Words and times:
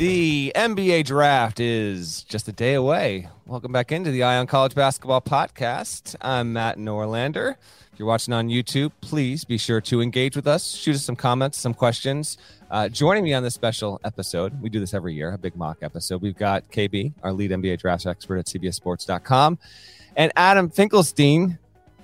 The 0.00 0.50
NBA 0.54 1.04
draft 1.04 1.60
is 1.60 2.22
just 2.22 2.48
a 2.48 2.52
day 2.52 2.72
away. 2.72 3.28
Welcome 3.44 3.70
back 3.70 3.92
into 3.92 4.10
the 4.10 4.22
Eye 4.22 4.38
on 4.38 4.46
College 4.46 4.74
Basketball 4.74 5.20
Podcast. 5.20 6.16
I'm 6.22 6.54
Matt 6.54 6.78
Norlander. 6.78 7.56
If 7.92 7.98
you're 7.98 8.08
watching 8.08 8.32
on 8.32 8.48
YouTube, 8.48 8.92
please 9.02 9.44
be 9.44 9.58
sure 9.58 9.82
to 9.82 10.00
engage 10.00 10.36
with 10.36 10.46
us, 10.46 10.70
shoot 10.70 10.94
us 10.94 11.04
some 11.04 11.16
comments, 11.16 11.58
some 11.58 11.74
questions. 11.74 12.38
Uh, 12.70 12.88
joining 12.88 13.24
me 13.24 13.34
on 13.34 13.42
this 13.42 13.52
special 13.52 14.00
episode, 14.02 14.58
we 14.62 14.70
do 14.70 14.80
this 14.80 14.94
every 14.94 15.12
year, 15.12 15.34
a 15.34 15.38
big 15.38 15.54
mock 15.54 15.76
episode. 15.82 16.22
We've 16.22 16.34
got 16.34 16.70
KB, 16.70 17.12
our 17.22 17.34
lead 17.34 17.50
NBA 17.50 17.80
draft 17.80 18.06
expert 18.06 18.38
at 18.38 18.46
CBSSports.com, 18.46 19.58
and 20.16 20.32
Adam 20.34 20.70
Finkelstein, 20.70 21.58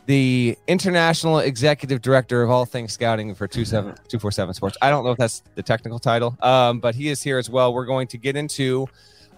the 0.07 0.57
international 0.69 1.41
executive 1.41 2.01
director 2.01 2.43
of 2.43 2.51
all 2.51 2.65
things 2.65 2.93
scouting 2.93 3.35
for 3.35 3.49
247 3.49 4.55
Sports. 4.55 4.77
I 4.81 4.89
don't 4.89 5.05
know 5.05 5.11
if 5.11 5.19
that's 5.19 5.43
the 5.57 5.63
technical 5.63 5.99
title, 5.99 6.37
um, 6.41 6.79
but 6.79 6.95
he 6.95 7.09
is 7.09 7.23
here 7.23 7.39
as 7.39 7.51
well. 7.51 7.75
We're 7.75 7.87
going 7.87 8.07
to 8.09 8.19
get 8.19 8.37
into 8.37 8.87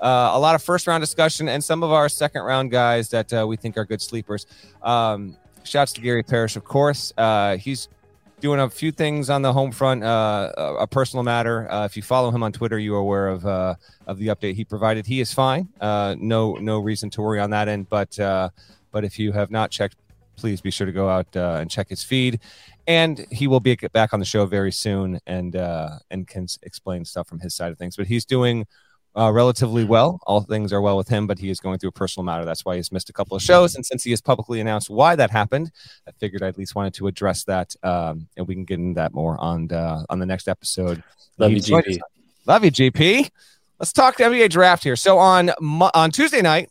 uh, 0.00 0.30
a 0.34 0.38
lot 0.38 0.54
of 0.54 0.62
first 0.62 0.86
round 0.86 1.00
discussion 1.00 1.48
and 1.48 1.64
some 1.64 1.82
of 1.82 1.90
our 1.90 2.08
second 2.08 2.42
round 2.42 2.70
guys 2.70 3.08
that 3.10 3.32
uh, 3.32 3.46
we 3.46 3.56
think 3.56 3.78
are 3.78 3.86
good 3.86 4.02
sleepers. 4.02 4.46
Um, 4.82 5.36
shouts 5.64 5.92
to 5.94 6.02
Gary 6.02 6.22
Parrish, 6.22 6.54
of 6.54 6.64
course. 6.64 7.14
Uh, 7.16 7.56
he's 7.56 7.88
doing 8.40 8.60
a 8.60 8.68
few 8.68 8.92
things 8.92 9.30
on 9.30 9.40
the 9.40 9.52
home 9.52 9.72
front, 9.72 10.04
uh, 10.04 10.52
a 10.78 10.86
personal 10.86 11.24
matter. 11.24 11.70
Uh, 11.72 11.86
if 11.86 11.96
you 11.96 12.02
follow 12.02 12.30
him 12.30 12.42
on 12.42 12.52
Twitter, 12.52 12.78
you 12.78 12.94
are 12.94 12.98
aware 12.98 13.28
of 13.28 13.46
uh, 13.46 13.74
of 14.06 14.18
the 14.18 14.28
update 14.28 14.54
he 14.54 14.64
provided. 14.64 15.06
He 15.06 15.20
is 15.20 15.32
fine. 15.32 15.68
no 15.80 16.58
no 16.60 16.78
reason 16.78 17.08
to 17.10 17.22
worry 17.22 17.40
on 17.40 17.50
that 17.50 17.68
end. 17.68 17.88
But 17.88 18.18
but 18.90 19.04
if 19.04 19.18
you 19.18 19.32
have 19.32 19.50
not 19.50 19.70
checked 19.70 19.96
please 20.38 20.60
be 20.60 20.70
sure 20.70 20.86
to 20.86 20.92
go 20.92 21.08
out 21.08 21.26
uh, 21.36 21.58
and 21.60 21.70
check 21.70 21.88
his 21.88 22.02
feed. 22.02 22.40
And 22.86 23.26
he 23.30 23.46
will 23.46 23.60
be 23.60 23.76
back 23.92 24.14
on 24.14 24.20
the 24.20 24.24
show 24.24 24.46
very 24.46 24.72
soon 24.72 25.20
and 25.26 25.54
uh, 25.54 25.98
and 26.10 26.26
can 26.26 26.46
explain 26.62 27.04
stuff 27.04 27.28
from 27.28 27.40
his 27.40 27.54
side 27.54 27.70
of 27.70 27.78
things. 27.78 27.96
But 27.96 28.06
he's 28.06 28.24
doing 28.24 28.66
uh, 29.18 29.30
relatively 29.32 29.84
well. 29.84 30.20
All 30.26 30.40
things 30.42 30.72
are 30.72 30.80
well 30.80 30.96
with 30.96 31.08
him, 31.08 31.26
but 31.26 31.38
he 31.38 31.50
is 31.50 31.60
going 31.60 31.78
through 31.78 31.90
a 31.90 31.92
personal 31.92 32.24
matter. 32.24 32.44
That's 32.44 32.64
why 32.64 32.76
he's 32.76 32.92
missed 32.92 33.10
a 33.10 33.12
couple 33.12 33.36
of 33.36 33.42
shows. 33.42 33.74
And 33.74 33.84
since 33.84 34.04
he 34.04 34.10
has 34.10 34.20
publicly 34.20 34.60
announced 34.60 34.88
why 34.88 35.16
that 35.16 35.30
happened, 35.30 35.70
I 36.06 36.12
figured 36.12 36.42
I 36.42 36.48
at 36.48 36.56
least 36.56 36.74
wanted 36.74 36.94
to 36.94 37.08
address 37.08 37.44
that, 37.44 37.74
um, 37.82 38.28
and 38.36 38.46
we 38.46 38.54
can 38.54 38.64
get 38.64 38.78
into 38.78 38.94
that 38.94 39.12
more 39.12 39.38
on 39.38 39.66
the, 39.66 40.06
on 40.08 40.18
the 40.18 40.26
next 40.26 40.48
episode. 40.48 41.02
Love 41.36 41.50
you, 41.52 41.58
GP. 41.58 41.98
Love 42.46 42.64
you, 42.64 42.70
GP. 42.70 43.30
Let's 43.78 43.92
talk 43.92 44.16
NBA 44.16 44.50
draft 44.50 44.82
here. 44.82 44.96
So 44.96 45.18
on 45.18 45.50
on 45.50 46.10
Tuesday 46.10 46.42
night, 46.42 46.70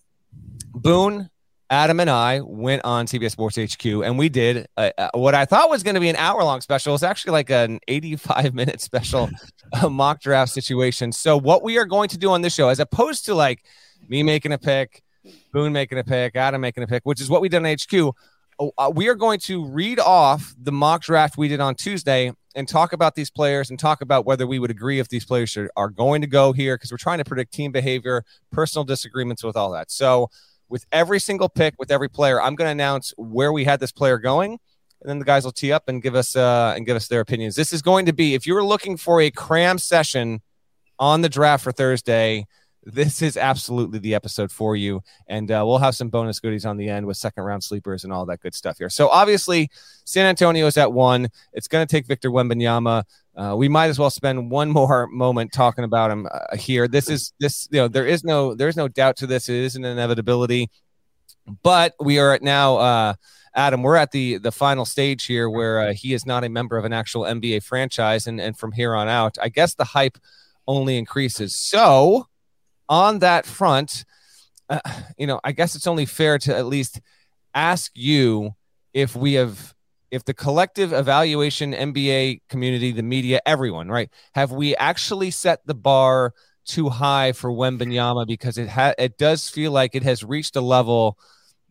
Boone 0.73 1.29
Adam 1.69 1.99
and 1.99 2.09
I 2.09 2.39
went 2.39 2.83
on 2.85 3.07
CBS 3.07 3.31
Sports 3.31 3.57
HQ 3.57 3.85
and 3.85 4.17
we 4.17 4.29
did 4.29 4.67
uh, 4.77 4.91
what 5.13 5.35
I 5.35 5.45
thought 5.45 5.69
was 5.69 5.83
going 5.83 5.95
to 5.95 6.01
be 6.01 6.07
an 6.07 6.15
hour 6.15 6.41
long 6.43 6.61
special. 6.61 6.93
It's 6.93 7.03
actually 7.03 7.33
like 7.33 7.49
an 7.49 7.79
85 7.87 8.53
minute 8.53 8.79
special 8.81 9.29
mock 9.89 10.21
draft 10.21 10.51
situation. 10.51 11.11
So, 11.11 11.37
what 11.37 11.63
we 11.63 11.77
are 11.77 11.85
going 11.85 12.09
to 12.09 12.17
do 12.17 12.29
on 12.31 12.41
this 12.41 12.53
show, 12.53 12.69
as 12.69 12.79
opposed 12.79 13.25
to 13.25 13.35
like 13.35 13.65
me 14.07 14.23
making 14.23 14.53
a 14.53 14.57
pick, 14.57 15.03
Boone 15.51 15.73
making 15.73 15.97
a 15.97 16.03
pick, 16.03 16.35
Adam 16.37 16.61
making 16.61 16.83
a 16.83 16.87
pick, 16.87 17.03
which 17.03 17.19
is 17.19 17.29
what 17.29 17.41
we 17.41 17.49
did 17.49 17.57
on 17.57 17.65
HQ, 17.65 18.15
uh, 18.59 18.67
uh, 18.77 18.91
we 18.93 19.09
are 19.09 19.15
going 19.15 19.39
to 19.39 19.65
read 19.65 19.99
off 19.99 20.55
the 20.61 20.71
mock 20.71 21.01
draft 21.01 21.37
we 21.37 21.49
did 21.49 21.59
on 21.59 21.75
Tuesday 21.75 22.31
and 22.55 22.67
talk 22.67 22.93
about 22.93 23.15
these 23.15 23.29
players 23.29 23.69
and 23.69 23.77
talk 23.77 24.01
about 24.01 24.25
whether 24.25 24.47
we 24.47 24.57
would 24.57 24.71
agree 24.71 24.99
if 24.99 25.09
these 25.09 25.25
players 25.25 25.49
should, 25.49 25.69
are 25.75 25.89
going 25.89 26.21
to 26.21 26.27
go 26.27 26.53
here 26.53 26.75
because 26.75 26.91
we're 26.91 26.97
trying 26.97 27.17
to 27.17 27.25
predict 27.25 27.53
team 27.53 27.71
behavior, 27.71 28.23
personal 28.51 28.85
disagreements 28.85 29.43
with 29.43 29.57
all 29.57 29.71
that. 29.71 29.91
So, 29.91 30.29
with 30.69 30.85
every 30.91 31.19
single 31.19 31.49
pick, 31.49 31.75
with 31.77 31.91
every 31.91 32.09
player. 32.09 32.41
I'm 32.41 32.55
going 32.55 32.67
to 32.67 32.71
announce 32.71 33.13
where 33.17 33.51
we 33.51 33.63
had 33.63 33.79
this 33.79 33.91
player 33.91 34.17
going, 34.17 34.51
and 35.01 35.09
then 35.09 35.19
the 35.19 35.25
guys 35.25 35.45
will 35.45 35.51
tee 35.51 35.71
up 35.71 35.87
and 35.87 36.01
give 36.01 36.15
us 36.15 36.35
uh, 36.35 36.73
and 36.75 36.85
give 36.85 36.95
us 36.95 37.07
their 37.07 37.21
opinions. 37.21 37.55
This 37.55 37.73
is 37.73 37.81
going 37.81 38.05
to 38.05 38.13
be 38.13 38.33
if 38.33 38.45
you're 38.45 38.63
looking 38.63 38.97
for 38.97 39.21
a 39.21 39.31
cram 39.31 39.77
session 39.77 40.41
on 40.99 41.21
the 41.21 41.29
draft 41.29 41.63
for 41.63 41.71
Thursday. 41.71 42.45
This 42.89 43.21
is 43.21 43.35
absolutely 43.35 43.99
the 43.99 44.15
episode 44.15 44.49
for 44.49 44.77
you, 44.77 45.03
and 45.27 45.51
uh, 45.51 45.61
we'll 45.67 45.77
have 45.79 45.93
some 45.93 46.07
bonus 46.07 46.39
goodies 46.39 46.65
on 46.65 46.77
the 46.77 46.87
end 46.87 47.05
with 47.05 47.17
second 47.17 47.43
round 47.43 47.61
sleepers 47.61 48.05
and 48.05 48.13
all 48.13 48.25
that 48.27 48.39
good 48.39 48.55
stuff 48.55 48.77
here. 48.77 48.89
So 48.89 49.09
obviously, 49.09 49.69
San 50.05 50.25
Antonio 50.25 50.65
is 50.67 50.77
at 50.77 50.93
one. 50.93 51.27
It's 51.51 51.67
going 51.67 51.85
to 51.85 51.91
take 51.91 52.07
Victor 52.07 52.31
Wembanyama. 52.31 53.03
Uh, 53.35 53.55
we 53.57 53.67
might 53.67 53.87
as 53.87 53.99
well 53.99 54.09
spend 54.09 54.49
one 54.49 54.71
more 54.71 55.07
moment 55.07 55.51
talking 55.51 55.83
about 55.83 56.11
him 56.11 56.29
uh, 56.31 56.55
here. 56.55 56.87
This 56.87 57.09
is 57.09 57.33
this 57.41 57.67
you 57.71 57.81
know 57.81 57.89
there 57.89 58.05
is 58.05 58.23
no 58.23 58.55
there 58.55 58.69
is 58.69 58.77
no 58.77 58.87
doubt 58.87 59.17
to 59.17 59.27
this. 59.27 59.49
It 59.49 59.55
is 59.55 59.75
an 59.75 59.83
inevitability, 59.83 60.69
but 61.63 61.93
we 61.99 62.19
are 62.19 62.33
at 62.33 62.41
now. 62.41 62.77
Uh, 62.77 63.13
Adam, 63.53 63.83
we're 63.83 63.97
at 63.97 64.11
the 64.11 64.37
the 64.37 64.53
final 64.53 64.85
stage 64.85 65.25
here 65.25 65.49
where 65.49 65.89
uh, 65.89 65.93
he 65.93 66.13
is 66.13 66.25
not 66.25 66.45
a 66.45 66.49
member 66.49 66.77
of 66.77 66.85
an 66.85 66.93
actual 66.93 67.23
NBA 67.23 67.63
franchise, 67.63 68.27
and 68.27 68.39
and 68.39 68.57
from 68.57 68.71
here 68.71 68.95
on 68.95 69.09
out, 69.09 69.37
I 69.41 69.49
guess 69.49 69.75
the 69.75 69.83
hype 69.83 70.17
only 70.65 70.97
increases. 70.97 71.53
So, 71.53 72.27
on 72.89 73.19
that 73.19 73.45
front, 73.45 74.05
uh, 74.69 74.79
you 75.17 75.27
know, 75.27 75.39
I 75.43 75.51
guess 75.51 75.75
it's 75.75 75.87
only 75.87 76.05
fair 76.05 76.37
to 76.39 76.55
at 76.55 76.65
least 76.65 77.01
ask 77.53 77.91
you 77.95 78.55
if 78.93 79.15
we 79.15 79.33
have 79.33 79.73
if 80.09 80.23
the 80.23 80.33
collective 80.33 80.93
evaluation 80.93 81.73
NBA 81.73 82.41
community, 82.49 82.91
the 82.91 83.03
media, 83.03 83.41
everyone, 83.45 83.89
right, 83.89 84.09
have 84.33 84.51
we 84.51 84.75
actually 84.77 85.31
set 85.31 85.65
the 85.65 85.75
bar 85.75 86.33
too 86.65 86.89
high 86.89 87.31
for 87.31 87.49
Wembanyama 87.49 88.27
because 88.27 88.57
it 88.57 88.69
ha- 88.69 88.93
it 88.97 89.17
does 89.17 89.49
feel 89.49 89.71
like 89.71 89.95
it 89.95 90.03
has 90.03 90.23
reached 90.23 90.55
a 90.55 90.61
level 90.61 91.17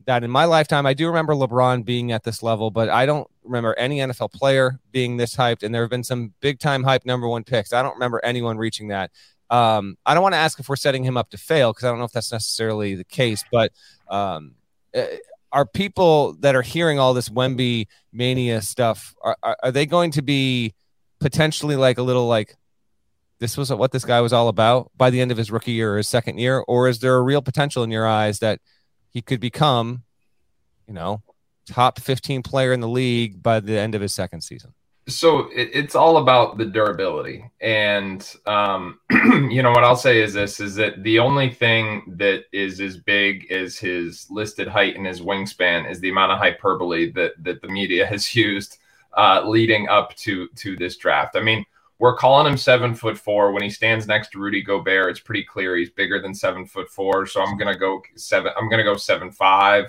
that 0.06 0.22
in 0.22 0.30
my 0.30 0.44
lifetime 0.44 0.86
I 0.86 0.94
do 0.94 1.06
remember 1.06 1.34
LeBron 1.34 1.84
being 1.84 2.12
at 2.12 2.24
this 2.24 2.42
level, 2.42 2.70
but 2.70 2.88
I 2.88 3.06
don't 3.06 3.28
remember 3.44 3.74
any 3.78 3.98
NFL 3.98 4.32
player 4.32 4.80
being 4.92 5.16
this 5.16 5.36
hyped, 5.36 5.62
and 5.62 5.74
there 5.74 5.82
have 5.82 5.90
been 5.90 6.04
some 6.04 6.32
big 6.40 6.58
time 6.58 6.82
hype 6.82 7.04
number 7.04 7.28
one 7.28 7.44
picks. 7.44 7.72
I 7.72 7.82
don't 7.82 7.94
remember 7.94 8.20
anyone 8.24 8.58
reaching 8.58 8.88
that. 8.88 9.10
Um, 9.50 9.96
I 10.04 10.14
don't 10.14 10.22
want 10.22 10.34
to 10.34 10.38
ask 10.38 10.58
if 10.58 10.68
we're 10.68 10.76
setting 10.76 11.04
him 11.04 11.16
up 11.16 11.30
to 11.30 11.38
fail 11.38 11.72
because 11.72 11.84
I 11.84 11.88
don't 11.88 11.98
know 11.98 12.04
if 12.04 12.12
that's 12.12 12.32
necessarily 12.32 12.94
the 12.94 13.04
case, 13.04 13.44
but 13.50 13.72
um, 14.08 14.54
eh, 14.94 15.18
are 15.52 15.66
people 15.66 16.34
that 16.40 16.56
are 16.56 16.62
hearing 16.62 16.98
all 16.98 17.14
this 17.14 17.28
Wemby 17.28 17.86
mania 18.12 18.60
stuff 18.60 19.14
are, 19.22 19.36
are, 19.42 19.56
are 19.62 19.72
they 19.72 19.86
going 19.86 20.10
to 20.12 20.22
be 20.22 20.74
potentially 21.20 21.76
like 21.76 21.98
a 21.98 22.02
little 22.02 22.26
like 22.26 22.56
this 23.38 23.56
was 23.56 23.72
what 23.72 23.92
this 23.92 24.04
guy 24.04 24.20
was 24.20 24.32
all 24.32 24.48
about 24.48 24.90
by 24.96 25.10
the 25.10 25.20
end 25.20 25.30
of 25.30 25.38
his 25.38 25.50
rookie 25.50 25.72
year 25.72 25.94
or 25.94 25.96
his 25.98 26.08
second 26.08 26.38
year? 26.38 26.64
Or 26.66 26.88
is 26.88 26.98
there 26.98 27.16
a 27.16 27.22
real 27.22 27.42
potential 27.42 27.82
in 27.84 27.90
your 27.90 28.06
eyes 28.06 28.40
that 28.40 28.60
he 29.10 29.22
could 29.22 29.40
become 29.40 30.02
you 30.86 30.94
know 30.94 31.22
top 31.66 32.00
15 32.00 32.42
player 32.42 32.72
in 32.72 32.80
the 32.80 32.88
league 32.88 33.42
by 33.42 33.60
the 33.60 33.78
end 33.78 33.94
of 33.94 34.00
his 34.00 34.14
second 34.14 34.42
season 34.42 34.72
so 35.08 35.48
it, 35.50 35.70
it's 35.72 35.94
all 35.94 36.16
about 36.18 36.58
the 36.58 36.64
durability. 36.64 37.50
And 37.60 38.28
um, 38.46 39.00
you 39.50 39.62
know 39.62 39.70
what 39.70 39.84
i'll 39.84 39.96
say 39.96 40.20
is 40.22 40.34
this 40.34 40.60
is 40.60 40.74
that 40.76 41.02
the 41.02 41.18
only 41.18 41.50
thing 41.50 42.02
that 42.18 42.44
is 42.52 42.80
as 42.80 42.96
big 42.98 43.50
as 43.52 43.78
his 43.78 44.26
listed 44.30 44.68
height 44.68 44.96
and 44.96 45.06
his 45.06 45.20
wingspan 45.20 45.90
is 45.90 46.00
the 46.00 46.10
amount 46.10 46.32
of 46.32 46.38
hyperbole 46.38 47.12
that 47.12 47.32
that 47.44 47.62
the 47.62 47.68
media 47.68 48.06
has 48.12 48.34
used 48.34 48.78
uh, 49.16 49.42
leading 49.46 49.88
up 49.88 50.14
to 50.16 50.48
to 50.56 50.76
this 50.76 50.96
draft. 50.96 51.36
I 51.36 51.40
mean 51.42 51.64
we're 51.98 52.16
calling 52.16 52.46
him 52.46 52.58
seven 52.58 52.94
foot 52.94 53.16
four. 53.18 53.52
When 53.52 53.62
he 53.62 53.70
stands 53.70 54.06
next 54.06 54.30
to 54.32 54.38
rudy 54.38 54.62
gobert 54.62 55.10
it's 55.10 55.20
pretty 55.20 55.44
clear 55.44 55.76
he's 55.76 55.90
bigger 55.90 56.20
than 56.20 56.34
seven 56.34 56.66
foot 56.66 56.88
four. 56.90 57.26
So 57.26 57.42
i'm 57.42 57.56
gonna 57.58 57.78
go 57.78 58.02
seven 58.16 58.52
i'm 58.58 58.68
gonna 58.68 58.84
go 58.84 58.96
seven 58.96 59.30
five 59.32 59.86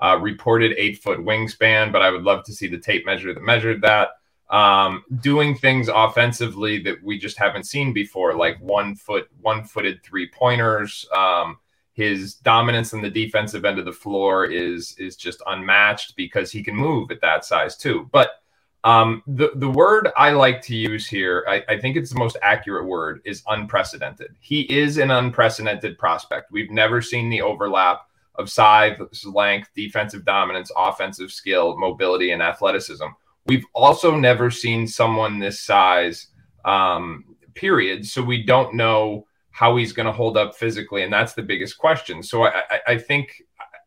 Uh, 0.00 0.18
reported 0.20 0.72
eight 0.78 0.98
foot 1.02 1.18
wingspan, 1.20 1.92
but 1.92 2.02
I 2.02 2.10
would 2.10 2.22
love 2.24 2.44
to 2.44 2.52
see 2.54 2.68
the 2.68 2.78
tape 2.78 3.04
measure 3.06 3.34
that 3.34 3.42
measured 3.42 3.82
that. 3.82 4.08
Um, 4.50 5.04
doing 5.20 5.56
things 5.56 5.88
offensively 5.88 6.82
that 6.82 7.02
we 7.04 7.18
just 7.18 7.38
haven't 7.38 7.64
seen 7.64 7.92
before, 7.92 8.34
like 8.34 8.60
one 8.60 8.96
foot, 8.96 9.28
one 9.40 9.64
footed 9.64 10.02
three 10.02 10.28
pointers. 10.28 11.06
Um, 11.16 11.58
his 11.92 12.34
dominance 12.34 12.92
on 12.92 13.02
the 13.02 13.10
defensive 13.10 13.64
end 13.64 13.78
of 13.78 13.84
the 13.84 13.92
floor 13.92 14.46
is 14.46 14.96
is 14.98 15.16
just 15.16 15.42
unmatched 15.46 16.16
because 16.16 16.50
he 16.50 16.64
can 16.64 16.74
move 16.74 17.10
at 17.10 17.20
that 17.20 17.44
size 17.44 17.76
too. 17.76 18.08
But 18.10 18.30
um, 18.82 19.22
the 19.26 19.52
the 19.56 19.68
word 19.68 20.08
I 20.16 20.30
like 20.30 20.62
to 20.62 20.74
use 20.74 21.06
here, 21.06 21.44
I, 21.46 21.62
I 21.68 21.78
think 21.78 21.96
it's 21.96 22.10
the 22.10 22.18
most 22.18 22.38
accurate 22.42 22.86
word, 22.86 23.20
is 23.24 23.42
unprecedented. 23.48 24.34
He 24.40 24.62
is 24.62 24.96
an 24.96 25.10
unprecedented 25.10 25.98
prospect. 25.98 26.50
We've 26.50 26.70
never 26.70 27.02
seen 27.02 27.28
the 27.28 27.42
overlap 27.42 28.06
of 28.36 28.48
size, 28.48 28.98
length, 29.26 29.68
defensive 29.74 30.24
dominance, 30.24 30.70
offensive 30.76 31.30
skill, 31.30 31.76
mobility, 31.76 32.30
and 32.30 32.42
athleticism. 32.42 33.06
We've 33.46 33.64
also 33.74 34.16
never 34.16 34.50
seen 34.50 34.86
someone 34.86 35.38
this 35.38 35.60
size, 35.60 36.28
um, 36.64 37.24
period. 37.54 38.06
So 38.06 38.22
we 38.22 38.44
don't 38.44 38.74
know 38.74 39.26
how 39.50 39.76
he's 39.76 39.92
going 39.92 40.06
to 40.06 40.12
hold 40.12 40.36
up 40.36 40.54
physically, 40.54 41.02
and 41.02 41.12
that's 41.12 41.34
the 41.34 41.42
biggest 41.42 41.78
question. 41.78 42.22
So 42.22 42.44
I, 42.44 42.62
I, 42.70 42.80
I 42.88 42.98
think 42.98 43.42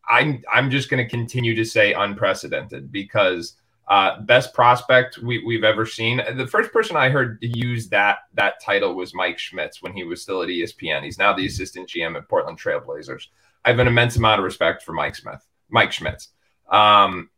I'm 0.08 0.42
I'm 0.52 0.70
just 0.70 0.90
going 0.90 1.02
to 1.02 1.08
continue 1.08 1.54
to 1.54 1.64
say 1.64 1.92
unprecedented 1.92 2.92
because 2.92 3.56
uh, 3.88 4.20
best 4.22 4.54
prospect 4.54 5.18
we, 5.18 5.44
we've 5.44 5.64
ever 5.64 5.84
seen. 5.84 6.22
The 6.36 6.46
first 6.46 6.72
person 6.72 6.96
I 6.96 7.10
heard 7.10 7.38
use 7.42 7.88
that 7.88 8.18
that 8.34 8.62
title 8.62 8.94
was 8.94 9.14
Mike 9.14 9.38
Schmitz 9.38 9.82
when 9.82 9.92
he 9.92 10.04
was 10.04 10.22
still 10.22 10.42
at 10.42 10.48
ESPN. 10.48 11.04
He's 11.04 11.18
now 11.18 11.34
the 11.34 11.46
assistant 11.46 11.88
GM 11.88 12.16
at 12.16 12.28
Portland 12.28 12.58
Trailblazers. 12.58 13.26
I 13.64 13.70
have 13.70 13.78
an 13.78 13.88
immense 13.88 14.16
amount 14.16 14.40
of 14.40 14.44
respect 14.44 14.82
for 14.82 14.92
Mike 14.92 15.16
Smith, 15.16 15.46
Mike 15.70 15.92
Schmitz. 15.92 16.28
Um, 16.70 17.30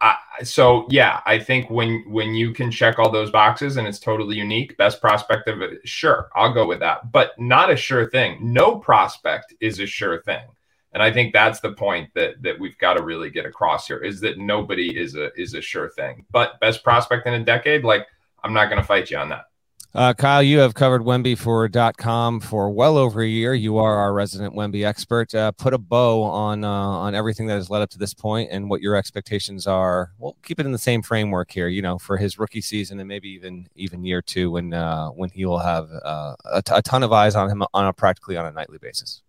I, 0.00 0.16
so 0.44 0.86
yeah, 0.90 1.20
I 1.26 1.38
think 1.38 1.70
when 1.70 2.04
when 2.06 2.34
you 2.34 2.52
can 2.52 2.70
check 2.70 2.98
all 2.98 3.10
those 3.10 3.30
boxes 3.30 3.76
and 3.76 3.86
it's 3.86 3.98
totally 3.98 4.36
unique, 4.36 4.76
best 4.76 5.00
prospect 5.00 5.48
of 5.48 5.60
it, 5.60 5.80
sure, 5.84 6.30
I'll 6.34 6.52
go 6.52 6.66
with 6.66 6.80
that. 6.80 7.10
But 7.10 7.32
not 7.38 7.70
a 7.70 7.76
sure 7.76 8.08
thing. 8.08 8.38
No 8.52 8.78
prospect 8.78 9.54
is 9.60 9.80
a 9.80 9.86
sure 9.86 10.22
thing. 10.22 10.44
And 10.92 11.02
I 11.02 11.12
think 11.12 11.32
that's 11.32 11.60
the 11.60 11.72
point 11.72 12.10
that 12.14 12.42
that 12.42 12.58
we've 12.58 12.78
got 12.78 12.94
to 12.94 13.02
really 13.02 13.30
get 13.30 13.44
across 13.44 13.86
here 13.86 13.98
is 13.98 14.20
that 14.20 14.38
nobody 14.38 14.96
is 14.96 15.16
a 15.16 15.32
is 15.34 15.54
a 15.54 15.60
sure 15.60 15.90
thing. 15.90 16.24
But 16.30 16.60
best 16.60 16.84
prospect 16.84 17.26
in 17.26 17.34
a 17.34 17.44
decade, 17.44 17.84
like 17.84 18.06
I'm 18.42 18.54
not 18.54 18.66
going 18.66 18.80
to 18.80 18.86
fight 18.86 19.10
you 19.10 19.18
on 19.18 19.28
that. 19.30 19.46
Uh, 19.94 20.12
Kyle, 20.12 20.42
you 20.42 20.58
have 20.58 20.74
covered 20.74 21.00
Wemby 21.00 21.36
for 21.36 21.66
.com 21.96 22.40
for 22.40 22.70
well 22.70 22.98
over 22.98 23.22
a 23.22 23.26
year. 23.26 23.54
You 23.54 23.78
are 23.78 23.96
our 23.96 24.12
resident 24.12 24.54
Wemby 24.54 24.86
expert. 24.86 25.34
Uh, 25.34 25.50
put 25.52 25.72
a 25.72 25.78
bow 25.78 26.22
on 26.22 26.62
uh, 26.62 26.68
on 26.68 27.14
everything 27.14 27.46
that 27.46 27.54
has 27.54 27.70
led 27.70 27.80
up 27.80 27.88
to 27.90 27.98
this 27.98 28.12
point 28.12 28.50
and 28.52 28.68
what 28.68 28.82
your 28.82 28.96
expectations 28.96 29.66
are. 29.66 30.12
We'll 30.18 30.36
keep 30.42 30.60
it 30.60 30.66
in 30.66 30.72
the 30.72 30.78
same 30.78 31.00
framework 31.00 31.50
here. 31.50 31.68
You 31.68 31.80
know, 31.80 31.98
for 31.98 32.18
his 32.18 32.38
rookie 32.38 32.60
season 32.60 33.00
and 33.00 33.08
maybe 33.08 33.30
even 33.30 33.66
even 33.76 34.04
year 34.04 34.20
two 34.20 34.50
when 34.50 34.74
uh, 34.74 35.08
when 35.08 35.30
he 35.30 35.46
will 35.46 35.58
have 35.58 35.88
uh, 36.04 36.36
a, 36.44 36.62
t- 36.62 36.74
a 36.74 36.82
ton 36.82 37.02
of 37.02 37.12
eyes 37.12 37.34
on 37.34 37.48
him 37.48 37.62
on 37.72 37.86
a 37.86 37.92
practically 37.92 38.36
on 38.36 38.44
a 38.44 38.52
nightly 38.52 38.78
basis. 38.78 39.22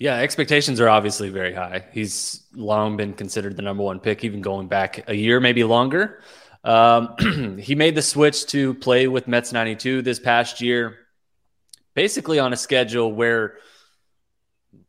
Yeah, 0.00 0.16
expectations 0.16 0.80
are 0.80 0.88
obviously 0.88 1.28
very 1.28 1.54
high. 1.54 1.84
He's 1.92 2.42
long 2.52 2.96
been 2.96 3.12
considered 3.12 3.56
the 3.56 3.62
number 3.62 3.84
one 3.84 4.00
pick, 4.00 4.24
even 4.24 4.40
going 4.40 4.66
back 4.66 5.08
a 5.08 5.14
year, 5.14 5.38
maybe 5.38 5.62
longer. 5.62 6.20
Um, 6.64 7.58
he 7.60 7.74
made 7.74 7.94
the 7.94 8.02
switch 8.02 8.46
to 8.46 8.74
play 8.74 9.08
with 9.08 9.28
Mets 9.28 9.52
92 9.52 10.02
this 10.02 10.18
past 10.18 10.60
year, 10.60 10.98
basically 11.94 12.38
on 12.38 12.52
a 12.52 12.56
schedule 12.56 13.12
where 13.12 13.58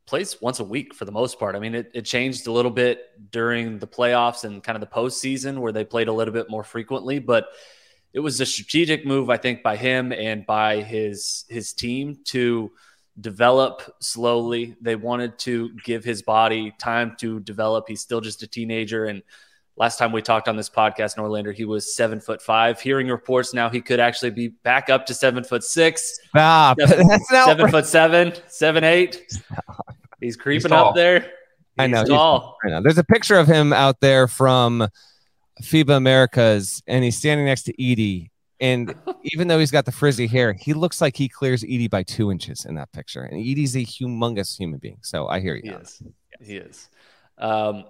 plays 0.05 0.41
once 0.41 0.59
a 0.59 0.63
week 0.63 0.93
for 0.93 1.05
the 1.05 1.11
most 1.11 1.39
part. 1.39 1.55
I 1.55 1.59
mean, 1.59 1.75
it, 1.75 1.91
it 1.93 2.01
changed 2.03 2.47
a 2.47 2.51
little 2.51 2.71
bit 2.71 3.31
during 3.31 3.79
the 3.79 3.87
playoffs 3.87 4.43
and 4.43 4.63
kind 4.63 4.75
of 4.75 4.81
the 4.81 4.95
postseason 4.95 5.59
where 5.59 5.71
they 5.71 5.85
played 5.85 6.07
a 6.07 6.13
little 6.13 6.33
bit 6.33 6.49
more 6.49 6.63
frequently, 6.63 7.19
but 7.19 7.47
it 8.13 8.19
was 8.19 8.39
a 8.39 8.45
strategic 8.45 9.05
move, 9.05 9.29
I 9.29 9.37
think, 9.37 9.63
by 9.63 9.75
him 9.75 10.11
and 10.13 10.45
by 10.45 10.81
his 10.81 11.45
his 11.49 11.73
team 11.73 12.19
to 12.25 12.71
develop 13.19 13.81
slowly. 14.01 14.75
They 14.81 14.95
wanted 14.95 15.39
to 15.39 15.73
give 15.83 16.03
his 16.03 16.21
body 16.21 16.73
time 16.79 17.15
to 17.19 17.39
develop. 17.39 17.85
He's 17.87 18.01
still 18.01 18.21
just 18.21 18.43
a 18.43 18.47
teenager. 18.47 19.05
And 19.05 19.23
last 19.77 19.97
time 19.97 20.11
we 20.11 20.21
talked 20.21 20.47
on 20.47 20.55
this 20.55 20.69
podcast, 20.69 21.17
Norlander, 21.17 21.53
he 21.53 21.65
was 21.65 21.95
seven 21.95 22.19
foot 22.19 22.41
five. 22.41 22.79
Hearing 22.79 23.07
reports 23.07 23.53
now 23.53 23.69
he 23.69 23.81
could 23.81 23.99
actually 23.99 24.31
be 24.31 24.49
back 24.49 24.89
up 24.89 25.05
to 25.07 25.13
seven 25.13 25.43
foot 25.43 25.63
six. 25.63 26.19
Stop. 26.29 26.79
Seven, 26.79 27.07
That's 27.09 27.31
not 27.31 27.45
seven 27.45 27.71
foot 27.71 27.85
seven, 27.85 28.33
seven, 28.47 28.83
eight. 28.83 29.25
He's 30.19 30.35
creeping 30.35 30.71
He's 30.71 30.71
up 30.71 30.95
there. 30.95 31.19
He's 31.19 31.29
I 31.79 31.87
know. 31.87 32.05
Tall. 32.05 32.57
I 32.65 32.69
know. 32.69 32.81
There's 32.81 32.97
a 32.97 33.03
picture 33.03 33.37
of 33.37 33.47
him 33.47 33.73
out 33.73 33.99
there 33.99 34.27
from 34.27 34.87
FIBA 35.61 35.97
Americas, 35.97 36.81
and 36.87 37.03
he's 37.03 37.17
standing 37.17 37.45
next 37.45 37.63
to 37.63 37.73
Edey 37.73 38.29
and 38.63 38.95
even 39.23 39.49
though 39.49 39.59
he's 39.59 39.71
got 39.71 39.85
the 39.85 39.91
frizzy 39.91 40.25
hair, 40.25 40.53
he 40.53 40.73
looks 40.73 41.01
like 41.01 41.17
he 41.17 41.27
clears 41.27 41.63
Edey 41.63 41.89
by 41.89 42.01
two 42.01 42.31
inches 42.31 42.65
in 42.65 42.75
that 42.75 42.91
picture. 42.93 43.23
And 43.23 43.37
Edey's 43.37 43.75
a 43.75 43.79
humongous 43.79 44.57
human 44.57 44.79
being. 44.79 44.99
So 45.01 45.27
I 45.27 45.41
hear 45.41 45.55
you. 45.55 45.63
He 45.63 45.69
is. 45.69 46.03
He 46.41 46.55
is. 46.55 46.89
Um, 47.37 47.83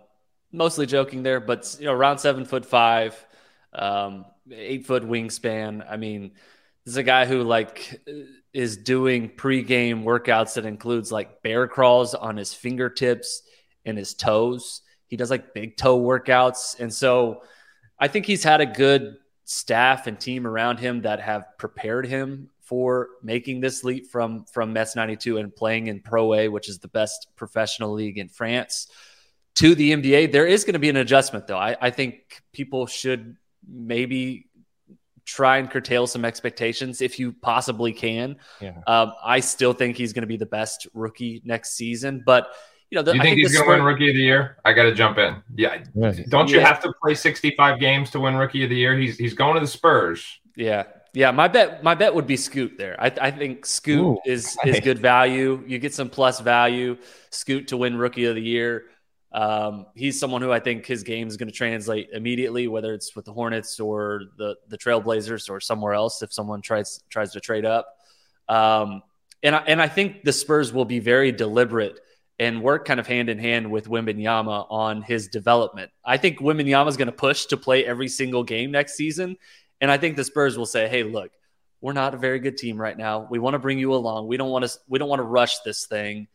mostly 0.53 0.85
joking 0.85 1.23
there, 1.23 1.39
but 1.39 1.75
you 1.79 1.85
know, 1.85 1.93
around 1.93 2.19
seven 2.19 2.45
foot 2.45 2.65
five, 2.65 3.25
um, 3.73 4.25
eight 4.51 4.85
foot 4.85 5.03
wingspan. 5.03 5.85
I 5.89 5.97
mean, 5.97 6.31
this 6.85 6.93
is 6.93 6.97
a 6.97 7.03
guy 7.03 7.25
who 7.25 7.43
like 7.43 8.01
is 8.53 8.77
doing 8.77 9.29
pre-game 9.29 10.03
workouts 10.03 10.53
that 10.53 10.65
includes 10.65 11.11
like 11.11 11.41
bear 11.41 11.67
crawls 11.67 12.13
on 12.13 12.37
his 12.37 12.53
fingertips 12.53 13.41
and 13.83 13.97
his 13.97 14.13
toes. 14.13 14.81
He 15.07 15.17
does 15.17 15.31
like 15.31 15.53
big 15.53 15.75
toe 15.75 15.99
workouts, 15.99 16.79
and 16.79 16.93
so 16.93 17.41
I 17.99 18.07
think 18.07 18.25
he's 18.25 18.43
had 18.43 18.61
a 18.61 18.65
good 18.65 19.17
staff 19.45 20.07
and 20.07 20.19
team 20.19 20.47
around 20.47 20.77
him 20.77 21.01
that 21.01 21.19
have 21.19 21.45
prepared 21.57 22.05
him 22.05 22.49
for 22.61 23.09
making 23.21 23.59
this 23.59 23.83
leap 23.83 24.09
from 24.09 24.45
from 24.45 24.71
Mets 24.71 24.95
92 24.95 25.37
and 25.37 25.55
playing 25.55 25.87
in 25.87 25.99
Pro 25.99 26.33
A, 26.33 26.47
which 26.47 26.69
is 26.69 26.79
the 26.79 26.87
best 26.87 27.27
professional 27.35 27.93
league 27.93 28.17
in 28.17 28.29
France, 28.29 28.87
to 29.55 29.75
the 29.75 29.91
NBA. 29.93 30.31
There 30.31 30.45
is 30.45 30.63
going 30.63 30.73
to 30.73 30.79
be 30.79 30.89
an 30.89 30.97
adjustment, 30.97 31.47
though. 31.47 31.57
I, 31.57 31.75
I 31.79 31.89
think 31.89 32.41
people 32.53 32.87
should 32.87 33.37
maybe 33.67 34.47
try 35.25 35.57
and 35.57 35.69
curtail 35.69 36.05
some 36.07 36.25
expectations 36.25 37.01
if 37.01 37.19
you 37.19 37.31
possibly 37.31 37.93
can. 37.93 38.37
Yeah. 38.59 38.73
Um, 38.87 39.13
I 39.23 39.39
still 39.39 39.73
think 39.73 39.97
he's 39.97 40.13
going 40.13 40.23
to 40.23 40.27
be 40.27 40.37
the 40.37 40.45
best 40.45 40.87
rookie 40.93 41.41
next 41.45 41.75
season, 41.75 42.23
but 42.25 42.47
you 42.93 42.97
know, 42.97 43.01
the, 43.01 43.13
you 43.13 43.21
think, 43.21 43.37
think 43.37 43.39
he's 43.39 43.53
going 43.53 43.65
to 43.65 43.71
win 43.71 43.81
Rookie 43.81 44.09
of 44.09 44.15
the 44.15 44.21
Year? 44.21 44.57
I 44.65 44.71
got 44.71 44.83
to 44.83 44.93
jump 44.93 45.17
in. 45.17 45.41
Yeah, 45.55 45.83
don't 46.29 46.47
you 46.47 46.59
yeah. 46.59 46.67
have 46.67 46.79
to 46.83 46.93
play 47.01 47.15
65 47.15 47.79
games 47.79 48.11
to 48.11 48.19
win 48.19 48.35
Rookie 48.35 48.63
of 48.63 48.69
the 48.69 48.75
Year? 48.75 48.95
He's 48.95 49.17
he's 49.17 49.33
going 49.33 49.55
to 49.55 49.59
the 49.59 49.65
Spurs. 49.65 50.23
Yeah, 50.55 50.83
yeah. 51.11 51.31
My 51.31 51.47
bet 51.47 51.83
my 51.83 51.95
bet 51.95 52.13
would 52.13 52.27
be 52.27 52.37
Scoot 52.37 52.77
there. 52.77 52.95
I, 53.01 53.11
I 53.19 53.31
think 53.31 53.65
Scoot 53.65 53.99
Ooh, 53.99 54.19
is 54.27 54.55
is 54.65 54.79
good 54.79 54.99
value. 54.99 55.63
You 55.65 55.79
get 55.79 55.95
some 55.95 56.07
plus 56.07 56.39
value. 56.39 56.97
Scoot 57.31 57.69
to 57.69 57.77
win 57.77 57.97
Rookie 57.97 58.25
of 58.25 58.35
the 58.35 58.43
Year. 58.43 58.83
Um, 59.33 59.87
he's 59.95 60.19
someone 60.19 60.43
who 60.43 60.51
I 60.51 60.59
think 60.59 60.85
his 60.85 61.01
game 61.01 61.27
is 61.27 61.37
going 61.37 61.49
to 61.49 61.55
translate 61.55 62.09
immediately, 62.13 62.67
whether 62.67 62.93
it's 62.93 63.15
with 63.15 63.25
the 63.25 63.33
Hornets 63.33 63.79
or 63.79 64.21
the 64.37 64.55
the 64.67 64.77
Trailblazers 64.77 65.49
or 65.49 65.59
somewhere 65.59 65.93
else. 65.93 66.21
If 66.21 66.31
someone 66.31 66.61
tries 66.61 67.03
tries 67.09 67.31
to 67.31 67.39
trade 67.39 67.65
up, 67.65 67.87
um, 68.47 69.01
and 69.41 69.55
I, 69.55 69.59
and 69.65 69.81
I 69.81 69.87
think 69.87 70.23
the 70.23 70.33
Spurs 70.33 70.71
will 70.71 70.85
be 70.85 70.99
very 70.99 71.31
deliberate 71.31 71.99
and 72.37 72.61
work 72.61 72.85
kind 72.85 72.99
of 72.99 73.07
hand 73.07 73.29
in 73.29 73.39
hand 73.39 73.71
with 73.71 73.87
Wembanyama 73.87 74.67
on 74.69 75.01
his 75.01 75.27
development. 75.29 75.91
I 76.05 76.17
think 76.17 76.39
Wembanyama 76.39 76.87
is 76.89 76.97
going 76.97 77.07
to 77.07 77.11
push 77.11 77.45
to 77.47 77.57
play 77.57 77.85
every 77.85 78.09
single 78.09 78.43
game 78.43 78.69
next 78.69 78.93
season, 78.93 79.37
and 79.81 79.89
I 79.89 79.97
think 79.97 80.15
the 80.15 80.23
Spurs 80.23 80.59
will 80.59 80.67
say, 80.67 80.87
"Hey, 80.87 81.01
look, 81.01 81.31
we're 81.81 81.93
not 81.93 82.13
a 82.13 82.17
very 82.17 82.37
good 82.37 82.57
team 82.57 82.79
right 82.79 82.97
now. 82.97 83.27
We 83.31 83.39
want 83.39 83.55
to 83.55 83.59
bring 83.59 83.79
you 83.79 83.95
along. 83.95 84.27
We 84.27 84.37
don't 84.37 84.51
want 84.51 84.63
to 84.63 84.79
we 84.87 84.99
don't 84.99 85.09
want 85.09 85.21
to 85.21 85.27
rush 85.27 85.57
this 85.61 85.87
thing." 85.87 86.27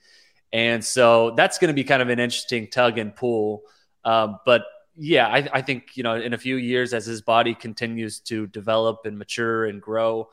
And 0.53 0.85
so 0.85 1.33
that's 1.37 1.59
going 1.59 1.69
to 1.69 1.75
be 1.75 1.85
kind 1.85 2.03
of 2.03 2.09
an 2.09 2.19
interesting 2.19 2.69
tug 2.69 2.99
and 2.99 3.15
pull. 3.15 3.63
Um, 4.05 4.39
but 4.47 4.65
yeah, 4.97 5.29
I, 5.29 5.49
I 5.53 5.63
think 5.63 5.97
you 5.97 6.03
know 6.03 6.15
in 6.15 6.33
a 6.33 6.39
few 6.39 6.57
years 6.57 6.93
as 6.93 7.07
his 7.07 7.23
body 7.23 7.55
continues 7.55 8.21
to 8.21 8.47
develop 8.49 9.01
and 9.05 9.19
mature 9.19 9.67
and 9.67 9.81
grow, 9.81 10.29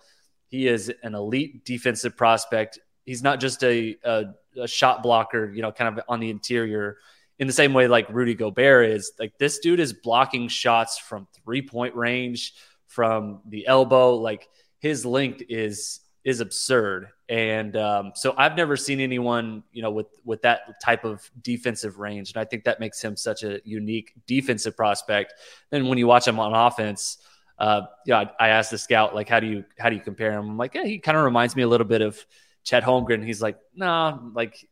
he 0.47 0.67
is 0.67 0.91
an 1.03 1.15
elite 1.15 1.65
defensive 1.65 2.17
prospect. 2.17 2.79
He's 3.05 3.21
not 3.21 3.39
just 3.39 3.63
a, 3.63 3.95
a 4.03 4.25
a 4.57 4.67
shot 4.67 5.03
blocker, 5.03 5.51
you 5.51 5.61
know, 5.61 5.71
kind 5.71 5.97
of 5.97 6.03
on 6.07 6.19
the 6.19 6.29
interior 6.29 6.97
in 7.37 7.47
the 7.47 7.53
same 7.53 7.73
way 7.73 7.87
like 7.87 8.09
Rudy 8.09 8.33
Gobert 8.33 8.89
is. 8.89 9.11
Like 9.19 9.37
this 9.37 9.59
dude 9.59 9.79
is 9.79 9.93
blocking 9.93 10.47
shots 10.47 10.97
from 10.97 11.27
three 11.43 11.61
point 11.61 11.95
range, 11.95 12.53
from 12.87 13.41
the 13.47 13.67
elbow. 13.67 14.15
Like 14.15 14.47
his 14.79 15.05
length 15.05 15.43
is 15.49 15.99
is 16.23 16.39
absurd. 16.39 17.09
And 17.27 17.75
um, 17.75 18.11
so 18.13 18.35
I've 18.37 18.55
never 18.55 18.77
seen 18.77 18.99
anyone, 18.99 19.63
you 19.71 19.81
know, 19.81 19.91
with 19.91 20.07
with 20.23 20.43
that 20.43 20.79
type 20.81 21.03
of 21.05 21.29
defensive 21.41 21.97
range, 21.97 22.31
and 22.31 22.37
I 22.37 22.45
think 22.45 22.65
that 22.65 22.79
makes 22.79 23.01
him 23.01 23.15
such 23.15 23.43
a 23.43 23.59
unique 23.63 24.13
defensive 24.27 24.77
prospect. 24.77 25.33
Then 25.71 25.87
when 25.87 25.97
you 25.97 26.05
watch 26.05 26.27
him 26.27 26.39
on 26.39 26.53
offense, 26.53 27.17
uh, 27.57 27.81
yeah, 28.05 28.25
I, 28.39 28.45
I 28.45 28.49
asked 28.49 28.69
the 28.69 28.77
scout 28.77 29.15
like, 29.15 29.27
how 29.27 29.39
do 29.39 29.47
you 29.47 29.65
how 29.79 29.89
do 29.89 29.95
you 29.95 30.01
compare 30.01 30.33
him? 30.33 30.51
I'm 30.51 30.57
like, 30.57 30.75
yeah, 30.75 30.85
he 30.85 30.99
kind 30.99 31.17
of 31.17 31.23
reminds 31.23 31.55
me 31.55 31.63
a 31.63 31.67
little 31.67 31.87
bit 31.87 32.01
of 32.01 32.23
Chet 32.63 32.83
Holmgren. 32.83 33.25
He's 33.25 33.41
like, 33.41 33.57
nah, 33.73 34.19
like 34.33 34.69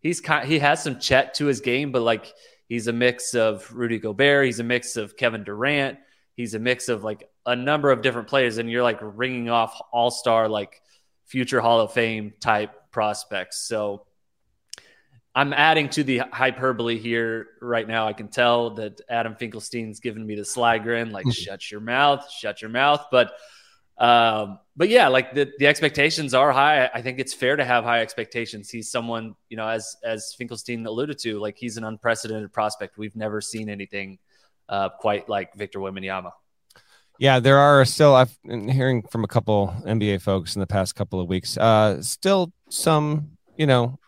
he's 0.00 0.22
kind, 0.22 0.48
he 0.48 0.58
has 0.58 0.82
some 0.82 0.98
Chet 0.98 1.34
to 1.34 1.44
his 1.44 1.60
game, 1.60 1.92
but 1.92 2.00
like 2.00 2.32
He's 2.68 2.88
a 2.88 2.92
mix 2.92 3.34
of 3.34 3.72
Rudy 3.72 3.98
Gobert. 3.98 4.46
He's 4.46 4.60
a 4.60 4.64
mix 4.64 4.96
of 4.96 5.16
Kevin 5.16 5.44
Durant. 5.44 5.98
He's 6.34 6.54
a 6.54 6.58
mix 6.58 6.88
of 6.88 7.04
like 7.04 7.28
a 7.46 7.54
number 7.54 7.90
of 7.90 8.02
different 8.02 8.28
players, 8.28 8.58
and 8.58 8.70
you're 8.70 8.82
like 8.82 8.98
ringing 9.00 9.48
off 9.48 9.80
all 9.92 10.10
star, 10.10 10.48
like 10.48 10.82
future 11.26 11.60
Hall 11.60 11.80
of 11.80 11.92
Fame 11.92 12.32
type 12.40 12.90
prospects. 12.90 13.58
So 13.66 14.06
I'm 15.34 15.52
adding 15.52 15.90
to 15.90 16.02
the 16.02 16.22
hyperbole 16.32 16.98
here 16.98 17.48
right 17.60 17.86
now. 17.86 18.08
I 18.08 18.14
can 18.14 18.28
tell 18.28 18.70
that 18.76 19.02
Adam 19.10 19.34
Finkelstein's 19.34 20.00
giving 20.00 20.26
me 20.26 20.34
the 20.34 20.46
sly 20.46 20.78
grin, 20.78 21.10
like 21.10 21.30
"shut 21.30 21.70
your 21.70 21.82
mouth, 21.82 22.30
shut 22.30 22.62
your 22.62 22.70
mouth." 22.70 23.04
But, 23.10 23.32
um, 23.98 24.60
but 24.78 24.88
yeah, 24.88 25.08
like 25.08 25.34
the 25.34 25.52
the 25.58 25.66
expectations 25.66 26.32
are 26.32 26.52
high. 26.52 26.86
I 26.86 27.02
think 27.02 27.18
it's 27.18 27.34
fair 27.34 27.54
to 27.54 27.66
have 27.66 27.84
high 27.84 28.00
expectations. 28.00 28.70
He's 28.70 28.90
someone, 28.90 29.34
you 29.50 29.58
know, 29.58 29.68
as 29.68 29.94
as 30.02 30.34
Finkelstein 30.38 30.86
alluded 30.86 31.18
to, 31.18 31.38
like 31.38 31.58
he's 31.58 31.76
an 31.76 31.84
unprecedented 31.84 32.50
prospect. 32.50 32.96
We've 32.96 33.14
never 33.14 33.42
seen 33.42 33.68
anything 33.68 34.18
uh, 34.70 34.88
quite 34.88 35.28
like 35.28 35.54
Victor 35.54 35.80
Wembanyama. 35.80 36.32
Yeah, 37.18 37.40
there 37.40 37.58
are 37.58 37.84
still. 37.84 38.14
I've 38.14 38.36
been 38.44 38.68
hearing 38.68 39.02
from 39.02 39.24
a 39.24 39.28
couple 39.28 39.74
NBA 39.86 40.20
folks 40.20 40.54
in 40.54 40.60
the 40.60 40.66
past 40.66 40.94
couple 40.94 41.20
of 41.20 41.28
weeks. 41.28 41.56
Uh, 41.56 42.02
still 42.02 42.52
some, 42.68 43.38
you 43.56 43.66
know, 43.66 43.98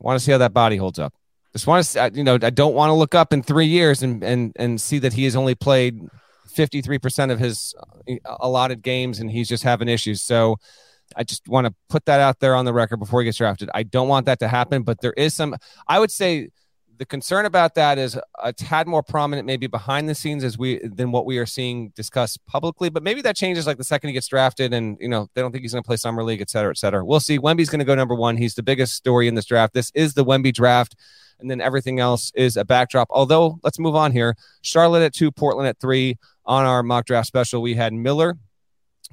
want 0.00 0.18
to 0.18 0.24
see 0.24 0.32
how 0.32 0.38
that 0.38 0.52
body 0.52 0.76
holds 0.76 0.98
up. 0.98 1.14
Just 1.52 1.66
want 1.66 1.84
to, 1.84 2.10
you 2.14 2.24
know, 2.24 2.34
I 2.34 2.50
don't 2.50 2.74
want 2.74 2.90
to 2.90 2.94
look 2.94 3.14
up 3.14 3.32
in 3.32 3.42
three 3.42 3.66
years 3.66 4.02
and 4.02 4.22
and 4.22 4.52
and 4.56 4.80
see 4.80 4.98
that 4.98 5.14
he 5.14 5.24
has 5.24 5.34
only 5.34 5.54
played 5.54 5.98
fifty 6.46 6.82
three 6.82 6.98
percent 6.98 7.32
of 7.32 7.38
his 7.38 7.74
uh, 8.08 8.36
allotted 8.40 8.82
games 8.82 9.18
and 9.18 9.30
he's 9.30 9.48
just 9.48 9.62
having 9.62 9.88
issues. 9.88 10.20
So 10.22 10.56
I 11.16 11.24
just 11.24 11.48
want 11.48 11.66
to 11.66 11.74
put 11.88 12.04
that 12.04 12.20
out 12.20 12.38
there 12.40 12.54
on 12.54 12.66
the 12.66 12.74
record 12.74 12.98
before 12.98 13.20
he 13.20 13.24
gets 13.24 13.38
drafted. 13.38 13.70
I 13.74 13.82
don't 13.82 14.08
want 14.08 14.26
that 14.26 14.40
to 14.40 14.48
happen, 14.48 14.82
but 14.82 15.00
there 15.00 15.14
is 15.14 15.34
some. 15.34 15.56
I 15.86 15.98
would 15.98 16.10
say 16.10 16.50
the 16.98 17.06
concern 17.06 17.46
about 17.46 17.74
that 17.76 17.96
is 17.96 18.18
a 18.42 18.52
tad 18.52 18.88
more 18.88 19.02
prominent 19.02 19.46
maybe 19.46 19.66
behind 19.66 20.08
the 20.08 20.14
scenes 20.14 20.42
as 20.42 20.58
we 20.58 20.80
than 20.84 21.12
what 21.12 21.24
we 21.24 21.38
are 21.38 21.46
seeing 21.46 21.90
discussed 21.90 22.44
publicly 22.46 22.90
but 22.90 23.02
maybe 23.02 23.22
that 23.22 23.36
changes 23.36 23.66
like 23.66 23.78
the 23.78 23.84
second 23.84 24.08
he 24.08 24.14
gets 24.14 24.26
drafted 24.26 24.74
and 24.74 24.98
you 25.00 25.08
know 25.08 25.28
they 25.34 25.40
don't 25.40 25.52
think 25.52 25.62
he's 25.62 25.72
going 25.72 25.82
to 25.82 25.86
play 25.86 25.96
summer 25.96 26.24
league 26.24 26.40
et 26.40 26.50
cetera 26.50 26.70
et 26.70 26.76
cetera. 26.76 27.04
We'll 27.04 27.20
see. 27.20 27.38
Wemby's 27.38 27.70
going 27.70 27.78
to 27.78 27.84
go 27.84 27.94
number 27.94 28.14
one. 28.14 28.36
He's 28.36 28.54
the 28.54 28.62
biggest 28.62 28.94
story 28.94 29.28
in 29.28 29.34
this 29.34 29.46
draft. 29.46 29.74
This 29.74 29.90
is 29.94 30.14
the 30.14 30.24
wemby 30.24 30.52
draft 30.52 30.96
and 31.40 31.48
then 31.48 31.60
everything 31.60 32.00
else 32.00 32.32
is 32.34 32.56
a 32.56 32.64
backdrop. 32.64 33.08
Although 33.10 33.60
let's 33.62 33.78
move 33.78 33.94
on 33.94 34.10
here. 34.12 34.36
Charlotte 34.62 35.02
at 35.02 35.14
two 35.14 35.30
portland 35.30 35.68
at 35.68 35.78
three. 35.80 36.18
On 36.44 36.64
our 36.64 36.82
mock 36.82 37.04
draft 37.06 37.28
special 37.28 37.62
we 37.62 37.74
had 37.74 37.92
miller 37.92 38.36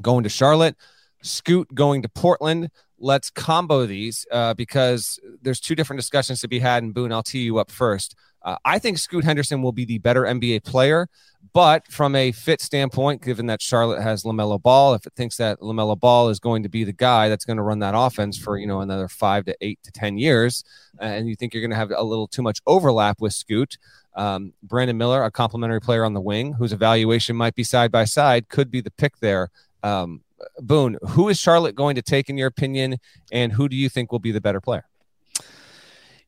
going 0.01 0.23
to 0.23 0.29
charlotte 0.29 0.75
scoot 1.21 1.73
going 1.73 2.01
to 2.01 2.09
portland 2.09 2.69
let's 2.99 3.29
combo 3.29 3.85
these 3.85 4.25
uh, 4.31 4.53
because 4.53 5.19
there's 5.41 5.59
two 5.59 5.75
different 5.75 5.99
discussions 5.99 6.41
to 6.41 6.47
be 6.47 6.59
had. 6.59 6.83
And 6.83 6.93
Boone, 6.93 7.11
I'll 7.11 7.23
tee 7.23 7.39
you 7.39 7.57
up 7.57 7.71
first. 7.71 8.15
Uh, 8.41 8.57
I 8.63 8.77
think 8.77 8.99
Scoot 8.99 9.23
Henderson 9.23 9.63
will 9.63 9.71
be 9.71 9.85
the 9.85 9.97
better 9.97 10.21
NBA 10.21 10.63
player, 10.63 11.07
but 11.51 11.87
from 11.87 12.15
a 12.15 12.31
fit 12.31 12.61
standpoint, 12.61 13.23
given 13.23 13.47
that 13.47 13.59
Charlotte 13.59 14.03
has 14.03 14.21
LaMelo 14.23 14.61
Ball, 14.61 14.93
if 14.93 15.07
it 15.07 15.13
thinks 15.15 15.37
that 15.37 15.59
LaMelo 15.61 15.99
Ball 15.99 16.29
is 16.29 16.39
going 16.39 16.61
to 16.61 16.69
be 16.69 16.83
the 16.83 16.93
guy 16.93 17.27
that's 17.27 17.43
going 17.43 17.57
to 17.57 17.63
run 17.63 17.79
that 17.79 17.95
offense 17.97 18.37
for 18.37 18.59
you 18.59 18.67
know 18.67 18.81
another 18.81 19.07
five 19.07 19.45
to 19.45 19.55
eight 19.61 19.79
to 19.81 19.91
ten 19.91 20.19
years, 20.19 20.63
and 20.99 21.27
you 21.27 21.35
think 21.35 21.53
you're 21.53 21.61
going 21.61 21.71
to 21.71 21.75
have 21.75 21.91
a 21.95 22.03
little 22.03 22.27
too 22.27 22.43
much 22.43 22.61
overlap 22.67 23.19
with 23.19 23.33
Scoot. 23.33 23.79
Um, 24.15 24.53
Brandon 24.61 24.97
Miller, 24.97 25.23
a 25.23 25.31
complimentary 25.31 25.81
player 25.81 26.05
on 26.05 26.13
the 26.13 26.21
wing, 26.21 26.53
whose 26.53 26.71
evaluation 26.71 27.35
might 27.35 27.55
be 27.55 27.63
side 27.63 27.91
by 27.91 28.05
side, 28.05 28.47
could 28.47 28.69
be 28.69 28.79
the 28.79 28.91
pick 28.91 29.17
there. 29.21 29.49
Um, 29.81 30.21
Boone, 30.59 30.97
who 31.09 31.29
is 31.29 31.39
Charlotte 31.39 31.75
going 31.75 31.95
to 31.95 32.01
take 32.01 32.29
in 32.29 32.37
your 32.37 32.47
opinion, 32.47 32.97
and 33.31 33.51
who 33.51 33.69
do 33.69 33.75
you 33.75 33.89
think 33.89 34.11
will 34.11 34.19
be 34.19 34.31
the 34.31 34.41
better 34.41 34.61
player? 34.61 34.85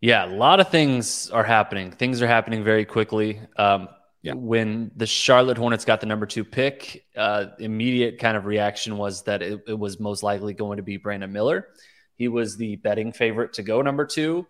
Yeah, 0.01 0.25
a 0.25 0.33
lot 0.33 0.59
of 0.59 0.69
things 0.69 1.29
are 1.31 1.43
happening. 1.43 1.91
Things 1.91 2.21
are 2.21 2.27
happening 2.27 2.63
very 2.63 2.85
quickly. 2.85 3.41
Um, 3.57 3.89
yeah. 4.21 4.33
When 4.33 4.91
the 4.95 5.07
Charlotte 5.07 5.57
Hornets 5.57 5.85
got 5.85 6.01
the 6.01 6.05
number 6.05 6.25
two 6.25 6.43
pick, 6.43 7.05
uh, 7.15 7.47
immediate 7.59 8.19
kind 8.19 8.35
of 8.35 8.45
reaction 8.45 8.97
was 8.97 9.23
that 9.23 9.41
it, 9.41 9.61
it, 9.67 9.79
was 9.79 9.99
most 9.99 10.21
likely 10.21 10.53
going 10.53 10.77
to 10.77 10.83
be 10.83 10.97
Brandon 10.97 11.31
Miller. 11.31 11.67
He 12.15 12.27
was 12.27 12.57
the 12.57 12.75
betting 12.77 13.11
favorite 13.11 13.53
to 13.53 13.63
go 13.63 13.81
number 13.81 14.05
two. 14.05 14.45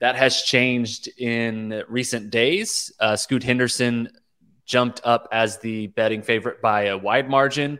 That 0.00 0.16
has 0.16 0.42
changed 0.42 1.08
in 1.18 1.82
recent 1.88 2.30
days. 2.30 2.92
Uh, 3.00 3.16
Scoot 3.16 3.42
Henderson 3.42 4.10
jumped 4.66 5.00
up 5.04 5.28
as 5.32 5.58
the 5.58 5.86
betting 5.88 6.22
favorite 6.22 6.60
by 6.60 6.86
a 6.86 6.98
wide 6.98 7.30
margin 7.30 7.78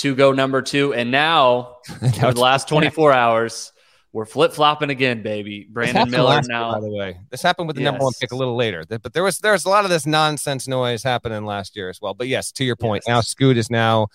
to 0.00 0.14
go 0.14 0.32
number 0.32 0.62
two. 0.62 0.94
And 0.94 1.10
now, 1.10 1.76
for 1.84 2.32
the 2.32 2.40
last 2.40 2.68
24 2.68 3.12
hours, 3.12 3.72
we're 4.12 4.24
flip 4.24 4.52
flopping 4.52 4.90
again, 4.90 5.22
baby. 5.22 5.68
Brandon 5.70 6.10
Miller 6.10 6.40
now. 6.48 6.72
By 6.72 6.80
the 6.80 6.90
way, 6.90 7.18
this 7.30 7.42
happened 7.42 7.68
with 7.68 7.76
the 7.76 7.82
yes. 7.82 7.92
number 7.92 8.04
one 8.04 8.12
pick 8.20 8.32
a 8.32 8.36
little 8.36 8.56
later, 8.56 8.84
but 8.88 9.12
there 9.12 9.22
was 9.22 9.38
there's 9.38 9.64
a 9.64 9.68
lot 9.68 9.84
of 9.84 9.90
this 9.90 10.04
nonsense 10.04 10.66
noise 10.66 11.02
happening 11.02 11.44
last 11.44 11.76
year 11.76 11.88
as 11.88 12.00
well. 12.00 12.14
But 12.14 12.26
yes, 12.26 12.50
to 12.52 12.64
your 12.64 12.74
point, 12.74 13.04
yes. 13.06 13.08
now 13.08 13.20
Scoot 13.20 13.56
is 13.56 13.70
now 13.70 14.08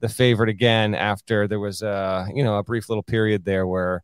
the 0.00 0.08
favorite 0.08 0.48
again 0.48 0.94
after 0.94 1.46
there 1.46 1.60
was 1.60 1.82
a 1.82 2.28
you 2.34 2.42
know 2.42 2.56
a 2.56 2.62
brief 2.62 2.88
little 2.88 3.02
period 3.02 3.44
there 3.44 3.66
where 3.66 4.02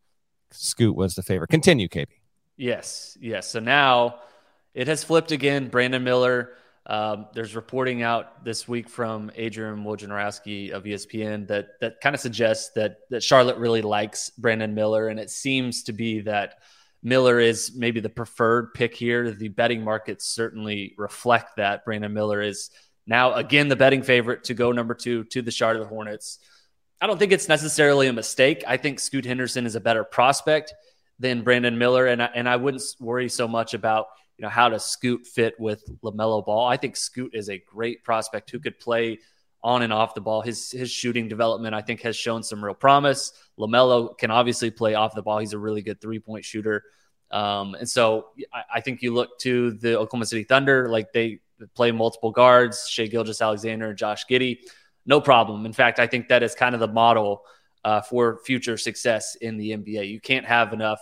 Scoot 0.50 0.94
was 0.94 1.14
the 1.14 1.22
favorite. 1.22 1.48
Continue, 1.48 1.88
KB. 1.88 2.08
Yes, 2.58 3.16
yes. 3.18 3.48
So 3.48 3.60
now 3.60 4.18
it 4.74 4.86
has 4.86 5.02
flipped 5.02 5.32
again. 5.32 5.68
Brandon 5.68 6.04
Miller 6.04 6.57
um, 6.88 7.26
there's 7.34 7.54
reporting 7.54 8.02
out 8.02 8.44
this 8.44 8.66
week 8.66 8.88
from 8.88 9.30
Adrian 9.36 9.84
Wojnarowski 9.84 10.70
of 10.70 10.84
ESPN 10.84 11.46
that 11.48 11.78
that 11.80 12.00
kind 12.00 12.14
of 12.14 12.20
suggests 12.20 12.70
that 12.76 13.00
that 13.10 13.22
Charlotte 13.22 13.58
really 13.58 13.82
likes 13.82 14.30
Brandon 14.30 14.74
Miller, 14.74 15.08
and 15.08 15.20
it 15.20 15.28
seems 15.28 15.82
to 15.84 15.92
be 15.92 16.20
that 16.20 16.54
Miller 17.02 17.38
is 17.40 17.72
maybe 17.76 18.00
the 18.00 18.08
preferred 18.08 18.72
pick 18.72 18.94
here. 18.94 19.30
The 19.30 19.48
betting 19.48 19.84
markets 19.84 20.24
certainly 20.26 20.94
reflect 20.96 21.56
that 21.56 21.84
Brandon 21.84 22.12
Miller 22.12 22.40
is 22.40 22.70
now 23.06 23.34
again 23.34 23.68
the 23.68 23.76
betting 23.76 24.02
favorite 24.02 24.44
to 24.44 24.54
go 24.54 24.72
number 24.72 24.94
two 24.94 25.24
to 25.24 25.42
the 25.42 25.50
Charlotte 25.50 25.88
Hornets. 25.88 26.38
I 27.02 27.06
don't 27.06 27.18
think 27.18 27.32
it's 27.32 27.48
necessarily 27.48 28.08
a 28.08 28.14
mistake. 28.14 28.64
I 28.66 28.78
think 28.78 28.98
Scoot 28.98 29.26
Henderson 29.26 29.66
is 29.66 29.74
a 29.74 29.80
better 29.80 30.04
prospect 30.04 30.72
than 31.18 31.42
Brandon 31.42 31.76
Miller, 31.76 32.06
and 32.06 32.22
I, 32.22 32.30
and 32.34 32.48
I 32.48 32.56
wouldn't 32.56 32.82
worry 32.98 33.28
so 33.28 33.46
much 33.46 33.74
about 33.74 34.06
you 34.38 34.42
know, 34.42 34.48
how 34.48 34.68
does 34.68 34.84
Scoot 34.84 35.26
fit 35.26 35.58
with 35.58 35.84
LaMelo 36.02 36.44
Ball? 36.46 36.66
I 36.66 36.76
think 36.76 36.96
Scoot 36.96 37.34
is 37.34 37.50
a 37.50 37.58
great 37.58 38.04
prospect 38.04 38.50
who 38.50 38.60
could 38.60 38.78
play 38.78 39.18
on 39.64 39.82
and 39.82 39.92
off 39.92 40.14
the 40.14 40.20
ball. 40.20 40.40
His 40.40 40.70
his 40.70 40.90
shooting 40.90 41.26
development, 41.26 41.74
I 41.74 41.82
think, 41.82 42.00
has 42.02 42.16
shown 42.16 42.44
some 42.44 42.64
real 42.64 42.74
promise. 42.74 43.32
LaMelo 43.58 44.16
can 44.16 44.30
obviously 44.30 44.70
play 44.70 44.94
off 44.94 45.14
the 45.14 45.22
ball. 45.22 45.38
He's 45.38 45.54
a 45.54 45.58
really 45.58 45.82
good 45.82 46.00
three 46.00 46.20
point 46.20 46.44
shooter. 46.44 46.84
Um, 47.30 47.74
and 47.74 47.88
so 47.88 48.28
I, 48.54 48.62
I, 48.76 48.80
think 48.80 49.02
you 49.02 49.12
look 49.12 49.38
to 49.40 49.72
the 49.72 49.98
Oklahoma 49.98 50.24
City 50.24 50.44
Thunder, 50.44 50.88
like 50.88 51.12
they 51.12 51.40
play 51.74 51.90
multiple 51.90 52.30
guards, 52.30 52.88
Shai 52.88 53.06
Gilgeous-Alexander 53.06 53.90
and 53.90 53.98
Josh 53.98 54.24
Giddey. 54.24 54.60
No 55.04 55.20
problem. 55.20 55.66
In 55.66 55.74
fact, 55.74 55.98
I 55.98 56.06
think 56.06 56.28
that 56.28 56.42
is 56.42 56.54
kind 56.54 56.74
of 56.74 56.80
the 56.80 56.88
model 56.88 57.42
uh, 57.84 58.00
for 58.00 58.38
future 58.46 58.78
success 58.78 59.34
in 59.34 59.58
the 59.58 59.72
NBA. 59.72 60.08
You 60.08 60.20
can't 60.20 60.46
have 60.46 60.72
enough 60.72 61.00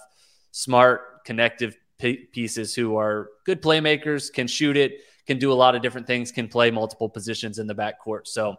smart, 0.50 1.25
connective 1.25 1.76
pieces 1.99 2.75
who 2.75 2.97
are 2.97 3.31
good 3.45 3.62
playmakers, 3.62 4.33
can 4.33 4.47
shoot 4.47 4.76
it, 4.76 5.00
can 5.26 5.38
do 5.38 5.53
a 5.53 5.55
lot 5.55 5.75
of 5.75 5.83
different 5.83 6.07
things, 6.07 6.31
can 6.31 6.49
play 6.49 6.71
multiple 6.71 7.09
positions 7.09 7.59
in 7.59 7.67
the 7.67 7.75
backcourt. 7.75 8.26
So, 8.26 8.50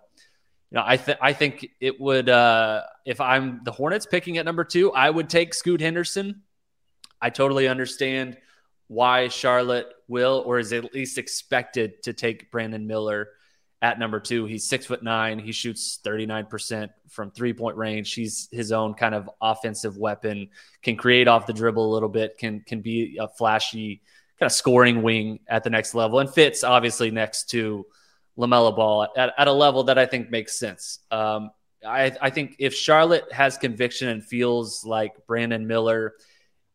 you 0.71 0.75
know, 0.75 0.83
I 0.85 0.97
think 0.97 1.17
I 1.21 1.33
think 1.33 1.67
it 1.79 1.99
would 1.99 2.29
uh, 2.29 2.81
if 3.05 3.21
I'm 3.21 3.61
the 3.63 3.71
Hornets 3.71 4.05
picking 4.05 4.37
at 4.37 4.45
number 4.45 4.63
two, 4.63 4.91
I 4.91 5.09
would 5.09 5.29
take 5.29 5.53
Scoot 5.53 5.81
Henderson. 5.81 6.41
I 7.21 7.29
totally 7.29 7.67
understand 7.67 8.37
why 8.87 9.27
Charlotte 9.27 9.87
will 10.07 10.43
or 10.45 10.59
is 10.59 10.73
at 10.73 10.93
least 10.93 11.17
expected 11.17 12.03
to 12.03 12.13
take 12.13 12.51
Brandon 12.51 12.85
Miller 12.87 13.29
at 13.81 13.99
number 13.99 14.19
two. 14.19 14.45
He's 14.45 14.67
six 14.67 14.85
foot 14.85 15.03
nine. 15.03 15.39
He 15.39 15.51
shoots 15.51 15.99
39% 16.03 16.89
from 17.09 17.31
three 17.31 17.53
point 17.53 17.77
range. 17.77 18.13
He's 18.13 18.49
his 18.51 18.71
own 18.71 18.93
kind 18.93 19.13
of 19.13 19.29
offensive 19.41 19.97
weapon, 19.97 20.49
can 20.81 20.95
create 20.95 21.27
off 21.27 21.45
the 21.45 21.53
dribble 21.53 21.85
a 21.85 21.93
little 21.93 22.09
bit, 22.09 22.37
can, 22.37 22.61
can 22.61 22.81
be 22.81 23.17
a 23.19 23.27
flashy 23.27 24.01
kind 24.39 24.47
of 24.47 24.53
scoring 24.53 25.01
wing 25.01 25.39
at 25.47 25.63
the 25.63 25.69
next 25.69 25.95
level 25.95 26.19
and 26.19 26.31
fits 26.31 26.63
obviously 26.63 27.11
next 27.11 27.49
to 27.51 27.85
LaMelo 28.37 28.75
Ball 28.75 29.07
at, 29.15 29.33
at 29.37 29.47
a 29.47 29.51
level 29.51 29.83
that 29.85 29.97
I 29.97 30.05
think 30.05 30.29
makes 30.29 30.57
sense. 30.57 30.99
Um, 31.11 31.51
I, 31.85 32.15
I 32.21 32.29
think 32.29 32.55
if 32.59 32.73
Charlotte 32.73 33.31
has 33.31 33.57
conviction 33.57 34.09
and 34.09 34.23
feels 34.23 34.83
like 34.85 35.25
Brandon 35.27 35.67
Miller 35.67 36.13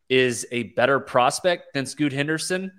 is 0.09 0.47
a 0.52 0.64
better 0.64 1.00
prospect 1.00 1.75
than 1.75 1.87
Scoot 1.87 2.12
Henderson, 2.12 2.73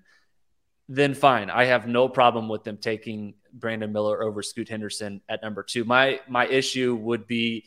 then 0.89 1.13
fine. 1.13 1.50
I 1.50 1.65
have 1.65 1.88
no 1.88 2.10
problem 2.10 2.50
with 2.50 2.63
them 2.63 2.77
taking 2.77 3.36
Brandon 3.53 3.91
Miller 3.91 4.24
over 4.24 4.41
Scoot 4.41 4.69
Henderson 4.69 5.22
at 5.29 5.41
number 5.41 5.63
two. 5.63 5.83
My 5.83 6.19
my 6.27 6.48
issue 6.48 6.95
would 6.95 7.27
be 7.27 7.65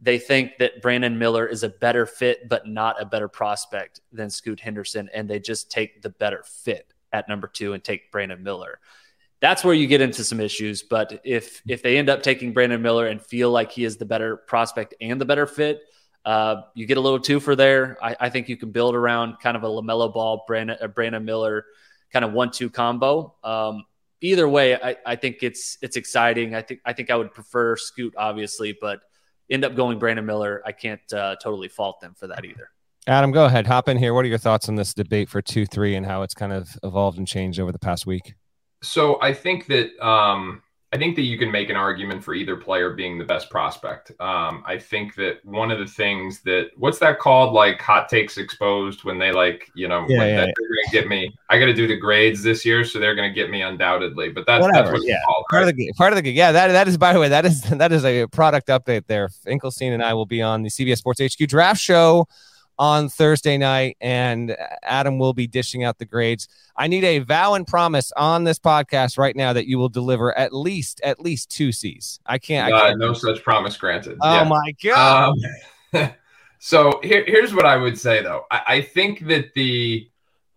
they 0.00 0.18
think 0.18 0.58
that 0.58 0.80
Brandon 0.80 1.18
Miller 1.18 1.46
is 1.46 1.62
a 1.62 1.68
better 1.68 2.06
fit, 2.06 2.48
but 2.48 2.68
not 2.68 3.00
a 3.00 3.04
better 3.04 3.28
prospect 3.28 4.00
than 4.12 4.30
Scoot 4.30 4.60
Henderson, 4.60 5.08
and 5.12 5.28
they 5.28 5.40
just 5.40 5.70
take 5.70 6.02
the 6.02 6.10
better 6.10 6.44
fit 6.44 6.92
at 7.12 7.28
number 7.28 7.48
two 7.48 7.72
and 7.72 7.82
take 7.82 8.12
Brandon 8.12 8.42
Miller. 8.42 8.78
That's 9.40 9.64
where 9.64 9.74
you 9.74 9.86
get 9.86 10.00
into 10.00 10.24
some 10.24 10.40
issues. 10.40 10.82
But 10.82 11.20
if 11.24 11.62
if 11.66 11.82
they 11.82 11.98
end 11.98 12.08
up 12.08 12.22
taking 12.22 12.52
Brandon 12.52 12.82
Miller 12.82 13.06
and 13.06 13.22
feel 13.22 13.50
like 13.50 13.72
he 13.72 13.84
is 13.84 13.96
the 13.96 14.04
better 14.04 14.36
prospect 14.36 14.94
and 15.00 15.20
the 15.20 15.24
better 15.24 15.46
fit, 15.46 15.80
uh, 16.24 16.62
you 16.74 16.86
get 16.86 16.96
a 16.98 17.00
little 17.00 17.20
two 17.20 17.40
for 17.40 17.56
there. 17.56 17.96
I, 18.02 18.16
I, 18.20 18.28
think 18.28 18.48
you 18.48 18.56
can 18.56 18.70
build 18.70 18.94
around 18.94 19.38
kind 19.40 19.56
of 19.56 19.62
a 19.62 19.66
LaMelo 19.66 20.12
Ball, 20.12 20.44
Brandon, 20.46 20.76
uh, 20.80 20.88
Brandon 20.88 21.24
Miller 21.24 21.64
kind 22.12 22.24
of 22.24 22.32
one-two 22.32 22.70
combo. 22.70 23.34
Um, 23.44 23.84
either 24.20 24.48
way, 24.48 24.74
I, 24.74 24.96
I 25.06 25.16
think 25.16 25.42
it's 25.42 25.78
it's 25.82 25.96
exciting. 25.96 26.54
I 26.54 26.62
think 26.62 26.80
I 26.84 26.92
think 26.92 27.10
I 27.10 27.16
would 27.16 27.32
prefer 27.32 27.76
Scoot, 27.76 28.14
obviously, 28.16 28.76
but 28.80 29.00
end 29.50 29.64
up 29.64 29.74
going 29.74 29.98
Brandon 29.98 30.26
Miller. 30.26 30.62
I 30.64 30.72
can't 30.72 31.12
uh, 31.12 31.36
totally 31.42 31.68
fault 31.68 32.00
them 32.00 32.14
for 32.18 32.26
that 32.28 32.44
either. 32.44 32.70
Adam, 33.06 33.30
go 33.30 33.46
ahead, 33.46 33.66
hop 33.66 33.88
in 33.88 33.96
here. 33.96 34.12
What 34.12 34.24
are 34.24 34.28
your 34.28 34.38
thoughts 34.38 34.68
on 34.68 34.74
this 34.74 34.92
debate 34.92 35.28
for 35.30 35.40
two 35.40 35.64
three 35.64 35.94
and 35.94 36.04
how 36.04 36.22
it's 36.22 36.34
kind 36.34 36.52
of 36.52 36.68
evolved 36.82 37.18
and 37.18 37.26
changed 37.26 37.58
over 37.58 37.72
the 37.72 37.78
past 37.78 38.06
week? 38.06 38.34
So 38.82 39.20
I 39.20 39.32
think 39.32 39.66
that 39.66 39.98
um, 40.04 40.62
I 40.90 40.96
think 40.96 41.16
that 41.16 41.22
you 41.22 41.36
can 41.36 41.50
make 41.50 41.68
an 41.68 41.76
argument 41.76 42.24
for 42.24 42.32
either 42.32 42.56
player 42.56 42.94
being 42.94 43.18
the 43.18 43.24
best 43.24 43.50
prospect. 43.50 44.10
Um, 44.20 44.62
I 44.66 44.78
think 44.78 45.14
that 45.16 45.44
one 45.44 45.70
of 45.70 45.78
the 45.78 45.86
things 45.86 46.40
that 46.42 46.70
what's 46.76 46.98
that 47.00 47.18
called, 47.18 47.52
like 47.52 47.80
hot 47.82 48.08
takes 48.08 48.38
exposed, 48.38 49.04
when 49.04 49.18
they 49.18 49.30
like, 49.30 49.70
you 49.74 49.86
know, 49.86 50.06
yeah, 50.08 50.24
yeah, 50.24 50.36
they're 50.36 50.54
gonna 50.54 50.92
get 50.92 51.06
me. 51.06 51.36
I 51.50 51.58
got 51.58 51.66
to 51.66 51.74
do 51.74 51.86
the 51.86 51.96
grades 51.96 52.42
this 52.42 52.64
year, 52.64 52.84
so 52.84 52.98
they're 52.98 53.14
gonna 53.14 53.34
get 53.34 53.50
me 53.50 53.60
undoubtedly. 53.60 54.30
But 54.30 54.46
that's 54.46 54.62
Whatever, 54.62 54.92
that's 54.92 55.00
what 55.00 55.06
yeah. 55.06 55.20
Called, 55.26 55.44
part 55.50 55.62
right? 55.64 55.68
of 55.68 55.76
the 55.76 55.92
part 55.98 56.12
of 56.14 56.22
the 56.22 56.30
yeah 56.30 56.52
that 56.52 56.68
that 56.68 56.88
is 56.88 56.96
by 56.96 57.12
the 57.12 57.20
way 57.20 57.28
that 57.28 57.44
is 57.44 57.60
that 57.70 57.92
is 57.92 58.06
a 58.06 58.26
product 58.28 58.68
update 58.68 59.06
there. 59.08 59.28
Finkelstein 59.28 59.92
and 59.92 60.02
I 60.02 60.14
will 60.14 60.26
be 60.26 60.40
on 60.40 60.62
the 60.62 60.70
CBS 60.70 60.98
Sports 60.98 61.20
HQ 61.20 61.48
draft 61.48 61.80
show 61.82 62.26
on 62.78 63.08
Thursday 63.08 63.58
night, 63.58 63.96
and 64.00 64.56
Adam 64.82 65.18
will 65.18 65.32
be 65.32 65.46
dishing 65.46 65.84
out 65.84 65.98
the 65.98 66.04
grades. 66.04 66.48
I 66.76 66.86
need 66.86 67.04
a 67.04 67.18
vow 67.20 67.54
and 67.54 67.66
promise 67.66 68.12
on 68.16 68.44
this 68.44 68.58
podcast 68.58 69.18
right 69.18 69.34
now 69.34 69.52
that 69.52 69.66
you 69.66 69.78
will 69.78 69.88
deliver 69.88 70.36
at 70.36 70.54
least 70.54 71.00
at 71.02 71.20
least 71.20 71.50
two 71.50 71.72
C's. 71.72 72.20
I 72.24 72.38
can't. 72.38 72.72
Uh, 72.72 72.76
I 72.76 72.80
can't. 72.88 72.98
no 73.00 73.12
such 73.12 73.42
promise 73.42 73.76
granted. 73.76 74.18
Oh 74.20 74.34
yeah. 74.34 74.44
my 74.44 74.74
god. 74.82 75.34
Um, 75.92 76.10
so 76.58 77.00
here, 77.02 77.24
here's 77.26 77.54
what 77.54 77.66
I 77.66 77.76
would 77.76 77.98
say 77.98 78.22
though. 78.22 78.44
I, 78.50 78.62
I 78.68 78.80
think 78.82 79.26
that 79.26 79.54
the 79.54 80.08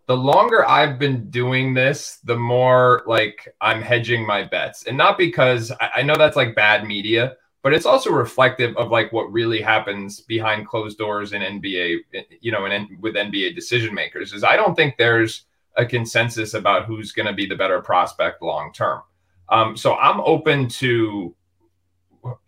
the 0.07 0.17
longer 0.17 0.67
I've 0.67 0.99
been 0.99 1.29
doing 1.29 1.73
this, 1.73 2.19
the 2.23 2.35
more 2.35 3.03
like 3.07 3.53
I'm 3.61 3.81
hedging 3.81 4.25
my 4.25 4.43
bets, 4.43 4.85
and 4.85 4.97
not 4.97 5.17
because 5.17 5.71
I, 5.79 5.89
I 5.95 6.01
know 6.03 6.15
that's 6.15 6.35
like 6.35 6.55
bad 6.55 6.85
media 6.85 7.37
but 7.63 7.73
it's 7.73 7.85
also 7.85 8.11
reflective 8.11 8.75
of 8.77 8.89
like 8.89 9.11
what 9.13 9.31
really 9.31 9.61
happens 9.61 10.21
behind 10.21 10.67
closed 10.67 10.97
doors 10.97 11.33
in 11.33 11.41
NBA, 11.41 11.99
you 12.39 12.51
know, 12.51 12.65
and 12.65 12.99
with 13.01 13.15
NBA 13.15 13.55
decision 13.55 13.93
makers. 13.93 14.33
Is 14.33 14.43
I 14.43 14.55
don't 14.55 14.75
think 14.75 14.97
there's 14.97 15.45
a 15.77 15.85
consensus 15.85 16.53
about 16.53 16.85
who's 16.85 17.11
going 17.11 17.27
to 17.27 17.33
be 17.33 17.45
the 17.45 17.55
better 17.55 17.81
prospect 17.81 18.41
long 18.41 18.73
term. 18.73 19.01
Um, 19.49 19.77
so 19.77 19.95
I'm 19.95 20.21
open 20.21 20.67
to 20.69 21.35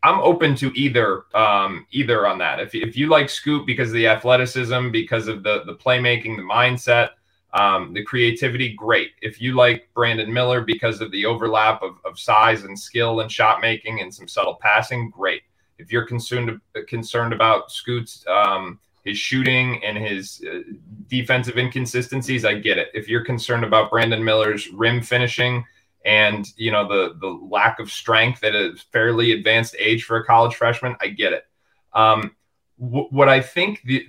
I'm 0.03 0.19
open 0.19 0.55
to 0.55 0.71
either 0.77 1.23
um, 1.33 1.85
either 1.91 2.27
on 2.27 2.37
that. 2.39 2.59
If 2.59 2.73
if 2.73 2.97
you 2.97 3.07
like 3.07 3.29
Scoot 3.29 3.65
because 3.65 3.89
of 3.89 3.95
the 3.95 4.07
athleticism, 4.07 4.89
because 4.89 5.27
of 5.27 5.43
the 5.43 5.63
the 5.65 5.75
playmaking, 5.75 6.37
the 6.37 6.43
mindset, 6.43 7.09
um, 7.53 7.93
the 7.93 8.03
creativity, 8.03 8.73
great. 8.73 9.11
If 9.21 9.39
you 9.39 9.55
like 9.55 9.87
Brandon 9.93 10.31
Miller 10.33 10.61
because 10.61 11.01
of 11.01 11.11
the 11.11 11.25
overlap 11.25 11.83
of, 11.83 11.97
of 12.03 12.17
size 12.17 12.63
and 12.63 12.77
skill 12.77 13.19
and 13.19 13.31
shot 13.31 13.61
making 13.61 14.01
and 14.01 14.13
some 14.13 14.27
subtle 14.27 14.57
passing, 14.59 15.11
great. 15.11 15.43
If 15.77 15.91
you're 15.91 16.05
concerned 16.05 16.59
concerned 16.87 17.33
about 17.33 17.71
Scoot's 17.71 18.25
um, 18.27 18.79
his 19.03 19.17
shooting 19.17 19.83
and 19.83 19.97
his 19.97 20.43
uh, 20.49 20.59
defensive 21.07 21.57
inconsistencies, 21.57 22.45
I 22.45 22.55
get 22.55 22.77
it. 22.77 22.89
If 22.93 23.07
you're 23.07 23.25
concerned 23.25 23.65
about 23.65 23.91
Brandon 23.91 24.23
Miller's 24.23 24.69
rim 24.71 25.01
finishing 25.01 25.63
and 26.05 26.47
you 26.57 26.71
know 26.71 26.87
the 26.87 27.15
the 27.19 27.27
lack 27.27 27.79
of 27.79 27.91
strength 27.91 28.43
at 28.43 28.55
a 28.55 28.75
fairly 28.91 29.33
advanced 29.33 29.75
age 29.77 30.05
for 30.05 30.17
a 30.17 30.25
college 30.25 30.55
freshman, 30.55 30.95
I 31.01 31.09
get 31.09 31.33
it. 31.33 31.45
Um, 31.93 32.35
what 32.77 33.29
I 33.29 33.41
think 33.41 33.81
the 33.83 34.07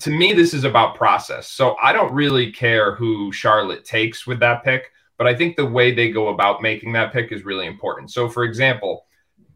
to 0.00 0.10
me, 0.10 0.32
this 0.32 0.54
is 0.54 0.64
about 0.64 0.94
process. 0.94 1.48
So 1.48 1.76
I 1.82 1.92
don't 1.92 2.12
really 2.12 2.50
care 2.50 2.94
who 2.94 3.32
Charlotte 3.32 3.84
takes 3.84 4.26
with 4.26 4.40
that 4.40 4.64
pick, 4.64 4.92
but 5.18 5.26
I 5.26 5.34
think 5.34 5.56
the 5.56 5.66
way 5.66 5.92
they 5.94 6.10
go 6.10 6.28
about 6.28 6.62
making 6.62 6.92
that 6.92 7.12
pick 7.12 7.32
is 7.32 7.44
really 7.44 7.66
important. 7.66 8.10
So, 8.10 8.28
for 8.28 8.44
example, 8.44 9.06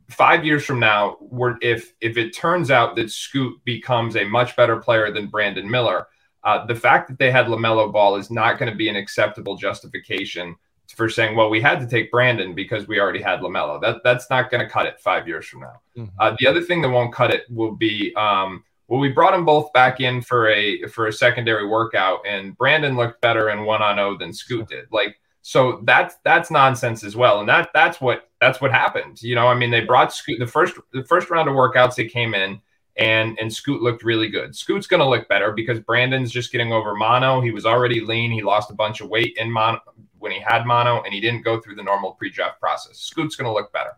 five 0.08 0.44
years 0.44 0.64
from 0.64 0.80
now, 0.80 1.16
if 1.60 1.94
if 2.00 2.16
it 2.16 2.34
turns 2.34 2.70
out 2.70 2.96
that 2.96 3.10
Scoot 3.10 3.62
becomes 3.64 4.16
a 4.16 4.24
much 4.24 4.56
better 4.56 4.76
player 4.76 5.12
than 5.12 5.28
Brandon 5.28 5.70
Miller, 5.70 6.06
uh, 6.44 6.66
the 6.66 6.74
fact 6.74 7.08
that 7.08 7.18
they 7.18 7.30
had 7.30 7.46
LaMelo 7.46 7.92
Ball 7.92 8.16
is 8.16 8.30
not 8.30 8.58
going 8.58 8.70
to 8.70 8.76
be 8.76 8.88
an 8.88 8.96
acceptable 8.96 9.56
justification 9.56 10.56
for 10.96 11.08
saying, 11.08 11.36
well, 11.36 11.50
we 11.50 11.60
had 11.60 11.78
to 11.80 11.86
take 11.86 12.10
Brandon 12.10 12.54
because 12.54 12.88
we 12.88 12.98
already 12.98 13.22
had 13.22 13.40
LaMelo. 13.40 13.80
That 13.80 14.02
that's 14.02 14.28
not 14.30 14.50
going 14.50 14.62
to 14.62 14.68
cut 14.68 14.86
it 14.86 15.00
five 15.00 15.28
years 15.28 15.46
from 15.46 15.60
now. 15.60 15.80
Mm-hmm. 15.96 16.16
Uh, 16.18 16.36
the 16.38 16.46
other 16.46 16.62
thing 16.62 16.82
that 16.82 16.90
won't 16.90 17.14
cut 17.14 17.32
it 17.32 17.44
will 17.50 17.76
be 17.76 18.14
um, 18.16 18.64
well, 18.90 18.98
we 18.98 19.08
brought 19.08 19.30
them 19.30 19.44
both 19.44 19.72
back 19.72 20.00
in 20.00 20.20
for 20.20 20.48
a 20.50 20.82
for 20.88 21.06
a 21.06 21.12
secondary 21.12 21.64
workout, 21.64 22.26
and 22.26 22.58
Brandon 22.58 22.96
looked 22.96 23.20
better 23.20 23.50
in 23.50 23.64
one 23.64 23.80
on 23.80 23.96
zero 23.96 24.18
than 24.18 24.32
Scoot 24.32 24.68
did. 24.68 24.86
Like, 24.90 25.16
so 25.42 25.80
that's 25.84 26.16
that's 26.24 26.50
nonsense 26.50 27.04
as 27.04 27.14
well, 27.14 27.38
and 27.38 27.48
that 27.48 27.70
that's 27.72 28.00
what 28.00 28.28
that's 28.40 28.60
what 28.60 28.72
happened. 28.72 29.22
You 29.22 29.36
know, 29.36 29.46
I 29.46 29.54
mean, 29.54 29.70
they 29.70 29.82
brought 29.82 30.12
Scoot 30.12 30.40
the 30.40 30.46
first 30.46 30.76
the 30.92 31.04
first 31.04 31.30
round 31.30 31.48
of 31.48 31.54
workouts. 31.54 31.94
They 31.94 32.08
came 32.08 32.34
in, 32.34 32.60
and 32.96 33.38
and 33.40 33.52
Scoot 33.52 33.80
looked 33.80 34.02
really 34.02 34.28
good. 34.28 34.56
Scoot's 34.56 34.88
going 34.88 34.98
to 35.00 35.08
look 35.08 35.28
better 35.28 35.52
because 35.52 35.78
Brandon's 35.78 36.32
just 36.32 36.50
getting 36.50 36.72
over 36.72 36.96
mono. 36.96 37.40
He 37.40 37.52
was 37.52 37.66
already 37.66 38.00
lean. 38.00 38.32
He 38.32 38.42
lost 38.42 38.72
a 38.72 38.74
bunch 38.74 39.00
of 39.00 39.08
weight 39.08 39.36
in 39.36 39.52
mono 39.52 39.80
when 40.18 40.32
he 40.32 40.40
had 40.40 40.66
mono, 40.66 41.00
and 41.02 41.14
he 41.14 41.20
didn't 41.20 41.42
go 41.42 41.60
through 41.60 41.76
the 41.76 41.82
normal 41.84 42.14
pre-draft 42.14 42.58
process. 42.58 42.98
Scoot's 42.98 43.36
going 43.36 43.46
to 43.46 43.54
look 43.54 43.72
better. 43.72 43.92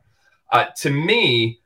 Uh, 0.53 0.67
to 0.77 0.91
me, 0.91 1.62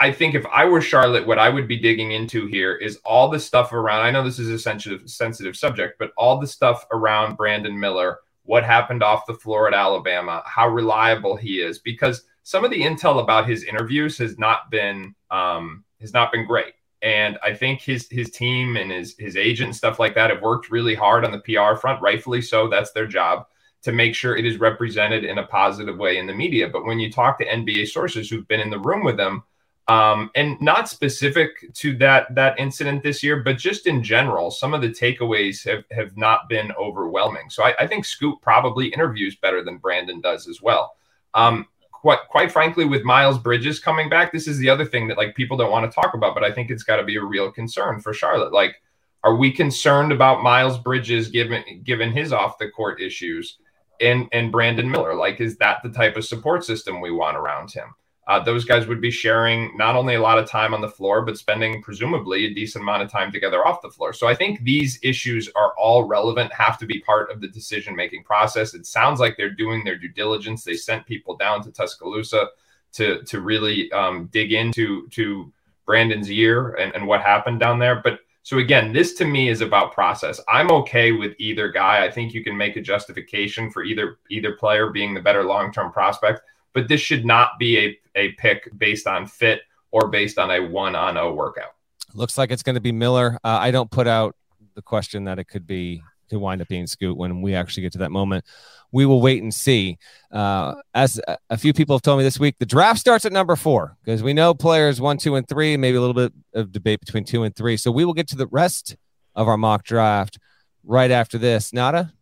I 0.00 0.12
think 0.12 0.34
if 0.34 0.44
I 0.46 0.64
were 0.64 0.80
Charlotte, 0.80 1.26
what 1.26 1.38
I 1.38 1.48
would 1.48 1.68
be 1.68 1.76
digging 1.76 2.12
into 2.12 2.46
here 2.46 2.74
is 2.74 2.98
all 3.04 3.28
the 3.28 3.38
stuff 3.38 3.72
around. 3.72 4.00
I 4.00 4.10
know 4.10 4.24
this 4.24 4.38
is 4.38 4.50
a 4.50 4.58
sensitive, 4.58 5.08
sensitive 5.08 5.56
subject, 5.56 5.98
but 5.98 6.12
all 6.16 6.38
the 6.38 6.46
stuff 6.46 6.84
around 6.90 7.36
Brandon 7.36 7.78
Miller, 7.78 8.18
what 8.42 8.64
happened 8.64 9.02
off 9.02 9.26
the 9.26 9.34
floor 9.34 9.68
at 9.68 9.74
Alabama, 9.74 10.42
how 10.46 10.68
reliable 10.68 11.36
he 11.36 11.60
is, 11.60 11.78
because 11.78 12.24
some 12.42 12.64
of 12.64 12.70
the 12.70 12.82
intel 12.82 13.22
about 13.22 13.48
his 13.48 13.64
interviews 13.64 14.18
has 14.18 14.38
not 14.38 14.70
been 14.70 15.14
um, 15.30 15.84
has 16.00 16.12
not 16.12 16.32
been 16.32 16.46
great. 16.46 16.74
And 17.02 17.38
I 17.44 17.54
think 17.54 17.80
his 17.80 18.08
his 18.10 18.30
team 18.30 18.76
and 18.76 18.90
his 18.90 19.14
his 19.18 19.36
agent 19.36 19.68
and 19.68 19.76
stuff 19.76 19.98
like 19.98 20.14
that 20.14 20.30
have 20.30 20.42
worked 20.42 20.70
really 20.70 20.94
hard 20.94 21.24
on 21.24 21.30
the 21.30 21.40
PR 21.40 21.78
front, 21.78 22.02
rightfully 22.02 22.42
so. 22.42 22.68
That's 22.68 22.92
their 22.92 23.06
job 23.06 23.46
to 23.82 23.92
make 23.92 24.14
sure 24.14 24.36
it 24.36 24.46
is 24.46 24.58
represented 24.58 25.24
in 25.24 25.38
a 25.38 25.46
positive 25.46 25.98
way 25.98 26.18
in 26.18 26.26
the 26.26 26.34
media. 26.34 26.68
But 26.68 26.84
when 26.84 26.98
you 26.98 27.12
talk 27.12 27.38
to 27.38 27.46
NBA 27.46 27.86
sources 27.88 28.28
who've 28.28 28.48
been 28.48 28.60
in 28.60 28.70
the 28.70 28.80
room 28.80 29.04
with 29.04 29.16
them 29.16 29.44
um, 29.88 30.30
and 30.34 30.60
not 30.60 30.88
specific 30.88 31.72
to 31.74 31.96
that 31.96 32.34
that 32.34 32.58
incident 32.60 33.02
this 33.02 33.22
year, 33.22 33.42
but 33.42 33.56
just 33.56 33.86
in 33.86 34.02
general, 34.02 34.50
some 34.50 34.74
of 34.74 34.82
the 34.82 34.90
takeaways 34.90 35.64
have 35.64 35.84
have 35.90 36.16
not 36.16 36.48
been 36.48 36.72
overwhelming. 36.72 37.48
So 37.48 37.64
I, 37.64 37.74
I 37.80 37.86
think 37.86 38.04
Scoot 38.04 38.40
probably 38.42 38.88
interviews 38.88 39.36
better 39.36 39.64
than 39.64 39.78
Brandon 39.78 40.20
does 40.20 40.46
as 40.46 40.60
well. 40.60 40.96
Um, 41.34 41.66
quite 41.90 42.20
quite 42.28 42.52
frankly, 42.52 42.84
with 42.84 43.02
Miles 43.02 43.38
Bridges 43.38 43.80
coming 43.80 44.10
back, 44.10 44.30
this 44.30 44.46
is 44.46 44.58
the 44.58 44.68
other 44.68 44.84
thing 44.84 45.08
that 45.08 45.16
like 45.16 45.34
people 45.34 45.56
don't 45.56 45.72
want 45.72 45.90
to 45.90 45.94
talk 45.94 46.12
about, 46.14 46.34
but 46.34 46.44
I 46.44 46.52
think 46.52 46.70
it's 46.70 46.82
got 46.82 46.96
to 46.96 47.04
be 47.04 47.16
a 47.16 47.24
real 47.24 47.50
concern 47.50 48.00
for 48.00 48.12
Charlotte. 48.12 48.52
Like, 48.52 48.82
are 49.24 49.36
we 49.36 49.50
concerned 49.50 50.12
about 50.12 50.42
Miles 50.42 50.78
Bridges 50.78 51.28
given 51.28 51.64
given 51.82 52.12
his 52.12 52.32
off 52.32 52.58
the 52.58 52.68
court 52.68 53.00
issues? 53.00 53.58
And, 54.00 54.28
and 54.30 54.52
Brandon 54.52 54.88
Miller, 54.88 55.16
like, 55.16 55.40
is 55.40 55.56
that 55.56 55.82
the 55.82 55.88
type 55.88 56.16
of 56.16 56.24
support 56.24 56.64
system 56.64 57.00
we 57.00 57.10
want 57.10 57.36
around 57.36 57.72
him? 57.72 57.96
Uh, 58.28 58.38
those 58.38 58.66
guys 58.66 58.86
would 58.86 59.00
be 59.00 59.10
sharing 59.10 59.74
not 59.74 59.96
only 59.96 60.14
a 60.14 60.20
lot 60.20 60.38
of 60.38 60.48
time 60.48 60.74
on 60.74 60.82
the 60.82 60.88
floor, 60.88 61.22
but 61.22 61.38
spending 61.38 61.82
presumably 61.82 62.44
a 62.44 62.52
decent 62.52 62.82
amount 62.82 63.02
of 63.02 63.10
time 63.10 63.32
together 63.32 63.66
off 63.66 63.80
the 63.80 63.90
floor. 63.90 64.12
So 64.12 64.28
I 64.28 64.34
think 64.34 64.62
these 64.62 64.98
issues 65.02 65.48
are 65.56 65.72
all 65.78 66.04
relevant, 66.04 66.52
have 66.52 66.76
to 66.78 66.86
be 66.86 67.00
part 67.00 67.30
of 67.30 67.40
the 67.40 67.48
decision 67.48 67.96
making 67.96 68.24
process. 68.24 68.74
It 68.74 68.84
sounds 68.84 69.18
like 69.18 69.38
they're 69.38 69.48
doing 69.48 69.82
their 69.82 69.96
due 69.96 70.10
diligence. 70.10 70.62
They 70.62 70.74
sent 70.74 71.06
people 71.06 71.38
down 71.38 71.62
to 71.62 71.72
Tuscaloosa 71.72 72.48
to 72.92 73.22
to 73.22 73.40
really 73.40 73.90
um, 73.92 74.28
dig 74.30 74.52
into 74.52 75.08
to 75.08 75.50
Brandon's 75.86 76.30
year 76.30 76.74
and, 76.74 76.94
and 76.94 77.06
what 77.06 77.22
happened 77.22 77.60
down 77.60 77.78
there. 77.78 78.02
But 78.04 78.20
so 78.42 78.58
again, 78.58 78.92
this 78.92 79.14
to 79.14 79.24
me 79.24 79.48
is 79.48 79.62
about 79.62 79.92
process. 79.92 80.38
I'm 80.48 80.70
okay 80.70 81.12
with 81.12 81.34
either 81.38 81.70
guy. 81.70 82.04
I 82.04 82.10
think 82.10 82.34
you 82.34 82.44
can 82.44 82.56
make 82.56 82.76
a 82.76 82.82
justification 82.82 83.70
for 83.70 83.84
either 83.84 84.18
either 84.30 84.52
player 84.52 84.90
being 84.90 85.14
the 85.14 85.22
better 85.22 85.44
long 85.44 85.72
term 85.72 85.90
prospect 85.92 86.42
but 86.72 86.88
this 86.88 87.00
should 87.00 87.24
not 87.24 87.58
be 87.58 87.78
a, 87.78 87.98
a 88.14 88.32
pick 88.32 88.68
based 88.78 89.06
on 89.06 89.26
fit 89.26 89.62
or 89.90 90.08
based 90.08 90.38
on 90.38 90.50
a 90.50 90.60
one 90.60 90.94
on 90.94 91.16
a 91.16 91.32
workout. 91.32 91.74
Looks 92.14 92.38
like 92.38 92.50
it's 92.50 92.62
going 92.62 92.74
to 92.74 92.80
be 92.80 92.92
Miller. 92.92 93.38
Uh, 93.44 93.58
I 93.60 93.70
don't 93.70 93.90
put 93.90 94.06
out 94.06 94.34
the 94.74 94.82
question 94.82 95.24
that 95.24 95.38
it 95.38 95.44
could 95.44 95.66
be 95.66 96.02
to 96.28 96.38
wind 96.38 96.60
up 96.60 96.68
being 96.68 96.86
Scoot 96.86 97.16
when 97.16 97.42
we 97.42 97.54
actually 97.54 97.82
get 97.82 97.92
to 97.92 97.98
that 97.98 98.10
moment. 98.10 98.44
We 98.92 99.06
will 99.06 99.20
wait 99.20 99.42
and 99.42 99.52
see. 99.52 99.98
Uh, 100.30 100.74
as 100.94 101.20
a 101.50 101.56
few 101.58 101.72
people 101.72 101.94
have 101.96 102.02
told 102.02 102.18
me 102.18 102.24
this 102.24 102.38
week, 102.38 102.56
the 102.58 102.66
draft 102.66 102.98
starts 102.98 103.24
at 103.24 103.32
number 103.32 103.56
four 103.56 103.96
because 104.04 104.22
we 104.22 104.32
know 104.32 104.54
players 104.54 105.00
one, 105.00 105.18
two, 105.18 105.36
and 105.36 105.46
three, 105.46 105.76
maybe 105.76 105.96
a 105.96 106.00
little 106.00 106.14
bit 106.14 106.32
of 106.54 106.72
debate 106.72 107.00
between 107.00 107.24
two 107.24 107.42
and 107.42 107.54
three. 107.54 107.76
So 107.76 107.90
we 107.90 108.04
will 108.04 108.14
get 108.14 108.28
to 108.28 108.36
the 108.36 108.46
rest 108.46 108.96
of 109.34 109.48
our 109.48 109.56
mock 109.56 109.84
draft 109.84 110.38
right 110.84 111.10
after 111.10 111.38
this. 111.38 111.72
Nata, 111.72 112.12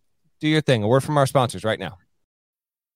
do 0.40 0.48
your 0.48 0.60
thing. 0.60 0.82
A 0.82 0.88
word 0.88 1.04
from 1.04 1.18
our 1.18 1.26
sponsors 1.26 1.64
right 1.64 1.78
now. 1.78 1.98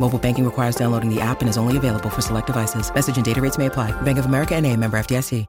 Mobile 0.00 0.18
banking 0.18 0.44
requires 0.44 0.74
downloading 0.74 1.14
the 1.14 1.20
app 1.20 1.40
and 1.40 1.48
is 1.50 1.58
only 1.58 1.76
available 1.76 2.08
for 2.08 2.22
select 2.22 2.46
devices. 2.46 2.92
Message 2.94 3.16
and 3.16 3.24
data 3.24 3.42
rates 3.42 3.58
may 3.58 3.66
apply. 3.66 3.92
Bank 4.02 4.18
of 4.18 4.24
America 4.24 4.54
and 4.54 4.66
a 4.66 4.74
member 4.74 4.98
FDIC. 4.98 5.46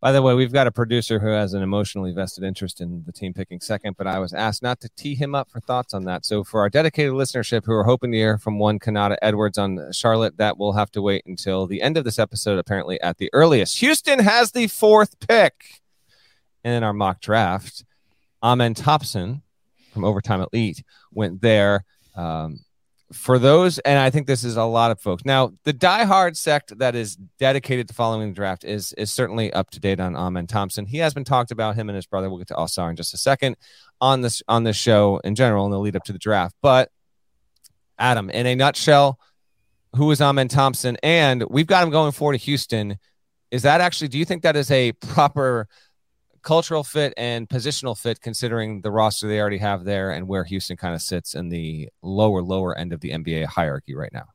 By 0.00 0.12
the 0.12 0.22
way, 0.22 0.32
we've 0.34 0.52
got 0.52 0.68
a 0.68 0.70
producer 0.70 1.18
who 1.18 1.26
has 1.26 1.54
an 1.54 1.62
emotionally 1.62 2.12
vested 2.12 2.44
interest 2.44 2.80
in 2.80 3.02
the 3.04 3.10
team 3.10 3.34
picking 3.34 3.58
second, 3.58 3.96
but 3.96 4.06
I 4.06 4.20
was 4.20 4.32
asked 4.32 4.62
not 4.62 4.78
to 4.82 4.88
tee 4.90 5.16
him 5.16 5.34
up 5.34 5.50
for 5.50 5.58
thoughts 5.58 5.92
on 5.92 6.04
that. 6.04 6.24
So 6.24 6.44
for 6.44 6.60
our 6.60 6.68
dedicated 6.68 7.14
listenership 7.14 7.64
who 7.64 7.72
are 7.72 7.82
hoping 7.82 8.12
to 8.12 8.16
hear 8.16 8.38
from 8.38 8.60
one 8.60 8.78
Kanata 8.78 9.16
Edwards 9.22 9.58
on 9.58 9.90
Charlotte, 9.90 10.36
that 10.36 10.56
will 10.56 10.74
have 10.74 10.92
to 10.92 11.02
wait 11.02 11.24
until 11.26 11.66
the 11.66 11.82
end 11.82 11.96
of 11.96 12.04
this 12.04 12.16
episode, 12.16 12.60
apparently 12.60 13.00
at 13.00 13.18
the 13.18 13.28
earliest. 13.32 13.80
Houston 13.80 14.20
has 14.20 14.52
the 14.52 14.68
fourth 14.68 15.18
pick 15.18 15.82
in 16.62 16.84
our 16.84 16.92
mock 16.92 17.20
draft. 17.20 17.84
Amen 18.40 18.74
Thompson 18.74 19.42
from 19.92 20.04
Overtime 20.04 20.46
Elite 20.52 20.84
went 21.10 21.40
there. 21.42 21.84
Um, 22.14 22.60
for 23.12 23.38
those, 23.38 23.78
and 23.80 23.98
I 23.98 24.10
think 24.10 24.26
this 24.26 24.44
is 24.44 24.56
a 24.56 24.64
lot 24.64 24.90
of 24.90 25.00
folks. 25.00 25.24
Now, 25.24 25.52
the 25.64 25.72
diehard 25.72 26.36
sect 26.36 26.78
that 26.78 26.94
is 26.94 27.16
dedicated 27.38 27.88
to 27.88 27.94
following 27.94 28.28
the 28.28 28.34
draft 28.34 28.64
is 28.64 28.92
is 28.94 29.10
certainly 29.10 29.52
up 29.52 29.70
to 29.70 29.80
date 29.80 29.98
on 29.98 30.14
Amen 30.14 30.46
Thompson. 30.46 30.84
He 30.84 30.98
has 30.98 31.14
been 31.14 31.24
talked 31.24 31.50
about 31.50 31.74
him 31.74 31.88
and 31.88 31.96
his 31.96 32.06
brother. 32.06 32.28
We'll 32.28 32.38
get 32.38 32.48
to 32.48 32.54
Ausar 32.54 32.90
in 32.90 32.96
just 32.96 33.14
a 33.14 33.18
second 33.18 33.56
on 34.00 34.20
this 34.20 34.42
on 34.46 34.64
this 34.64 34.76
show 34.76 35.20
in 35.24 35.34
general 35.34 35.64
in 35.64 35.70
the 35.70 35.78
lead 35.78 35.96
up 35.96 36.04
to 36.04 36.12
the 36.12 36.18
draft. 36.18 36.54
But 36.60 36.90
Adam, 37.98 38.28
in 38.30 38.46
a 38.46 38.54
nutshell, 38.54 39.18
who 39.96 40.10
is 40.10 40.20
Amen 40.20 40.48
Thompson? 40.48 40.98
And 41.02 41.44
we've 41.48 41.66
got 41.66 41.82
him 41.82 41.90
going 41.90 42.12
for 42.12 42.32
to 42.32 42.38
Houston. 42.38 42.98
Is 43.50 43.62
that 43.62 43.80
actually? 43.80 44.08
Do 44.08 44.18
you 44.18 44.26
think 44.26 44.42
that 44.42 44.56
is 44.56 44.70
a 44.70 44.92
proper 44.92 45.66
cultural 46.42 46.84
fit 46.84 47.14
and 47.16 47.48
positional 47.48 47.98
fit, 47.98 48.20
considering 48.20 48.80
the 48.80 48.90
roster 48.90 49.28
they 49.28 49.40
already 49.40 49.58
have 49.58 49.84
there 49.84 50.10
and 50.10 50.28
where 50.28 50.44
Houston 50.44 50.76
kind 50.76 50.94
of 50.94 51.02
sits 51.02 51.34
in 51.34 51.48
the 51.48 51.88
lower, 52.02 52.42
lower 52.42 52.76
end 52.76 52.92
of 52.92 53.00
the 53.00 53.10
NBA 53.10 53.46
hierarchy 53.46 53.94
right 53.94 54.12
now? 54.12 54.26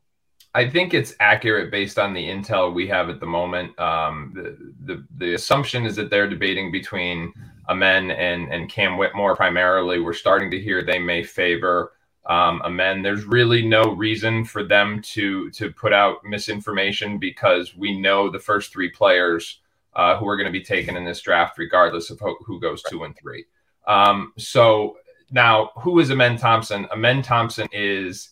I 0.56 0.70
think 0.70 0.94
it's 0.94 1.16
accurate 1.20 1.72
based 1.72 1.98
on 1.98 2.14
the 2.14 2.24
intel 2.24 2.74
we 2.74 2.88
have 2.88 3.10
at 3.10 3.20
the 3.20 3.26
moment. 3.26 3.78
Um, 3.80 4.34
the, 4.36 4.74
the, 4.86 5.06
the 5.18 5.34
assumption 5.34 5.86
is 5.86 5.96
that 5.96 6.12
they're 6.12 6.30
debating 6.30 6.72
between 6.72 7.34
Amen 7.70 8.12
and 8.12 8.52
and 8.54 8.70
Cam 8.70 8.98
Whitmore 8.98 9.36
primarily. 9.36 10.00
We're 10.00 10.14
starting 10.14 10.52
to 10.52 10.60
hear 10.60 10.84
they 10.84 11.00
may 11.00 11.24
favor 11.24 11.94
um, 12.26 12.62
Amen. 12.64 13.02
There's 13.02 13.26
really 13.26 13.66
no 13.66 13.94
reason 13.96 14.46
for 14.46 14.64
them 14.64 15.02
to 15.02 15.50
to 15.52 15.72
put 15.72 15.92
out 15.92 16.24
misinformation 16.24 17.18
because 17.18 17.76
we 17.76 18.00
know 18.00 18.30
the 18.30 18.40
first 18.40 18.72
three 18.72 18.90
players 18.90 19.60
uh, 19.96 20.18
who 20.18 20.28
are 20.28 20.38
going 20.38 20.52
to 20.52 20.52
be 20.52 20.64
taken 20.64 20.98
in 20.98 21.06
this 21.06 21.22
draft, 21.22 21.58
regardless 21.58 22.10
of 22.10 22.20
who, 22.20 22.36
who 22.46 22.60
goes 22.60 22.82
two 22.84 23.04
and 23.04 23.16
three. 23.18 23.46
Um, 23.88 24.34
so 24.38 24.98
now, 25.32 25.72
who 25.76 26.00
is 26.00 26.12
Amen 26.12 26.38
Thompson? 26.38 26.86
Amen 26.92 27.22
Thompson 27.22 27.68
is 27.72 28.30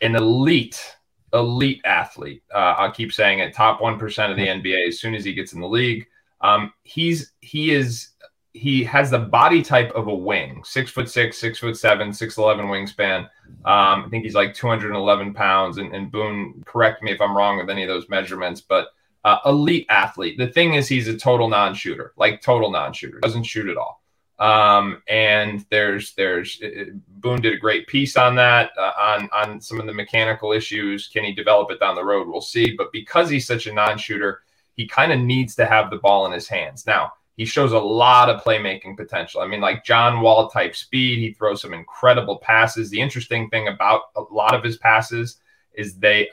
an 0.00 0.16
elite, 0.16 0.96
elite 1.32 1.80
athlete. 1.84 2.42
Uh, 2.54 2.74
I'll 2.78 2.92
keep 2.92 3.12
saying 3.12 3.40
it, 3.40 3.54
top 3.54 3.80
one 3.80 3.98
percent 3.98 4.30
of 4.30 4.36
the 4.36 4.46
NBA. 4.46 4.88
As 4.88 5.00
soon 5.00 5.14
as 5.14 5.24
he 5.24 5.32
gets 5.32 5.52
in 5.52 5.60
the 5.60 5.68
league, 5.68 6.06
um, 6.40 6.72
he's 6.82 7.32
he 7.40 7.72
is 7.72 8.10
he 8.52 8.84
has 8.84 9.10
the 9.10 9.18
body 9.18 9.62
type 9.62 9.90
of 9.92 10.06
a 10.06 10.14
wing, 10.14 10.62
six 10.64 10.90
foot 10.90 11.08
six, 11.08 11.38
six 11.38 11.58
foot 11.58 11.76
seven, 11.76 12.12
six 12.12 12.38
eleven 12.38 12.66
wingspan. 12.66 13.28
Um, 13.64 14.04
I 14.04 14.06
think 14.10 14.24
he's 14.24 14.34
like 14.34 14.54
211 14.54 15.32
pounds. 15.32 15.78
And, 15.78 15.94
and 15.94 16.10
Boone, 16.10 16.62
correct 16.66 17.02
me 17.02 17.12
if 17.12 17.20
I'm 17.20 17.36
wrong 17.36 17.56
with 17.56 17.70
any 17.70 17.82
of 17.82 17.88
those 17.88 18.08
measurements, 18.08 18.60
but 18.60 18.88
uh, 19.24 19.38
elite 19.46 19.86
athlete. 19.88 20.38
The 20.38 20.48
thing 20.48 20.74
is, 20.74 20.88
he's 20.88 21.08
a 21.08 21.16
total 21.16 21.48
non-shooter, 21.48 22.12
like 22.16 22.42
total 22.42 22.70
non-shooter, 22.70 23.20
doesn't 23.20 23.44
shoot 23.44 23.68
at 23.68 23.76
all. 23.76 24.02
Um, 24.38 25.02
and 25.08 25.64
there's 25.70 26.12
there's 26.14 26.58
it, 26.60 26.88
Boone 27.20 27.40
did 27.40 27.54
a 27.54 27.58
great 27.58 27.86
piece 27.86 28.16
on 28.16 28.34
that 28.34 28.72
uh, 28.76 28.92
on 28.98 29.28
on 29.32 29.60
some 29.60 29.80
of 29.80 29.86
the 29.86 29.94
mechanical 29.94 30.52
issues. 30.52 31.08
Can 31.08 31.24
he 31.24 31.32
develop 31.32 31.70
it 31.70 31.80
down 31.80 31.94
the 31.94 32.04
road? 32.04 32.28
We'll 32.28 32.40
see. 32.40 32.74
But 32.76 32.92
because 32.92 33.30
he's 33.30 33.46
such 33.46 33.66
a 33.66 33.72
non-shooter, 33.72 34.42
he 34.74 34.86
kind 34.88 35.12
of 35.12 35.20
needs 35.20 35.54
to 35.56 35.66
have 35.66 35.88
the 35.88 35.98
ball 35.98 36.26
in 36.26 36.32
his 36.32 36.48
hands. 36.48 36.84
Now 36.86 37.12
he 37.36 37.44
shows 37.44 37.72
a 37.72 37.78
lot 37.78 38.28
of 38.28 38.42
playmaking 38.42 38.96
potential. 38.96 39.40
I 39.40 39.46
mean, 39.46 39.60
like 39.60 39.84
John 39.84 40.20
Wall 40.20 40.48
type 40.48 40.74
speed. 40.76 41.18
He 41.18 41.32
throws 41.32 41.62
some 41.62 41.72
incredible 41.72 42.38
passes. 42.38 42.90
The 42.90 43.00
interesting 43.00 43.48
thing 43.50 43.68
about 43.68 44.02
a 44.16 44.22
lot 44.30 44.54
of 44.54 44.62
his 44.62 44.78
passes 44.78 45.38
is 45.74 45.96
they 45.96 46.28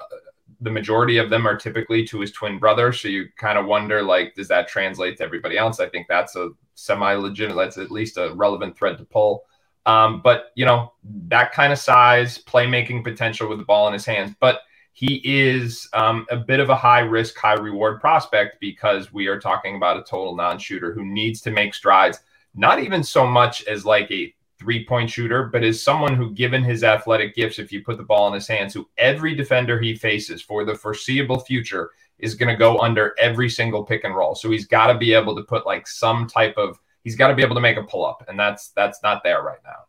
the 0.62 0.69
majority 0.69 1.17
of 1.17 1.30
them 1.30 1.47
are 1.47 1.58
typically 1.58 2.06
to 2.06 2.19
his 2.21 2.32
twin 2.32 2.60
brother. 2.60 2.93
So 2.93 3.08
you 3.08 3.28
kind 3.38 3.58
of 3.58 3.65
wonder, 3.65 4.04
like, 4.04 4.36
does 4.36 4.47
that 4.50 4.67
translate 4.67 5.17
to 5.17 5.24
everybody 5.24 5.58
else? 5.58 5.80
I 5.80 5.89
think 5.89 6.08
that's 6.08 6.36
a 6.36 6.52
semi 6.76 7.13
legitimate, 7.15 7.56
that's 7.56 7.78
at 7.78 7.91
least 7.91 8.17
a 8.17 8.32
relevant 8.36 8.78
thread 8.78 8.97
to 9.00 9.06
pull. 9.06 9.43
Um, 9.88 10.21
but, 10.24 10.52
you 10.56 10.65
know, 10.65 10.93
that 11.28 11.52
kind 11.52 11.74
of 11.74 11.80
size, 11.80 12.38
playmaking 12.38 13.04
potential 13.04 13.50
with 13.50 13.58
the 13.58 13.65
ball 13.65 13.88
in 13.88 13.93
his 13.93 14.06
hands. 14.06 14.36
But 14.39 14.62
he 14.93 15.21
is 15.24 15.89
um, 15.93 16.28
a 16.30 16.38
bit 16.38 16.60
of 16.60 16.69
a 16.69 16.76
high 16.76 17.00
risk, 17.00 17.38
high 17.38 17.54
reward 17.54 18.00
prospect 18.00 18.60
because 18.60 19.12
we 19.12 19.28
are 19.28 19.39
talking 19.39 19.76
about 19.76 19.97
a 19.97 20.04
total 20.04 20.36
non 20.36 20.60
shooter 20.60 20.93
who 20.93 21.04
needs 21.04 21.41
to 21.41 21.52
make 21.52 21.74
strides, 21.74 22.19
not 22.54 22.80
even 22.80 23.04
so 23.04 23.26
much 23.26 23.63
as 23.65 23.86
like 23.86 24.12
a 24.12 24.34
three 24.62 24.86
point 24.86 25.10
shooter, 25.10 25.45
but 25.45 25.63
is 25.63 25.84
someone 25.84 26.15
who, 26.15 26.32
given 26.32 26.63
his 26.63 26.84
athletic 26.84 27.36
gifts, 27.36 27.58
if 27.58 27.71
you 27.71 27.84
put 27.84 27.97
the 27.97 28.04
ball 28.04 28.28
in 28.28 28.34
his 28.34 28.47
hands, 28.47 28.74
who 28.74 28.88
every 28.97 29.34
defender 29.34 29.80
he 29.80 29.95
faces 29.95 30.41
for 30.41 30.63
the 30.63 30.76
foreseeable 30.76 31.39
future 31.39 31.89
is 32.19 32.36
going 32.36 32.50
to 32.50 32.56
go 32.56 32.78
under 32.78 33.15
every 33.17 33.50
single 33.50 33.84
pick 33.84 34.04
and 34.04 34.15
roll. 34.15 34.36
So 34.36 34.52
he's 34.52 34.67
got 34.67 34.88
to 34.88 34.97
be 34.97 35.13
able 35.13 35.36
to 35.36 35.41
put 35.41 35.65
like 35.65 35.88
some 35.88 36.28
type 36.28 36.54
of, 36.58 36.80
he's 37.04 37.15
got 37.15 37.30
to 37.30 37.36
be 37.36 37.41
able 37.41 37.56
to 37.56 37.62
make 37.62 37.78
a 37.78 37.84
pull 37.84 38.06
up, 38.06 38.24
and 38.28 38.39
that's 38.39 38.69
that's 38.69 39.02
not 39.02 39.24
there 39.24 39.41
right 39.41 39.60
now. 39.65 39.86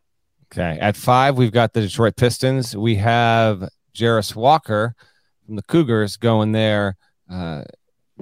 Okay, 0.51 0.79
at 0.79 0.97
five 0.97 1.37
we've 1.37 1.51
got 1.51 1.73
the 1.73 1.81
Detroit 1.81 2.15
Pistons. 2.15 2.75
We 2.75 2.95
have 2.95 3.69
Jarace 3.95 4.35
Walker 4.35 4.95
from 5.45 5.55
the 5.55 5.63
Cougars 5.63 6.17
going 6.17 6.51
there. 6.51 6.97
Uh, 7.29 7.63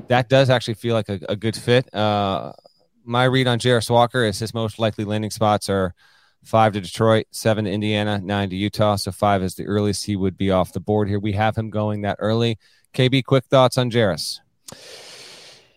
that 0.09 0.27
does 0.27 0.49
actually 0.49 0.73
feel 0.73 0.95
like 0.95 1.07
a, 1.07 1.19
a 1.29 1.35
good 1.37 1.55
fit. 1.55 1.93
Uh, 1.93 2.51
my 3.03 3.23
read 3.23 3.47
on 3.47 3.59
Jarace 3.59 3.89
Walker 3.89 4.23
is 4.25 4.39
his 4.39 4.53
most 4.53 4.79
likely 4.79 5.05
landing 5.05 5.31
spots 5.31 5.69
are 5.69 5.93
five 6.43 6.73
to 6.73 6.81
Detroit, 6.81 7.27
seven 7.31 7.65
to 7.65 7.71
Indiana, 7.71 8.19
nine 8.19 8.49
to 8.49 8.55
Utah. 8.55 8.95
So 8.95 9.11
five 9.11 9.43
is 9.43 9.55
the 9.55 9.65
earliest 9.65 10.05
he 10.05 10.15
would 10.15 10.37
be 10.37 10.51
off 10.51 10.73
the 10.73 10.79
board 10.79 11.07
here. 11.07 11.19
We 11.19 11.33
have 11.33 11.55
him 11.55 11.69
going 11.69 12.01
that 12.01 12.17
early. 12.19 12.57
KB, 12.93 13.23
quick 13.23 13.45
thoughts 13.45 13.77
on 13.77 13.89
Jarace? 13.89 14.39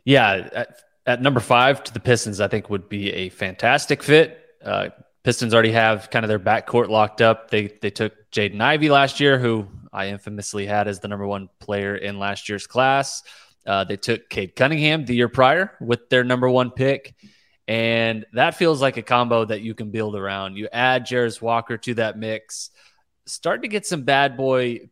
Yeah, 0.04 0.48
at, 0.52 0.80
at, 1.06 1.22
number 1.22 1.40
five 1.40 1.82
to 1.84 1.92
the 1.92 2.00
Pistons, 2.00 2.40
I 2.40 2.48
think 2.48 2.70
would 2.70 2.88
be 2.88 3.12
a 3.12 3.28
fantastic 3.28 4.02
fit. 4.02 4.40
Uh, 4.62 4.88
Pistons 5.22 5.54
already 5.54 5.72
have 5.72 6.10
kind 6.10 6.24
of 6.24 6.28
their 6.28 6.38
backcourt 6.38 6.88
locked 6.88 7.22
up. 7.22 7.50
They 7.50 7.68
they 7.80 7.90
took 7.90 8.12
Jaden 8.30 8.60
Ivey 8.60 8.90
last 8.90 9.20
year, 9.20 9.38
who 9.38 9.66
I 9.92 10.08
infamously 10.08 10.66
had 10.66 10.86
as 10.86 11.00
the 11.00 11.08
number 11.08 11.26
one 11.26 11.48
player 11.60 11.96
in 11.96 12.18
last 12.18 12.48
year's 12.48 12.66
class. 12.66 13.22
Uh, 13.66 13.84
they 13.84 13.96
took 13.96 14.28
Cade 14.28 14.54
Cunningham 14.54 15.06
the 15.06 15.14
year 15.14 15.28
prior 15.28 15.72
with 15.80 16.10
their 16.10 16.24
number 16.24 16.50
one 16.50 16.70
pick. 16.70 17.14
And 17.66 18.26
that 18.34 18.56
feels 18.56 18.82
like 18.82 18.96
a 18.96 19.02
combo 19.02 19.44
that 19.44 19.62
you 19.62 19.74
can 19.74 19.90
build 19.90 20.16
around. 20.16 20.56
You 20.56 20.68
add 20.72 21.06
Jarace 21.06 21.40
Walker 21.40 21.78
to 21.78 21.94
that 21.94 22.18
mix, 22.18 22.70
start 23.26 23.62
to 23.62 23.68
get 23.68 23.86
some 23.86 24.02
bad 24.02 24.36
boy 24.36 24.90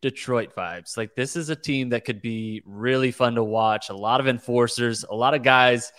Detroit 0.00 0.54
vibes. 0.54 0.96
Like 0.96 1.14
this 1.14 1.34
is 1.34 1.48
a 1.48 1.56
team 1.56 1.88
that 1.88 2.04
could 2.04 2.20
be 2.20 2.62
really 2.66 3.10
fun 3.10 3.36
to 3.36 3.42
watch. 3.42 3.88
A 3.88 3.96
lot 3.96 4.20
of 4.20 4.28
enforcers, 4.28 5.02
a 5.02 5.14
lot 5.14 5.34
of 5.34 5.42
guys 5.42 5.92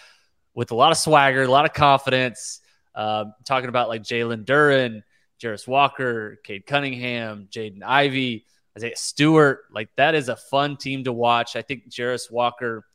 with 0.54 0.72
a 0.72 0.76
lot 0.76 0.92
of 0.92 0.98
swagger, 0.98 1.44
a 1.44 1.48
lot 1.48 1.66
of 1.66 1.74
confidence. 1.74 2.62
Uh, 2.94 3.26
talking 3.46 3.68
about 3.68 3.90
like 3.90 4.04
Jalen 4.04 4.46
Duren, 4.46 5.02
Jarace 5.42 5.68
Walker, 5.68 6.40
Cade 6.44 6.66
Cunningham, 6.66 7.50
Jaden 7.52 7.84
Ivey, 7.84 8.46
Isaiah 8.78 8.96
Stewart. 8.96 9.66
Like 9.72 9.90
that 9.98 10.16
is 10.16 10.30
a 10.30 10.36
fun 10.36 10.78
team 10.78 11.04
to 11.06 11.12
watch. 11.12 11.56
I 11.56 11.62
think 11.62 11.90
Jarace 11.90 12.32
Walker 12.32 12.86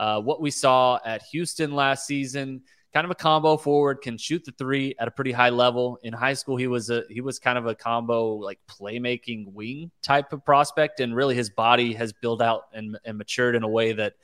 Uh, 0.00 0.18
what 0.18 0.40
we 0.40 0.50
saw 0.50 0.98
at 1.04 1.22
Houston 1.24 1.74
last 1.74 2.06
season, 2.06 2.62
kind 2.94 3.04
of 3.04 3.10
a 3.10 3.14
combo 3.14 3.58
forward, 3.58 4.00
can 4.00 4.16
shoot 4.16 4.42
the 4.42 4.52
three 4.52 4.94
at 4.98 5.06
a 5.06 5.10
pretty 5.10 5.30
high 5.30 5.50
level. 5.50 5.98
In 6.02 6.14
high 6.14 6.32
school, 6.32 6.56
he 6.56 6.68
was 6.68 6.88
a 6.88 7.04
he 7.10 7.20
was 7.20 7.38
kind 7.38 7.58
of 7.58 7.66
a 7.66 7.74
combo 7.74 8.32
like 8.36 8.58
playmaking 8.66 9.52
wing 9.52 9.90
type 10.00 10.32
of 10.32 10.42
prospect, 10.42 11.00
and 11.00 11.14
really 11.14 11.34
his 11.34 11.50
body 11.50 11.92
has 11.92 12.14
built 12.14 12.40
out 12.40 12.62
and, 12.72 12.98
and 13.04 13.18
matured 13.18 13.54
in 13.54 13.62
a 13.62 13.68
way 13.68 13.92
that 13.92 14.14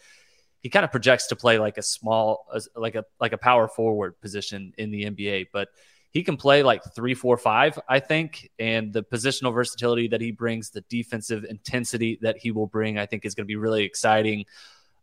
he 0.63 0.71
kind 0.71 0.83
of 0.83 0.91
projects 0.91 1.27
to 1.27 1.37
play 1.37 1.59
like 1.59 1.77
a 1.77 1.83
small 1.83 2.47
like 2.75 2.95
a 2.95 3.05
like 3.21 3.35
a 3.35 3.39
power 3.39 3.69
forward 3.69 4.19
position 4.23 4.73
in 4.79 4.91
the 4.91 5.05
NBA, 5.05 5.49
but 5.53 5.69
he 6.11 6.23
can 6.23 6.39
play 6.39 6.63
like 6.63 6.81
three, 6.95 7.13
four, 7.13 7.37
five, 7.37 7.79
I 7.87 8.01
think. 8.01 8.51
And 8.59 8.91
the 8.95 9.03
positional 9.03 9.53
versatility 9.53 10.09
that 10.09 10.23
he 10.23 10.33
brings, 10.33 10.71
the 10.71 10.81
defensive 10.89 11.45
intensity 11.45 12.19
that 12.23 12.39
he 12.39 12.51
will 12.51 12.67
bring, 12.67 12.97
I 12.97 13.05
think 13.05 13.27
is 13.27 13.35
going 13.35 13.45
to 13.45 13.47
be 13.47 13.57
really 13.57 13.85
exciting. 13.85 14.47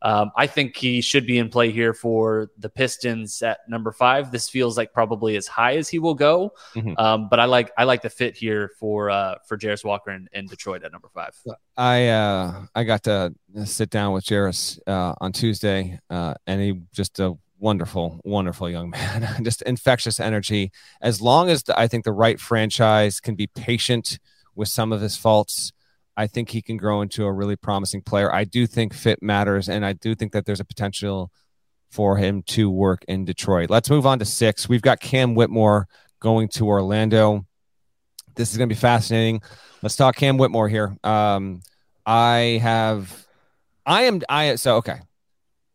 Um, 0.04 0.32
I 0.36 0.48
think 0.48 0.76
he 0.76 1.00
should 1.02 1.26
be 1.26 1.40
in 1.40 1.50
play 1.50 1.72
here 1.72 1.94
for 1.94 2.50
the 2.58 2.70
Pistons 2.70 3.42
at 3.42 3.60
number 3.70 3.92
five. 3.94 4.32
This 4.32 4.50
feels 4.50 4.78
like 4.78 4.92
probably 4.92 5.38
as 5.38 5.48
high 5.48 5.78
as 5.78 5.88
he 5.88 5.98
will 5.98 6.14
go, 6.14 6.52
mm-hmm. 6.76 6.94
um, 6.98 7.30
but 7.30 7.40
I 7.40 7.46
like 7.46 7.72
I 7.78 7.86
like 7.86 8.02
the 8.02 8.10
fit 8.10 8.36
here 8.36 8.72
for 8.80 9.10
uh, 9.10 9.36
for 9.48 9.58
Jarace 9.58 9.86
Walker 9.86 10.12
in, 10.12 10.28
in, 10.34 10.46
Detroit 10.48 10.84
at 10.84 10.92
number 10.92 11.10
five. 11.14 11.34
I 11.78 12.10
uh, 12.10 12.66
I 12.76 12.84
got 12.84 13.04
to 13.04 13.34
sit 13.64 13.90
down 13.90 14.12
with 14.12 14.26
Jarace 14.26 14.78
uh, 14.88 15.16
on 15.22 15.32
Tuesday, 15.32 16.00
uh, 16.10 16.34
and 16.46 16.62
he 16.62 16.82
just 16.92 17.20
a 17.20 17.38
wonderful, 17.64 18.20
wonderful 18.26 18.70
young 18.70 18.90
man, 18.92 19.44
just 19.44 19.62
infectious 19.62 20.20
energy. 20.20 20.72
As 21.02 21.22
long 21.22 21.50
as 21.50 21.64
the, 21.64 21.80
I 21.80 21.88
think 21.88 22.04
the 22.04 22.12
right 22.12 22.40
franchise 22.40 23.22
can 23.22 23.36
be 23.36 23.48
patient 23.48 24.20
with 24.54 24.68
some 24.68 24.92
of 24.92 25.00
his 25.02 25.16
faults 25.16 25.72
I 26.16 26.28
think 26.28 26.50
he 26.50 26.62
can 26.62 26.78
grow 26.78 27.02
into 27.02 27.26
a 27.26 27.32
really 27.32 27.56
promising 27.56 28.02
player. 28.02 28.34
I 28.34 28.44
do 28.44 28.68
think 28.68 28.94
fit 28.94 29.24
matters, 29.24 29.68
and 29.70 29.86
I 29.86 29.94
do 29.94 30.14
think 30.16 30.32
that 30.34 30.46
there's 30.46 30.60
a 30.60 30.66
potential 30.66 31.32
for 31.92 32.18
him 32.18 32.44
to 32.44 32.70
work 32.70 33.04
in 33.08 33.26
Detroit. 33.26 33.70
Let's 33.70 33.90
move 33.90 34.06
on 34.06 34.20
to 34.20 34.26
six. 34.26 34.68
We've 34.68 34.82
got 34.82 35.00
Cam 35.00 35.36
Whitmore 35.36 35.88
going 36.20 36.48
to 36.50 36.68
Orlando. 36.68 37.46
This 38.36 38.52
is 38.52 38.58
going 38.58 38.70
to 38.70 38.76
be 38.76 38.80
fascinating. 38.80 39.42
Let's 39.82 39.96
talk 39.96 40.16
Cam 40.16 40.38
Whitmore 40.38 40.70
here. 40.70 40.98
Um, 41.04 41.62
I 42.06 42.60
have, 42.62 43.28
I 43.86 44.04
am, 44.04 44.22
I 44.28 44.56
so 44.56 44.78
okay. 44.78 45.00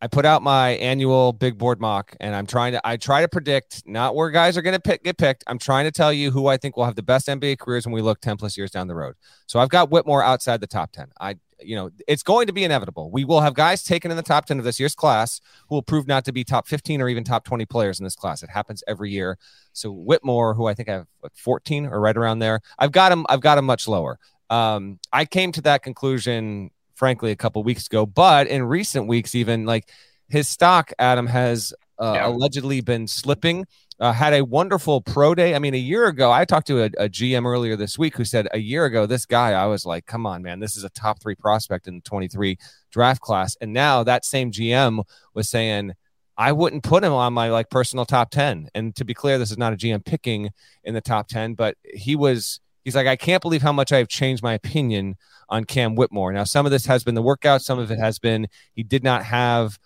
I 0.00 0.06
put 0.06 0.24
out 0.24 0.42
my 0.42 0.70
annual 0.70 1.32
big 1.32 1.58
board 1.58 1.80
mock, 1.80 2.14
and 2.20 2.34
I'm 2.34 2.46
trying 2.46 2.72
to 2.72 2.80
I 2.87 2.96
try 2.96 3.20
to 3.22 3.28
predict 3.28 3.82
not 3.84 4.14
where 4.14 4.30
guys 4.30 4.56
are 4.56 4.62
going 4.62 4.76
to 4.76 4.80
pick, 4.80 5.02
get 5.02 5.18
picked. 5.18 5.42
I'm 5.46 5.58
trying 5.58 5.87
to 5.87 5.90
tell 5.90 6.12
you 6.12 6.30
who 6.30 6.46
I 6.46 6.56
think 6.56 6.76
will 6.76 6.84
have 6.84 6.94
the 6.94 7.02
best 7.02 7.26
NBA 7.26 7.58
careers 7.58 7.84
when 7.84 7.92
we 7.92 8.00
look 8.00 8.20
10 8.20 8.37
plus 8.37 8.56
years 8.56 8.70
down 8.70 8.87
the 8.87 8.94
road. 8.94 9.16
So 9.46 9.58
I've 9.58 9.70
got 9.70 9.90
Whitmore 9.90 10.22
outside 10.22 10.61
the 10.61 10.66
top 10.68 10.92
10. 10.92 11.08
I 11.20 11.37
you 11.61 11.74
know 11.74 11.90
it's 12.06 12.22
going 12.22 12.46
to 12.46 12.52
be 12.52 12.62
inevitable. 12.62 13.11
We 13.11 13.24
will 13.24 13.40
have 13.40 13.54
guys 13.54 13.82
taken 13.82 14.12
in 14.12 14.16
the 14.16 14.22
top 14.22 14.46
10 14.46 14.61
of 14.61 14.64
this 14.64 14.78
year's 14.78 14.94
class 14.94 15.40
who 15.68 15.74
will 15.74 15.82
prove 15.82 16.06
not 16.06 16.24
to 16.26 16.32
be 16.32 16.44
top 16.44 16.68
15 16.68 17.00
or 17.00 17.08
even 17.08 17.24
top 17.24 17.44
20 17.44 17.66
players 17.66 17.98
in 17.98 18.04
this 18.04 18.14
class. 18.14 18.44
It 18.44 18.50
happens 18.50 18.84
every 18.87 19.11
year. 19.11 19.37
So 19.72 19.90
Whitmore, 19.90 20.54
who 20.54 20.66
I 20.66 20.74
think 20.74 20.88
I 20.88 20.92
have 20.92 21.06
what, 21.20 21.32
14 21.37 21.87
or 21.87 22.00
right 22.00 22.16
around 22.16 22.38
there, 22.38 22.61
I've 22.78 22.92
got 22.92 23.11
him. 23.11 23.26
I've 23.28 23.40
got 23.40 23.58
him 23.58 23.64
much 23.64 23.88
lower. 23.88 24.20
Um, 24.48 25.00
I 25.12 25.24
came 25.24 25.50
to 25.52 25.61
that 25.62 25.82
conclusion 25.82 26.70
frankly 26.98 27.30
a 27.30 27.37
couple 27.37 27.62
weeks 27.62 27.87
ago. 27.87 28.04
But 28.04 28.48
in 28.48 28.62
recent 28.64 29.06
weeks, 29.06 29.34
even 29.34 29.64
like 29.64 29.90
his 30.28 30.48
stock, 30.48 30.92
Adam 30.98 31.26
has 31.26 31.72
uh, 31.98 32.12
yeah. 32.14 32.28
allegedly 32.28 32.80
been 32.80 33.06
slipping. 33.06 33.66
Uh, 34.00 34.12
had 34.12 34.32
a 34.32 34.44
wonderful 34.44 35.00
pro 35.00 35.34
day. 35.34 35.56
I 35.56 35.58
mean, 35.58 35.74
a 35.74 35.78
year 35.78 36.06
ago, 36.06 36.30
I 36.30 36.44
talked 36.44 36.68
to 36.68 36.82
a, 36.82 36.84
a, 36.84 37.08
GM 37.08 37.44
earlier 37.44 37.74
this 37.74 37.98
week 37.98 38.16
who 38.16 38.24
said 38.24 38.46
a 38.52 38.58
year 38.58 38.84
ago, 38.84 39.06
this 39.06 39.26
guy, 39.26 39.52
I 39.52 39.66
was 39.66 39.84
like, 39.84 40.06
come 40.06 40.24
on, 40.24 40.40
man, 40.40 40.61
this 40.61 40.76
is 40.76 40.84
a 40.84 40.90
top 40.90 41.20
three 41.20 41.34
prospect 41.34 41.88
in 41.88 41.96
the 41.96 42.00
23 42.02 42.58
draft 42.92 43.20
class. 43.20 43.56
And 43.61 43.72
now 43.72 44.04
that 44.04 44.24
same 44.24 44.52
GM 44.52 45.02
was 45.34 45.48
saying, 45.48 45.94
I 46.37 46.52
wouldn't 46.52 46.84
put 46.84 47.02
him 47.02 47.12
on 47.12 47.32
my 47.32 47.50
like 47.50 47.70
personal 47.70 48.04
top 48.04 48.30
10. 48.30 48.68
And 48.72 48.94
to 48.94 49.04
be 49.04 49.14
clear, 49.14 49.37
this 49.37 49.50
is 49.50 49.58
not 49.58 49.72
a 49.72 49.76
GM 49.76 50.04
picking 50.04 50.50
in 50.84 50.94
the 50.94 51.00
top 51.00 51.26
10, 51.26 51.54
but 51.54 51.76
he 51.82 52.14
was, 52.14 52.61
he's 52.88 52.96
like, 52.96 53.07
I 53.07 53.16
can't 53.16 53.42
believe 53.42 53.61
how 53.61 53.72
much 53.72 53.92
I've 53.92 54.09
changed 54.09 54.42
my 54.42 54.55
opinion 54.55 55.16
on 55.51 55.64
Cam 55.64 55.94
Whitmore. 55.94 56.33
Now, 56.33 56.44
some 56.44 56.64
of 56.64 56.72
this 56.72 56.87
has 56.87 57.05
been 57.05 57.14
the 57.14 57.22
workout, 57.22 57.61
some 57.61 57.79
of 57.79 57.90
it 57.90 57.98
has 57.98 58.18
been 58.18 58.48
he 58.72 58.83
did 58.83 59.05
not 59.05 59.24
have, 59.24 59.79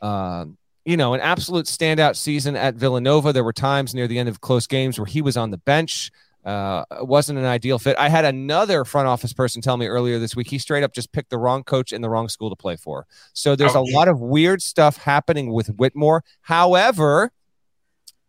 uh, 0.00 0.46
you 0.84 0.96
know, 0.96 1.14
an 1.14 1.20
absolute 1.20 1.66
standout 1.66 2.16
season 2.16 2.56
at 2.56 2.74
Villanova. 2.74 3.32
There 3.32 3.44
were 3.44 3.52
times 3.52 3.94
near 3.94 4.08
the 4.08 4.18
end 4.18 4.28
of 4.28 4.40
close 4.40 4.66
games 4.66 4.98
where 4.98 5.06
he 5.06 5.22
was 5.22 5.36
on 5.36 5.52
the 5.52 5.58
bench. 5.58 6.10
Uh, 6.44 6.84
wasn't 7.00 7.38
an 7.38 7.44
ideal 7.44 7.78
fit. 7.78 7.96
I 7.96 8.08
had 8.08 8.24
another 8.24 8.84
front 8.84 9.06
office 9.06 9.32
person 9.32 9.62
tell 9.62 9.76
me 9.76 9.86
earlier 9.86 10.18
this 10.18 10.34
week 10.34 10.50
he 10.50 10.58
straight 10.58 10.82
up 10.82 10.92
just 10.92 11.12
picked 11.12 11.30
the 11.30 11.38
wrong 11.38 11.62
coach 11.62 11.92
in 11.92 12.02
the 12.02 12.10
wrong 12.10 12.28
school 12.28 12.50
to 12.50 12.56
play 12.56 12.74
for. 12.74 13.06
So 13.34 13.54
there's 13.54 13.74
a 13.74 13.80
lot 13.80 14.08
of 14.08 14.20
weird 14.20 14.62
stuff 14.62 14.96
happening 14.96 15.52
with 15.52 15.68
Whitmore. 15.68 16.24
However, 16.40 17.30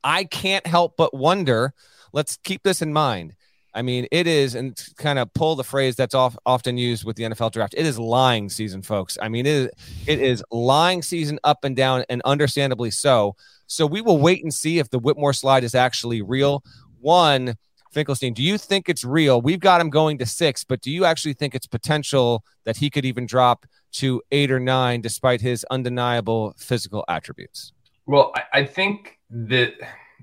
I 0.03 0.25
can't 0.25 0.67
help 0.67 0.97
but 0.97 1.15
wonder. 1.15 1.73
Let's 2.13 2.37
keep 2.43 2.61
this 2.61 2.81
in 2.83 2.93
mind. 2.93 3.35
I 3.73 3.81
mean, 3.81 4.07
it 4.11 4.25
is, 4.27 4.55
and 4.55 4.81
kind 4.97 5.19
of 5.19 5.33
pull 5.33 5.55
the 5.55 5.63
phrase 5.63 5.95
that's 5.95 6.15
off, 6.15 6.35
often 6.45 6.77
used 6.77 7.03
with 7.03 7.15
the 7.15 7.23
NFL 7.23 7.51
draft. 7.51 7.75
It 7.77 7.85
is 7.85 7.99
lying 7.99 8.49
season, 8.49 8.81
folks. 8.81 9.17
I 9.21 9.29
mean, 9.29 9.45
it 9.45 9.51
is, 9.51 9.69
it 10.07 10.19
is 10.19 10.43
lying 10.51 11.01
season 11.01 11.39
up 11.43 11.63
and 11.63 11.75
down, 11.75 12.03
and 12.09 12.21
understandably 12.23 12.91
so. 12.91 13.35
So 13.67 13.85
we 13.85 14.01
will 14.01 14.17
wait 14.17 14.43
and 14.43 14.53
see 14.53 14.79
if 14.79 14.89
the 14.89 14.99
Whitmore 14.99 15.33
slide 15.33 15.63
is 15.63 15.75
actually 15.75 16.21
real. 16.21 16.63
One, 16.99 17.55
Finkelstein, 17.91 18.33
do 18.33 18.43
you 18.43 18.57
think 18.57 18.89
it's 18.89 19.03
real? 19.03 19.41
We've 19.41 19.59
got 19.59 19.81
him 19.81 19.89
going 19.89 20.17
to 20.19 20.25
six, 20.25 20.63
but 20.63 20.81
do 20.81 20.91
you 20.91 21.05
actually 21.05 21.33
think 21.33 21.53
it's 21.53 21.67
potential 21.67 22.43
that 22.63 22.77
he 22.77 22.89
could 22.89 23.05
even 23.05 23.25
drop 23.25 23.65
to 23.93 24.21
eight 24.31 24.51
or 24.51 24.59
nine 24.59 25.01
despite 25.01 25.41
his 25.41 25.65
undeniable 25.71 26.53
physical 26.57 27.03
attributes? 27.07 27.73
Well, 28.05 28.31
I, 28.35 28.59
I 28.59 28.65
think 28.65 29.19
that 29.29 29.73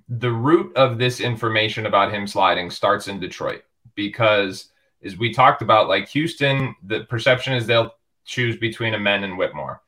the 0.08 0.30
root 0.30 0.76
of 0.76 0.98
this 0.98 1.20
information 1.20 1.86
about 1.86 2.12
him 2.12 2.26
sliding 2.26 2.70
starts 2.70 3.08
in 3.08 3.18
Detroit 3.18 3.62
because, 3.94 4.70
as 5.02 5.16
we 5.16 5.32
talked 5.32 5.62
about, 5.62 5.88
like 5.88 6.08
Houston, 6.08 6.74
the 6.84 7.04
perception 7.04 7.54
is 7.54 7.66
they'll 7.66 7.94
choose 8.24 8.56
between 8.56 8.94
Amen 8.94 9.24
and 9.24 9.36
Whitmore. 9.36 9.82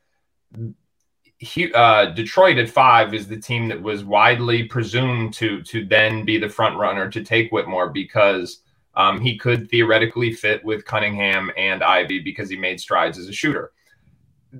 He, 1.38 1.72
uh, 1.72 2.06
Detroit 2.06 2.58
at 2.58 2.68
five 2.68 3.14
is 3.14 3.28
the 3.28 3.38
team 3.38 3.68
that 3.68 3.80
was 3.80 4.02
widely 4.02 4.64
presumed 4.64 5.34
to 5.34 5.62
to 5.62 5.84
then 5.84 6.24
be 6.24 6.36
the 6.36 6.48
front 6.48 6.76
runner 6.76 7.08
to 7.10 7.22
take 7.22 7.52
Whitmore 7.52 7.90
because 7.90 8.62
um, 8.94 9.20
he 9.20 9.38
could 9.38 9.70
theoretically 9.70 10.32
fit 10.32 10.64
with 10.64 10.84
Cunningham 10.84 11.52
and 11.56 11.84
Ivey 11.84 12.18
because 12.18 12.50
he 12.50 12.56
made 12.56 12.80
strides 12.80 13.18
as 13.18 13.28
a 13.28 13.32
shooter 13.32 13.70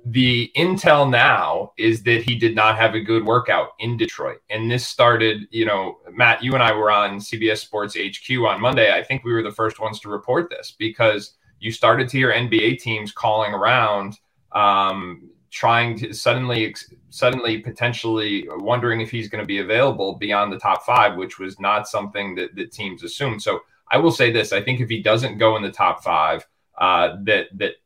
the 0.05 0.51
intel 0.55 1.09
now 1.09 1.72
is 1.79 2.03
that 2.03 2.22
he 2.22 2.37
did 2.37 2.55
not 2.55 2.77
have 2.77 2.94
a 2.94 3.01
good 3.01 3.24
workout 3.24 3.70
in 3.79 3.96
Detroit. 3.96 4.38
And 4.51 4.70
this 4.70 4.87
started, 4.87 5.48
you 5.51 5.64
know, 5.64 5.98
Matt, 6.12 6.42
you 6.42 6.55
and 6.55 6.62
I 6.62 6.72
were 6.72 6.90
on 6.90 7.18
CBS 7.18 7.59
Sports 7.59 7.96
HQ 7.96 8.31
on 8.46 8.61
Monday. 8.61 8.92
I 8.92 9.03
think 9.03 9.24
we 9.24 9.33
were 9.33 9.42
the 9.42 9.51
first 9.51 9.81
ones 9.81 9.98
to 10.01 10.11
report 10.11 10.51
this 10.51 10.74
because 10.79 11.35
you 11.59 11.72
started 11.72 12.09
to 12.09 12.18
hear 12.18 12.33
NBA 12.33 12.81
teams 12.81 13.12
calling 13.12 13.55
around, 13.55 14.18
um, 14.53 15.31
trying 15.51 15.98
to 15.98 16.12
suddenly, 16.12 16.74
suddenly 17.09 17.59
potentially 17.59 18.46
wondering 18.57 19.01
if 19.01 19.11
he's 19.11 19.29
going 19.29 19.42
to 19.42 19.46
be 19.46 19.59
available 19.59 20.16
beyond 20.16 20.53
the 20.53 20.59
top 20.59 20.85
five, 20.85 21.16
which 21.16 21.38
was 21.38 21.59
not 21.59 21.88
something 21.88 22.35
that, 22.35 22.55
that 22.57 22.72
teams 22.72 23.03
assumed. 23.03 23.40
So 23.40 23.61
I 23.90 23.96
will 23.96 24.12
say 24.12 24.31
this: 24.31 24.53
I 24.53 24.61
think 24.61 24.81
if 24.81 24.90
he 24.90 25.03
doesn't 25.03 25.38
go 25.38 25.57
in 25.57 25.62
the 25.62 25.70
top 25.70 26.05
five, 26.05 26.46
uh, 26.79 27.16
that 27.24 27.46
that 27.55 27.77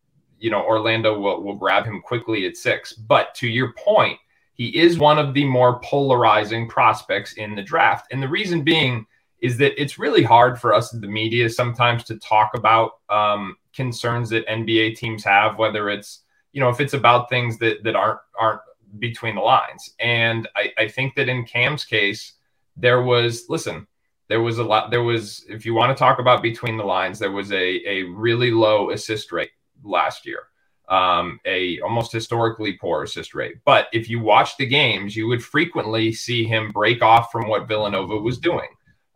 you 0.42 0.50
know, 0.50 0.62
Orlando 0.62 1.16
will, 1.18 1.40
will 1.40 1.55
grab 1.55 1.87
him 1.87 2.02
quickly 2.02 2.46
at 2.46 2.57
six. 2.57 2.92
But 2.92 3.33
to 3.37 3.46
your 3.46 3.72
point, 3.74 4.18
he 4.55 4.76
is 4.76 4.98
one 4.98 5.18
of 5.18 5.35
the 5.35 5.44
more 5.44 5.81
polarizing 5.81 6.68
prospects 6.68 7.35
in 7.35 7.55
the 7.55 7.62
draft. 7.62 8.09
And 8.11 8.20
the 8.20 8.28
reason 8.28 8.62
being 8.62 9.07
is 9.40 9.57
that 9.59 9.81
it's 9.81 10.00
really 10.00 10.24
hard 10.24 10.61
for 10.61 10.74
us 10.74 10.90
the 10.90 11.07
media 11.07 11.48
sometimes 11.48 12.02
to 12.05 12.18
talk 12.18 12.50
about 12.55 12.98
um, 13.09 13.57
concerns 13.72 14.31
that 14.31 14.46
NBA 14.48 14.96
teams 14.96 15.22
have, 15.22 15.59
whether 15.59 15.88
it's, 15.88 16.22
you 16.52 16.61
know, 16.61 16.68
if 16.68 16.81
it's 16.81 16.94
about 16.94 17.28
things 17.28 17.57
that, 17.59 17.85
that 17.85 17.94
aren't, 17.94 18.20
aren't 18.38 18.61
between 18.98 19.37
the 19.37 19.40
lines. 19.40 19.94
And 20.00 20.48
I, 20.57 20.72
I 20.76 20.88
think 20.88 21.14
that 21.14 21.28
in 21.28 21.44
Cam's 21.44 21.85
case, 21.85 22.33
there 22.76 23.02
was, 23.02 23.46
listen, 23.48 23.87
there 24.28 24.42
was 24.42 24.59
a 24.59 24.64
lot, 24.64 24.90
there 24.90 25.02
was, 25.05 25.44
if 25.48 25.64
you 25.64 25.72
want 25.72 25.96
to 25.96 25.98
talk 25.98 26.18
about 26.18 26.42
between 26.42 26.76
the 26.76 26.85
lines, 26.85 27.20
there 27.20 27.31
was 27.31 27.52
a, 27.52 27.88
a 27.88 28.02
really 28.02 28.50
low 28.50 28.90
assist 28.90 29.31
rate 29.31 29.50
last 29.85 30.27
year. 30.27 30.45
Um, 30.88 31.40
a 31.47 31.81
almost 31.81 32.12
historically 32.12 32.75
poor 32.75 33.05
assist 33.05 33.35
rate. 33.35 33.57
But 33.64 33.87
if 33.92 34.11
you 34.11 34.21
watch 34.21 34.57
the 34.57 34.66
games, 34.66 35.16
you 35.16 35.27
would 35.29 35.42
frequently 35.42 36.12
see 36.12 36.45
him 36.45 36.71
break 36.71 37.03
off 37.03 37.31
from 37.33 37.49
what 37.49 37.68
Villanova 37.68 38.16
was 38.16 38.38
doing. 38.38 38.68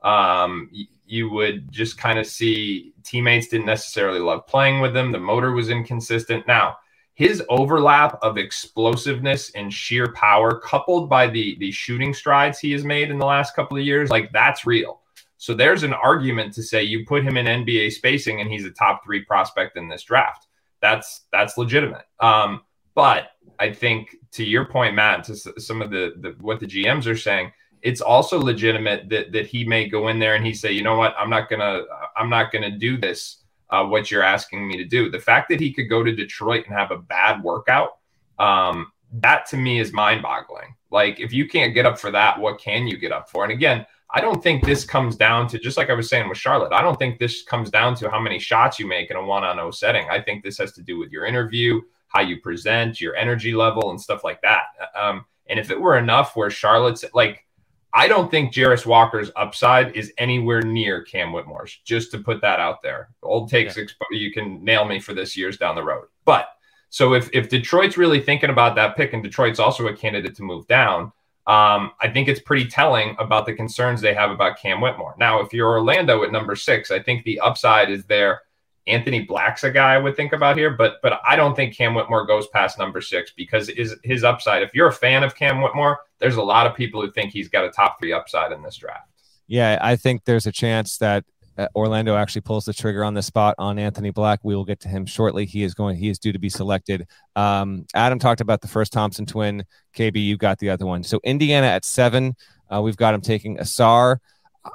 Um, 0.03 0.71
you 1.05 1.29
would 1.31 1.71
just 1.71 1.99
kind 1.99 2.19
of 2.19 2.27
see 2.27 2.95
teammates 3.03 3.49
didn't 3.49 3.67
necessarily 3.67 4.21
love 4.21 4.47
playing 4.47 4.81
with 4.81 4.97
him. 4.97 5.13
The 5.13 5.19
motor 5.19 5.53
was 5.53 5.71
inconsistent. 5.71 6.47
Now, 6.47 6.77
his 7.15 7.43
overlap 7.49 8.19
of 8.23 8.37
explosiveness 8.37 9.51
and 9.55 9.73
sheer 9.73 10.13
power, 10.13 10.59
coupled 10.59 11.09
by 11.09 11.27
the 11.27 11.57
the 11.59 11.73
shooting 11.73 12.13
strides 12.13 12.59
he 12.59 12.73
has 12.73 12.85
made 12.85 13.11
in 13.11 13.19
the 13.19 13.27
last 13.27 13.57
couple 13.57 13.77
of 13.77 13.85
years, 13.85 14.11
like 14.11 14.31
that's 14.33 14.67
real. 14.67 15.01
So 15.39 15.55
there's 15.55 15.83
an 15.83 15.93
argument 15.93 16.55
to 16.55 16.63
say 16.63 16.83
you 16.83 17.07
put 17.07 17.23
him 17.23 17.37
in 17.37 17.47
NBA 17.47 17.93
spacing 17.93 18.41
and 18.41 18.51
he's 18.51 18.65
a 18.65 18.71
top 18.71 19.03
three 19.05 19.25
prospect 19.25 19.77
in 19.77 19.89
this 19.89 20.03
draft 20.03 20.46
that's 20.81 21.27
that's 21.33 21.59
legitimate. 21.59 22.05
Um, 22.21 22.63
but 22.95 23.29
I 23.59 23.73
think 23.73 24.17
to 24.33 24.45
your 24.45 24.67
point, 24.67 24.95
Matt, 24.95 25.25
to 25.25 25.37
some 25.37 25.83
of 25.83 25.91
the, 25.91 26.15
the 26.21 26.37
what 26.41 26.61
the 26.61 26.67
GMs 26.67 27.07
are 27.07 27.17
saying, 27.17 27.53
it's 27.83 28.01
also 28.01 28.39
legitimate 28.39 29.09
that 29.11 29.33
that 29.33 29.47
he 29.47 29.65
may 29.65 29.89
go 29.89 30.09
in 30.09 30.19
there 30.19 30.35
and 30.35 30.45
he 30.45 30.53
say, 30.55 30.73
you 30.73 30.83
know 30.83 30.97
what, 30.97 31.15
I'm 31.19 31.31
not 31.31 31.49
gonna 31.49 31.83
I'm 32.17 32.31
not 32.31 32.53
gonna 32.53 32.77
do 32.77 32.97
this. 32.97 33.43
Uh, 33.69 33.85
what 33.85 34.13
you're 34.13 34.23
asking 34.23 34.69
me 34.69 34.77
to 34.77 34.85
do. 34.85 35.11
The 35.11 35.19
fact 35.19 35.49
that 35.49 35.59
he 35.59 35.73
could 35.73 35.89
go 35.91 36.05
to 36.05 36.15
Detroit 36.15 36.67
and 36.69 36.77
have 36.77 36.93
a 36.93 36.99
bad 36.99 37.43
workout, 37.43 37.97
um, 38.39 38.93
that 39.15 39.47
to 39.47 39.57
me 39.57 39.81
is 39.81 39.93
mind 39.93 40.23
boggling. 40.23 40.77
Like, 40.91 41.19
if 41.19 41.33
you 41.33 41.49
can't 41.49 41.75
get 41.75 41.85
up 41.85 41.99
for 41.99 42.13
that, 42.13 42.39
what 42.39 42.61
can 42.61 42.87
you 42.87 42.97
get 42.97 43.11
up 43.11 43.29
for? 43.29 43.43
And 43.43 43.53
again, 43.53 43.85
I 44.15 44.21
don't 44.21 44.43
think 44.43 44.65
this 44.65 44.85
comes 44.85 45.17
down 45.17 45.49
to 45.49 45.59
just 45.59 45.77
like 45.77 45.91
I 45.91 45.95
was 45.95 46.09
saying 46.09 46.29
with 46.29 46.39
Charlotte. 46.39 46.73
I 46.73 46.81
don't 46.81 46.99
think 46.99 47.19
this 47.19 47.43
comes 47.43 47.71
down 47.71 47.95
to 47.97 48.11
how 48.11 48.21
many 48.21 48.39
shots 48.39 48.79
you 48.79 48.87
make 48.87 49.11
in 49.11 49.17
a 49.17 49.25
one 49.25 49.45
on 49.45 49.57
zero 49.57 49.71
setting. 49.71 50.07
I 50.11 50.21
think 50.21 50.43
this 50.43 50.59
has 50.59 50.73
to 50.73 50.83
do 50.83 50.99
with 50.99 51.11
your 51.11 51.27
interview, 51.27 51.81
how 52.09 52.21
you 52.21 52.41
present, 52.41 53.01
your 53.01 53.17
energy 53.17 53.55
level, 53.55 53.91
and 53.91 54.01
stuff 54.01 54.23
like 54.23 54.41
that. 54.43 54.65
Um, 54.99 55.25
and 55.49 55.59
if 55.59 55.71
it 55.71 55.81
were 55.81 55.99
enough 55.99 56.37
where 56.37 56.51
Charlotte's 56.51 57.05
like, 57.15 57.45
I 57.93 58.09
don't 58.09 58.31
think 58.31 58.53
Jarace 58.53 58.85
Walker's 58.85 59.31
upside 59.37 59.97
is 59.97 60.13
anywhere 60.19 60.61
near 60.61 61.03
Cam 61.03 61.33
Whitmore's, 61.33 61.79
just 61.85 62.11
to 62.11 62.19
put 62.19 62.41
that 62.43 62.61
out 62.61 62.83
there. 62.83 63.09
Old 63.23 63.49
takes, 63.49 63.77
yeah. 63.77 63.85
expo- 63.85 64.07
you 64.11 64.33
can 64.33 64.63
nail 64.63 64.85
me 64.85 65.01
for 65.01 65.15
this 65.15 65.37
years 65.37 65.57
down 65.57 65.75
the 65.75 65.83
road. 65.83 66.07
But 66.25 66.49
so 66.91 67.15
if, 67.15 67.31
if 67.33 67.49
Detroit's 67.49 67.97
really 67.97 68.21
thinking 68.21 68.51
about 68.51 68.75
that 68.77 68.97
pick, 68.97 69.15
and 69.15 69.23
Detroit's 69.23 69.59
also 69.59 69.87
a 69.87 69.97
candidate 69.97 70.37
to 70.37 70.43
move 70.43 70.67
down, 70.67 71.11
um, 71.47 71.93
I 72.01 72.09
think 72.13 72.27
it's 72.29 72.41
pretty 72.41 72.67
telling 72.67 73.15
about 73.19 73.47
the 73.47 73.55
concerns 73.55 74.01
they 74.01 74.15
have 74.15 74.31
about 74.31 74.59
Cam 74.59 74.81
Whitmore. 74.81 75.15
Now, 75.19 75.41
if 75.41 75.53
you're 75.53 75.69
Orlando 75.69 76.25
at 76.25 76.33
number 76.33 76.57
six, 76.57 76.91
I 76.91 77.01
think 77.01 77.25
the 77.25 77.39
upside 77.41 77.91
is 77.91 78.05
there. 78.07 78.43
Anthony 78.89 79.23
Black's 79.23 79.65
a 79.65 79.71
guy 79.71 79.95
I 79.95 79.99
would 79.99 80.17
think 80.17 80.33
about 80.33 80.57
here, 80.57 80.71
but 80.71 81.01
but 81.03 81.21
I 81.27 81.35
don't 81.37 81.55
think 81.55 81.75
Cam 81.75 81.95
Whitmore 81.95 82.27
goes 82.27 82.47
past 82.49 82.79
number 82.79 83.01
six 83.01 83.33
because 83.37 83.69
is 83.69 83.97
his 84.05 84.23
upside. 84.25 84.63
If 84.63 84.75
you're 84.75 84.89
a 84.89 84.93
fan 84.93 85.25
of 85.25 85.35
Cam 85.35 85.61
Whitmore, 85.61 85.99
there's 86.19 86.37
a 86.37 86.43
lot 86.43 86.67
of 86.67 86.77
people 86.77 87.01
who 87.01 87.11
think 87.11 87.33
he's 87.33 87.49
got 87.49 87.65
a 87.65 87.71
top 87.71 87.99
three 87.99 88.13
upside 88.13 88.53
in 88.53 88.63
this 88.63 88.77
draft. 88.77 89.09
Yeah, 89.49 89.79
I 89.81 89.97
think 89.97 90.25
there's 90.25 90.47
a 90.47 90.53
chance 90.53 90.99
that 90.99 91.25
uh, 91.59 91.69
Orlando 91.75 92.17
actually 92.17 92.43
pulls 92.43 92.65
the 92.65 92.73
trigger 92.73 93.05
on 93.05 93.15
the 93.15 93.23
spot 93.23 93.55
on 93.59 93.79
Anthony 93.79 94.11
Black. 94.11 94.41
We 94.43 94.55
will 94.55 94.65
get 94.65 94.81
to 94.81 94.89
him 94.89 95.07
shortly. 95.07 95.47
He 95.47 95.63
is 95.63 95.75
going. 95.75 95.97
He 95.97 96.09
is 96.09 96.19
due 96.19 96.33
to 96.33 96.39
be 96.39 96.49
selected. 96.49 97.07
Um, 97.35 97.87
Adam 97.95 98.19
talked 98.19 98.41
about 98.41 98.61
the 98.61 98.69
first 98.69 98.93
Thompson 98.93 99.27
twin. 99.27 99.65
KB, 99.95 100.23
you 100.23 100.37
got 100.37 100.59
the 100.59 100.71
other 100.71 100.87
one. 100.87 101.03
So 101.03 101.21
Indiana 101.25 101.67
at 101.67 101.85
seven. 101.85 102.35
Uh, 102.73 102.83
we've 102.83 102.97
got 102.97 103.15
him 103.15 103.21
taking 103.21 103.59
Ausar. 103.59 104.19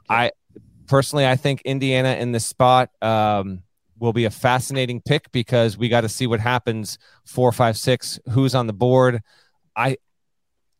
I 0.10 0.32
personally, 0.88 1.28
I 1.28 1.36
think 1.36 1.62
Indiana 1.62 2.15
in 2.15 2.32
this 2.32 2.46
spot 2.46 2.89
um, 3.02 3.63
will 4.00 4.13
be 4.13 4.26
a 4.26 4.32
fascinating 4.32 5.02
pick 5.02 5.32
because 5.32 5.78
we 5.78 5.89
got 5.89 6.02
to 6.02 6.10
see 6.10 6.28
what 6.28 6.39
happens. 6.39 6.98
Four, 7.26 7.52
five, 7.52 7.78
six. 7.78 8.20
Who's 8.30 8.56
on 8.56 8.67
the 8.67 8.74
board? 8.74 9.22
I 9.76 9.98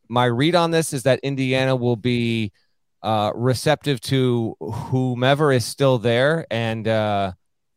my 0.10 0.26
read 0.26 0.56
on 0.56 0.72
this 0.72 0.92
is 0.92 1.04
that 1.04 1.20
Indiana 1.24 1.76
will 1.76 1.96
be 1.96 2.52
uh, 3.04 3.32
receptive 3.36 4.00
to 4.02 4.56
whomever 4.60 5.52
is 5.52 5.66
still 5.66 5.98
there 5.98 6.46
and 6.52 6.88
uh, 6.88 7.34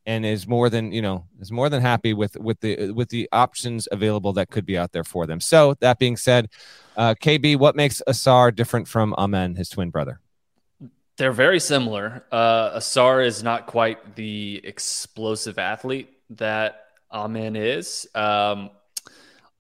and 0.07 0.27
is 0.27 0.47
more 0.47 0.69
than 0.69 0.93
you 0.93 1.03
know 1.03 1.27
is 1.41 1.51
more 1.51 1.69
than 1.69 1.81
happy 1.81 2.13
with 2.13 2.37
with 2.37 2.61
the 2.61 2.91
with 2.91 3.09
the 3.09 3.29
options 3.33 3.89
available 3.91 4.33
that 4.35 4.51
could 4.51 4.67
be 4.67 4.77
out 4.77 4.93
there 4.93 5.05
for 5.05 5.27
them. 5.27 5.41
So 5.41 5.75
that 5.81 5.99
being 5.99 6.17
said, 6.17 6.49
uh, 6.97 7.15
KB, 7.15 7.57
what 7.57 7.77
makes 7.77 8.03
Ausar 8.09 8.55
different 8.55 8.89
from 8.89 9.15
Amen, 9.15 9.55
his 9.55 9.69
twin 9.69 9.91
brother? 9.91 10.21
They're 11.17 11.33
very 11.33 11.61
similar. 11.61 12.25
Uh, 12.31 12.79
Ausar 12.79 13.25
is 13.25 13.43
not 13.43 13.67
quite 13.67 14.17
the 14.17 14.61
explosive 14.65 15.59
athlete 15.59 16.11
that 16.31 16.87
Amen 17.13 17.57
is. 17.57 18.09
Um, 18.15 18.71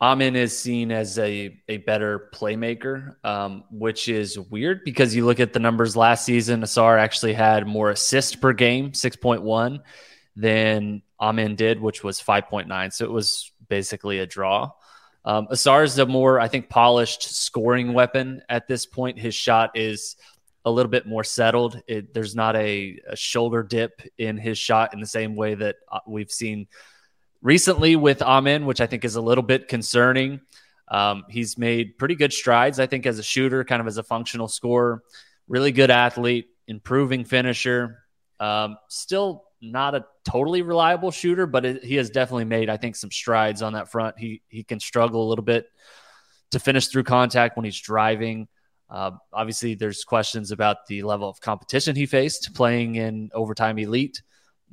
Amen 0.04 0.36
is 0.36 0.58
seen 0.58 0.92
as 0.92 1.18
a, 1.18 1.58
a 1.66 1.78
better 1.78 2.28
playmaker, 2.34 3.14
um, 3.24 3.64
which 3.70 4.06
is 4.06 4.38
weird 4.38 4.84
because 4.84 5.16
you 5.16 5.24
look 5.24 5.40
at 5.40 5.54
the 5.54 5.58
numbers 5.58 5.96
last 5.96 6.26
season, 6.26 6.60
Ausar 6.60 6.98
actually 6.98 7.32
had 7.32 7.66
more 7.66 7.88
assists 7.88 8.36
per 8.36 8.52
game, 8.52 8.92
6.1, 8.92 9.80
than 10.36 11.00
Amen 11.18 11.54
did, 11.54 11.80
which 11.80 12.04
was 12.04 12.20
5.9. 12.20 12.92
So 12.92 13.06
it 13.06 13.10
was 13.10 13.50
basically 13.66 14.18
a 14.18 14.26
draw. 14.26 14.72
Um, 15.24 15.46
Ausar 15.46 15.84
is 15.84 15.98
a 15.98 16.04
more, 16.04 16.38
I 16.38 16.48
think, 16.48 16.68
polished 16.68 17.22
scoring 17.22 17.94
weapon 17.94 18.42
at 18.50 18.68
this 18.68 18.84
point. 18.84 19.18
His 19.18 19.34
shot 19.34 19.70
is 19.74 20.16
a 20.66 20.70
little 20.70 20.90
bit 20.90 21.06
more 21.06 21.24
settled. 21.24 21.80
It, 21.86 22.12
there's 22.12 22.36
not 22.36 22.56
a, 22.56 23.00
a 23.08 23.16
shoulder 23.16 23.62
dip 23.62 24.02
in 24.18 24.36
his 24.36 24.58
shot 24.58 24.92
in 24.92 25.00
the 25.00 25.06
same 25.06 25.34
way 25.34 25.54
that 25.54 25.76
uh, 25.90 26.00
we've 26.06 26.30
seen– 26.30 26.66
recently 27.44 27.94
with 27.94 28.22
Amen, 28.22 28.66
which 28.66 28.80
I 28.80 28.86
think 28.86 29.04
is 29.04 29.14
a 29.14 29.20
little 29.20 29.44
bit 29.44 29.68
concerning. 29.68 30.40
Um, 30.88 31.24
he's 31.28 31.56
made 31.56 31.96
pretty 31.98 32.16
good 32.16 32.32
strides, 32.32 32.80
I 32.80 32.86
think, 32.86 33.06
as 33.06 33.20
a 33.20 33.22
shooter, 33.22 33.62
kind 33.62 33.80
of 33.80 33.86
as 33.86 33.98
a 33.98 34.02
functional 34.02 34.48
scorer. 34.48 35.02
Really 35.46 35.70
good 35.70 35.90
athlete, 35.90 36.48
improving 36.66 37.24
finisher. 37.24 37.98
Um, 38.40 38.76
still 38.88 39.44
not 39.60 39.94
a 39.94 40.04
totally 40.24 40.62
reliable 40.62 41.10
shooter, 41.10 41.46
but 41.46 41.64
it, 41.64 41.84
he 41.84 41.94
has 41.96 42.10
definitely 42.10 42.46
made, 42.46 42.68
I 42.68 42.76
think, 42.76 42.96
some 42.96 43.10
strides 43.10 43.62
on 43.62 43.74
that 43.74 43.90
front. 43.90 44.18
He 44.18 44.42
he 44.48 44.64
can 44.64 44.80
struggle 44.80 45.26
a 45.26 45.28
little 45.28 45.44
bit 45.44 45.68
to 46.50 46.58
finish 46.58 46.88
through 46.88 47.04
contact 47.04 47.56
when 47.56 47.64
he's 47.64 47.78
driving. 47.78 48.48
Uh, 48.90 49.12
obviously, 49.32 49.74
there's 49.74 50.04
questions 50.04 50.50
about 50.50 50.86
the 50.86 51.02
level 51.02 51.28
of 51.28 51.40
competition 51.40 51.96
he 51.96 52.06
faced 52.06 52.54
playing 52.54 52.96
in 52.96 53.30
overtime 53.34 53.78
elite. 53.78 54.22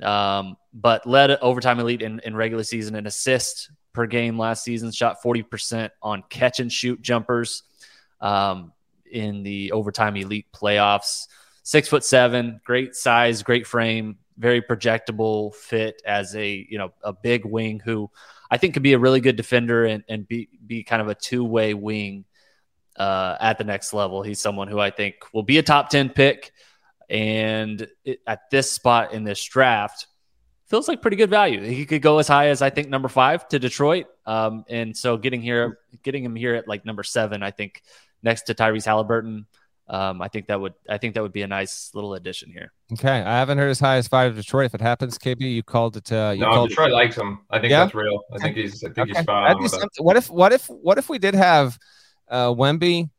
Um, 0.02 0.58
but 0.74 1.06
led 1.06 1.32
overtime 1.42 1.80
elite 1.80 2.02
in, 2.02 2.20
in 2.24 2.36
regular 2.36 2.64
season 2.64 2.96
and 2.96 3.08
assist 3.08 3.72
per 3.94 4.08
game 4.08 4.38
last 4.38 4.64
season. 4.64 4.92
Shot 4.92 5.18
40% 5.24 5.90
on 6.02 6.24
catch 6.30 6.60
and 6.60 6.72
shoot 6.72 7.02
jumpers 7.02 7.64
um, 8.20 8.72
in 9.12 9.44
the 9.44 9.72
overtime 9.72 10.16
elite 10.16 10.48
playoffs. 10.54 11.28
Six 11.64 11.88
foot 11.88 12.04
seven, 12.04 12.60
great 12.64 12.96
size, 12.96 13.44
great 13.44 13.68
frame, 13.68 14.18
very 14.38 14.62
projectable 14.62 15.54
fit 15.54 16.02
as 16.06 16.36
a 16.36 16.66
you 16.68 16.80
know 16.80 16.92
a 17.04 17.14
big 17.14 17.46
wing 17.46 17.80
who 17.80 18.10
I 18.50 18.58
think 18.58 18.74
could 18.74 18.84
be 18.84 18.94
a 18.94 19.00
really 19.00 19.22
good 19.22 19.36
defender 19.36 19.86
and, 19.86 20.04
and 20.10 20.28
be 20.28 20.50
be 20.66 20.84
kind 20.84 21.02
of 21.02 21.08
a 21.08 21.16
two 21.16 21.44
way 21.44 21.76
wing 21.76 22.26
uh, 22.98 23.38
at 23.40 23.60
the 23.60 23.64
next 23.64 23.94
level. 23.94 24.24
He's 24.24 24.42
someone 24.42 24.68
who 24.68 24.80
I 24.80 24.90
think 24.90 25.16
will 25.34 25.44
be 25.44 25.60
a 25.60 25.64
top 25.64 25.90
ten 25.90 26.10
pick. 26.10 26.52
And 27.12 27.86
it, 28.06 28.21
at 28.26 28.50
this 28.50 28.71
spot 28.71 29.13
in 29.13 29.24
this 29.24 29.43
draft, 29.43 30.08
feels 30.67 30.88
like 30.88 31.02
pretty 31.02 31.17
good 31.17 31.30
value. 31.30 31.62
He 31.62 31.86
could 31.86 32.02
go 32.02 32.17
as 32.19 32.28
high 32.28 32.47
as 32.47 32.62
I 32.62 32.69
think 32.69 32.88
number 32.88 33.10
five 33.10 33.47
to 33.50 33.60
Detroit. 33.60 34.06
Um, 34.26 34.63
and 34.69 34.95
so 34.95 35.17
getting 35.17 35.41
here, 35.41 35.80
getting 36.02 36.24
him 36.24 36.36
here 36.36 36.56
at 36.56 36.67
like 36.67 36.86
number 36.86 37.04
seven, 37.04 37.43
I 37.43 37.52
think 37.52 37.84
next 38.24 38.43
to 38.43 38.56
Tyrese 38.56 38.88
Haliburton. 38.88 39.45
Um, 39.88 40.21
I 40.21 40.30
think 40.30 40.47
that 40.47 40.62
would 40.62 40.74
I 40.89 40.97
think 41.00 41.15
that 41.15 41.24
would 41.24 41.34
be 41.34 41.41
a 41.41 41.47
nice 41.47 41.91
little 41.93 42.13
addition 42.13 42.50
here. 42.50 42.71
Okay, 42.93 43.10
I 43.10 43.39
haven't 43.39 43.58
heard 43.58 43.69
as 43.69 43.80
high 43.82 43.97
as 43.97 44.08
five 44.08 44.32
of 44.32 44.38
Detroit. 44.38 44.67
If 44.67 44.76
it 44.76 44.80
happens, 44.80 45.17
KB, 45.17 45.41
you 45.41 45.63
called 45.63 45.97
it. 45.97 46.10
Uh, 46.10 46.32
you 46.34 46.39
no, 46.39 46.52
called 46.52 46.69
Detroit 46.69 46.91
it. 46.91 46.93
likes 46.93 47.17
him. 47.17 47.41
I 47.50 47.60
think 47.60 47.71
yeah? 47.71 47.84
that's 47.84 47.93
real. 47.93 48.21
I 48.34 48.38
think 48.38 48.56
he's. 48.56 48.82
I 48.86 48.88
think 48.88 49.00
okay. 49.00 49.12
he's 49.12 49.24
spot 49.24 49.58
on. 49.58 49.69
What 49.97 50.15
if 50.15 50.30
what 50.30 50.54
if 50.54 50.69
what 50.69 50.97
if 50.97 51.10
we 51.10 51.19
did 51.19 51.36
have 51.36 51.78
uh, 52.30 52.47
Wemby, 52.47 53.10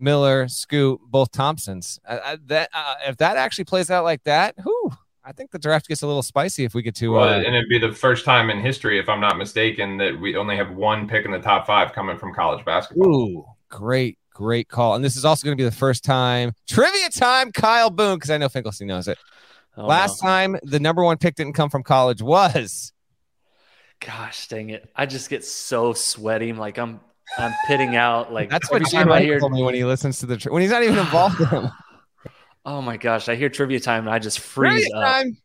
Miller, 0.00 0.48
Scoot, 0.48 1.00
both 1.06 1.30
Thompsons. 1.30 2.00
Uh, 2.06 2.18
uh, 2.24 2.36
that 2.46 2.70
uh, 2.72 2.94
if 3.06 3.16
that 3.18 3.36
actually 3.36 3.64
plays 3.64 3.90
out 3.90 4.04
like 4.04 4.22
that, 4.24 4.54
who 4.62 4.92
I 5.24 5.32
think 5.32 5.50
the 5.50 5.58
draft 5.58 5.86
gets 5.86 6.02
a 6.02 6.06
little 6.06 6.22
spicy 6.22 6.64
if 6.64 6.74
we 6.74 6.82
get 6.82 6.94
to. 6.96 7.12
Well, 7.12 7.28
uh, 7.28 7.36
and 7.36 7.54
it'd 7.54 7.68
be 7.68 7.78
the 7.78 7.92
first 7.92 8.24
time 8.24 8.50
in 8.50 8.60
history, 8.60 8.98
if 8.98 9.08
I'm 9.08 9.20
not 9.20 9.36
mistaken, 9.36 9.98
that 9.98 10.18
we 10.18 10.36
only 10.36 10.56
have 10.56 10.70
one 10.70 11.06
pick 11.06 11.24
in 11.24 11.30
the 11.30 11.38
top 11.38 11.66
five 11.66 11.92
coming 11.92 12.16
from 12.16 12.34
college 12.34 12.64
basketball. 12.64 13.08
Ooh, 13.08 13.44
great, 13.68 14.18
great 14.32 14.68
call! 14.68 14.94
And 14.94 15.04
this 15.04 15.16
is 15.16 15.24
also 15.24 15.44
going 15.44 15.56
to 15.56 15.60
be 15.60 15.68
the 15.68 15.74
first 15.76 16.04
time 16.04 16.52
trivia 16.66 17.10
time. 17.10 17.52
Kyle 17.52 17.90
Boone, 17.90 18.16
because 18.16 18.30
I 18.30 18.38
know 18.38 18.48
Finkelstein 18.48 18.88
knows 18.88 19.08
it. 19.08 19.18
Oh, 19.76 19.86
Last 19.86 20.22
no. 20.22 20.28
time 20.28 20.56
the 20.62 20.80
number 20.80 21.04
one 21.04 21.18
pick 21.18 21.34
didn't 21.34 21.52
come 21.52 21.70
from 21.70 21.82
college 21.82 22.22
was. 22.22 22.92
Gosh 24.00 24.48
dang 24.48 24.70
it! 24.70 24.90
I 24.96 25.04
just 25.04 25.28
get 25.28 25.44
so 25.44 25.92
sweaty. 25.92 26.54
Like 26.54 26.78
I'm 26.78 27.00
I'm 27.38 27.54
pitting 27.66 27.96
out 27.96 28.32
like 28.32 28.50
that's 28.50 28.70
what 28.70 28.88
Jim 28.90 29.10
I 29.10 29.20
hear 29.20 29.38
told 29.40 29.52
me 29.52 29.62
when 29.62 29.74
he 29.74 29.84
listens 29.84 30.18
to 30.20 30.26
the 30.26 30.36
tri- 30.36 30.52
when 30.52 30.62
he's 30.62 30.70
not 30.70 30.82
even 30.82 30.98
involved 31.06 31.40
in 31.40 31.48
them. 31.48 31.70
Oh 32.64 32.82
my 32.82 32.96
gosh, 32.96 33.28
I 33.28 33.36
hear 33.36 33.48
trivia 33.48 33.80
time 33.80 34.06
and 34.06 34.14
I 34.14 34.18
just 34.18 34.40
freeze 34.40 34.72
trivia 34.72 34.96
up. 34.96 35.02
Time. 35.02 35.36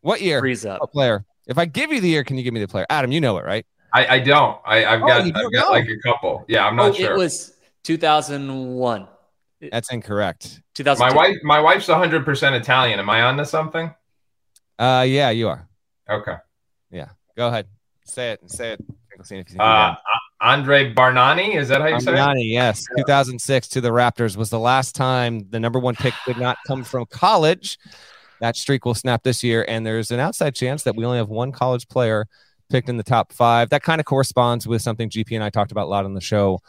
What 0.00 0.20
year? 0.20 0.40
Freeze 0.40 0.64
up. 0.64 0.80
A 0.82 0.86
player. 0.86 1.24
If 1.46 1.58
I 1.58 1.64
give 1.64 1.92
you 1.92 2.00
the 2.00 2.08
year, 2.08 2.24
can 2.24 2.38
you 2.38 2.44
give 2.44 2.54
me 2.54 2.60
the 2.60 2.68
player? 2.68 2.86
Adam, 2.88 3.12
you 3.12 3.20
know 3.20 3.36
it, 3.38 3.44
right? 3.44 3.66
I, 3.92 4.06
I 4.06 4.18
don't. 4.20 4.58
I, 4.64 4.78
have 4.78 5.02
oh, 5.02 5.06
got 5.06 5.20
I've 5.22 5.52
got 5.52 5.70
like 5.70 5.88
a 5.88 5.98
couple. 6.02 6.44
Yeah, 6.48 6.66
I'm 6.66 6.76
not 6.76 6.90
oh, 6.90 6.94
sure. 6.94 7.12
It 7.12 7.18
was 7.18 7.52
2001. 7.84 9.06
That's 9.70 9.92
incorrect. 9.92 10.62
2000. 10.74 11.06
My 11.06 11.14
wife, 11.14 11.36
my 11.42 11.60
wife's 11.60 11.88
100 11.88 12.24
percent 12.24 12.54
Italian. 12.54 12.98
Am 12.98 13.10
I 13.10 13.22
on 13.22 13.36
to 13.36 13.44
something? 13.44 13.94
Uh, 14.78 15.04
yeah, 15.06 15.30
you 15.30 15.48
are. 15.48 15.68
Okay. 16.08 16.36
Yeah, 16.90 17.10
go 17.36 17.48
ahead. 17.48 17.66
Say 18.04 18.32
it. 18.32 18.40
And 18.40 18.50
say 18.50 18.72
it. 18.72 18.80
Uh, 19.58 19.94
Andre 20.42 20.92
Bargnani. 20.92 21.56
is 21.56 21.68
that 21.68 21.80
how 21.80 21.86
you 21.86 22.00
say 22.00 22.12
it? 22.12 22.16
Bargnani, 22.16 22.50
yes. 22.50 22.84
2006 22.96 23.68
to 23.68 23.80
the 23.80 23.90
Raptors 23.90 24.36
was 24.36 24.50
the 24.50 24.58
last 24.58 24.94
time 24.94 25.46
the 25.50 25.60
number 25.60 25.78
one 25.78 25.94
pick 25.94 26.14
did 26.26 26.36
not 26.36 26.58
come 26.66 26.82
from 26.84 27.06
college. 27.06 27.78
That 28.40 28.56
streak 28.56 28.84
will 28.84 28.94
snap 28.94 29.22
this 29.22 29.44
year, 29.44 29.64
and 29.68 29.86
there's 29.86 30.10
an 30.10 30.18
outside 30.18 30.56
chance 30.56 30.82
that 30.82 30.96
we 30.96 31.04
only 31.04 31.18
have 31.18 31.28
one 31.28 31.52
college 31.52 31.88
player 31.88 32.26
picked 32.70 32.88
in 32.88 32.96
the 32.96 33.04
top 33.04 33.32
five. 33.32 33.70
That 33.70 33.84
kind 33.84 34.00
of 34.00 34.04
corresponds 34.04 34.66
with 34.66 34.82
something 34.82 35.08
GP 35.08 35.32
and 35.32 35.44
I 35.44 35.50
talked 35.50 35.70
about 35.70 35.84
a 35.84 35.90
lot 35.90 36.04
on 36.04 36.14
the 36.14 36.20
show 36.20 36.60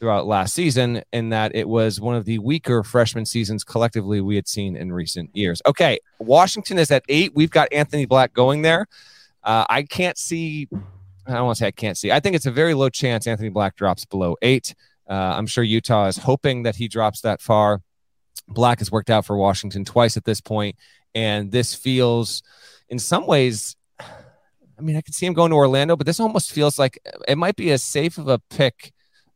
throughout 0.00 0.26
last 0.26 0.52
season, 0.52 1.02
in 1.12 1.28
that 1.28 1.54
it 1.54 1.68
was 1.68 2.00
one 2.00 2.16
of 2.16 2.24
the 2.24 2.40
weaker 2.40 2.82
freshman 2.82 3.24
seasons 3.24 3.62
collectively 3.62 4.20
we 4.20 4.34
had 4.34 4.48
seen 4.48 4.74
in 4.74 4.92
recent 4.92 5.30
years. 5.32 5.62
Okay, 5.64 6.00
Washington 6.18 6.76
is 6.76 6.90
at 6.90 7.04
eight. 7.08 7.32
We've 7.36 7.52
got 7.52 7.72
Anthony 7.72 8.04
Black 8.04 8.32
going 8.32 8.62
there. 8.62 8.88
Uh, 9.44 9.64
I 9.68 9.84
can't 9.84 10.18
see. 10.18 10.68
I 11.26 11.34
don't 11.34 11.44
want 11.44 11.56
to 11.56 11.60
say 11.60 11.66
I 11.68 11.72
can't 11.72 11.96
see. 11.96 12.10
I 12.10 12.20
think 12.20 12.36
it's 12.36 12.46
a 12.46 12.50
very 12.50 12.74
low 12.74 12.88
chance 12.88 13.26
Anthony 13.26 13.48
Black 13.48 13.76
drops 13.76 14.04
below 14.04 14.36
eight. 14.42 14.74
Uh, 15.08 15.14
I'm 15.14 15.46
sure 15.46 15.64
Utah 15.64 16.06
is 16.06 16.16
hoping 16.16 16.64
that 16.64 16.76
he 16.76 16.88
drops 16.88 17.20
that 17.22 17.40
far. 17.40 17.82
Black 18.48 18.78
has 18.80 18.90
worked 18.90 19.10
out 19.10 19.24
for 19.24 19.36
Washington 19.36 19.84
twice 19.84 20.16
at 20.16 20.24
this 20.24 20.40
point, 20.40 20.76
and 21.14 21.50
this 21.52 21.74
feels, 21.74 22.42
in 22.88 22.98
some 22.98 23.26
ways, 23.26 23.76
I 24.00 24.80
mean, 24.80 24.96
I 24.96 25.00
could 25.00 25.14
see 25.14 25.26
him 25.26 25.32
going 25.32 25.50
to 25.50 25.56
Orlando, 25.56 25.96
but 25.96 26.06
this 26.06 26.18
almost 26.18 26.50
feels 26.50 26.78
like 26.78 26.98
it 27.28 27.38
might 27.38 27.56
be 27.56 27.70
as 27.70 27.82
safe 27.82 28.18
of 28.18 28.28
a 28.28 28.38
pick 28.50 28.92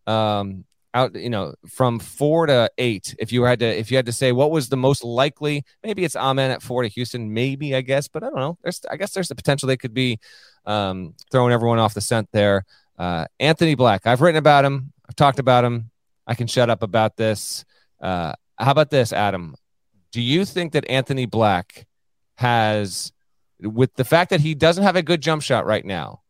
um, 0.07 0.65
out, 0.97 1.15
you 1.15 1.29
know, 1.29 1.55
from 1.69 1.99
four 1.99 2.47
to 2.47 2.71
eight. 2.79 3.15
If 3.19 3.31
you 3.31 3.43
had 3.43 3.59
to, 3.59 3.67
if 3.67 3.91
you 3.91 3.99
had 3.99 4.07
to 4.07 4.13
say 4.13 4.33
what 4.33 4.51
was 4.51 4.69
the 4.71 4.77
most 4.77 5.05
likely, 5.05 5.63
maybe 5.85 6.05
it's 6.05 6.17
Amen 6.17 6.51
at 6.51 6.63
four 6.63 6.83
to 6.83 6.89
Houston, 6.89 7.35
maybe 7.35 7.75
I 7.77 7.83
guess, 7.83 8.09
but 8.09 8.25
I 8.25 8.31
don't 8.31 8.39
know. 8.39 8.59
There's, 8.63 8.81
I 8.91 8.97
guess 8.97 9.13
there's 9.13 9.29
the 9.29 9.35
potential 9.35 9.67
they 9.67 9.77
could 9.77 9.95
be 9.95 10.19
um, 10.65 11.15
throwing 11.31 11.53
everyone 11.53 11.79
off 11.79 11.95
the 11.95 12.01
scent 12.01 12.29
there. 12.33 12.65
Uh, 12.99 13.27
Anthony 13.39 13.75
Black, 13.75 14.07
I've 14.07 14.23
written 14.23 14.39
about 14.39 14.65
him. 14.65 14.93
I've 15.07 15.17
talked 15.17 15.39
about 15.39 15.65
him. 15.65 15.91
I 16.27 16.35
can 16.35 16.47
shut 16.47 16.71
up 16.71 16.83
about 16.83 17.17
this. 17.17 17.65
Uh, 18.01 18.33
how 18.59 18.73
about 18.73 18.91
this, 18.91 19.13
Adam? 19.13 19.55
Do 20.13 20.23
you 20.23 20.47
think 20.47 20.73
that 20.73 20.89
Anthony 20.89 21.27
Black 21.27 21.87
has, 22.37 23.13
with 23.61 23.95
the 23.97 24.05
fact 24.05 24.31
that 24.31 24.41
he 24.41 24.55
doesn't 24.55 24.83
have 24.83 24.97
a 24.97 25.03
good 25.03 25.21
jump 25.21 25.43
shot 25.43 25.67
right 25.67 25.85
now, 25.85 26.23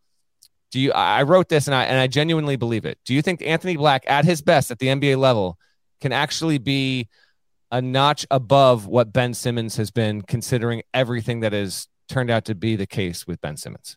do 0.70 0.80
you? 0.80 0.92
I 0.92 1.22
wrote 1.22 1.48
this 1.48 1.66
and 1.66 1.74
I 1.74 1.84
and 1.84 1.98
I 1.98 2.06
genuinely 2.06 2.56
believe 2.56 2.84
it. 2.84 2.98
Do 3.04 3.14
you 3.14 3.22
think 3.22 3.42
Anthony 3.42 3.76
Black, 3.76 4.04
at 4.06 4.24
his 4.24 4.42
best 4.42 4.70
at 4.70 4.78
the 4.78 4.88
NBA 4.88 5.18
level, 5.18 5.58
can 6.00 6.12
actually 6.12 6.58
be 6.58 7.08
a 7.70 7.82
notch 7.82 8.26
above 8.30 8.86
what 8.86 9.12
Ben 9.12 9.34
Simmons 9.34 9.76
has 9.76 9.90
been, 9.90 10.22
considering 10.22 10.82
everything 10.94 11.40
that 11.40 11.52
has 11.52 11.88
turned 12.08 12.30
out 12.30 12.44
to 12.46 12.54
be 12.54 12.76
the 12.76 12.86
case 12.86 13.26
with 13.26 13.40
Ben 13.40 13.56
Simmons? 13.56 13.96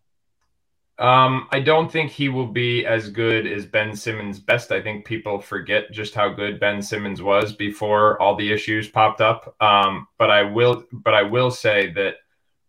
Um, 0.98 1.48
I 1.52 1.62
don't 1.62 1.90
think 1.90 2.12
he 2.12 2.28
will 2.28 2.48
be 2.48 2.86
as 2.86 3.10
good 3.10 3.48
as 3.48 3.66
Ben 3.66 3.96
Simmons' 3.96 4.38
best. 4.38 4.72
I 4.74 4.82
think 4.82 5.06
people 5.06 5.40
forget 5.40 5.92
just 5.92 6.14
how 6.14 6.28
good 6.28 6.60
Ben 6.60 6.82
Simmons 6.82 7.22
was 7.22 7.54
before 7.54 8.22
all 8.22 8.36
the 8.36 8.52
issues 8.52 8.90
popped 8.90 9.22
up. 9.22 9.56
Um, 9.62 10.08
but 10.18 10.30
I 10.30 10.44
will, 10.44 10.84
but 10.92 11.14
I 11.14 11.24
will 11.24 11.52
say 11.52 11.92
that 11.94 12.16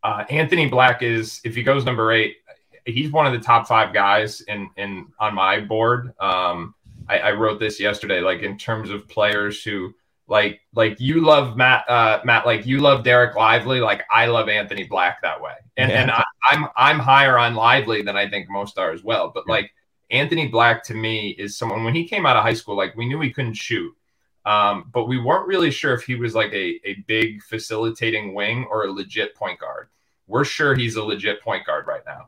uh, 0.05 0.25
Anthony 0.31 0.69
Black 0.69 1.03
is, 1.03 1.41
if 1.45 1.57
he 1.57 1.65
goes 1.65 1.85
number 1.85 2.13
eight, 2.13 2.37
he's 2.85 3.13
one 3.13 3.27
of 3.27 3.33
the 3.33 3.41
top 3.41 3.67
five 3.67 3.93
guys 3.93 4.41
in 4.43 4.71
in 4.77 5.07
on 5.19 5.35
my 5.35 5.61
board. 5.61 6.15
Um, 6.21 6.75
I, 7.09 7.19
I 7.19 7.33
wrote 7.33 7.59
this 7.59 7.81
yesterday, 7.81 8.21
like 8.21 8.43
in 8.43 8.57
terms 8.57 8.91
of 8.91 9.09
players 9.09 9.63
who 9.63 9.95
like 10.29 10.61
like 10.75 11.01
you 11.01 11.21
love 11.23 11.57
Matt 11.57 11.89
uh, 11.91 12.21
Matt 12.25 12.47
like 12.47 12.65
you 12.65 12.81
love 12.81 13.05
Dereck 13.05 13.35
Lively. 13.35 13.81
Like 13.81 14.05
I 14.11 14.27
love 14.27 14.49
Anthony 14.49 14.85
Black 14.85 15.21
that 15.23 15.43
way. 15.43 15.55
And 15.77 15.91
yeah. 15.91 16.03
and 16.03 16.11
I, 16.11 16.25
am 16.53 16.65
I'm, 16.65 16.71
I'm 16.77 16.99
higher 17.01 17.37
on 17.37 17.55
Lively 17.55 18.03
than 18.03 18.17
I 18.17 18.31
think 18.31 18.49
most 18.49 18.79
are 18.79 18.93
as 18.93 19.03
well. 19.03 19.33
But 19.35 19.49
like 19.49 19.73
Anthony 20.11 20.47
Black 20.47 20.85
to 20.85 20.95
me 20.95 21.31
is 21.31 21.59
someone 21.59 21.85
when 21.85 21.95
he 21.95 22.07
came 22.07 22.27
out 22.27 22.37
of 22.37 22.45
high 22.45 22.55
school 22.55 22.77
like 22.77 22.97
we 22.97 23.07
knew 23.07 23.21
he 23.21 23.33
couldn't 23.33 23.55
shoot. 23.55 23.93
Um, 24.47 24.89
but 24.95 25.05
we 25.05 25.19
weren't 25.19 25.47
really 25.47 25.71
sure 25.71 25.93
if 25.95 26.03
he 26.03 26.15
was 26.15 26.35
like 26.35 26.53
a, 26.53 26.81
a 26.85 26.95
big 27.07 27.43
facilitating 27.43 28.33
wing 28.33 28.67
or 28.71 28.85
a 28.85 28.93
legit 28.93 29.35
point 29.35 29.59
guard. 29.59 29.89
We're 30.29 30.45
sure 30.45 30.75
he's 30.75 30.97
a 30.97 31.05
legit 31.05 31.43
point 31.43 31.67
guard 31.67 31.87
right 31.87 32.03
now 32.07 32.27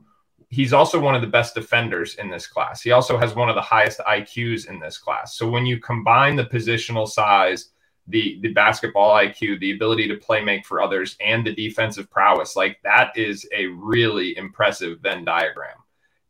he's 0.53 0.73
also 0.73 1.01
one 1.01 1.15
of 1.15 1.23
the 1.23 1.27
best 1.27 1.55
defenders 1.55 2.15
in 2.17 2.31
this 2.31 2.47
class 2.47 2.81
he 2.81 2.93
also 2.93 3.19
has 3.19 3.35
one 3.35 3.49
of 3.49 3.55
the 3.57 3.61
highest 3.61 3.99
IQs 4.01 4.69
in 4.69 4.79
this 4.79 4.99
class 4.99 5.37
so 5.37 5.49
when 5.49 5.67
you 5.67 5.81
combine 5.81 6.37
the 6.37 6.45
positional 6.45 7.09
size 7.09 7.71
the 8.09 8.39
the 8.43 8.53
basketball 8.53 9.15
IQ, 9.17 9.61
the 9.61 9.73
ability 9.73 10.09
to 10.09 10.17
play 10.17 10.43
make 10.43 10.67
for 10.67 10.83
others, 10.83 11.17
and 11.21 11.47
the 11.47 11.55
defensive 11.55 12.11
prowess. 12.11 12.57
Like 12.57 12.81
that 12.83 13.17
is 13.17 13.49
a 13.57 13.67
really 13.67 14.37
impressive 14.37 15.01
Venn 15.01 15.25
diagram. 15.25 15.77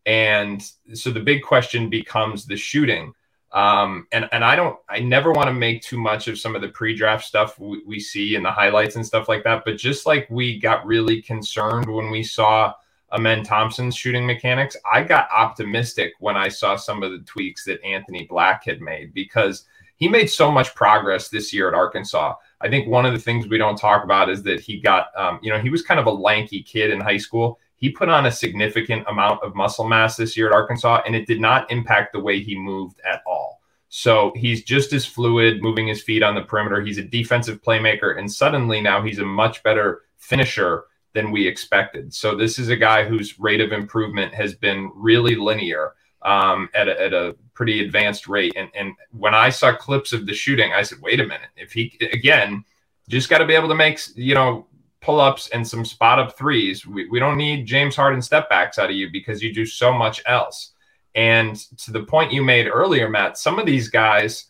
And 0.05 0.62
so 0.95 1.11
the 1.11 1.20
big 1.20 1.43
question 1.43 1.89
becomes 1.89 2.45
the 2.45 2.57
shooting. 2.57 3.14
Um, 3.53 4.07
and 4.12 4.29
and 4.33 4.45
I 4.45 4.57
don't, 4.57 4.79
I 4.89 5.01
never 5.01 5.33
want 5.33 5.49
to 5.49 5.55
make 5.55 5.83
too 5.83 5.99
much 5.99 6.29
of 6.29 6.39
some 6.39 6.57
of 6.57 6.62
the 6.62 6.68
pre-draft 6.68 7.25
stuff 7.25 7.59
we, 7.59 7.83
we 7.87 8.01
see 8.01 8.35
in 8.35 8.43
the 8.43 8.51
highlights 8.51 8.97
and 8.97 9.07
stuff 9.07 9.29
like 9.29 9.45
that. 9.45 9.64
But 9.64 9.77
just 9.77 10.07
like 10.07 10.27
we 10.31 10.59
got 10.59 10.87
really 10.87 11.23
concerned 11.23 11.87
when 11.87 12.11
we 12.11 12.23
saw 12.23 12.75
Amen 13.12 13.44
Thompson's 13.44 13.94
shooting 13.94 14.26
mechanics, 14.26 14.76
I 14.90 15.02
got 15.02 15.28
optimistic 15.30 16.14
when 16.18 16.36
I 16.36 16.48
saw 16.48 16.76
some 16.76 17.02
of 17.02 17.12
the 17.12 17.18
tweaks 17.18 17.64
that 17.66 17.84
Anthony 17.84 18.24
Black 18.24 18.64
had 18.64 18.80
made 18.80 19.12
because 19.12 19.66
he 19.96 20.08
made 20.08 20.26
so 20.26 20.50
much 20.50 20.74
progress 20.74 21.28
this 21.28 21.52
year 21.52 21.68
at 21.68 21.74
Arkansas. 21.74 22.34
I 22.60 22.68
think 22.68 22.88
one 22.88 23.04
of 23.04 23.12
the 23.12 23.18
things 23.18 23.46
we 23.46 23.58
don't 23.58 23.76
talk 23.76 24.02
about 24.02 24.30
is 24.30 24.42
that 24.44 24.60
he 24.60 24.80
got, 24.80 25.08
um, 25.16 25.38
you 25.42 25.52
know, 25.52 25.60
he 25.60 25.70
was 25.70 25.82
kind 25.82 26.00
of 26.00 26.06
a 26.06 26.10
lanky 26.10 26.62
kid 26.62 26.90
in 26.90 27.00
high 27.00 27.18
school. 27.18 27.60
He 27.76 27.90
put 27.90 28.08
on 28.08 28.26
a 28.26 28.32
significant 28.32 29.06
amount 29.08 29.42
of 29.42 29.54
muscle 29.54 29.86
mass 29.86 30.16
this 30.16 30.36
year 30.36 30.46
at 30.46 30.54
Arkansas, 30.54 31.02
and 31.06 31.14
it 31.14 31.26
did 31.26 31.40
not 31.40 31.70
impact 31.70 32.12
the 32.12 32.20
way 32.20 32.40
he 32.40 32.58
moved 32.58 33.00
at 33.08 33.22
all. 33.26 33.60
So 33.90 34.32
he's 34.34 34.64
just 34.64 34.92
as 34.92 35.04
fluid, 35.04 35.62
moving 35.62 35.86
his 35.86 36.02
feet 36.02 36.22
on 36.22 36.34
the 36.34 36.42
perimeter. 36.42 36.80
He's 36.80 36.98
a 36.98 37.02
defensive 37.02 37.60
playmaker, 37.60 38.18
and 38.18 38.32
suddenly 38.32 38.80
now 38.80 39.02
he's 39.02 39.18
a 39.18 39.24
much 39.24 39.62
better 39.62 40.02
finisher 40.16 40.84
than 41.14 41.30
we 41.30 41.46
expected. 41.46 42.12
So 42.14 42.34
this 42.34 42.58
is 42.58 42.68
a 42.68 42.76
guy 42.76 43.04
whose 43.04 43.38
rate 43.38 43.60
of 43.60 43.72
improvement 43.72 44.34
has 44.34 44.54
been 44.54 44.90
really 44.94 45.34
linear 45.34 45.94
um, 46.22 46.68
at, 46.74 46.88
a, 46.88 47.00
at 47.00 47.12
a 47.12 47.36
pretty 47.54 47.84
advanced 47.84 48.28
rate. 48.28 48.54
And 48.56 48.68
and 48.74 48.94
when 49.12 49.34
I 49.34 49.50
saw 49.50 49.74
clips 49.74 50.12
of 50.12 50.26
the 50.26 50.34
shooting, 50.34 50.72
I 50.72 50.82
said, 50.82 50.98
wait 51.00 51.20
a 51.20 51.26
minute, 51.26 51.50
if 51.56 51.72
he 51.72 51.98
again 52.12 52.64
just 53.08 53.28
got 53.28 53.38
to 53.38 53.46
be 53.46 53.54
able 53.54 53.68
to 53.68 53.74
make 53.74 54.00
you 54.14 54.34
know 54.34 54.66
pull 55.02 55.20
ups 55.20 55.48
and 55.48 55.66
some 55.66 55.84
spot 55.84 56.18
up 56.18 56.38
threes. 56.38 56.86
We, 56.86 57.08
we 57.08 57.18
don't 57.18 57.36
need 57.36 57.66
James 57.66 57.96
Harden 57.96 58.22
step 58.22 58.48
backs 58.48 58.78
out 58.78 58.88
of 58.88 58.96
you 58.96 59.10
because 59.10 59.42
you 59.42 59.52
do 59.52 59.66
so 59.66 59.92
much 59.92 60.22
else. 60.26 60.72
And 61.14 61.56
to 61.78 61.90
the 61.90 62.04
point 62.04 62.32
you 62.32 62.42
made 62.42 62.68
earlier, 62.68 63.10
Matt, 63.10 63.36
some 63.36 63.58
of 63.58 63.66
these 63.66 63.88
guys, 63.88 64.46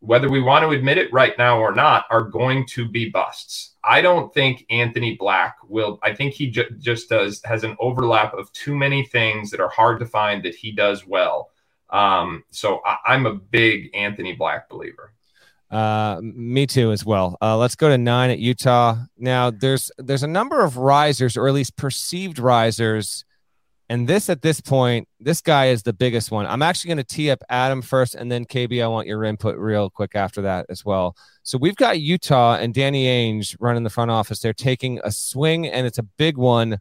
whether 0.00 0.28
we 0.28 0.40
want 0.40 0.62
to 0.62 0.70
admit 0.70 0.98
it 0.98 1.12
right 1.12 1.36
now 1.38 1.58
or 1.58 1.74
not, 1.74 2.04
are 2.10 2.22
going 2.22 2.66
to 2.66 2.88
be 2.88 3.08
busts. 3.08 3.74
I 3.82 4.02
don't 4.02 4.32
think 4.34 4.64
Anthony 4.70 5.16
Black 5.16 5.56
will. 5.68 5.98
I 6.02 6.14
think 6.14 6.34
he 6.34 6.50
ju- 6.50 6.70
just 6.78 7.08
does 7.08 7.40
has 7.44 7.64
an 7.64 7.76
overlap 7.80 8.34
of 8.34 8.52
too 8.52 8.74
many 8.74 9.04
things 9.04 9.50
that 9.50 9.60
are 9.60 9.68
hard 9.68 10.00
to 10.00 10.06
find 10.06 10.42
that 10.44 10.54
he 10.54 10.72
does 10.72 11.06
well. 11.06 11.50
Um, 11.90 12.44
so 12.50 12.80
I, 12.84 13.14
am 13.14 13.26
a 13.26 13.34
big 13.34 13.90
Anthony 13.94 14.32
Black 14.32 14.68
believer. 14.68 15.12
Uh, 15.70 16.20
me 16.22 16.66
too 16.66 16.92
as 16.92 17.04
well. 17.04 17.36
Uh, 17.40 17.56
let's 17.56 17.74
go 17.74 17.88
to 17.88 17.98
nine 17.98 18.30
at 18.30 18.38
Utah. 18.38 18.96
Now 19.18 19.50
there's 19.50 19.90
there's 19.98 20.22
a 20.22 20.28
number 20.28 20.62
of 20.62 20.76
risers, 20.76 21.36
or 21.36 21.48
at 21.48 21.54
least 21.54 21.76
perceived 21.76 22.38
risers, 22.38 23.24
and 23.88 24.08
this 24.08 24.28
at 24.28 24.42
this 24.42 24.60
point, 24.60 25.08
this 25.20 25.40
guy 25.40 25.66
is 25.66 25.84
the 25.84 25.92
biggest 25.92 26.30
one. 26.32 26.46
I'm 26.46 26.62
actually 26.62 26.88
going 26.88 27.04
to 27.04 27.04
tee 27.04 27.30
up 27.30 27.42
Adam 27.48 27.82
first, 27.82 28.14
and 28.16 28.30
then 28.30 28.44
KB. 28.44 28.82
I 28.82 28.88
want 28.88 29.06
your 29.06 29.22
input 29.24 29.56
real 29.56 29.90
quick 29.90 30.16
after 30.16 30.42
that 30.42 30.66
as 30.68 30.84
well. 30.84 31.16
So 31.44 31.56
we've 31.56 31.76
got 31.76 32.00
Utah 32.00 32.56
and 32.56 32.74
Danny 32.74 33.06
Ainge 33.06 33.56
running 33.60 33.84
the 33.84 33.90
front 33.90 34.10
office. 34.10 34.40
They're 34.40 34.52
taking 34.52 35.00
a 35.04 35.12
swing, 35.12 35.68
and 35.68 35.86
it's 35.86 35.98
a 35.98 36.02
big 36.02 36.36
one 36.36 36.78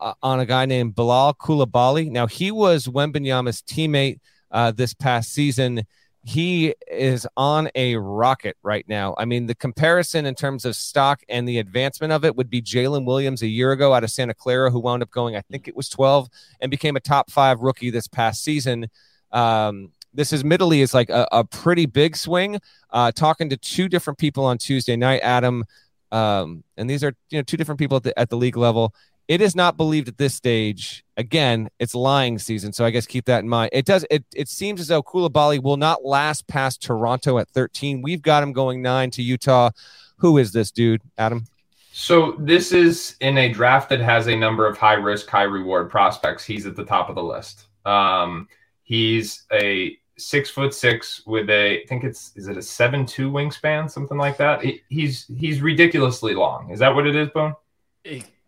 uh, 0.00 0.14
on 0.22 0.40
a 0.40 0.46
guy 0.46 0.64
named 0.64 0.94
Bilal 0.94 1.34
Coulibaly. 1.34 2.10
Now, 2.10 2.26
he 2.26 2.50
was 2.50 2.86
Wembanyama's 2.86 3.60
teammate 3.60 4.18
uh, 4.50 4.70
this 4.70 4.94
past 4.94 5.32
season. 5.32 5.82
He 6.24 6.74
is 6.88 7.26
on 7.36 7.68
a 7.74 7.96
rocket 7.96 8.56
right 8.62 8.84
now. 8.88 9.14
I 9.18 9.24
mean, 9.24 9.46
the 9.46 9.56
comparison 9.56 10.24
in 10.24 10.36
terms 10.36 10.64
of 10.64 10.76
stock 10.76 11.22
and 11.28 11.48
the 11.48 11.58
advancement 11.58 12.12
of 12.12 12.24
it 12.24 12.36
would 12.36 12.48
be 12.48 12.62
Jalen 12.62 13.04
Williams 13.04 13.42
a 13.42 13.48
year 13.48 13.72
ago 13.72 13.92
out 13.92 14.04
of 14.04 14.10
Santa 14.10 14.34
Clara, 14.34 14.70
who 14.70 14.78
wound 14.78 15.02
up 15.02 15.10
going, 15.10 15.34
I 15.34 15.40
think 15.40 15.66
it 15.66 15.74
was 15.74 15.88
12, 15.88 16.28
and 16.60 16.70
became 16.70 16.94
a 16.94 17.00
top 17.00 17.30
five 17.30 17.60
rookie 17.60 17.90
this 17.90 18.06
past 18.06 18.44
season. 18.44 18.88
Um, 19.32 19.90
this 20.14 20.32
is 20.32 20.40
admittedly 20.40 20.80
is 20.82 20.94
like 20.94 21.10
a, 21.10 21.26
a 21.32 21.44
pretty 21.44 21.86
big 21.86 22.16
swing. 22.16 22.60
Uh, 22.90 23.10
talking 23.10 23.48
to 23.50 23.56
two 23.56 23.88
different 23.88 24.18
people 24.18 24.44
on 24.44 24.58
Tuesday 24.58 24.94
night, 24.94 25.20
Adam, 25.22 25.64
um, 26.12 26.62
and 26.76 26.88
these 26.88 27.02
are 27.02 27.14
you 27.30 27.38
know 27.38 27.42
two 27.42 27.56
different 27.56 27.78
people 27.78 27.96
at 27.96 28.02
the, 28.02 28.18
at 28.18 28.28
the 28.28 28.36
league 28.36 28.56
level. 28.56 28.94
It 29.28 29.40
is 29.40 29.54
not 29.54 29.76
believed 29.76 30.08
at 30.08 30.18
this 30.18 30.34
stage. 30.34 31.04
Again, 31.16 31.68
it's 31.78 31.94
lying 31.94 32.38
season, 32.38 32.72
so 32.72 32.84
I 32.84 32.90
guess 32.90 33.06
keep 33.06 33.24
that 33.26 33.40
in 33.40 33.48
mind. 33.48 33.70
It 33.72 33.84
does. 33.84 34.04
It 34.10 34.24
it 34.34 34.48
seems 34.48 34.80
as 34.80 34.88
though 34.88 35.02
Coulibaly 35.02 35.62
will 35.62 35.76
not 35.76 36.04
last 36.04 36.46
past 36.48 36.82
Toronto 36.82 37.38
at 37.38 37.48
13. 37.50 38.02
We've 38.02 38.22
got 38.22 38.42
him 38.42 38.52
going 38.52 38.82
nine 38.82 39.10
to 39.12 39.22
Utah. 39.22 39.70
Who 40.16 40.38
is 40.38 40.52
this 40.52 40.70
dude, 40.70 41.02
Adam? 41.18 41.44
So 41.92 42.36
this 42.38 42.72
is 42.72 43.16
in 43.20 43.36
a 43.38 43.52
draft 43.52 43.90
that 43.90 44.00
has 44.00 44.26
a 44.26 44.34
number 44.34 44.66
of 44.66 44.78
high 44.78 44.94
risk, 44.94 45.28
high 45.28 45.42
reward 45.42 45.90
prospects. 45.90 46.44
He's 46.44 46.66
at 46.66 46.74
the 46.74 46.84
top 46.84 47.08
of 47.08 47.14
the 47.14 47.22
list. 47.22 47.66
Um, 47.84 48.48
he's 48.82 49.44
a 49.52 49.98
six 50.16 50.48
foot 50.50 50.72
six 50.72 51.22
with 51.26 51.50
a, 51.50 51.82
I 51.82 51.86
think 51.86 52.04
it's 52.04 52.32
is 52.34 52.48
it 52.48 52.56
a 52.56 52.62
seven 52.62 53.04
two 53.04 53.30
wingspan, 53.30 53.90
something 53.90 54.16
like 54.16 54.38
that. 54.38 54.62
He, 54.62 54.82
he's 54.88 55.26
he's 55.36 55.60
ridiculously 55.60 56.34
long. 56.34 56.70
Is 56.70 56.78
that 56.78 56.94
what 56.94 57.06
it 57.06 57.14
is, 57.14 57.28
Bone? 57.28 57.54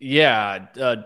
Yeah, 0.05 0.66
uh, 0.78 0.96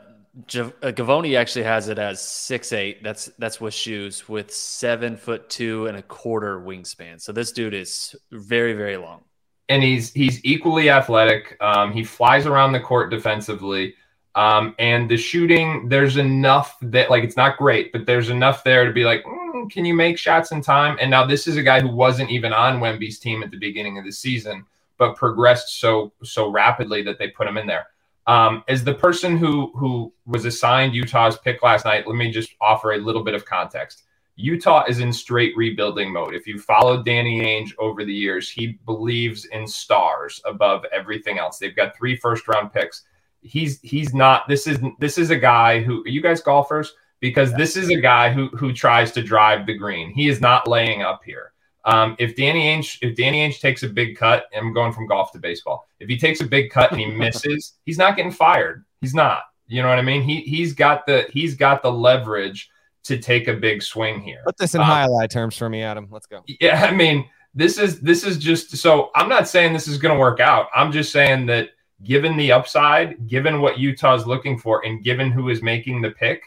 Givony 0.49 1.39
actually 1.39 1.63
has 1.63 1.89
it 1.89 2.01
as 2.01 2.21
six 2.21 2.73
eight. 2.73 3.01
That's 3.05 3.31
that's 3.39 3.61
with 3.61 3.73
shoes 3.73 4.29
with 4.29 4.53
seven 4.53 5.17
foot 5.17 5.49
two 5.49 5.87
and 5.87 5.97
a 5.97 6.03
quarter 6.03 6.59
wingspan. 6.59 7.21
So 7.21 7.31
this 7.31 7.53
dude 7.53 7.75
is 7.75 8.17
very 8.33 8.73
very 8.73 8.97
long. 8.97 9.23
And 9.69 9.85
he's 9.85 10.13
he's 10.13 10.45
equally 10.45 10.91
athletic. 10.91 11.57
Um, 11.61 11.93
he 11.93 12.03
flies 12.03 12.45
around 12.45 12.73
the 12.73 12.81
court 12.81 13.11
defensively. 13.11 13.95
Um, 14.35 14.75
and 14.81 15.09
the 15.09 15.17
shooting, 15.17 15.89
there's 15.89 16.17
enough 16.17 16.77
that 16.83 17.09
like 17.09 17.23
it's 17.23 17.37
not 17.37 17.57
great, 17.57 17.93
but 17.93 18.05
there's 18.05 18.31
enough 18.31 18.65
there 18.65 18.85
to 18.85 18.93
be 18.93 19.05
like, 19.05 19.23
mm, 19.23 19.71
can 19.71 19.85
you 19.85 19.95
make 19.95 20.19
shots 20.19 20.51
in 20.51 20.61
time? 20.61 20.99
And 21.01 21.09
now 21.09 21.25
this 21.25 21.47
is 21.47 21.57
a 21.57 21.63
guy 21.63 21.81
who 21.81 21.89
wasn't 21.89 22.31
even 22.31 22.53
on 22.53 22.81
Wemby's 22.81 23.21
team 23.21 23.45
at 23.45 23.53
the 23.53 23.59
beginning 23.59 23.97
of 23.97 24.05
the 24.05 24.13
season, 24.13 24.65
but 24.97 25.15
progressed 25.15 25.79
so 25.79 26.13
so 26.25 26.51
rapidly 26.51 27.03
that 27.03 27.21
they 27.21 27.29
put 27.29 27.47
him 27.47 27.57
in 27.57 27.69
there. 27.69 27.87
Um, 28.29 28.63
as 28.69 28.85
the 28.85 28.95
person 28.95 29.37
who 29.37 29.73
who 29.75 30.13
was 30.27 30.45
assigned 30.45 30.95
Utah's 30.95 31.39
pick 31.39 31.63
last 31.63 31.85
night, 31.85 32.07
let 32.07 32.17
me 32.17 32.31
just 32.31 32.55
offer 32.61 32.93
a 32.93 32.99
little 32.99 33.25
bit 33.25 33.35
of 33.35 33.45
context. 33.45 34.05
Utah 34.37 34.85
is 34.87 35.01
in 35.01 35.13
straight 35.13 35.57
rebuilding 35.57 36.13
mode. 36.13 36.35
If 36.35 36.47
you 36.47 36.61
followed 36.61 37.05
Danny 37.05 37.41
Ainge 37.41 37.73
over 37.79 38.05
the 38.05 38.15
years, 38.15 38.49
he 38.49 38.79
believes 38.87 39.47
in 39.47 39.67
stars 39.67 40.41
above 40.45 40.85
everything 40.93 41.39
else. 41.39 41.59
They've 41.59 41.75
got 41.75 41.97
three 41.97 42.15
first 42.15 42.47
round 42.47 42.73
picks 42.73 43.03
he's 43.43 43.81
he's 43.83 44.15
not 44.15 44.49
this 44.49 44.67
is 44.67 44.79
this 44.99 45.19
is 45.19 45.31
a 45.31 45.37
guy 45.37 45.81
who 45.81 46.03
are 46.05 46.09
you 46.09 46.21
guys 46.21 46.41
golfers 46.41 46.95
because 47.21 47.53
this 47.55 47.77
is 47.77 47.91
a 47.91 48.01
guy 48.01 48.33
who 48.33 48.49
who 48.49 48.73
tries 48.73 49.13
to 49.13 49.23
drive 49.23 49.67
the 49.67 49.75
green. 49.75 50.11
He 50.11 50.29
is 50.29 50.41
not 50.41 50.69
laying 50.69 51.03
up 51.03 51.23
here. 51.25 51.53
Um, 51.89 52.17
if 52.19 52.37
Danny 52.37 52.65
Ainge 52.65 52.99
if 53.01 53.17
Danny 53.17 53.49
Ainge 53.49 53.61
takes 53.61 53.83
a 53.83 53.89
big 53.89 54.15
cut, 54.15 54.45
I'm 54.55 54.75
going 54.75 54.93
from 54.93 55.07
golf 55.07 55.33
to 55.33 55.39
baseball. 55.39 55.89
If 56.01 56.09
he 56.09 56.19
takes 56.19 56.43
a 56.43 56.47
big 56.47 56.71
cut 56.71 56.93
and 56.93 57.01
he 57.01 57.07
misses, 57.11 57.75
he's 57.87 57.97
not 57.97 58.15
getting 58.15 58.31
fired. 58.31 58.85
He's 59.01 59.15
not. 59.15 59.41
You 59.69 59.83
know 59.83 59.89
what 59.89 59.99
I 59.99 60.03
mean? 60.03 60.23
He 60.23 60.43
he's 60.43 60.75
got 60.75 61.07
the 61.07 61.27
he's 61.31 61.55
got 61.55 61.83
the 61.83 61.91
leverage 61.91 62.69
to 63.05 63.17
take 63.17 63.49
a 63.49 63.55
big 63.55 63.83
swing 63.83 64.21
here. 64.21 64.43
Put 64.45 64.59
this 64.59 64.75
in 64.75 64.83
um, 64.83 64.87
highlight 64.87 65.31
terms 65.31 65.57
for 65.57 65.71
me, 65.71 65.83
Adam. 65.83 66.09
Let's 66.11 66.27
go. 66.27 66.43
Yeah, 66.61 66.85
I 66.85 66.91
mean, 66.91 67.27
this 67.55 67.79
is 67.79 68.01
this 68.01 68.23
is 68.23 68.37
just 68.37 68.77
so 68.77 69.11
I'm 69.15 69.31
not 69.31 69.49
saying 69.49 69.73
this 69.73 69.89
is 69.89 69.97
going 69.97 70.15
to 70.15 70.21
work 70.21 70.41
out. 70.41 70.67
I'm 70.75 70.93
just 70.93 71.11
saying 71.11 71.47
that 71.47 71.71
given 72.03 72.37
the 72.37 72.53
upside, 72.53 73.27
given 73.27 73.63
what 73.63 73.79
Utah's 73.79 74.27
looking 74.27 74.59
for, 74.59 74.85
and 74.85 75.03
given 75.03 75.31
who 75.31 75.49
is 75.49 75.63
making 75.63 76.03
the 76.03 76.11
pick, 76.11 76.43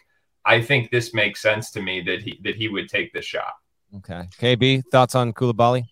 I 0.46 0.62
think 0.62 0.92
this 0.92 1.16
makes 1.16 1.42
sense 1.42 1.72
to 1.72 1.82
me 1.82 2.02
that 2.02 2.22
he 2.22 2.39
that 2.44 2.56
he 2.56 2.68
would 2.70 2.89
take 2.89 3.12
this 3.12 3.26
shot. 3.26 3.54
Okay. 3.98 4.28
KB, 4.39 4.84
thoughts 4.92 5.16
on 5.16 5.34
Coulibaly? 5.34 5.86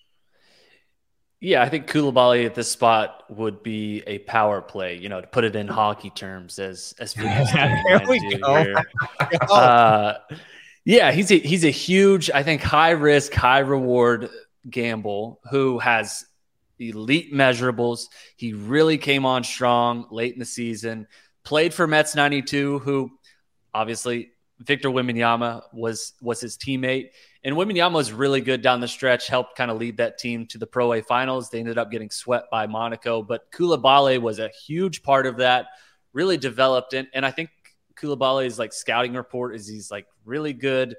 Yeah, 1.41 1.63
I 1.63 1.69
think 1.69 1.87
Coulibaly 1.87 2.45
at 2.45 2.53
this 2.53 2.69
spot 2.69 3.23
would 3.29 3.63
be 3.63 4.03
a 4.05 4.19
power 4.19 4.61
play. 4.61 4.97
You 4.97 5.07
know, 5.07 5.21
to 5.21 5.27
put 5.27 5.45
it 5.45 5.55
in 5.55 5.67
hockey 5.67 6.09
terms, 6.09 6.59
as 6.59 6.93
as 6.99 7.13
here 7.13 8.01
we 8.07 8.37
go. 8.37 8.63
Here. 8.63 8.83
Uh, 9.49 10.17
yeah, 10.85 11.11
he's 11.11 11.31
a 11.31 11.39
he's 11.39 11.63
a 11.63 11.69
huge, 11.69 12.29
I 12.31 12.43
think, 12.43 12.61
high 12.61 12.91
risk, 12.91 13.33
high 13.33 13.59
reward 13.59 14.29
gamble 14.69 15.39
who 15.49 15.79
has 15.79 16.25
elite 16.79 17.33
measurables. 17.33 18.07
He 18.35 18.53
really 18.53 18.97
came 18.97 19.25
on 19.25 19.43
strong 19.43 20.07
late 20.11 20.33
in 20.33 20.39
the 20.39 20.45
season. 20.45 21.07
Played 21.43 21.73
for 21.73 21.87
Mets 21.87 22.15
92, 22.15 22.79
who 22.79 23.11
obviously 23.73 24.31
Victor 24.59 24.89
Wembanyama 24.89 25.63
was 25.73 26.13
was 26.21 26.41
his 26.41 26.57
teammate. 26.57 27.09
And 27.43 27.55
Wembanyama 27.55 27.93
was 27.93 28.11
really 28.11 28.41
good 28.41 28.61
down 28.61 28.81
the 28.81 28.87
stretch, 28.87 29.27
helped 29.27 29.55
kind 29.55 29.71
of 29.71 29.77
lead 29.77 29.97
that 29.97 30.17
team 30.17 30.45
to 30.47 30.57
the 30.57 30.67
Pro 30.67 30.93
A 30.93 31.01
finals. 31.01 31.49
They 31.49 31.59
ended 31.59 31.77
up 31.77 31.89
getting 31.89 32.09
swept 32.09 32.51
by 32.51 32.67
Monaco, 32.67 33.23
but 33.23 33.49
Coulibaly 33.51 34.21
was 34.21 34.39
a 34.39 34.49
huge 34.49 35.03
part 35.03 35.25
of 35.25 35.37
that, 35.37 35.67
really 36.11 36.37
developed. 36.37 36.93
And, 36.93 37.07
and 37.13 37.25
I 37.25 37.31
think 37.31 37.49
Coulibaly's 37.95 38.59
like 38.59 38.73
scouting 38.73 39.13
report 39.13 39.55
is 39.55 39.67
he's 39.67 39.89
like 39.89 40.05
really 40.25 40.51
good 40.51 40.97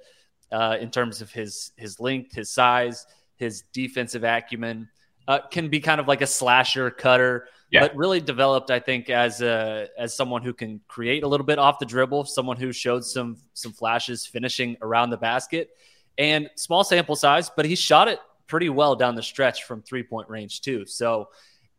uh, 0.50 0.78
in 0.80 0.90
terms 0.90 1.20
of 1.20 1.30
his 1.30 1.72
his 1.76 2.00
length, 2.00 2.34
his 2.34 2.50
size, 2.50 3.06
his 3.36 3.62
defensive 3.72 4.24
acumen 4.24 4.88
uh, 5.28 5.40
can 5.50 5.68
be 5.68 5.80
kind 5.80 6.00
of 6.00 6.08
like 6.08 6.22
a 6.22 6.26
slasher 6.26 6.90
cutter, 6.90 7.46
yeah. 7.70 7.80
but 7.80 7.96
really 7.96 8.20
developed, 8.20 8.70
I 8.70 8.80
think, 8.80 9.10
as 9.10 9.42
a 9.42 9.88
as 9.98 10.14
someone 10.14 10.42
who 10.42 10.52
can 10.52 10.80
create 10.88 11.22
a 11.22 11.28
little 11.28 11.46
bit 11.46 11.58
off 11.58 11.78
the 11.78 11.86
dribble, 11.86 12.24
someone 12.24 12.56
who 12.56 12.72
showed 12.72 13.04
some 13.04 13.36
some 13.54 13.72
flashes 13.72 14.26
finishing 14.26 14.76
around 14.82 15.10
the 15.10 15.16
basket, 15.16 15.70
and 16.18 16.50
small 16.56 16.84
sample 16.84 17.16
size, 17.16 17.50
but 17.54 17.64
he 17.64 17.74
shot 17.74 18.08
it 18.08 18.18
pretty 18.46 18.68
well 18.68 18.96
down 18.96 19.14
the 19.14 19.22
stretch 19.22 19.64
from 19.64 19.82
three 19.82 20.02
point 20.02 20.28
range 20.28 20.60
too. 20.60 20.84
So 20.84 21.28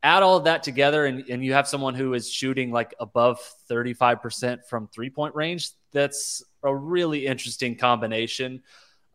add 0.04 0.24
all 0.24 0.38
of 0.38 0.46
that 0.46 0.64
together, 0.64 1.06
and, 1.06 1.30
and 1.30 1.44
you 1.44 1.54
have 1.54 1.68
someone 1.68 1.94
who 1.94 2.14
is 2.14 2.32
shooting 2.32 2.72
like 2.72 2.96
above 3.00 3.40
thirty 3.68 3.94
five 3.94 4.22
percent 4.22 4.66
from 4.68 4.88
three 4.88 5.10
point 5.10 5.36
range. 5.36 5.72
That's 5.92 6.44
a 6.64 6.74
really 6.74 7.28
interesting 7.28 7.76
combination. 7.76 8.64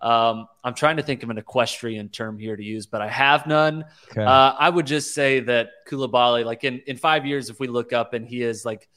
Um, 0.01 0.47
I'm 0.63 0.75
trying 0.75 0.99
to 0.99 1.03
think 1.03 1.23
of 1.23 1.31
an 1.31 1.39
equestrian 1.39 2.09
term 2.11 2.39
here 2.39 2.55
to 2.55 2.63
use, 2.63 2.87
but 2.87 3.01
I 3.01 3.09
have 3.09 3.47
none. 3.47 3.85
Okay. 4.11 4.23
Uh, 4.23 4.53
I 4.59 4.69
would 4.69 4.87
just 4.87 5.15
say 5.15 5.41
that 5.41 5.71
Coulibaly, 5.89 6.45
like 6.45 6.65
in, 6.65 6.81
in 6.87 6.97
five 6.97 7.25
years, 7.25 7.49
if 7.49 7.59
we 7.59 7.67
look 7.67 7.93
up 7.93 8.13
and 8.13 8.27
he 8.27 8.43
is 8.43 8.65
like 8.65 8.89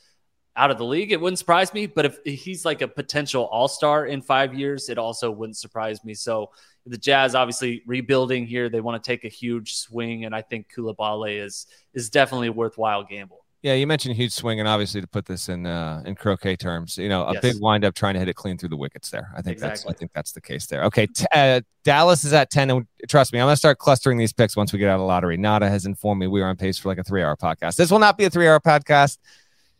out 0.56 0.72
of 0.72 0.78
the 0.78 0.86
league, 0.86 1.12
it 1.12 1.22
wouldn't 1.22 1.40
surprise 1.40 1.74
me. 1.74 1.86
But 1.88 2.06
if 2.06 2.20
he's 2.26 2.66
like 2.66 2.82
a 2.82 2.88
potential 2.88 3.46
all 3.46 3.70
star 3.70 4.08
in 4.08 4.22
five 4.22 4.54
years, 4.54 4.90
it 4.90 4.98
also 4.98 5.32
wouldn't 5.32 5.58
surprise 5.58 6.04
me. 6.04 6.14
So 6.14 6.52
the 6.86 6.98
Jazz 6.98 7.36
obviously 7.36 7.82
rebuilding 7.86 8.46
here, 8.46 8.68
they 8.68 8.82
want 8.82 9.02
to 9.02 9.08
take 9.08 9.24
a 9.24 9.30
huge 9.30 9.76
swing, 9.76 10.26
and 10.26 10.36
I 10.36 10.42
think 10.42 10.68
Coulibaly 10.76 11.42
is 11.42 11.68
is 11.94 12.10
definitely 12.10 12.48
a 12.48 12.54
worthwhile 12.54 13.04
gamble. 13.04 13.46
Yeah, 13.62 13.74
you 13.74 13.88
mentioned 13.88 14.16
huge 14.16 14.32
swing, 14.32 14.60
and 14.60 14.70
obviously 14.70 15.02
to 15.02 15.08
put 15.08 15.26
this 15.26 15.50
in 15.50 15.66
uh, 15.66 16.02
in 16.06 16.16
croquet 16.16 16.56
terms, 16.56 16.98
you 16.98 17.10
know, 17.10 17.26
a 17.26 17.34
yes. 17.34 17.42
big 17.42 17.56
windup 17.60 17.94
trying 17.94 18.14
to 18.14 18.20
hit 18.20 18.30
it 18.30 18.36
clean 18.36 18.58
through 18.58 18.70
the 18.70 18.78
wickets. 18.78 19.10
There, 19.10 19.30
I 19.36 19.42
think 19.42 19.54
exactly. 19.54 19.84
that's 19.86 19.86
I 19.86 19.94
think 20.00 20.14
that's 20.14 20.32
the 20.32 20.40
case 20.40 20.66
there. 20.68 20.86
Okay, 20.86 21.08
t- 21.08 21.26
uh, 21.34 21.60
Dallas 21.84 22.24
is 22.24 22.32
at 22.32 22.50
ten, 22.52 22.70
and 22.70 22.88
trust 23.10 23.34
me, 23.34 23.40
I'm 23.40 23.48
gonna 23.48 23.58
start 23.58 23.78
clustering 23.78 24.18
these 24.18 24.32
picks 24.32 24.56
once 24.56 24.72
we 24.72 24.80
get 24.80 24.90
out 24.90 24.96
of 24.96 25.02
the 25.02 25.06
lottery. 25.06 25.36
Nata 25.36 25.68
has 25.68 25.86
informed 25.86 26.22
me 26.22 26.28
we 26.28 26.42
are 26.42 26.48
on 26.48 26.56
pace 26.56 26.78
for 26.78 26.88
like 26.88 27.00
a 27.00 27.04
three 27.04 27.22
hour 27.22 27.36
podcast. 27.36 27.76
This 27.76 27.92
will 27.92 28.00
not 28.00 28.18
be 28.18 28.24
a 28.24 28.30
three 28.30 28.48
hour 28.48 28.62
podcast. 28.62 29.18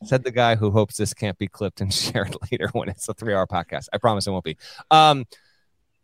Said 0.04 0.24
the 0.24 0.32
guy 0.32 0.56
who 0.56 0.72
hopes 0.72 0.98
this 0.98 1.14
can't 1.14 1.38
be 1.38 1.48
clipped 1.48 1.80
and 1.80 1.94
shared 1.94 2.36
later 2.52 2.68
when 2.74 2.90
it's 2.90 3.08
a 3.08 3.14
three 3.14 3.34
hour 3.34 3.48
podcast. 3.48 3.88
I 3.94 3.98
promise 3.98 4.28
it 4.28 4.32
won't 4.32 4.44
be. 4.44 4.58
Um, 4.92 5.26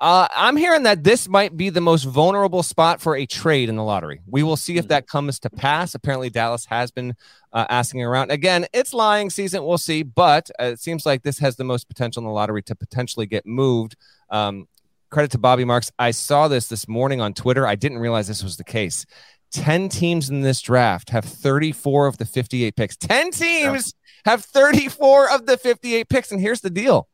uh, 0.01 0.27
I'm 0.35 0.57
hearing 0.57 0.83
that 0.83 1.03
this 1.03 1.27
might 1.29 1.55
be 1.55 1.69
the 1.69 1.81
most 1.81 2.03
vulnerable 2.03 2.63
spot 2.63 2.99
for 2.99 3.15
a 3.15 3.25
trade 3.25 3.69
in 3.69 3.77
the 3.77 3.83
lottery. 3.83 4.19
We 4.27 4.43
will 4.43 4.57
see 4.57 4.77
if 4.77 4.89
that 4.89 5.07
comes 5.07 5.39
to 5.39 5.49
pass. 5.49 5.95
Apparently, 5.95 6.29
Dallas 6.29 6.65
has 6.65 6.91
been 6.91 7.13
uh, 7.53 7.65
asking 7.69 8.03
around. 8.03 8.29
Again, 8.31 8.65
it's 8.73 8.93
lying 8.93 9.29
season. 9.29 9.63
We'll 9.63 9.77
see. 9.77 10.03
But 10.03 10.49
uh, 10.59 10.65
it 10.65 10.79
seems 10.81 11.05
like 11.05 11.23
this 11.23 11.39
has 11.39 11.55
the 11.55 11.63
most 11.63 11.87
potential 11.87 12.21
in 12.21 12.25
the 12.25 12.33
lottery 12.33 12.61
to 12.63 12.75
potentially 12.75 13.25
get 13.25 13.45
moved. 13.45 13.95
Um, 14.29 14.67
credit 15.09 15.31
to 15.31 15.37
Bobby 15.37 15.63
Marks. 15.63 15.91
I 15.97 16.11
saw 16.11 16.49
this 16.49 16.67
this 16.67 16.89
morning 16.89 17.21
on 17.21 17.33
Twitter. 17.33 17.65
I 17.65 17.75
didn't 17.75 17.99
realize 17.99 18.27
this 18.27 18.43
was 18.43 18.57
the 18.57 18.65
case. 18.65 19.05
10 19.51 19.87
teams 19.87 20.29
in 20.29 20.41
this 20.41 20.59
draft 20.59 21.09
have 21.11 21.23
34 21.23 22.07
of 22.07 22.17
the 22.17 22.25
58 22.25 22.75
picks. 22.75 22.97
10 22.97 23.31
teams 23.31 23.93
have 24.25 24.43
34 24.43 25.31
of 25.31 25.45
the 25.45 25.57
58 25.57 26.09
picks. 26.09 26.33
And 26.33 26.41
here's 26.41 26.59
the 26.59 26.69
deal 26.69 27.07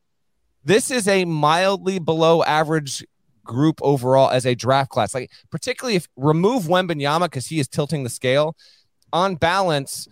this 0.64 0.90
is 0.90 1.08
a 1.08 1.24
mildly 1.24 1.98
below 1.98 2.42
average 2.44 3.04
group 3.44 3.80
overall 3.82 4.30
as 4.30 4.46
a 4.46 4.54
draft 4.54 4.90
class. 4.90 5.14
Like 5.14 5.30
particularly 5.50 5.96
if 5.96 6.08
remove 6.16 6.64
Wembanyama 6.64 7.22
because 7.24 7.46
he 7.46 7.58
is 7.58 7.68
tilting 7.68 8.04
the 8.04 8.10
scale. 8.10 8.56
On 9.12 9.34
balance, 9.34 10.08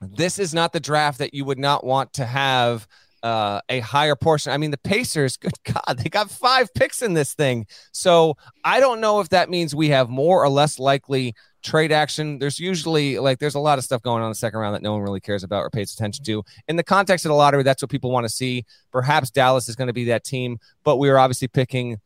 this 0.00 0.38
is 0.38 0.52
not 0.52 0.72
the 0.72 0.80
draft 0.80 1.18
that 1.18 1.34
you 1.34 1.44
would 1.44 1.58
not 1.58 1.84
want 1.84 2.12
to 2.14 2.26
have 2.26 2.86
uh, 3.22 3.60
a 3.68 3.80
higher 3.80 4.16
portion. 4.16 4.52
I 4.52 4.56
mean, 4.56 4.70
the 4.70 4.78
Pacers, 4.78 5.36
good 5.38 5.52
God, 5.64 5.98
they 5.98 6.08
got 6.08 6.30
five 6.30 6.72
picks 6.74 7.02
in 7.02 7.14
this 7.14 7.34
thing. 7.34 7.66
So 7.92 8.36
I 8.64 8.80
don't 8.80 9.00
know 9.00 9.20
if 9.20 9.28
that 9.30 9.50
means 9.50 9.74
we 9.74 9.88
have 9.88 10.08
more 10.08 10.42
or 10.42 10.48
less 10.48 10.78
likely 10.78 11.34
trade 11.62 11.92
action. 11.92 12.38
There's 12.38 12.58
usually 12.58 13.18
like 13.18 13.38
there's 13.38 13.54
a 13.54 13.60
lot 13.60 13.78
of 13.78 13.84
stuff 13.84 14.02
going 14.02 14.22
on 14.22 14.28
in 14.28 14.30
the 14.30 14.36
second 14.36 14.60
round 14.60 14.74
that 14.74 14.82
no 14.82 14.92
one 14.92 15.02
really 15.02 15.20
cares 15.20 15.44
about 15.44 15.62
or 15.62 15.70
pays 15.70 15.92
attention 15.92 16.24
to. 16.24 16.44
In 16.68 16.76
the 16.76 16.84
context 16.84 17.24
of 17.24 17.30
the 17.30 17.34
lottery, 17.34 17.62
that's 17.62 17.82
what 17.82 17.90
people 17.90 18.10
want 18.10 18.24
to 18.24 18.32
see. 18.32 18.64
Perhaps 18.92 19.30
Dallas 19.30 19.68
is 19.68 19.76
going 19.76 19.88
to 19.88 19.92
be 19.92 20.04
that 20.04 20.24
team, 20.24 20.58
but 20.84 20.96
we 20.96 21.08
are 21.08 21.18
obviously 21.18 21.48
picking, 21.48 21.98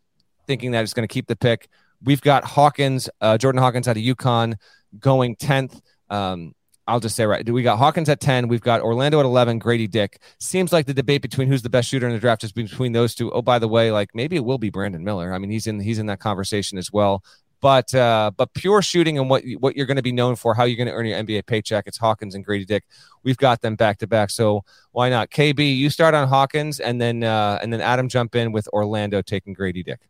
thinking 0.47 0.71
that 0.73 0.83
it's 0.83 0.95
going 0.95 1.07
to 1.07 1.13
keep 1.13 1.27
the 1.27 1.37
pick. 1.37 1.69
We've 2.03 2.21
got 2.21 2.45
Hawkins, 2.45 3.09
uh, 3.21 3.39
Jordan 3.39 3.61
Hawkins 3.61 3.87
out 3.87 3.97
of 3.97 4.03
UConn 4.03 4.55
going 4.99 5.37
10th. 5.37 5.81
Um, 6.11 6.55
I'll 6.89 7.01
just 7.01 7.15
say 7.15 7.25
right. 7.25 7.49
We 7.49 7.63
got 7.63 7.79
Hawkins 7.79 8.09
at 8.09 8.21
10. 8.21 8.49
We've 8.49 8.61
got 8.61 8.81
Orlando 8.81 9.21
at 9.21 9.25
11, 9.25 9.61
Grady 9.61 9.87
Dick. 9.87 10.21
Seems 10.39 10.73
like 10.73 10.87
the 10.87 10.95
debate 10.95 11.23
between 11.23 11.47
who's 11.47 11.63
the 11.63 11.71
best 11.71 11.89
shooter 11.89 12.07
in 12.07 12.13
the 12.13 12.19
draft 12.19 12.43
is 12.43 12.53
between 12.53 12.93
those 12.93 13.15
two. 13.15 13.31
Oh, 13.31 13.43
by 13.43 13.59
the 13.59 13.69
way, 13.69 13.93
like 13.93 14.11
maybe 14.15 14.37
it 14.37 14.45
will 14.45 14.59
be 14.59 14.71
Brandon 14.71 15.05
Miller. 15.05 15.33
I 15.33 15.39
mean, 15.39 15.51
he's 15.51 15.67
in 15.67 15.79
he's 15.81 15.99
in 15.99 16.07
that 16.07 16.19
conversation 16.19 16.79
as 16.79 16.93
well. 16.93 17.23
But 17.61 17.95
uh, 17.95 18.33
but 18.37 18.53
pure 18.55 18.83
shooting 18.83 19.19
and 19.19 19.31
what 19.31 19.45
what 19.61 19.77
you're 19.77 19.87
going 19.87 19.97
to 19.97 20.03
be 20.03 20.11
known 20.11 20.35
for, 20.35 20.55
how 20.55 20.65
you're 20.65 20.77
going 20.77 20.89
to 20.89 20.93
earn 20.93 21.07
your 21.07 21.23
NBA 21.23 21.47
paycheck, 21.47 21.87
it's 21.87 21.97
Hawkins 21.97 22.35
and 22.35 22.45
Grady 22.45 22.65
Dick. 22.65 22.83
We've 23.23 23.37
got 23.37 23.61
them 23.61 23.77
back 23.77 23.99
to 23.99 24.09
back, 24.09 24.31
so 24.31 24.65
why 24.91 25.09
not? 25.09 25.31
KB, 25.31 25.77
you 25.77 25.89
start 25.89 26.15
on 26.15 26.27
Hawkins, 26.27 26.81
and 26.81 27.01
then 27.01 27.23
uh, 27.23 27.61
and 27.63 27.73
then 27.73 27.81
Adam 27.81 28.09
jump 28.09 28.35
in 28.35 28.51
with 28.51 28.67
Orlando 28.73 29.23
taking 29.23 29.53
Grady 29.53 29.85
Dick. 29.85 30.01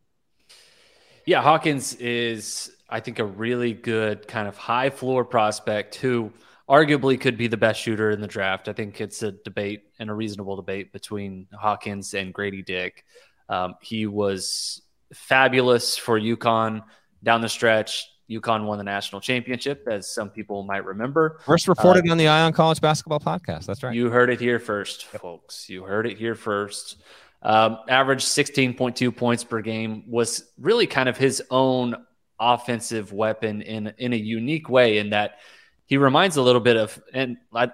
Yeah, 1.27 1.43
Hawkins 1.43 1.93
is 1.95 2.71
I 2.89 2.99
think 2.99 3.19
a 3.19 3.25
really 3.25 3.73
good 3.73 4.27
kind 4.27 4.47
of 4.47 4.57
high 4.57 4.89
floor 4.89 5.23
prospect 5.23 5.93
who 5.95 6.33
arguably 6.69 7.19
could 7.19 7.37
be 7.37 7.47
the 7.47 7.57
best 7.57 7.81
shooter 7.81 8.11
in 8.11 8.21
the 8.21 8.27
draft. 8.27 8.67
I 8.67 8.73
think 8.73 9.01
it's 9.01 9.21
a 9.23 9.31
debate 9.31 9.83
and 9.99 10.09
a 10.09 10.13
reasonable 10.13 10.55
debate 10.55 10.93
between 10.93 11.47
Hawkins 11.53 12.13
and 12.13 12.33
Grady 12.33 12.61
Dick. 12.61 13.05
Um, 13.49 13.75
he 13.81 14.07
was 14.07 14.81
fabulous 15.13 15.97
for 15.97 16.19
UConn 16.19 16.83
down 17.21 17.41
the 17.41 17.49
stretch. 17.49 18.07
UConn 18.29 18.65
won 18.65 18.77
the 18.77 18.83
national 18.83 19.19
championship, 19.21 19.85
as 19.89 20.09
some 20.09 20.29
people 20.29 20.63
might 20.63 20.85
remember. 20.85 21.39
First 21.45 21.67
reported 21.67 22.07
uh, 22.07 22.11
on 22.11 22.17
the 22.17 22.27
Eye 22.27 22.41
on 22.41 22.53
College 22.53 22.79
Basketball 22.79 23.19
podcast. 23.19 23.65
That's 23.65 23.83
right. 23.83 23.93
You 23.93 24.09
heard 24.09 24.29
it 24.29 24.39
here 24.39 24.59
first, 24.59 25.05
folks. 25.05 25.69
You 25.69 25.83
heard 25.83 26.07
it 26.07 26.17
here 26.17 26.35
first. 26.35 27.01
Um, 27.41 27.79
average 27.89 28.23
16.2 28.23 29.15
points 29.15 29.43
per 29.43 29.61
game 29.61 30.05
was 30.07 30.45
really 30.57 30.87
kind 30.87 31.09
of 31.09 31.17
his 31.17 31.43
own 31.51 31.95
offensive 32.39 33.13
weapon 33.13 33.61
in 33.61 33.93
in 33.97 34.13
a 34.13 34.17
unique 34.17 34.69
way 34.69 34.97
in 34.97 35.11
that 35.11 35.39
he 35.85 35.97
reminds 35.97 36.37
a 36.37 36.41
little 36.41 36.61
bit 36.61 36.77
of 36.77 37.01
and 37.13 37.37
I, 37.53 37.71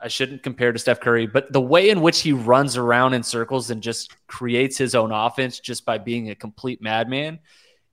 I 0.00 0.08
shouldn't 0.08 0.42
compare 0.42 0.72
to 0.72 0.78
Steph 0.78 1.00
Curry, 1.00 1.26
but 1.26 1.52
the 1.52 1.60
way 1.60 1.90
in 1.90 2.00
which 2.00 2.20
he 2.20 2.32
runs 2.32 2.76
around 2.76 3.14
in 3.14 3.22
circles 3.22 3.70
and 3.70 3.82
just 3.82 4.14
creates 4.26 4.78
his 4.78 4.94
own 4.94 5.10
offense 5.10 5.58
just 5.58 5.84
by 5.84 5.98
being 5.98 6.30
a 6.30 6.34
complete 6.34 6.80
madman 6.80 7.40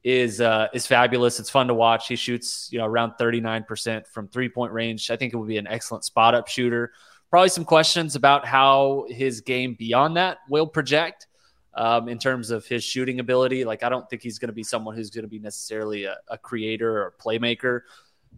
is 0.03 0.39
uh, 0.39 0.67
is 0.71 0.85
fabulous. 0.85 1.39
It's 1.39 1.49
fun 1.49 1.67
to 1.67 1.73
watch. 1.73 2.07
He 2.07 2.15
shoots 2.15 2.69
you 2.71 2.77
know 2.77 2.85
around 2.85 3.13
39% 3.19 4.07
from 4.07 4.27
three 4.27 4.49
point 4.49 4.71
range. 4.71 5.09
I 5.09 5.15
think 5.15 5.33
it 5.33 5.37
would 5.37 5.47
be 5.47 5.57
an 5.57 5.67
excellent 5.67 6.05
spot 6.05 6.35
up 6.35 6.47
shooter. 6.47 6.93
Probably 7.31 7.49
some 7.49 7.65
questions 7.65 8.15
about 8.15 8.45
how 8.45 9.07
his 9.09 9.41
game 9.41 9.75
beyond 9.77 10.15
that 10.15 10.37
will 10.47 10.67
project 10.67 11.25
um, 11.73 12.07
in 12.07 12.19
terms 12.19 12.51
of 12.51 12.67
his 12.67 12.83
shooting 12.83 13.19
ability. 13.19 13.65
Like 13.65 13.83
I 13.83 13.89
don't 13.89 14.07
think 14.07 14.21
he's 14.21 14.37
going 14.37 14.49
to 14.49 14.53
be 14.53 14.63
someone 14.63 14.95
who's 14.95 15.09
going 15.09 15.23
to 15.23 15.29
be 15.29 15.39
necessarily 15.39 16.05
a, 16.05 16.17
a 16.29 16.37
creator 16.37 17.01
or 17.01 17.15
playmaker. 17.19 17.81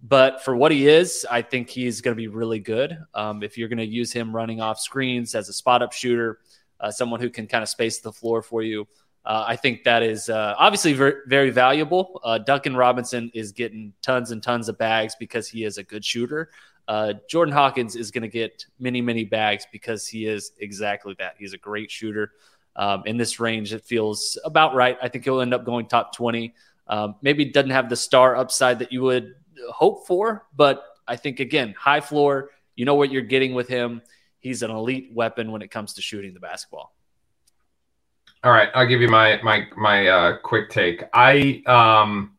But 0.03 0.43
for 0.43 0.55
what 0.55 0.71
he 0.71 0.87
is, 0.87 1.25
I 1.29 1.41
think 1.41 1.69
he's 1.69 2.01
going 2.01 2.15
to 2.15 2.17
be 2.17 2.27
really 2.27 2.59
good. 2.59 2.97
Um, 3.13 3.43
if 3.43 3.57
you're 3.57 3.69
going 3.69 3.77
to 3.77 3.85
use 3.85 4.11
him 4.11 4.35
running 4.35 4.61
off 4.61 4.79
screens 4.79 5.35
as 5.35 5.49
a 5.49 5.53
spot 5.53 5.81
up 5.81 5.91
shooter, 5.91 6.39
uh, 6.79 6.91
someone 6.91 7.19
who 7.19 7.29
can 7.29 7.47
kind 7.47 7.63
of 7.63 7.69
space 7.69 7.99
the 7.99 8.11
floor 8.11 8.41
for 8.41 8.61
you, 8.61 8.87
uh, 9.25 9.43
I 9.45 9.57
think 9.57 9.83
that 9.83 10.03
is 10.03 10.29
uh, 10.29 10.55
obviously 10.57 10.93
very, 10.93 11.15
very 11.27 11.49
valuable. 11.49 12.21
Uh, 12.23 12.37
Duncan 12.37 12.75
Robinson 12.77 13.29
is 13.33 13.51
getting 13.51 13.91
tons 14.01 14.31
and 14.31 14.41
tons 14.41 14.69
of 14.69 14.77
bags 14.77 15.15
because 15.19 15.49
he 15.49 15.65
is 15.65 15.77
a 15.77 15.83
good 15.83 16.05
shooter. 16.05 16.49
Uh, 16.87 17.13
Jordan 17.29 17.53
Hawkins 17.53 17.97
is 17.97 18.11
going 18.11 18.21
to 18.21 18.29
get 18.29 18.65
many, 18.79 19.01
many 19.01 19.25
bags 19.25 19.67
because 19.71 20.07
he 20.07 20.25
is 20.25 20.53
exactly 20.59 21.13
that. 21.19 21.35
He's 21.37 21.51
a 21.51 21.57
great 21.57 21.91
shooter. 21.91 22.31
Um, 22.77 23.03
in 23.05 23.17
this 23.17 23.39
range, 23.39 23.73
it 23.73 23.83
feels 23.83 24.37
about 24.45 24.75
right. 24.75 24.97
I 25.01 25.09
think 25.09 25.25
he'll 25.25 25.41
end 25.41 25.53
up 25.53 25.65
going 25.65 25.87
top 25.87 26.15
20. 26.15 26.53
Um, 26.87 27.15
maybe 27.21 27.43
doesn't 27.43 27.71
have 27.71 27.89
the 27.89 27.97
star 27.97 28.37
upside 28.37 28.79
that 28.79 28.93
you 28.93 29.01
would 29.01 29.35
hope 29.71 30.07
for, 30.07 30.47
but 30.55 30.83
I 31.07 31.15
think 31.15 31.39
again, 31.39 31.73
high 31.77 32.01
floor. 32.01 32.51
You 32.75 32.85
know 32.85 32.95
what 32.95 33.11
you're 33.11 33.21
getting 33.21 33.53
with 33.53 33.67
him. 33.67 34.01
He's 34.39 34.61
an 34.61 34.71
elite 34.71 35.09
weapon 35.13 35.51
when 35.51 35.61
it 35.61 35.71
comes 35.71 35.93
to 35.93 36.01
shooting 36.01 36.33
the 36.33 36.39
basketball. 36.39 36.93
All 38.43 38.51
right, 38.51 38.69
I'll 38.75 38.85
give 38.85 39.01
you 39.01 39.09
my 39.09 39.41
my 39.41 39.67
my 39.75 40.07
uh, 40.07 40.37
quick 40.37 40.69
take. 40.69 41.03
I 41.13 41.63
um 41.65 42.37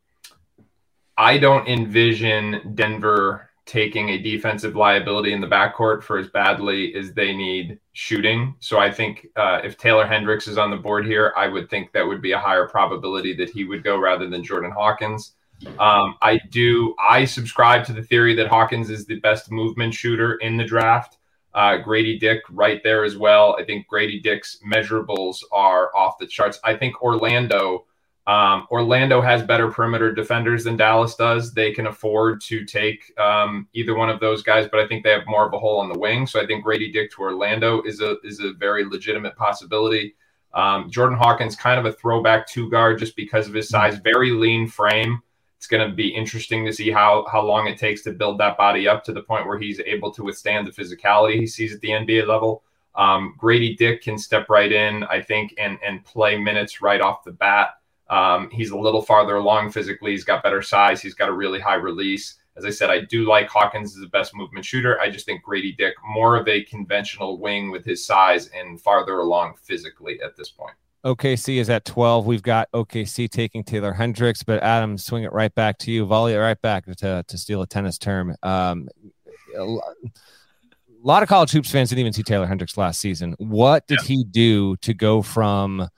I 1.17 1.39
don't 1.39 1.67
envision 1.67 2.75
Denver 2.75 3.51
taking 3.69 4.09
a 4.09 4.19
defensive 4.19 4.77
liability 4.77 5.35
in 5.35 5.43
the 5.43 5.47
backcourt 5.47 6.03
for 6.03 6.17
as 6.17 6.29
badly 6.29 6.95
as 6.95 7.13
they 7.13 7.37
need 7.37 7.79
shooting. 7.93 8.55
So 8.61 8.79
I 8.79 8.91
think 8.91 9.27
uh, 9.37 9.61
if 9.63 9.77
Taylor 9.77 10.07
Hendricks 10.07 10.49
is 10.49 10.57
on 10.57 10.71
the 10.71 10.77
board 10.77 11.05
here, 11.05 11.35
I 11.37 11.49
would 11.49 11.69
think 11.69 11.93
that 11.93 12.07
would 12.07 12.23
be 12.23 12.33
a 12.33 12.39
higher 12.39 12.67
probability 12.67 13.35
that 13.35 13.51
he 13.51 13.65
would 13.65 13.85
go 13.85 13.99
rather 13.99 14.27
than 14.27 14.43
Jordan 14.43 14.71
Hawkins. 14.71 15.33
Um, 15.79 16.15
I 16.23 16.41
do. 16.51 16.95
I 16.99 17.25
subscribe 17.25 17.85
to 17.87 17.93
the 17.93 18.03
theory 18.03 18.35
that 18.37 18.49
Hawkins 18.49 18.91
is 18.91 19.07
the 19.07 19.21
best 19.21 19.51
movement 19.51 19.95
shooter 19.95 20.35
in 20.37 20.57
the 20.57 20.65
draft. 20.65 21.19
Uh, 21.55 21.79
Grady 21.79 22.19
Dick 22.19 22.43
right 22.51 22.81
there 22.85 23.05
as 23.05 23.17
well. 23.17 23.57
I 23.59 23.65
think 23.65 23.89
Grady 23.89 24.21
Dick's 24.21 24.59
measurables 24.65 25.39
are 25.51 25.95
off 25.97 26.19
the 26.19 26.27
charts. 26.27 26.61
I 26.63 26.75
think 26.75 27.03
Orlando. 27.03 27.87
Um, 28.27 28.67
Orlando 28.71 29.23
has 29.23 29.43
better 29.43 29.71
perimeter 29.71 30.13
defenders 30.13 30.63
than 30.63 30.77
Dallas 30.77 31.15
does. 31.15 31.55
They 31.55 31.73
can 31.73 31.87
afford 31.87 32.43
to 32.43 32.67
take 32.67 33.19
um, 33.19 33.67
either 33.73 33.97
one 33.97 34.11
of 34.11 34.21
those 34.21 34.43
guys, 34.43 34.69
but 34.71 34.81
I 34.81 34.87
think 34.87 35.03
they 35.03 35.11
have 35.11 35.27
more 35.27 35.47
of 35.47 35.55
a 35.55 35.59
hole 35.59 35.81
on 35.81 35.89
the 35.89 35.99
wing. 35.99 36.27
So 36.27 36.41
I 36.41 36.47
think 36.47 36.63
Grady 36.63 36.93
Dick 36.93 37.11
to 37.13 37.23
Orlando 37.23 37.81
is 37.83 38.03
a 38.03 38.17
is 38.23 38.41
a 38.41 38.53
very 38.53 38.85
legitimate 38.85 39.35
possibility. 39.35 40.15
Um, 40.53 40.91
Jordan 40.91 41.17
Hawkins, 41.17 41.57
kind 41.57 41.81
of 41.81 41.87
a 41.87 41.93
throwback 41.97 42.47
two 42.47 42.71
guard, 42.71 42.99
just 42.99 43.17
because 43.17 43.49
of 43.49 43.55
his 43.55 43.71
size, 43.71 43.99
very 43.99 44.31
lean 44.31 44.69
frame 44.69 45.23
it's 45.59 45.67
going 45.67 45.87
to 45.87 45.95
be 45.95 46.09
interesting 46.09 46.65
to 46.65 46.73
see 46.73 46.89
how 46.89 47.27
how 47.31 47.43
long 47.43 47.67
it 47.67 47.79
takes 47.79 48.03
to 48.03 48.13
build 48.13 48.39
that 48.39 48.57
body 48.57 48.87
up 48.87 49.03
to 49.05 49.13
the 49.13 49.23
point 49.23 49.47
where 49.47 49.59
he's 49.59 49.81
able 49.81 50.13
to 50.13 50.23
withstand 50.23 50.67
the 50.67 50.71
physicality 50.71 51.35
he 51.35 51.49
sees 51.49 51.75
at 51.75 51.81
the 51.81 51.89
NBA 51.89 52.29
level. 52.29 52.63
Um, 52.95 53.35
Grady 53.37 53.75
Dick 53.75 54.03
can 54.03 54.19
step 54.19 54.49
right 54.49 54.71
in, 54.71 55.03
I 55.05 55.21
think, 55.21 55.55
and 55.59 55.77
and 55.85 56.05
play 56.05 56.39
minutes 56.39 56.81
right 56.81 57.01
off 57.01 57.25
the 57.25 57.33
bat. 57.33 57.71
Um, 58.09 58.51
he's 58.51 58.71
a 58.71 58.79
little 58.79 59.03
farther 59.03 59.35
along 59.35 59.73
physically. 59.73 60.13
He's 60.13 60.25
got 60.25 60.45
better 60.45 60.63
size. 60.63 61.03
He's 61.03 61.15
got 61.15 61.29
a 61.29 61.33
really 61.33 61.61
high 61.61 61.75
release. 61.75 62.37
As 62.57 62.65
I 62.65 62.71
said, 62.71 62.91
I 62.91 63.01
do 63.01 63.29
like 63.29 63.49
Hawkins 63.49 63.95
as 63.95 64.01
the 64.01 64.09
best 64.09 64.35
movement 64.35 64.65
shooter. 64.65 65.01
I 65.01 65.11
just 65.11 65.27
think 65.27 65.43
Grady 65.43 65.73
Dick 65.73 65.95
more 66.09 66.37
of 66.37 66.47
a 66.49 66.65
conventional 66.65 67.39
wing 67.39 67.71
with 67.71 67.85
his 67.85 68.05
size 68.05 68.49
and 68.49 68.81
farther 68.81 69.19
along 69.19 69.55
physically 69.63 70.21
at 70.23 70.37
this 70.37 70.51
point. 70.51 70.75
OKC 71.05 71.57
is 71.57 71.71
at 71.71 71.85
12. 71.85 72.27
We've 72.27 72.43
got 72.43 72.71
OKC 72.73 73.31
taking 73.31 73.65
Taylor 73.65 73.93
Hendricks, 73.93 74.43
but 74.43 74.63
Adam, 74.63 74.99
swing 74.99 75.25
it 75.25 75.33
right 75.33 75.55
back 75.55 75.79
to 75.79 75.93
you, 75.93 76.05
volley 76.05 76.35
it 76.35 76.39
right 76.39 76.61
back 76.61 76.87
to, 76.87 77.25
to 77.27 77.39
steal 77.39 77.63
a 77.63 77.67
tennis 77.67 77.99
term. 77.99 78.35
Um, 78.43 78.89
a 79.57 79.79
lot 81.03 81.23
of 81.23 81.29
college 81.29 81.51
hoops 81.51 81.71
fans 81.71 81.91
didn't 81.91 82.01
even 82.01 82.13
see 82.13 82.23
Taylor 82.23 82.47
Hendricks 82.47 82.77
last 82.77 83.01
season. 83.01 83.35
What 83.39 83.87
did 83.87 84.01
yeah. 84.03 84.09
he 84.09 84.25
do 84.25 84.77
to 84.79 84.93
go 84.93 85.23
from 85.23 85.89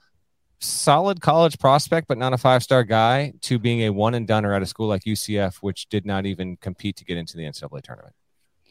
solid 0.59 1.21
college 1.21 1.57
prospect, 1.57 2.07
but 2.07 2.17
not 2.17 2.33
a 2.33 2.37
five 2.37 2.63
star 2.63 2.83
guy, 2.83 3.33
to 3.41 3.59
being 3.59 3.81
a 3.81 3.89
one 3.89 4.13
and 4.13 4.27
done 4.27 4.45
or 4.45 4.53
at 4.53 4.61
a 4.61 4.65
school 4.65 4.87
like 4.87 5.03
UCF, 5.03 5.57
which 5.57 5.89
did 5.89 6.05
not 6.05 6.25
even 6.25 6.57
compete 6.57 6.95
to 6.97 7.05
get 7.05 7.17
into 7.17 7.37
the 7.37 7.43
NCAA 7.43 7.81
tournament? 7.81 8.13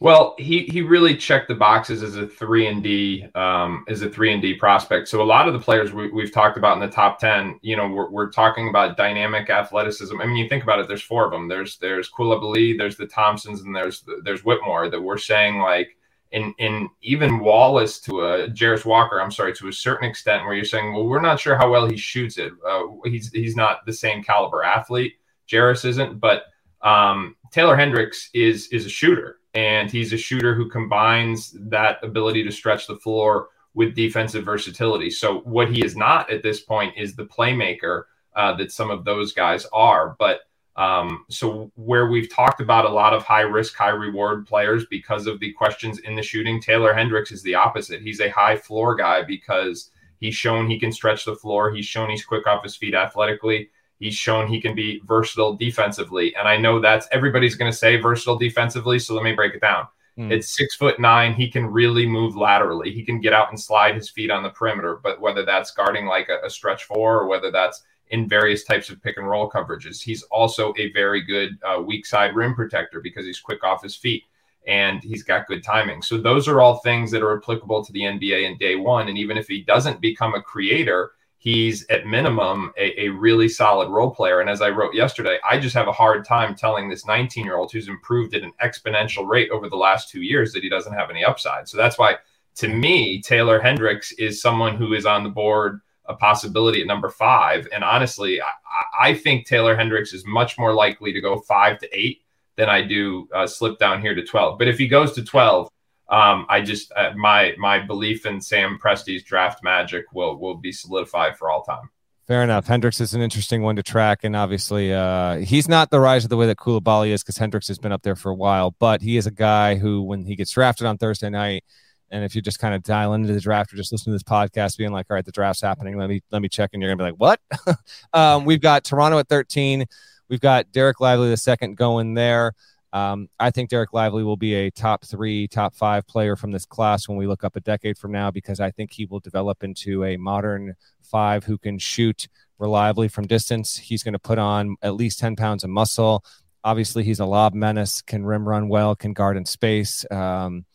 Well, 0.01 0.33
he 0.39 0.63
he 0.63 0.81
really 0.81 1.15
checked 1.15 1.47
the 1.47 1.53
boxes 1.53 2.01
as 2.01 2.15
a 2.15 2.25
three 2.25 2.65
and 2.65 2.81
D 2.81 3.27
um, 3.35 3.85
as 3.87 4.01
a 4.01 4.09
three 4.09 4.33
and 4.33 4.41
D 4.41 4.55
prospect. 4.55 5.07
So 5.07 5.21
a 5.21 5.23
lot 5.23 5.47
of 5.47 5.53
the 5.53 5.59
players 5.59 5.93
we, 5.93 6.09
have 6.23 6.31
talked 6.31 6.57
about 6.57 6.73
in 6.73 6.79
the 6.79 6.89
top 6.89 7.19
ten, 7.19 7.59
you 7.61 7.77
know, 7.77 7.87
we're, 7.87 8.09
we're 8.09 8.31
talking 8.31 8.67
about 8.67 8.97
dynamic 8.97 9.51
athleticism. 9.51 10.19
I 10.19 10.25
mean, 10.25 10.37
you 10.37 10.49
think 10.49 10.63
about 10.63 10.79
it. 10.79 10.87
There's 10.87 11.03
four 11.03 11.25
of 11.25 11.31
them. 11.31 11.47
There's 11.47 11.77
there's 11.77 12.09
Coulibaly, 12.09 12.75
there's 12.75 12.97
the 12.97 13.05
Thompsons, 13.05 13.61
and 13.61 13.75
there's 13.75 14.03
there's 14.23 14.43
Whitmore. 14.43 14.89
That 14.89 14.99
we're 14.99 15.19
saying 15.19 15.59
like 15.59 15.95
in 16.31 16.55
in 16.57 16.89
even 17.03 17.37
Wallace 17.37 17.99
to 17.99 18.21
a 18.21 18.47
Jarace 18.47 18.85
Walker. 18.85 19.21
I'm 19.21 19.29
sorry 19.29 19.53
to 19.53 19.67
a 19.67 19.73
certain 19.73 20.09
extent, 20.09 20.45
where 20.45 20.55
you're 20.55 20.65
saying, 20.65 20.95
well, 20.95 21.05
we're 21.05 21.21
not 21.21 21.39
sure 21.39 21.55
how 21.55 21.69
well 21.69 21.87
he 21.87 21.95
shoots 21.95 22.39
it. 22.39 22.53
Uh, 22.67 22.85
he's 23.05 23.29
he's 23.29 23.55
not 23.55 23.85
the 23.85 23.93
same 23.93 24.23
caliber 24.23 24.63
athlete. 24.63 25.13
Jarace 25.47 25.85
isn't, 25.85 26.19
but 26.19 26.45
um, 26.81 27.35
Taylor 27.51 27.75
Hendricks 27.75 28.31
is 28.33 28.67
is 28.69 28.87
a 28.87 28.89
shooter 28.89 29.37
and 29.53 29.91
he's 29.91 30.13
a 30.13 30.17
shooter 30.17 30.55
who 30.55 30.69
combines 30.69 31.55
that 31.59 32.03
ability 32.03 32.43
to 32.43 32.51
stretch 32.51 32.87
the 32.87 32.97
floor 32.97 33.49
with 33.73 33.95
defensive 33.95 34.45
versatility. 34.45 35.09
So 35.09 35.39
what 35.41 35.71
he 35.71 35.83
is 35.83 35.95
not 35.95 36.31
at 36.31 36.43
this 36.43 36.61
point 36.61 36.93
is 36.97 37.15
the 37.15 37.25
playmaker 37.25 38.03
uh, 38.35 38.53
that 38.55 38.71
some 38.71 38.89
of 38.89 39.05
those 39.05 39.33
guys 39.33 39.65
are. 39.73 40.15
But 40.19 40.41
um, 40.75 41.25
so 41.29 41.71
where 41.75 42.07
we've 42.07 42.33
talked 42.33 42.61
about 42.61 42.85
a 42.85 42.89
lot 42.89 43.13
of 43.13 43.23
high 43.23 43.41
risk, 43.41 43.75
high 43.75 43.89
reward 43.89 44.47
players 44.47 44.85
because 44.89 45.27
of 45.27 45.39
the 45.39 45.51
questions 45.53 45.99
in 45.99 46.15
the 46.15 46.23
shooting, 46.23 46.61
Taylor 46.61 46.93
Hendricks 46.93 47.31
is 47.31 47.43
the 47.43 47.55
opposite. 47.55 48.01
He's 48.01 48.21
a 48.21 48.29
high 48.29 48.55
floor 48.55 48.95
guy 48.95 49.21
because 49.23 49.91
he's 50.19 50.35
shown 50.35 50.69
he 50.69 50.79
can 50.79 50.91
stretch 50.91 51.25
the 51.25 51.35
floor. 51.35 51.71
He's 51.71 51.85
shown 51.85 52.09
he's 52.09 52.25
quick 52.25 52.47
off 52.47 52.63
his 52.63 52.75
feet 52.75 52.95
athletically. 52.95 53.69
He's 54.01 54.15
shown 54.15 54.47
he 54.47 54.59
can 54.59 54.73
be 54.73 54.99
versatile 55.05 55.55
defensively. 55.55 56.35
And 56.35 56.47
I 56.47 56.57
know 56.57 56.81
that's 56.81 57.07
everybody's 57.11 57.53
going 57.53 57.71
to 57.71 57.77
say 57.77 57.97
versatile 57.97 58.35
defensively. 58.35 58.97
So 58.97 59.13
let 59.13 59.23
me 59.23 59.33
break 59.33 59.53
it 59.53 59.61
down. 59.61 59.85
Mm. 60.17 60.31
It's 60.31 60.57
six 60.57 60.75
foot 60.75 60.99
nine. 60.99 61.35
He 61.35 61.51
can 61.51 61.67
really 61.67 62.07
move 62.07 62.35
laterally. 62.35 62.91
He 62.91 63.05
can 63.05 63.21
get 63.21 63.31
out 63.31 63.51
and 63.51 63.59
slide 63.59 63.93
his 63.93 64.09
feet 64.09 64.31
on 64.31 64.41
the 64.41 64.49
perimeter. 64.49 64.99
But 65.03 65.21
whether 65.21 65.45
that's 65.45 65.69
guarding 65.69 66.07
like 66.07 66.29
a, 66.29 66.43
a 66.43 66.49
stretch 66.49 66.85
four 66.85 67.19
or 67.19 67.27
whether 67.27 67.51
that's 67.51 67.83
in 68.09 68.27
various 68.27 68.63
types 68.63 68.89
of 68.89 68.99
pick 69.03 69.17
and 69.17 69.29
roll 69.29 69.47
coverages, 69.47 70.01
he's 70.01 70.23
also 70.23 70.73
a 70.79 70.91
very 70.93 71.21
good 71.21 71.59
uh, 71.63 71.79
weak 71.79 72.07
side 72.07 72.35
rim 72.35 72.55
protector 72.55 73.01
because 73.01 73.23
he's 73.23 73.39
quick 73.39 73.63
off 73.63 73.83
his 73.83 73.95
feet 73.95 74.23
and 74.65 75.03
he's 75.03 75.21
got 75.21 75.45
good 75.45 75.63
timing. 75.63 76.01
So 76.01 76.17
those 76.17 76.47
are 76.47 76.59
all 76.59 76.79
things 76.79 77.11
that 77.11 77.21
are 77.21 77.37
applicable 77.37 77.85
to 77.85 77.91
the 77.93 78.01
NBA 78.01 78.49
in 78.49 78.57
day 78.57 78.75
one. 78.77 79.09
And 79.09 79.17
even 79.19 79.37
if 79.37 79.47
he 79.47 79.61
doesn't 79.61 80.01
become 80.01 80.33
a 80.33 80.41
creator, 80.41 81.11
he's 81.41 81.87
at 81.89 82.05
minimum 82.05 82.71
a, 82.77 83.05
a, 83.05 83.09
really 83.09 83.49
solid 83.49 83.89
role 83.89 84.11
player. 84.11 84.41
And 84.41 84.49
as 84.49 84.61
I 84.61 84.69
wrote 84.69 84.93
yesterday, 84.93 85.39
I 85.43 85.57
just 85.57 85.73
have 85.73 85.87
a 85.87 85.91
hard 85.91 86.23
time 86.23 86.53
telling 86.53 86.87
this 86.87 87.07
19 87.07 87.43
year 87.43 87.55
old 87.55 87.71
who's 87.71 87.87
improved 87.87 88.35
at 88.35 88.43
an 88.43 88.53
exponential 88.63 89.27
rate 89.27 89.49
over 89.49 89.67
the 89.67 89.75
last 89.75 90.07
two 90.07 90.21
years 90.21 90.53
that 90.53 90.61
he 90.61 90.69
doesn't 90.69 90.93
have 90.93 91.09
any 91.09 91.25
upside. 91.25 91.67
So 91.67 91.77
that's 91.77 91.97
why, 91.97 92.17
to 92.57 92.67
me, 92.67 93.23
Taylor 93.23 93.59
Hendricks 93.59 94.11
is 94.13 94.39
someone 94.39 94.75
who 94.75 94.93
is 94.93 95.07
on 95.07 95.23
the 95.23 95.31
board, 95.31 95.81
a 96.05 96.13
possibility 96.13 96.81
at 96.81 96.87
number 96.87 97.09
five. 97.09 97.67
And 97.73 97.83
honestly, 97.83 98.39
I, 98.39 98.51
I 98.99 99.13
think 99.15 99.47
Taylor 99.47 99.75
Hendricks 99.75 100.13
is 100.13 100.23
much 100.27 100.59
more 100.59 100.75
likely 100.75 101.11
to 101.11 101.21
go 101.21 101.39
five 101.39 101.79
to 101.79 101.89
eight 101.91 102.21
than 102.55 102.69
I 102.69 102.83
do 102.83 103.27
uh, 103.33 103.47
slip 103.47 103.79
down 103.79 103.99
here 103.99 104.13
to 104.13 104.23
12. 104.23 104.59
But 104.59 104.67
if 104.67 104.77
he 104.77 104.87
goes 104.87 105.13
to 105.13 105.23
12, 105.23 105.69
um, 106.11 106.45
I 106.49 106.61
just 106.61 106.91
uh, 106.95 107.13
my 107.15 107.55
my 107.57 107.79
belief 107.79 108.25
in 108.25 108.41
Sam 108.41 108.77
Presti's 108.81 109.23
draft 109.23 109.63
magic 109.63 110.05
will 110.13 110.37
will 110.37 110.55
be 110.55 110.73
solidified 110.73 111.37
for 111.37 111.49
all 111.49 111.63
time. 111.63 111.89
Fair 112.27 112.43
enough. 112.43 112.67
Hendricks 112.67 113.01
is 113.01 113.13
an 113.13 113.21
interesting 113.21 113.61
one 113.61 113.77
to 113.77 113.83
track, 113.83 114.23
and 114.23 114.35
obviously, 114.35 114.93
uh, 114.93 115.37
he's 115.37 115.67
not 115.67 115.89
the 115.89 115.99
rise 115.99 116.23
of 116.23 116.29
the 116.29 116.37
way 116.37 116.45
that 116.47 116.57
Coulibaly 116.57 117.09
is 117.09 117.23
because 117.23 117.37
Hendricks 117.37 117.67
has 117.69 117.79
been 117.79 117.91
up 117.91 118.03
there 118.03 118.15
for 118.15 118.29
a 118.29 118.35
while. 118.35 118.75
But 118.77 119.01
he 119.01 119.17
is 119.17 119.25
a 119.25 119.31
guy 119.31 119.75
who, 119.75 120.03
when 120.03 120.25
he 120.25 120.35
gets 120.35 120.51
drafted 120.51 120.85
on 120.85 120.97
Thursday 120.97 121.29
night, 121.29 121.63
and 122.09 122.25
if 122.25 122.35
you 122.35 122.41
just 122.41 122.59
kind 122.59 122.75
of 122.75 122.83
dial 122.83 123.13
into 123.13 123.33
the 123.33 123.39
draft 123.39 123.73
or 123.73 123.77
just 123.77 123.91
listen 123.91 124.11
to 124.11 124.15
this 124.15 124.23
podcast, 124.23 124.77
being 124.77 124.91
like, 124.91 125.07
"All 125.09 125.15
right, 125.15 125.25
the 125.25 125.31
draft's 125.31 125.61
happening. 125.61 125.97
Let 125.97 126.09
me 126.09 126.21
let 126.29 126.41
me 126.41 126.49
check," 126.49 126.71
and 126.73 126.81
you're 126.81 126.93
gonna 126.93 127.09
be 127.09 127.11
like, 127.11 127.19
"What?" 127.19 127.77
um, 128.13 128.43
we've 128.43 128.61
got 128.61 128.83
Toronto 128.83 129.17
at 129.17 129.29
13. 129.29 129.85
We've 130.27 130.41
got 130.41 130.71
Dereck 130.71 130.99
Lively 130.99 131.29
the 131.29 131.37
second 131.37 131.75
going 131.75 132.13
there. 132.13 132.53
Um, 132.93 133.29
I 133.39 133.51
think 133.51 133.69
Dereck 133.69 133.93
Lively 133.93 134.23
will 134.23 134.37
be 134.37 134.53
a 134.53 134.71
top 134.71 135.05
three, 135.05 135.47
top 135.47 135.75
five 135.75 136.05
player 136.07 136.35
from 136.35 136.51
this 136.51 136.65
class 136.65 137.07
when 137.07 137.17
we 137.17 137.27
look 137.27 137.43
up 137.43 137.55
a 137.55 137.61
decade 137.61 137.97
from 137.97 138.11
now, 138.11 138.31
because 138.31 138.59
I 138.59 138.71
think 138.71 138.91
he 138.91 139.05
will 139.05 139.19
develop 139.19 139.63
into 139.63 140.03
a 140.03 140.17
modern 140.17 140.75
five 141.01 141.43
who 141.45 141.57
can 141.57 141.79
shoot 141.79 142.27
reliably 142.59 143.07
from 143.07 143.27
distance. 143.27 143.77
He's 143.77 144.03
going 144.03 144.13
to 144.13 144.19
put 144.19 144.37
on 144.37 144.75
at 144.81 144.95
least 144.95 145.19
10 145.19 145.35
pounds 145.35 145.63
of 145.63 145.69
muscle. 145.69 146.23
Obviously, 146.63 147.03
he's 147.03 147.19
a 147.19 147.25
lob 147.25 147.53
menace, 147.53 148.01
can 148.01 148.25
rim 148.25 148.47
run 148.47 148.69
well, 148.69 148.95
can 148.95 149.13
guard 149.13 149.37
in 149.37 149.45
space. 149.45 150.05
Um, 150.11 150.65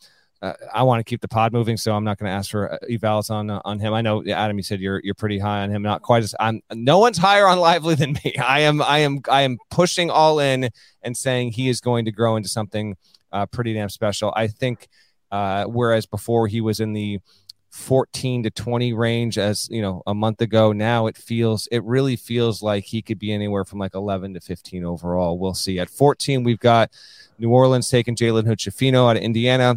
uh, 0.43 0.53
I 0.72 0.82
want 0.82 1.01
to 1.01 1.05
keep 1.05 1.20
the 1.20 1.28
pod 1.28 1.53
moving, 1.53 1.76
so 1.76 1.95
I'm 1.95 2.05
not 2.05 2.18
going 2.18 2.30
to 2.30 2.34
ask 2.34 2.51
for 2.51 2.74
uh, 2.74 2.78
evals 2.91 3.30
on 3.30 3.49
uh, 3.49 3.61
on 3.64 3.80
him. 3.80 3.95
I 3.95 4.03
know 4.03 4.22
Adam, 4.26 4.57
you 4.57 4.62
said 4.62 4.80
you're 4.80 5.01
you're 5.03 5.14
pretty 5.14 5.39
high 5.39 5.62
on 5.62 5.70
him. 5.70 5.82
Not 5.82 6.03
quite 6.03 6.22
as 6.22 6.34
I'm. 6.39 6.61
No 6.72 6.99
one's 6.99 7.18
higher 7.18 7.47
on 7.47 7.59
Lively 7.66 7.95
than 7.95 8.12
me. 8.24 8.37
I 8.37 8.61
am. 8.61 8.82
I 8.82 8.99
am. 8.99 9.20
I 9.30 9.43
am 9.43 9.59
pushing 9.70 10.11
all 10.11 10.39
in 10.39 10.70
and 11.03 11.16
saying 11.16 11.53
he 11.53 11.68
is 11.68 11.80
going 11.80 12.05
to 12.05 12.12
grow 12.12 12.37
into 12.37 12.49
something 12.49 12.97
uh, 13.32 13.47
pretty 13.47 13.72
damn 13.72 13.89
special. 13.89 14.32
I 14.37 14.49
think. 14.49 14.89
Uh, 15.32 15.64
whereas 15.64 16.07
before 16.07 16.47
he 16.47 16.61
was 16.61 16.78
in 16.78 16.93
the 16.93 17.18
14 17.70 18.45
to 18.45 18.51
20 18.51 18.93
range 18.95 19.37
as 19.37 19.68
you 19.70 19.82
know 19.82 20.03
a 20.07 20.14
month 20.14 20.41
ago 20.41 20.72
now 20.72 21.09
it 21.09 21.16
feels 21.16 21.68
it 21.70 21.82
really 21.84 22.16
feels 22.16 22.62
like 22.62 22.84
he 22.84 23.03
could 23.03 23.18
be 23.18 23.32
anywhere 23.32 23.64
from 23.64 23.78
like 23.78 23.95
11 23.95 24.32
to 24.32 24.41
15 24.41 24.84
overall 24.84 25.39
we'll 25.39 25.53
see 25.53 25.78
at 25.78 25.91
14 25.91 26.43
we've 26.43 26.61
got 26.61 26.91
new 27.39 27.51
orleans 27.51 27.91
taking 27.91 28.16
jalen 28.16 28.47
hood 28.47 28.95
out 28.95 29.16
of 29.16 29.22
indiana 29.22 29.74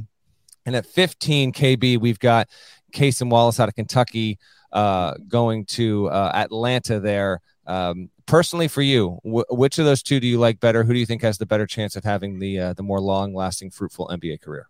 and 0.70 0.76
at 0.76 0.86
15 0.86 1.52
KB, 1.52 2.00
we've 2.00 2.20
got 2.20 2.48
Cason 2.94 3.32
Wallace 3.32 3.60
out 3.60 3.70
of 3.70 3.76
Kentucky 3.76 4.38
uh, 4.72 5.16
going 5.28 5.66
to 5.66 6.08
uh, 6.10 6.32
Atlanta 6.32 7.00
there. 7.00 7.42
Um, 7.66 8.12
personally, 8.28 8.68
for 8.68 8.84
you, 8.84 9.20
which 9.24 9.80
of 9.80 9.86
those 9.86 10.04
two 10.04 10.20
do 10.20 10.28
you 10.28 10.38
like 10.38 10.60
better? 10.60 10.84
Who 10.84 10.94
do 10.94 11.00
you 11.00 11.08
think 11.08 11.24
has 11.24 11.40
the 11.40 11.48
better 11.48 11.66
chance 11.66 11.96
of 11.96 12.04
having 12.04 12.38
the 12.38 12.60
uh, 12.60 12.74
the 12.74 12.84
more 12.84 13.00
long 13.00 13.34
lasting, 13.34 13.72
fruitful 13.72 14.10
NBA 14.10 14.42
career? 14.42 14.68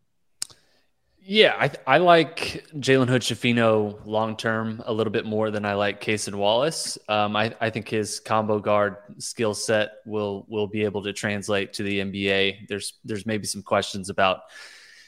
Yeah, 1.21 1.55
I, 1.59 1.71
I 1.85 1.97
like 1.97 2.65
Jalen 2.77 3.09
Hood 3.09 3.21
Schifino 3.21 3.99
long 4.05 4.37
term 4.37 4.81
a 4.85 4.93
little 4.93 5.11
bit 5.11 5.25
more 5.25 5.51
than 5.51 5.65
I 5.65 5.73
like 5.73 6.01
Cason 6.01 6.35
Wallace. 6.35 6.97
Um, 7.09 7.35
I, 7.35 7.53
I 7.59 7.69
think 7.69 7.89
his 7.89 8.21
combo 8.21 8.59
guard 8.59 8.95
skill 9.17 9.53
set 9.53 9.95
will 10.05 10.45
will 10.47 10.67
be 10.67 10.85
able 10.85 11.03
to 11.03 11.11
translate 11.11 11.73
to 11.73 11.83
the 11.83 11.99
NBA. 11.99 12.69
There's 12.69 12.93
there's 13.03 13.25
maybe 13.25 13.47
some 13.47 13.63
questions 13.63 14.09
about 14.09 14.43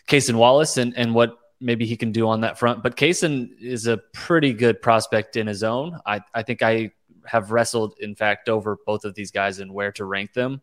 Cason 0.08 0.36
Wallace 0.36 0.78
and, 0.78 0.98
and 0.98 1.14
what 1.14 1.38
maybe 1.60 1.86
he 1.86 1.96
can 1.96 2.12
do 2.12 2.28
on 2.28 2.42
that 2.42 2.58
front. 2.58 2.84
But 2.84 2.96
Cason 2.96 3.50
is 3.60 3.88
a 3.88 3.98
pretty 4.14 4.54
good 4.54 4.82
prospect 4.82 5.38
in 5.38 5.48
his 5.48 5.64
own. 5.64 5.98
I, 6.06 6.22
I 6.34 6.44
think 6.44 6.62
I 6.62 6.92
have 7.26 7.52
wrestled, 7.52 7.96
in 8.00 8.16
fact, 8.16 8.50
over 8.50 8.78
both 8.86 9.06
of 9.06 9.14
these 9.14 9.32
guys 9.32 9.60
and 9.60 9.74
where 9.74 9.92
to 9.94 10.06
rank 10.06 10.34
them. 10.34 10.62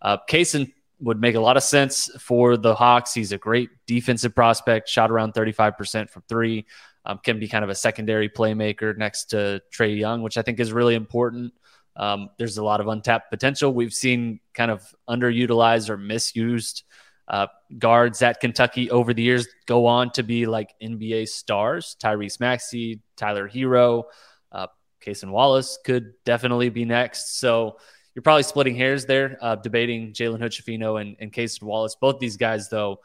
Uh, 0.00 0.18
Cason 0.28 0.72
would 1.00 1.20
make 1.20 1.34
a 1.34 1.40
lot 1.40 1.56
of 1.56 1.62
sense 1.62 2.08
for 2.20 2.56
the 2.56 2.74
Hawks. 2.74 3.12
He's 3.12 3.32
a 3.32 3.38
great 3.38 3.70
defensive 3.86 4.34
prospect, 4.34 4.88
shot 4.88 5.10
around 5.10 5.34
35% 5.34 6.08
from 6.08 6.22
three, 6.28 6.64
um, 7.04 7.18
can 7.22 7.38
be 7.38 7.48
kind 7.48 7.64
of 7.64 7.70
a 7.70 7.74
secondary 7.74 8.28
playmaker 8.28 8.96
next 8.96 9.26
to 9.26 9.60
Trae 9.72 9.98
Young, 9.98 10.22
which 10.22 10.38
I 10.38 10.42
think 10.42 10.60
is 10.60 10.72
really 10.72 10.94
important. 10.94 11.52
Um, 11.96 12.30
there's 12.38 12.58
a 12.58 12.64
lot 12.64 12.80
of 12.80 12.88
untapped 12.88 13.30
potential. 13.30 13.72
We've 13.72 13.92
seen 13.92 14.40
kind 14.54 14.70
of 14.70 14.94
underutilized 15.08 15.88
or 15.88 15.96
misused 15.96 16.84
uh, 17.28 17.48
guards 17.78 18.22
at 18.22 18.40
Kentucky 18.40 18.90
over 18.90 19.12
the 19.12 19.22
years 19.22 19.48
go 19.66 19.86
on 19.86 20.10
to 20.12 20.22
be 20.22 20.46
like 20.46 20.74
NBA 20.82 21.28
stars. 21.28 21.96
Tyrese 22.02 22.40
Maxey, 22.40 23.00
Tyler 23.16 23.48
Herro, 23.48 24.04
uh, 24.52 24.68
Cason 25.04 25.30
Wallace 25.30 25.78
could 25.84 26.12
definitely 26.24 26.68
be 26.68 26.84
next. 26.84 27.38
So 27.38 27.78
you're 28.14 28.22
probably 28.22 28.44
splitting 28.44 28.76
hairs 28.76 29.06
there, 29.06 29.36
uh, 29.40 29.56
debating 29.56 30.12
Jalen 30.12 30.40
Hood 30.40 30.52
Schifino 30.52 31.00
and, 31.00 31.16
and 31.20 31.32
Cason 31.32 31.64
Wallace. 31.64 31.96
Both 32.00 32.18
these 32.18 32.36
guys, 32.36 32.68
though, 32.68 33.00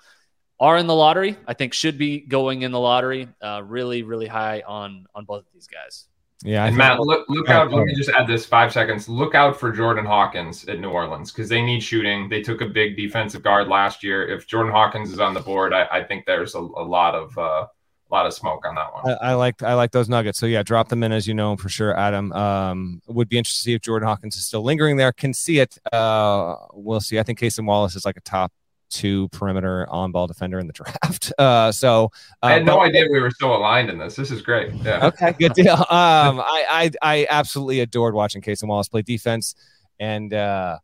are 0.60 0.78
in 0.78 0.88
the 0.88 0.96
lottery. 0.96 1.36
I 1.48 1.54
think 1.54 1.74
should 1.74 1.98
be 1.98 2.20
going 2.20 2.62
in 2.62 2.72
the 2.72 2.80
lottery. 2.80 3.28
Uh, 3.42 3.62
really, 3.66 4.04
really 4.04 4.28
high 4.28 4.62
on 4.66 5.08
on 5.16 5.26
both 5.26 5.42
of 5.42 5.54
these 5.54 5.68
guys. 5.68 6.08
Yeah, 6.44 6.66
and 6.66 6.76
Matt, 6.76 7.00
look, 7.00 7.30
look 7.30 7.50
out. 7.50 7.72
Let 7.72 7.86
me 7.86 7.94
just 7.96 8.10
add 8.10 8.28
this 8.28 8.46
five 8.46 8.74
seconds. 8.74 9.08
Look 9.08 9.36
out 9.36 9.60
for 9.60 9.72
Jordan 9.72 10.06
Hawkins 10.06 10.66
at 10.68 10.80
New 10.80 10.90
Orleans 10.90 11.32
because 11.32 11.50
they 11.50 11.62
need 11.62 11.82
shooting. 11.82 12.30
They 12.30 12.42
took 12.42 12.62
a 12.62 12.66
big 12.66 12.98
defensive 12.98 13.44
guard 13.44 13.68
last 13.68 14.04
year. 14.04 14.28
If 14.28 14.48
Jordan 14.48 14.72
Hawkins 14.72 15.12
is 15.12 15.20
on 15.20 15.36
the 15.36 15.40
board, 15.40 15.72
I, 15.72 15.88
I 15.92 16.04
think 16.04 16.26
there's 16.26 16.56
a, 16.56 16.60
a 16.60 16.84
lot 16.84 17.14
of 17.14 17.38
uh, 17.38 17.68
a 18.12 18.14
lot 18.14 18.26
of 18.26 18.34
smoke 18.34 18.66
on 18.66 18.76
that 18.76 18.94
one. 18.94 19.18
I, 19.22 19.30
I, 19.30 19.34
like 19.36 19.62
I 19.64 19.74
like 19.76 19.92
those 19.92 20.10
nuggets. 20.10 20.40
So 20.40 20.46
yeah, 20.46 20.64
drop 20.64 20.90
them 20.90 21.04
in 21.04 21.12
as 21.12 21.28
you 21.28 21.34
know 21.34 21.56
for 21.56 21.70
sure. 21.70 21.98
Adam 21.98 22.32
um, 22.34 23.02
would 23.08 23.30
be 23.30 23.38
interested 23.38 23.62
to 23.62 23.64
see 23.66 23.74
if 23.74 23.82
Jordan 23.82 24.08
Hawkins 24.08 24.36
is 24.36 24.46
still 24.46 24.64
lingering 24.64 24.98
there. 24.98 25.12
Can 25.12 25.34
see 25.34 25.60
it. 25.60 25.78
Uh, 25.94 26.56
we'll 26.74 27.02
see. 27.02 27.20
I 27.20 27.24
think 27.24 27.40
Cason 27.40 27.66
Wallace 27.66 27.96
is 27.96 28.04
like 28.04 28.18
a 28.18 28.22
top 28.22 28.52
two 28.92 29.28
perimeter 29.30 29.90
on 29.90 30.12
ball 30.12 30.28
defender 30.28 30.60
in 30.60 30.68
the 30.68 30.74
draft. 30.74 31.34
Uh, 31.42 31.72
so 31.72 32.12
uh, 32.44 32.48
I 32.48 32.54
had 32.54 32.66
no 32.66 32.76
but, 32.78 32.90
idea 32.90 33.08
we 33.10 33.20
were 33.20 33.32
so 33.32 33.56
aligned 33.56 33.90
in 33.90 33.98
this. 33.98 34.16
This 34.16 34.32
is 34.32 34.42
great. 34.42 34.74
Yeah. 34.76 35.08
Okay, 35.08 35.34
good 35.40 35.54
deal. 35.54 35.74
Um, 35.90 36.40
I, 36.40 36.66
I, 36.70 36.92
I 37.02 37.28
absolutely 37.30 37.80
adored 37.80 38.14
watching 38.14 38.42
Cason 38.42 38.68
Wallace 38.68 38.90
play 38.90 39.02
defense, 39.02 39.56
and 40.00 40.34
uh, 40.34 40.78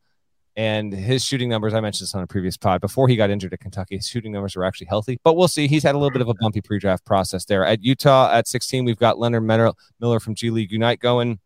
and 0.57 0.91
his 0.91 1.23
shooting 1.23 1.49
numbers. 1.49 1.73
I 1.73 1.79
mentioned 1.79 2.05
this 2.05 2.15
on 2.15 2.23
a 2.23 2.27
previous 2.27 2.57
pod 2.57 2.81
before 2.81 3.07
he 3.07 3.15
got 3.15 3.29
injured 3.29 3.53
at 3.53 3.59
Kentucky. 3.59 3.95
His 3.95 4.07
shooting 4.07 4.31
numbers 4.31 4.55
were 4.55 4.65
actually 4.65 4.87
healthy, 4.87 5.19
but 5.23 5.35
we'll 5.35 5.47
see. 5.47 5.67
He's 5.67 5.83
had 5.83 5.93
a 5.93 5.97
little 5.97 6.11
bit 6.11 6.21
of 6.21 6.29
a 6.29 6.33
bumpy 6.33 6.61
pre-draft 6.61 7.05
process 7.05 7.45
there. 7.45 7.63
At 7.63 7.83
Utah, 7.83 8.31
at 8.31 8.47
16, 8.47 8.83
we've 8.83 8.97
got 8.97 9.19
Leonard 9.19 9.43
Miller 9.43 10.19
from 10.19 10.33
G 10.33 10.49
League 10.49 10.71
Unite 10.71 10.99
going, 10.99 11.39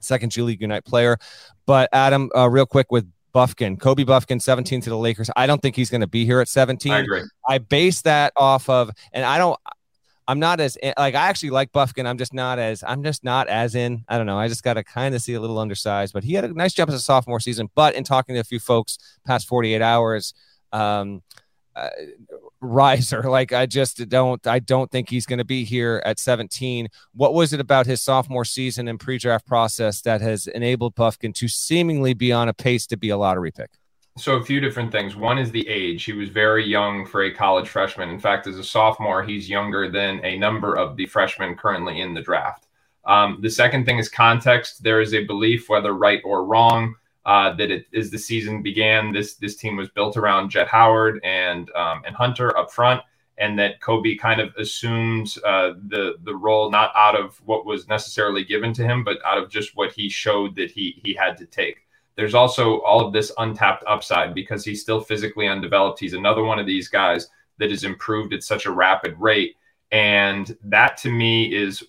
second 0.00 0.30
G 0.30 0.42
League 0.42 0.60
Unite 0.60 0.84
player. 0.84 1.16
But 1.64 1.88
Adam, 1.92 2.30
uh, 2.36 2.48
real 2.50 2.66
quick 2.66 2.92
with 2.92 3.10
Bufkin, 3.34 3.78
Kobe 3.78 4.04
Bufkin, 4.04 4.40
17 4.40 4.80
to 4.82 4.90
the 4.90 4.96
Lakers. 4.96 5.30
I 5.36 5.46
don't 5.46 5.60
think 5.60 5.76
he's 5.76 5.90
going 5.90 6.00
to 6.02 6.06
be 6.06 6.24
here 6.24 6.40
at 6.40 6.48
17. 6.48 6.92
I 6.92 6.98
agree. 6.98 7.22
I 7.48 7.58
base 7.58 8.02
that 8.02 8.32
off 8.36 8.68
of, 8.68 8.90
and 9.12 9.24
I 9.24 9.38
don't, 9.38 9.58
I'm 10.28 10.38
not 10.38 10.60
as 10.60 10.78
like 10.82 11.14
I 11.14 11.28
actually 11.28 11.50
like 11.50 11.72
Bufkin. 11.72 12.06
I'm 12.06 12.18
just 12.18 12.32
not 12.32 12.58
as 12.58 12.84
I'm 12.86 13.02
just 13.02 13.24
not 13.24 13.48
as 13.48 13.74
in. 13.74 14.04
I 14.08 14.16
don't 14.16 14.26
know. 14.26 14.38
I 14.38 14.48
just 14.48 14.62
got 14.62 14.74
to 14.74 14.84
kind 14.84 15.14
of 15.14 15.22
see 15.22 15.34
a 15.34 15.40
little 15.40 15.58
undersized, 15.58 16.12
but 16.12 16.24
he 16.24 16.34
had 16.34 16.44
a 16.44 16.52
nice 16.52 16.72
jump 16.72 16.90
as 16.90 16.94
a 16.94 17.00
sophomore 17.00 17.40
season. 17.40 17.68
But 17.74 17.94
in 17.94 18.04
talking 18.04 18.34
to 18.34 18.40
a 18.40 18.44
few 18.44 18.60
folks 18.60 18.98
past 19.26 19.48
48 19.48 19.82
hours, 19.82 20.32
um, 20.72 21.22
uh, 21.74 21.88
riser. 22.60 23.22
Like 23.32 23.52
I 23.52 23.64
just 23.64 24.08
don't 24.10 24.46
I 24.46 24.58
don't 24.58 24.90
think 24.90 25.08
he's 25.08 25.24
going 25.24 25.38
to 25.38 25.44
be 25.44 25.64
here 25.64 26.02
at 26.04 26.18
17. 26.18 26.88
What 27.14 27.32
was 27.32 27.54
it 27.54 27.60
about 27.60 27.86
his 27.86 28.02
sophomore 28.02 28.44
season 28.44 28.88
and 28.88 29.00
pre-draft 29.00 29.46
process 29.46 30.02
that 30.02 30.20
has 30.20 30.46
enabled 30.48 30.94
Bufkin 30.94 31.32
to 31.36 31.48
seemingly 31.48 32.12
be 32.12 32.30
on 32.30 32.48
a 32.48 32.52
pace 32.52 32.86
to 32.88 32.96
be 32.96 33.08
a 33.08 33.16
lottery 33.16 33.52
pick? 33.52 33.70
So 34.18 34.36
a 34.36 34.44
few 34.44 34.60
different 34.60 34.92
things. 34.92 35.16
One 35.16 35.38
is 35.38 35.50
the 35.50 35.66
age. 35.66 36.04
He 36.04 36.12
was 36.12 36.28
very 36.28 36.66
young 36.66 37.06
for 37.06 37.22
a 37.22 37.32
college 37.32 37.68
freshman. 37.68 38.10
In 38.10 38.18
fact, 38.18 38.46
as 38.46 38.58
a 38.58 38.64
sophomore, 38.64 39.22
he's 39.22 39.48
younger 39.48 39.90
than 39.90 40.22
a 40.22 40.36
number 40.36 40.74
of 40.74 40.96
the 40.96 41.06
freshmen 41.06 41.56
currently 41.56 42.02
in 42.02 42.12
the 42.12 42.20
draft. 42.20 42.66
Um, 43.06 43.38
the 43.40 43.50
second 43.50 43.86
thing 43.86 43.98
is 43.98 44.10
context. 44.10 44.82
There 44.82 45.00
is 45.00 45.14
a 45.14 45.24
belief, 45.24 45.68
whether 45.68 45.94
right 45.94 46.20
or 46.24 46.44
wrong, 46.44 46.94
uh, 47.24 47.54
that 47.54 47.70
it, 47.70 47.86
as 47.94 48.10
the 48.10 48.18
season 48.18 48.62
began, 48.62 49.12
this 49.12 49.34
this 49.34 49.56
team 49.56 49.76
was 49.76 49.88
built 49.90 50.16
around 50.16 50.50
Jett 50.50 50.68
Howard 50.68 51.20
and 51.24 51.70
um, 51.72 52.02
and 52.04 52.16
Hunter 52.16 52.56
up 52.58 52.72
front, 52.72 53.00
and 53.38 53.58
that 53.58 53.80
Kobe 53.80 54.16
kind 54.16 54.40
of 54.40 54.54
assumed 54.56 55.34
uh, 55.46 55.74
the 55.86 56.14
the 56.24 56.34
role 56.34 56.70
not 56.70 56.92
out 56.96 57.14
of 57.14 57.40
what 57.44 57.64
was 57.64 57.86
necessarily 57.86 58.44
given 58.44 58.72
to 58.74 58.82
him, 58.82 59.04
but 59.04 59.18
out 59.24 59.38
of 59.38 59.48
just 59.48 59.76
what 59.76 59.92
he 59.92 60.08
showed 60.08 60.56
that 60.56 60.70
he 60.70 61.00
he 61.04 61.14
had 61.14 61.36
to 61.38 61.46
take. 61.46 61.86
There's 62.16 62.34
also 62.34 62.80
all 62.80 63.06
of 63.06 63.12
this 63.12 63.32
untapped 63.38 63.84
upside 63.86 64.34
because 64.34 64.64
he's 64.64 64.82
still 64.82 65.00
physically 65.00 65.48
undeveloped. 65.48 66.00
He's 66.00 66.12
another 66.12 66.42
one 66.42 66.58
of 66.58 66.66
these 66.66 66.88
guys 66.88 67.28
that 67.58 67.70
has 67.70 67.84
improved 67.84 68.34
at 68.34 68.42
such 68.42 68.66
a 68.66 68.72
rapid 68.72 69.14
rate, 69.18 69.56
and 69.92 70.56
that 70.64 70.96
to 70.98 71.10
me 71.10 71.54
is 71.54 71.84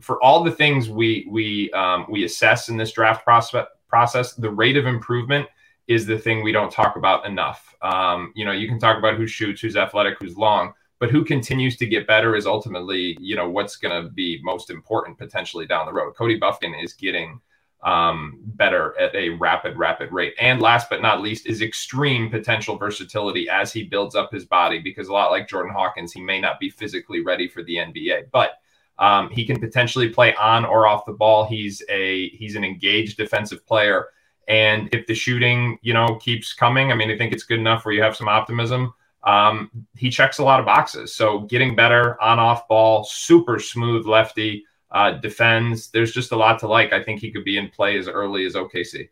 for 0.00 0.22
all 0.22 0.44
the 0.44 0.52
things 0.52 0.90
we 0.90 1.26
we 1.30 1.70
um, 1.72 2.04
we 2.10 2.24
assess 2.24 2.68
in 2.68 2.76
this 2.76 2.92
draft 2.92 3.24
process 3.24 3.64
process, 3.90 4.32
the 4.34 4.50
rate 4.50 4.76
of 4.76 4.86
improvement 4.86 5.46
is 5.88 6.06
the 6.06 6.18
thing 6.18 6.42
we 6.42 6.52
don't 6.52 6.70
talk 6.70 6.96
about 6.96 7.26
enough. 7.26 7.74
Um, 7.82 8.32
you 8.36 8.44
know, 8.44 8.52
you 8.52 8.68
can 8.68 8.78
talk 8.78 8.96
about 8.96 9.16
who 9.16 9.26
shoots, 9.26 9.60
who's 9.60 9.76
athletic, 9.76 10.18
who's 10.20 10.36
long, 10.36 10.72
but 11.00 11.10
who 11.10 11.24
continues 11.24 11.76
to 11.78 11.86
get 11.86 12.06
better 12.06 12.36
is 12.36 12.46
ultimately, 12.46 13.16
you 13.20 13.34
know, 13.34 13.50
what's 13.50 13.76
going 13.76 14.02
to 14.02 14.08
be 14.10 14.38
most 14.42 14.70
important 14.70 15.18
potentially 15.18 15.66
down 15.66 15.86
the 15.86 15.92
road. 15.92 16.14
Kobe 16.14 16.38
Bufkin 16.38 16.80
is 16.80 16.92
getting 16.92 17.40
um, 17.82 18.38
better 18.44 18.98
at 19.00 19.14
a 19.14 19.30
rapid, 19.30 19.76
rapid 19.76 20.12
rate. 20.12 20.34
And 20.38 20.60
last 20.60 20.90
but 20.90 21.00
not 21.00 21.22
least 21.22 21.46
is 21.46 21.62
extreme 21.62 22.30
potential 22.30 22.76
versatility 22.76 23.48
as 23.48 23.72
he 23.72 23.82
builds 23.82 24.14
up 24.14 24.30
his 24.32 24.44
body, 24.44 24.78
because 24.78 25.08
a 25.08 25.12
lot 25.12 25.30
like 25.30 25.48
Jordan 25.48 25.72
Hawkins, 25.72 26.12
he 26.12 26.20
may 26.20 26.40
not 26.40 26.60
be 26.60 26.70
physically 26.70 27.22
ready 27.22 27.48
for 27.48 27.62
the 27.62 27.76
NBA, 27.76 28.30
but 28.30 28.59
um, 29.00 29.30
he 29.30 29.44
can 29.44 29.58
potentially 29.58 30.10
play 30.10 30.34
on 30.34 30.64
or 30.64 30.86
off 30.86 31.06
the 31.06 31.12
ball. 31.12 31.46
He's 31.46 31.82
a 31.88 32.28
he's 32.30 32.54
an 32.54 32.64
engaged 32.64 33.16
defensive 33.16 33.66
player, 33.66 34.08
and 34.46 34.88
if 34.92 35.06
the 35.06 35.14
shooting 35.14 35.78
you 35.82 35.94
know 35.94 36.16
keeps 36.16 36.52
coming, 36.52 36.92
I 36.92 36.94
mean, 36.94 37.10
I 37.10 37.16
think 37.16 37.32
it's 37.32 37.44
good 37.44 37.58
enough 37.58 37.84
where 37.84 37.94
you 37.94 38.02
have 38.02 38.16
some 38.16 38.28
optimism. 38.28 38.92
Um, 39.24 39.70
he 39.96 40.10
checks 40.10 40.38
a 40.38 40.44
lot 40.44 40.60
of 40.60 40.66
boxes. 40.66 41.14
So 41.14 41.40
getting 41.40 41.74
better 41.74 42.20
on 42.22 42.38
off 42.38 42.68
ball, 42.68 43.04
super 43.04 43.58
smooth 43.58 44.06
lefty 44.06 44.64
uh, 44.90 45.12
defends. 45.12 45.90
There's 45.90 46.12
just 46.12 46.32
a 46.32 46.36
lot 46.36 46.58
to 46.60 46.68
like. 46.68 46.92
I 46.92 47.02
think 47.02 47.20
he 47.20 47.30
could 47.30 47.44
be 47.44 47.58
in 47.58 47.68
play 47.68 47.98
as 47.98 48.08
early 48.08 48.46
as 48.46 48.54
OKC. 48.54 49.08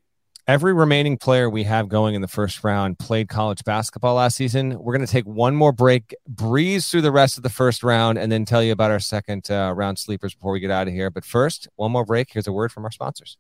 Every 0.49 0.73
remaining 0.73 1.19
player 1.19 1.51
we 1.51 1.65
have 1.65 1.91
going 1.91 2.15
in 2.15 2.23
the 2.23 2.27
first 2.27 2.65
round 2.65 2.99
played 2.99 3.29
college 3.29 3.63
basketball 3.65 4.15
last 4.15 4.35
season. 4.35 4.79
We're 4.79 4.95
going 4.95 5.05
to 5.05 5.13
take 5.13 5.27
one 5.27 5.55
more 5.55 5.73
break, 5.73 6.15
breeze 6.27 6.89
through 6.89 7.03
the 7.03 7.13
rest 7.13 7.37
of 7.37 7.43
the 7.43 7.51
first 7.51 7.83
round, 7.83 8.17
and 8.17 8.33
then 8.33 8.47
tell 8.47 8.63
you 8.63 8.73
about 8.73 8.91
our 8.91 8.99
second 8.99 9.51
uh, 9.51 9.75
round 9.77 9.99
sleepers 9.99 10.35
before 10.35 10.53
we 10.53 10.61
get 10.61 10.71
out 10.71 10.89
of 10.89 10.95
here. 10.95 11.11
But 11.11 11.27
first, 11.27 11.69
one 11.77 11.93
more 11.93 12.07
break. 12.07 12.31
Here's 12.33 12.47
a 12.47 12.53
word 12.53 12.73
from 12.73 12.87
our 12.87 12.91
sponsors. 12.91 13.37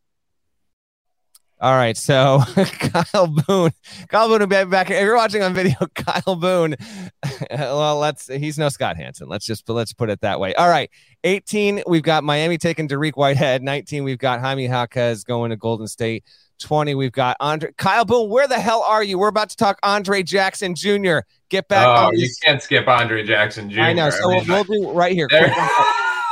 All 1.61 1.72
right, 1.72 1.96
so 1.96 2.42
Kyle 2.78 3.26
Boone, 3.26 3.70
Kyle 4.09 4.28
Boone 4.28 4.40
will 4.40 4.46
be 4.46 4.64
back. 4.66 4.90
If 4.90 5.00
you're 5.00 5.16
watching 5.16 5.42
on 5.42 5.54
video, 5.54 5.76
Kyle 5.94 6.36
Boone, 6.36 6.76
well, 7.50 7.98
let's 7.98 8.26
he's 8.26 8.59
no 8.59 8.68
Scott 8.68 8.98
Hanson. 8.98 9.28
Let's 9.28 9.46
just 9.46 9.66
let's 9.68 9.94
put 9.94 10.11
it 10.11 10.20
that 10.20 10.40
way. 10.40 10.54
All 10.54 10.68
right, 10.68 10.90
18, 11.24 11.84
we've 11.86 12.02
got 12.02 12.22
Miami 12.22 12.59
taking 12.59 12.86
Dariq 12.86 13.14
Whitehead. 13.14 13.62
19, 13.62 14.04
we've 14.04 14.18
got 14.18 14.40
Jaime 14.40 14.66
Jaquez 14.66 15.24
going 15.24 15.50
to 15.50 15.56
Golden 15.56 15.88
State. 15.88 16.22
20, 16.59 16.94
we've 16.94 17.12
got 17.12 17.36
Andre 17.40 17.72
Kyle 17.76 18.04
Boone. 18.04 18.28
Where 18.28 18.48
the 18.48 18.59
hell 18.59 18.82
are 18.82 19.02
you? 19.02 19.18
We're 19.18 19.28
about 19.28 19.50
to 19.50 19.56
talk 19.56 19.78
Andre 19.82 20.22
Jackson 20.22 20.74
Jr. 20.74 21.18
Get 21.48 21.68
back. 21.68 21.86
Oh, 21.86 22.11
you 22.12 22.28
can't 22.42 22.62
skip 22.62 22.86
Andre 22.86 23.24
Jackson 23.24 23.70
Jr. 23.70 23.80
I 23.80 23.92
know. 23.92 24.11
So 24.11 24.30
I 24.30 24.38
mean, 24.38 24.48
we'll, 24.48 24.64
we'll 24.68 24.90
do 24.90 24.92
right 24.92 25.12
here. 25.12 25.28
yeah, 25.30 25.52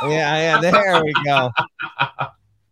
yeah. 0.03 0.61
There 0.61 1.03
we 1.03 1.13
go. 1.25 1.51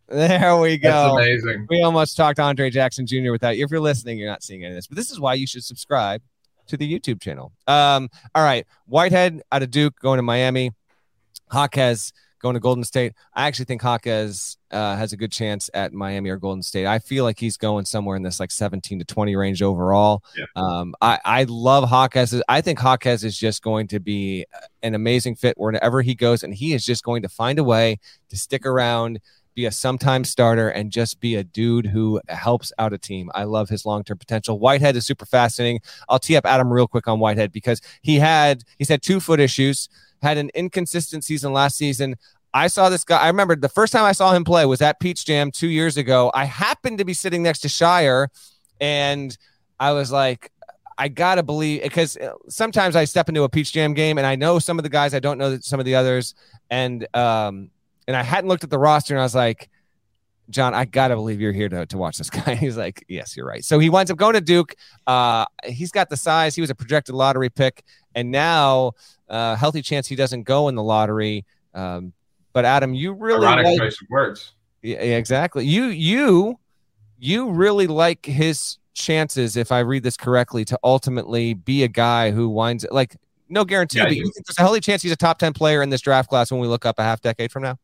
There 0.07 0.57
we 0.57 0.77
go. 0.77 1.17
That's 1.17 1.43
amazing. 1.43 1.65
We 1.67 1.81
almost 1.81 2.15
talked 2.15 2.39
Andre 2.39 2.69
Jackson 2.69 3.07
Jr. 3.07 3.31
without 3.31 3.57
you. 3.57 3.65
If 3.65 3.71
you're 3.71 3.79
listening, 3.79 4.19
you're 4.19 4.29
not 4.29 4.43
seeing 4.43 4.63
any 4.63 4.71
of 4.71 4.75
this, 4.75 4.85
but 4.85 4.97
this 4.97 5.09
is 5.09 5.19
why 5.19 5.33
you 5.33 5.47
should 5.47 5.63
subscribe 5.63 6.21
to 6.67 6.77
the 6.77 6.87
YouTube 6.99 7.19
channel. 7.19 7.51
Um, 7.67 8.09
all 8.35 8.43
right. 8.43 8.67
Whitehead 8.85 9.41
out 9.51 9.63
of 9.63 9.71
Duke 9.71 9.95
going 9.99 10.17
to 10.17 10.23
Miami. 10.23 10.71
Jaquez 11.51 12.13
going 12.45 12.53
to 12.53 12.59
Golden 12.59 12.83
State. 12.83 13.13
I 13.33 13.47
actually 13.47 13.65
think 13.65 13.81
Jaquez 13.81 14.57
uh, 14.69 14.95
has 14.95 15.13
a 15.13 15.17
good 15.17 15.31
chance 15.31 15.67
at 15.73 15.93
Miami 15.93 16.29
or 16.29 16.37
Golden 16.37 16.61
State. 16.61 16.85
I 16.85 16.99
feel 16.99 17.23
like 17.23 17.39
he's 17.39 17.57
going 17.57 17.85
somewhere 17.85 18.15
in 18.15 18.21
this 18.21 18.39
like 18.39 18.51
17 18.51 18.99
to 18.99 19.05
20 19.05 19.35
range 19.35 19.63
overall. 19.63 20.23
Yeah. 20.37 20.45
Um, 20.55 20.93
I, 21.01 21.19
I 21.25 21.45
love 21.49 21.89
Jaquez. 21.89 22.39
I 22.47 22.61
think 22.61 22.79
Jaquez 22.79 23.23
is 23.23 23.35
just 23.35 23.63
going 23.63 23.87
to 23.87 23.99
be 23.99 24.45
an 24.83 24.93
amazing 24.93 25.35
fit 25.35 25.57
wherever 25.57 26.03
he 26.03 26.13
goes, 26.13 26.43
and 26.43 26.53
he 26.53 26.73
is 26.73 26.85
just 26.85 27.03
going 27.03 27.23
to 27.23 27.29
find 27.29 27.57
a 27.57 27.63
way 27.63 27.97
to 28.29 28.37
stick 28.37 28.63
around 28.63 29.19
be 29.55 29.65
a 29.65 29.71
sometime 29.71 30.25
starter, 30.25 30.67
and 30.69 30.91
just 30.91 31.21
be 31.21 31.35
a 31.35 31.43
dude 31.43 31.85
who 31.85 32.19
helps 32.27 32.73
out 32.77 32.91
a 32.91 32.97
team. 32.97 33.31
I 33.33 33.45
love 33.45 33.69
his 33.69 33.85
long 33.85 34.03
term 34.03 34.17
potential. 34.17 34.59
Whitehead 34.59 34.95
is 34.97 35.07
super 35.07 35.25
fascinating. 35.25 35.79
I'll 36.09 36.19
tee 36.19 36.35
up 36.35 36.45
Adam 36.45 36.71
real 36.71 36.87
quick 36.87 37.07
on 37.07 37.19
Whitehead 37.19 37.53
because 37.53 37.81
he 38.01 38.19
had 38.19 38.63
he's 38.77 38.89
had 38.89 39.01
two 39.01 39.21
foot 39.21 39.39
issues, 39.39 39.89
had 40.21 40.37
an 40.37 40.51
inconsistent 40.53 41.23
season 41.23 41.53
last 41.53 41.77
season. 41.77 42.17
I 42.55 42.67
saw 42.67 42.87
this 42.87 43.03
guy. 43.03 43.19
I 43.19 43.27
remember 43.27 43.57
the 43.57 43.67
first 43.67 43.91
time 43.91 44.05
I 44.05 44.13
saw 44.13 44.31
him 44.31 44.45
play 44.45 44.65
was 44.65 44.81
at 44.81 45.01
Peach 45.01 45.25
Jam 45.25 45.51
two 45.51 45.67
years 45.67 45.97
ago. 45.97 46.31
I 46.33 46.45
happened 46.45 46.99
to 46.99 47.05
be 47.05 47.13
sitting 47.13 47.43
next 47.43 47.59
to 47.59 47.67
Scheyer, 47.67 48.29
and 48.79 49.37
I 49.77 49.91
was 49.91 50.09
like, 50.09 50.53
I 50.97 51.09
gotta 51.09 51.43
believe 51.43 51.83
because 51.83 52.15
uh, 52.15 52.31
sometimes 52.47 52.95
I 52.95 53.03
step 53.03 53.27
into 53.27 53.43
a 53.43 53.49
Peach 53.49 53.73
Jam 53.73 53.93
game 53.93 54.17
and 54.17 54.25
I 54.25 54.37
know 54.37 54.59
some 54.59 54.79
of 54.79 54.83
the 54.83 54.89
guys, 54.89 55.13
I 55.13 55.19
don't 55.19 55.37
know 55.37 55.57
some 55.59 55.81
of 55.81 55.85
the 55.85 55.95
others, 55.95 56.33
and 56.69 57.05
um, 57.13 57.71
and 58.07 58.15
I 58.15 58.23
hadn't 58.23 58.47
looked 58.47 58.63
at 58.63 58.69
the 58.69 58.79
roster, 58.79 59.13
and 59.13 59.19
I 59.19 59.25
was 59.25 59.35
like, 59.35 59.69
John, 60.49 60.73
I 60.73 60.85
gotta 60.85 61.15
believe 61.15 61.41
you're 61.41 61.51
here 61.51 61.67
to, 61.67 61.85
to 61.87 61.97
watch 61.97 62.17
this 62.17 62.29
guy. 62.45 62.55
He's 62.55 62.77
like, 62.77 63.03
Yes, 63.09 63.35
you're 63.35 63.45
right. 63.45 63.65
So 63.65 63.79
he 63.79 63.89
winds 63.89 64.11
up 64.11 64.17
going 64.17 64.35
to 64.35 64.39
Duke. 64.41 64.75
Uh, 65.05 65.43
he's 65.65 65.91
got 65.91 66.09
the 66.09 66.15
size. 66.15 66.55
He 66.55 66.61
was 66.61 66.69
a 66.69 66.75
projected 66.75 67.15
lottery 67.15 67.49
pick, 67.49 67.83
and 68.15 68.31
now 68.31 68.93
uh, 69.27 69.57
healthy 69.57 69.81
chance 69.81 70.07
he 70.07 70.15
doesn't 70.15 70.43
go 70.43 70.69
in 70.69 70.75
the 70.75 70.83
lottery. 70.83 71.43
Um, 71.73 72.13
but 72.55 72.63
Adam, 72.63 72.93
you 72.93 73.11
really 73.11 73.45
ironic 73.45 73.65
like, 73.65 73.77
choice 73.77 74.01
of 74.01 74.07
words. 74.09 74.53
Yeah, 74.81 74.99
exactly. 74.99 75.65
You 75.65 75.87
you 75.87 76.57
you 77.19 77.51
really 77.51 77.85
like 77.85 78.25
his 78.25 78.77
chances, 78.93 79.57
if 79.57 79.73
I 79.73 79.79
read 79.79 80.03
this 80.03 80.15
correctly, 80.15 80.63
to 80.65 80.79
ultimately 80.81 81.53
be 81.53 81.83
a 81.83 81.89
guy 81.89 82.31
who 82.31 82.47
winds 82.47 82.85
like 82.89 83.17
no 83.49 83.65
guarantee, 83.65 83.97
yeah, 83.97 84.05
but 84.05 84.15
you 84.15 84.23
think 84.23 84.45
there's 84.47 84.57
a 84.57 84.61
healthy 84.61 84.79
chance 84.79 85.01
he's 85.01 85.11
a 85.11 85.17
top 85.17 85.37
ten 85.37 85.51
player 85.51 85.83
in 85.83 85.89
this 85.89 85.99
draft 85.99 86.29
class 86.29 86.49
when 86.49 86.61
we 86.61 86.67
look 86.67 86.85
up 86.85 86.97
a 86.97 87.03
half 87.03 87.19
decade 87.19 87.51
from 87.51 87.63
now. 87.63 87.77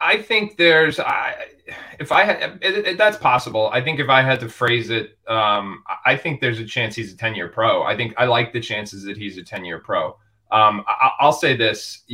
I 0.00 0.18
think 0.18 0.58
there's, 0.58 1.00
I, 1.00 1.34
if 1.98 2.12
I 2.12 2.24
had, 2.24 2.58
it, 2.62 2.86
it, 2.86 2.98
that's 2.98 3.16
possible. 3.16 3.68
I 3.72 3.80
think 3.80 3.98
if 3.98 4.08
I 4.08 4.22
had 4.22 4.38
to 4.40 4.48
phrase 4.48 4.90
it, 4.90 5.18
um, 5.26 5.82
I 6.06 6.14
think 6.14 6.40
there's 6.40 6.60
a 6.60 6.64
chance 6.64 6.94
he's 6.94 7.12
a 7.12 7.16
10 7.16 7.34
year 7.34 7.48
pro. 7.48 7.82
I 7.82 7.96
think 7.96 8.14
I 8.16 8.26
like 8.26 8.52
the 8.52 8.60
chances 8.60 9.02
that 9.04 9.16
he's 9.16 9.38
a 9.38 9.42
10 9.42 9.64
year 9.64 9.80
pro. 9.80 10.16
Um, 10.52 10.84
I, 10.86 11.10
I'll 11.18 11.32
say 11.32 11.56
this 11.56 12.04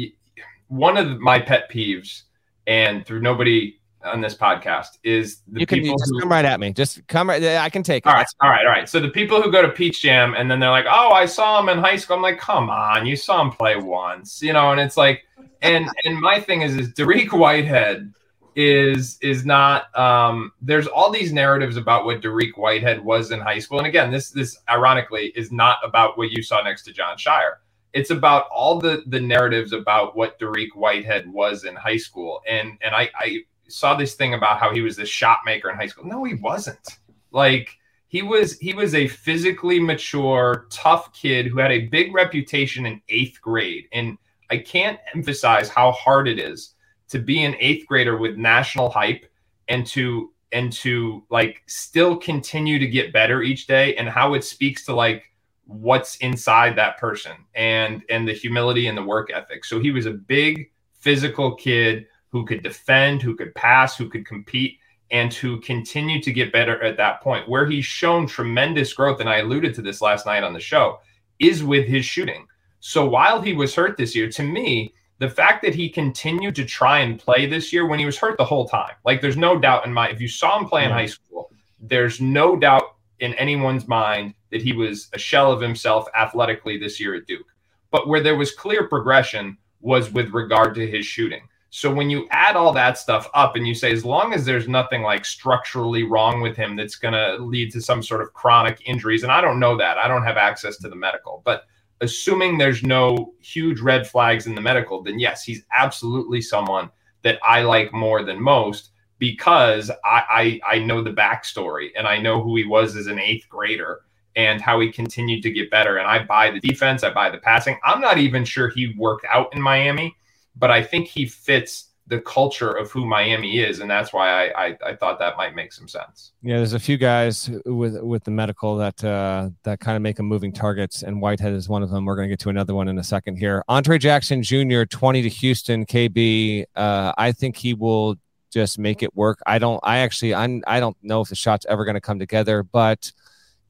one 0.74 0.96
of 0.96 1.20
my 1.20 1.38
pet 1.38 1.70
peeves, 1.70 2.22
and 2.66 3.06
through 3.06 3.20
nobody 3.20 3.78
on 4.04 4.20
this 4.20 4.34
podcast 4.34 4.98
is 5.02 5.38
the 5.48 5.60
you 5.60 5.66
can 5.66 5.80
people 5.80 5.96
just 5.98 6.10
who, 6.10 6.20
come 6.20 6.30
right 6.30 6.44
at 6.44 6.60
me. 6.60 6.72
Just 6.72 7.06
come 7.06 7.28
right. 7.28 7.42
I 7.42 7.70
can 7.70 7.82
take 7.82 8.04
it. 8.04 8.08
All 8.08 8.14
right, 8.14 8.26
all 8.42 8.50
right, 8.50 8.66
all 8.66 8.72
right. 8.72 8.88
So 8.88 9.00
the 9.00 9.08
people 9.08 9.40
who 9.40 9.50
go 9.50 9.62
to 9.62 9.68
Peach 9.68 10.02
Jam 10.02 10.34
and 10.34 10.50
then 10.50 10.60
they're 10.60 10.70
like, 10.70 10.86
"Oh, 10.88 11.10
I 11.10 11.26
saw 11.26 11.60
him 11.60 11.68
in 11.68 11.78
high 11.78 11.96
school." 11.96 12.16
I'm 12.16 12.22
like, 12.22 12.38
"Come 12.38 12.70
on, 12.70 13.06
you 13.06 13.16
saw 13.16 13.40
him 13.40 13.50
play 13.50 13.76
once," 13.76 14.42
you 14.42 14.52
know. 14.52 14.72
And 14.72 14.80
it's 14.80 14.96
like, 14.96 15.24
and 15.62 15.88
and 16.04 16.20
my 16.20 16.40
thing 16.40 16.62
is, 16.62 16.76
is 16.76 16.92
Dariq 16.92 17.32
Whitehead 17.32 18.12
is 18.56 19.18
is 19.22 19.46
not. 19.46 19.96
Um, 19.98 20.52
there's 20.60 20.86
all 20.86 21.10
these 21.10 21.32
narratives 21.32 21.76
about 21.76 22.04
what 22.04 22.20
Dariq 22.20 22.56
Whitehead 22.56 23.02
was 23.02 23.30
in 23.30 23.40
high 23.40 23.58
school, 23.58 23.78
and 23.78 23.86
again, 23.86 24.10
this 24.10 24.30
this 24.30 24.58
ironically 24.68 25.32
is 25.36 25.52
not 25.52 25.78
about 25.82 26.18
what 26.18 26.30
you 26.30 26.42
saw 26.42 26.62
next 26.62 26.82
to 26.84 26.92
John 26.92 27.16
Scheyer. 27.16 27.56
It's 27.94 28.10
about 28.10 28.46
all 28.54 28.78
the 28.78 29.02
the 29.06 29.20
narratives 29.20 29.72
about 29.72 30.16
what 30.16 30.38
Dariq 30.38 30.74
Whitehead 30.74 31.32
was 31.32 31.64
in 31.64 31.74
high 31.76 31.96
school, 31.96 32.42
and 32.46 32.76
and 32.82 32.94
I 32.94 33.08
I 33.18 33.38
saw 33.68 33.94
this 33.94 34.14
thing 34.14 34.34
about 34.34 34.58
how 34.58 34.72
he 34.72 34.82
was 34.82 34.96
this 34.96 35.08
shot 35.08 35.38
maker 35.46 35.70
in 35.70 35.76
high 35.76 35.86
school. 35.86 36.04
No, 36.04 36.24
he 36.24 36.34
wasn't. 36.34 36.98
Like 37.30 37.78
he 38.08 38.22
was 38.22 38.58
he 38.58 38.74
was 38.74 38.94
a 38.94 39.08
physically 39.08 39.80
mature, 39.80 40.66
tough 40.70 41.12
kid 41.12 41.46
who 41.46 41.58
had 41.58 41.72
a 41.72 41.86
big 41.86 42.14
reputation 42.14 42.86
in 42.86 43.00
eighth 43.08 43.40
grade. 43.40 43.86
And 43.92 44.18
I 44.50 44.58
can't 44.58 45.00
emphasize 45.14 45.68
how 45.68 45.92
hard 45.92 46.28
it 46.28 46.38
is 46.38 46.74
to 47.08 47.18
be 47.18 47.42
an 47.42 47.56
eighth 47.58 47.86
grader 47.86 48.16
with 48.16 48.36
national 48.36 48.90
hype 48.90 49.26
and 49.68 49.86
to 49.88 50.32
and 50.52 50.72
to 50.72 51.24
like 51.30 51.62
still 51.66 52.16
continue 52.16 52.78
to 52.78 52.86
get 52.86 53.12
better 53.12 53.42
each 53.42 53.66
day 53.66 53.96
and 53.96 54.08
how 54.08 54.34
it 54.34 54.44
speaks 54.44 54.84
to 54.86 54.94
like 54.94 55.24
what's 55.66 56.16
inside 56.16 56.76
that 56.76 56.98
person 56.98 57.32
and 57.54 58.02
and 58.10 58.28
the 58.28 58.32
humility 58.32 58.86
and 58.86 58.96
the 58.96 59.02
work 59.02 59.30
ethic. 59.32 59.64
So 59.64 59.80
he 59.80 59.90
was 59.90 60.06
a 60.06 60.12
big 60.12 60.70
physical 61.00 61.54
kid 61.54 62.06
who 62.28 62.44
could 62.44 62.62
defend, 62.62 63.22
who 63.22 63.36
could 63.36 63.54
pass, 63.54 63.96
who 63.96 64.08
could 64.08 64.26
compete, 64.26 64.78
and 65.10 65.30
to 65.30 65.60
continue 65.60 66.20
to 66.20 66.32
get 66.32 66.52
better 66.52 66.82
at 66.82 66.96
that 66.96 67.20
point. 67.22 67.48
Where 67.48 67.66
he's 67.66 67.84
shown 67.84 68.26
tremendous 68.26 68.92
growth, 68.92 69.20
and 69.20 69.28
I 69.28 69.38
alluded 69.38 69.74
to 69.74 69.82
this 69.82 70.00
last 70.00 70.26
night 70.26 70.42
on 70.42 70.52
the 70.52 70.60
show, 70.60 70.98
is 71.38 71.62
with 71.62 71.86
his 71.86 72.04
shooting. 72.04 72.46
So 72.80 73.08
while 73.08 73.40
he 73.40 73.52
was 73.52 73.74
hurt 73.74 73.96
this 73.96 74.14
year, 74.14 74.28
to 74.30 74.42
me, 74.42 74.94
the 75.18 75.30
fact 75.30 75.62
that 75.62 75.74
he 75.74 75.88
continued 75.88 76.54
to 76.56 76.64
try 76.64 76.98
and 76.98 77.18
play 77.18 77.46
this 77.46 77.72
year 77.72 77.86
when 77.86 77.98
he 77.98 78.06
was 78.06 78.18
hurt 78.18 78.36
the 78.36 78.44
whole 78.44 78.68
time, 78.68 78.94
like 79.04 79.20
there's 79.20 79.36
no 79.36 79.58
doubt 79.58 79.86
in 79.86 79.92
my, 79.92 80.08
if 80.08 80.20
you 80.20 80.28
saw 80.28 80.58
him 80.58 80.66
play 80.66 80.84
in 80.84 80.90
high 80.90 81.06
school, 81.06 81.50
there's 81.80 82.20
no 82.20 82.56
doubt 82.56 82.96
in 83.20 83.32
anyone's 83.34 83.86
mind 83.86 84.34
that 84.54 84.62
he 84.62 84.72
was 84.72 85.08
a 85.12 85.18
shell 85.18 85.50
of 85.50 85.60
himself 85.60 86.06
athletically 86.16 86.78
this 86.78 87.00
year 87.00 87.16
at 87.16 87.26
Duke. 87.26 87.48
But 87.90 88.06
where 88.06 88.22
there 88.22 88.36
was 88.36 88.54
clear 88.54 88.86
progression 88.86 89.58
was 89.80 90.12
with 90.12 90.30
regard 90.30 90.76
to 90.76 90.88
his 90.88 91.04
shooting. 91.04 91.48
So 91.70 91.92
when 91.92 92.08
you 92.08 92.28
add 92.30 92.54
all 92.54 92.72
that 92.72 92.96
stuff 92.96 93.28
up 93.34 93.56
and 93.56 93.66
you 93.66 93.74
say, 93.74 93.90
as 93.90 94.04
long 94.04 94.32
as 94.32 94.44
there's 94.44 94.68
nothing 94.68 95.02
like 95.02 95.24
structurally 95.24 96.04
wrong 96.04 96.40
with 96.40 96.56
him 96.56 96.76
that's 96.76 96.94
going 96.94 97.14
to 97.14 97.44
lead 97.44 97.72
to 97.72 97.80
some 97.80 98.00
sort 98.00 98.20
of 98.20 98.32
chronic 98.32 98.80
injuries, 98.86 99.24
and 99.24 99.32
I 99.32 99.40
don't 99.40 99.58
know 99.58 99.76
that, 99.76 99.98
I 99.98 100.06
don't 100.06 100.22
have 100.22 100.36
access 100.36 100.76
to 100.78 100.88
the 100.88 100.94
medical, 100.94 101.42
but 101.44 101.64
assuming 102.00 102.56
there's 102.56 102.84
no 102.84 103.34
huge 103.40 103.80
red 103.80 104.06
flags 104.06 104.46
in 104.46 104.54
the 104.54 104.60
medical, 104.60 105.02
then 105.02 105.18
yes, 105.18 105.42
he's 105.42 105.64
absolutely 105.72 106.40
someone 106.40 106.90
that 107.22 107.40
I 107.44 107.62
like 107.62 107.92
more 107.92 108.22
than 108.22 108.40
most 108.40 108.90
because 109.18 109.90
I, 110.04 110.60
I, 110.64 110.76
I 110.76 110.78
know 110.78 111.02
the 111.02 111.10
backstory 111.10 111.88
and 111.98 112.06
I 112.06 112.18
know 112.18 112.40
who 112.40 112.54
he 112.54 112.64
was 112.64 112.94
as 112.94 113.08
an 113.08 113.18
eighth 113.18 113.48
grader 113.48 114.02
and 114.36 114.60
how 114.60 114.80
he 114.80 114.90
continued 114.90 115.42
to 115.42 115.50
get 115.50 115.70
better. 115.70 115.96
And 115.96 116.06
I 116.06 116.24
buy 116.24 116.50
the 116.50 116.60
defense, 116.60 117.02
I 117.02 117.12
buy 117.12 117.30
the 117.30 117.38
passing. 117.38 117.78
I'm 117.84 118.00
not 118.00 118.18
even 118.18 118.44
sure 118.44 118.68
he 118.68 118.94
worked 118.96 119.26
out 119.32 119.54
in 119.54 119.60
Miami 119.62 120.16
but 120.56 120.70
I 120.70 120.82
think 120.82 121.08
he 121.08 121.26
fits 121.26 121.90
the 122.06 122.20
culture 122.20 122.70
of 122.70 122.90
who 122.90 123.06
Miami 123.06 123.60
is, 123.60 123.80
and 123.80 123.90
that's 123.90 124.12
why 124.12 124.28
I, 124.28 124.66
I, 124.66 124.78
I 124.86 124.96
thought 124.96 125.18
that 125.20 125.38
might 125.38 125.54
make 125.54 125.72
some 125.72 125.88
sense. 125.88 126.32
Yeah, 126.42 126.58
there's 126.58 126.74
a 126.74 126.78
few 126.78 126.98
guys 126.98 127.50
with 127.64 127.98
with 128.02 128.24
the 128.24 128.30
medical 128.30 128.76
that 128.76 129.02
uh, 129.02 129.48
that 129.62 129.80
kind 129.80 129.96
of 129.96 130.02
make 130.02 130.16
them 130.16 130.26
moving 130.26 130.52
targets, 130.52 131.02
and 131.02 131.20
Whitehead 131.20 131.54
is 131.54 131.68
one 131.68 131.82
of 131.82 131.90
them. 131.90 132.04
We're 132.04 132.16
going 132.16 132.28
to 132.28 132.32
get 132.32 132.40
to 132.40 132.50
another 132.50 132.74
one 132.74 132.88
in 132.88 132.98
a 132.98 133.04
second 133.04 133.36
here. 133.36 133.64
Andre 133.68 133.96
Jackson 133.96 134.42
Jr. 134.42 134.84
20 134.84 135.22
to 135.22 135.28
Houston 135.30 135.86
KB. 135.86 136.64
Uh, 136.76 137.12
I 137.16 137.32
think 137.32 137.56
he 137.56 137.72
will 137.72 138.16
just 138.50 138.78
make 138.78 139.02
it 139.02 139.16
work. 139.16 139.40
I 139.46 139.58
don't. 139.58 139.80
I 139.82 139.98
actually. 139.98 140.34
I'm. 140.34 140.62
I 140.66 140.80
don't 140.80 140.96
know 141.02 141.22
if 141.22 141.30
the 141.30 141.36
shot's 141.36 141.64
ever 141.70 141.86
going 141.86 141.94
to 141.94 142.02
come 142.02 142.18
together, 142.18 142.62
but 142.62 143.12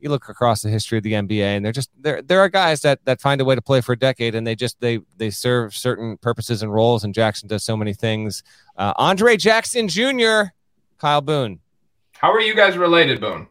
you 0.05 0.11
look 0.11 0.29
across 0.29 0.61
the 0.63 0.69
history 0.69 0.99
of 0.99 1.03
the 1.03 1.15
NBA, 1.15 1.57
and 1.57 1.65
they're 1.65 1.73
just 1.73 1.91
there. 1.99 2.21
There 2.21 2.39
are 2.41 2.51
guys 2.51 2.83
that 2.83 3.01
that 3.07 3.21
find 3.21 3.41
a 3.41 3.45
way 3.45 3.55
to 3.55 3.63
play 3.63 3.81
for 3.81 3.93
a 3.93 3.99
decade, 3.99 4.35
and 4.35 4.47
they 4.47 4.55
just 4.55 4.79
they 4.81 5.01
they 5.17 5.31
serve 5.31 5.75
certain 5.75 6.19
purposes 6.19 6.63
and 6.63 6.73
roles. 6.73 7.03
And 7.03 7.15
Jackson 7.15 7.49
does 7.49 7.65
so 7.65 7.77
many 7.77 7.95
things. 7.95 8.43
Uh, 8.77 8.93
Andre 8.97 9.37
Jackson 9.37 9.89
Jr., 9.89 10.53
Kyle 10.99 11.23
Boone. 11.23 11.59
How 12.13 12.31
are 12.31 12.41
you 12.41 12.55
guys 12.55 12.77
related, 12.77 13.21
Boone? 13.21 13.49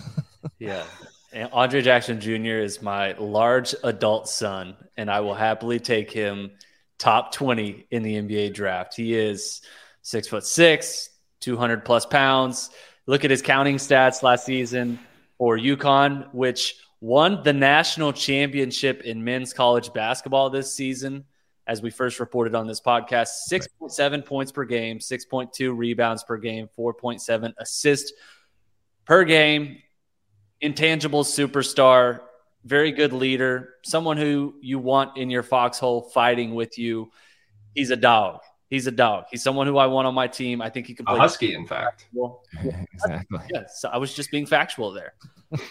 yeah. 0.58 0.84
And 1.32 1.48
Andre 1.52 1.82
Jackson 1.82 2.18
Jr. 2.18 2.58
is 2.58 2.82
my 2.82 3.12
large 3.12 3.74
adult 3.84 4.28
son, 4.28 4.76
and 4.96 5.10
I 5.10 5.20
will 5.20 5.34
happily 5.34 5.78
take 5.78 6.10
him 6.10 6.50
top 6.98 7.32
20 7.32 7.86
in 7.90 8.02
the 8.02 8.14
NBA 8.16 8.54
draft. 8.54 8.96
He 8.96 9.14
is 9.14 9.60
six 10.02 10.26
foot 10.26 10.44
six, 10.44 11.10
200 11.40 11.84
plus 11.84 12.06
pounds. 12.06 12.70
Look 13.06 13.24
at 13.24 13.30
his 13.30 13.42
counting 13.42 13.76
stats 13.76 14.22
last 14.22 14.44
season 14.44 14.98
for 15.40 15.56
UConn, 15.56 16.28
which 16.34 16.76
won 17.00 17.42
the 17.42 17.52
national 17.54 18.12
championship 18.12 19.00
in 19.04 19.24
men's 19.24 19.54
college 19.54 19.90
basketball 19.94 20.50
this 20.50 20.70
season. 20.70 21.24
As 21.66 21.80
we 21.80 21.88
first 21.88 22.20
reported 22.20 22.54
on 22.54 22.66
this 22.66 22.82
podcast, 22.82 23.30
6.7 23.50 24.26
points 24.26 24.52
per 24.52 24.66
game, 24.66 24.98
6.2 24.98 25.74
rebounds 25.74 26.24
per 26.24 26.36
game, 26.36 26.68
4.7 26.78 27.54
assists 27.56 28.12
per 29.06 29.24
game. 29.24 29.78
Intangible 30.60 31.24
superstar, 31.24 32.20
very 32.66 32.92
good 32.92 33.14
leader, 33.14 33.76
someone 33.82 34.18
who 34.18 34.56
you 34.60 34.78
want 34.78 35.16
in 35.16 35.30
your 35.30 35.42
foxhole 35.42 36.02
fighting 36.10 36.54
with 36.54 36.76
you. 36.76 37.10
He's 37.74 37.88
a 37.88 37.96
dog. 37.96 38.40
He's 38.70 38.86
a 38.86 38.92
dog. 38.92 39.24
He's 39.30 39.42
someone 39.42 39.66
who 39.66 39.78
I 39.78 39.86
want 39.86 40.06
on 40.06 40.14
my 40.14 40.28
team. 40.28 40.62
I 40.62 40.70
think 40.70 40.86
he 40.86 40.94
can 40.94 41.04
play. 41.04 41.16
A 41.16 41.18
husky, 41.18 41.54
in 41.54 41.66
fact. 41.66 42.06
Well, 42.12 42.42
exactly. 42.94 43.40
Yes, 43.52 43.84
I 43.84 43.98
was 43.98 44.14
just 44.14 44.30
being 44.30 44.46
factual 44.46 44.92
there. 44.92 45.14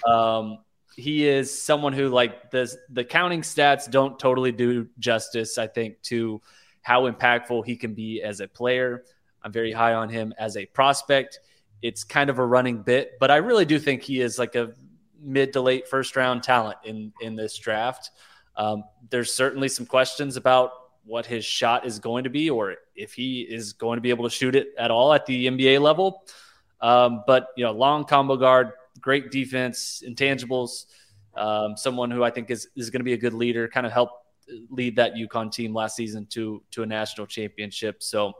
um, 0.06 0.60
he 0.98 1.26
is 1.26 1.64
someone 1.64 1.94
who, 1.94 2.10
like, 2.10 2.52
the 2.52 2.76
the 2.90 3.06
counting 3.06 3.42
stats 3.42 3.90
don't 3.90 4.20
totally 4.20 4.52
do 4.52 4.90
justice. 5.00 5.58
I 5.58 5.68
think 5.68 6.02
to 6.04 6.42
how 6.82 7.10
impactful 7.10 7.66
he 7.66 7.78
can 7.78 7.94
be 7.94 8.22
as 8.22 8.42
a 8.42 8.48
player. 8.48 9.06
I'm 9.44 9.54
very 9.54 9.72
high 9.72 9.94
on 9.94 10.10
him 10.10 10.34
as 10.38 10.58
a 10.58 10.66
prospect. 10.66 11.40
It's 11.82 12.04
kind 12.04 12.30
of 12.30 12.40
a 12.40 12.46
running 12.46 12.82
bit, 12.82 13.14
but 13.20 13.32
I 13.32 13.38
really 13.38 13.64
do 13.64 13.80
think 13.80 14.02
he 14.02 14.20
is 14.20 14.38
like 14.38 14.56
a 14.56 14.74
mid 15.22 15.54
to 15.54 15.62
late 15.62 15.88
first 15.88 16.18
round 16.18 16.44
talent 16.44 16.80
in 16.84 17.14
in 17.22 17.38
this 17.38 17.58
draft. 17.58 18.12
Um, 18.58 18.84
there's 19.10 19.34
certainly 19.34 19.70
some 19.70 19.86
questions 19.86 20.36
about 20.36 20.72
what 21.10 21.26
his 21.26 21.44
shot 21.44 21.88
is 21.88 21.98
going 21.98 22.24
to 22.24 22.30
be 22.30 22.52
or 22.52 22.76
if 22.96 23.14
he 23.14 23.42
is 23.42 23.74
going 23.74 23.98
to 23.98 24.02
be 24.02 24.12
able 24.12 24.24
to 24.24 24.30
shoot 24.30 24.56
it 24.56 24.68
at 24.78 24.92
all 24.92 25.12
at 25.12 25.26
the 25.26 25.48
NBA 25.48 25.82
level. 25.82 26.24
Um, 26.82 27.24
but, 27.26 27.48
you 27.58 27.64
know, 27.64 27.72
long 27.72 28.06
combo 28.06 28.38
guard, 28.38 28.72
great 29.02 29.32
defense, 29.32 30.04
intangibles, 30.08 30.86
um, 31.36 31.76
someone 31.76 32.12
who 32.12 32.24
I 32.24 32.30
think 32.30 32.52
is, 32.52 32.70
is 32.76 32.92
going 32.92 33.00
to 33.00 33.06
be 33.06 33.14
a 33.14 33.18
good 33.18 33.34
leader, 33.34 33.68
kind 33.68 33.88
of 33.88 33.92
help 33.92 34.12
lead 34.70 34.96
that 34.98 35.16
UConn 35.16 35.52
team 35.52 35.74
last 35.74 35.96
season 35.96 36.28
to, 36.28 36.62
to 36.72 36.84
a 36.84 36.86
national 36.86 37.26
championship. 37.26 38.04
So, 38.04 38.34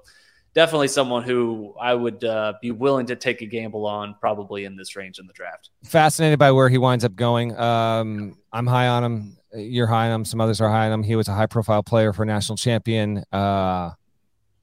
definitely 0.60 0.90
someone 0.90 1.24
who 1.24 1.74
I 1.80 1.94
would 1.94 2.22
uh, 2.22 2.52
be 2.62 2.72
willing 2.72 3.06
to 3.06 3.16
take 3.16 3.42
a 3.42 3.46
gamble 3.46 3.86
on 3.86 4.18
probably 4.20 4.66
in 4.66 4.76
this 4.76 4.94
range 4.94 5.18
in 5.18 5.26
the 5.26 5.32
draft. 5.32 5.70
Fascinated 5.86 6.38
by 6.38 6.52
where 6.52 6.68
he 6.68 6.78
winds 6.78 7.06
up 7.06 7.16
going. 7.16 7.58
Um, 7.58 8.38
I'm 8.52 8.68
high 8.68 8.90
on 8.90 9.06
him. 9.06 9.38
You're 9.54 9.88
high 9.88 10.08
on 10.08 10.16
him. 10.16 10.26
Some 10.26 10.42
others 10.42 10.60
are 10.60 10.70
high 10.70 10.88
on 10.88 10.92
him. 10.92 11.04
He 11.04 11.16
was 11.16 11.30
a 11.30 11.34
high 11.34 11.46
profile 11.46 11.82
player 11.82 12.12
for 12.12 12.26
national 12.26 12.58
champion. 12.58 13.24
Uh, 13.32 13.92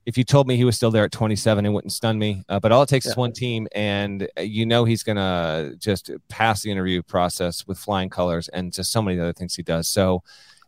if 0.05 0.19
you 0.19 0.25
told 0.25 0.47
me 0.47 0.59
he 0.59 0.65
was 0.65 0.77
still 0.77 0.91
there 0.91 1.05
at 1.05 1.13
27, 1.13 1.65
it 1.65 1.71
wouldn't 1.71 1.95
stun 1.95 2.19
me. 2.19 2.45
Uh, 2.47 2.61
but 2.61 2.73
all 2.73 2.83
it 2.83 2.91
takes 2.91 3.07
yeah. 3.07 3.13
is 3.13 3.17
one 3.17 3.33
team, 3.33 3.67
and 3.75 4.29
you 4.39 4.67
know 4.67 4.85
he's 4.85 5.03
going 5.03 5.17
to 5.17 5.77
just 5.79 6.11
pass 6.29 6.61
the 6.61 6.71
interview 6.71 7.01
process 7.01 7.67
with 7.67 7.79
flying 7.79 8.11
colors 8.11 8.49
and 8.49 8.71
just 8.71 8.93
so 8.93 9.01
many 9.01 9.19
other 9.19 9.33
things 9.33 9.55
he 9.55 9.63
does. 9.63 9.89
So, 9.89 10.23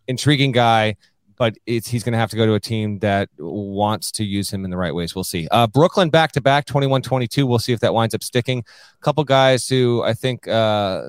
intriguing 0.06 0.52
guy 0.52 0.96
but 1.38 1.56
he's 1.66 2.02
going 2.02 2.12
to 2.12 2.18
have 2.18 2.30
to 2.30 2.36
go 2.36 2.44
to 2.46 2.54
a 2.54 2.60
team 2.60 2.98
that 2.98 3.28
wants 3.38 4.10
to 4.12 4.24
use 4.24 4.52
him 4.52 4.64
in 4.64 4.70
the 4.70 4.76
right 4.76 4.94
ways. 4.94 5.14
We'll 5.14 5.22
see. 5.22 5.46
Uh, 5.50 5.68
Brooklyn 5.68 6.10
back 6.10 6.32
to 6.32 6.40
back, 6.40 6.66
21 6.66 7.02
22. 7.02 7.46
We'll 7.46 7.60
see 7.60 7.72
if 7.72 7.80
that 7.80 7.94
winds 7.94 8.14
up 8.14 8.24
sticking. 8.24 8.58
A 8.58 9.04
couple 9.04 9.22
guys 9.22 9.68
who 9.68 10.02
I 10.02 10.14
think 10.14 10.48
uh, 10.48 11.02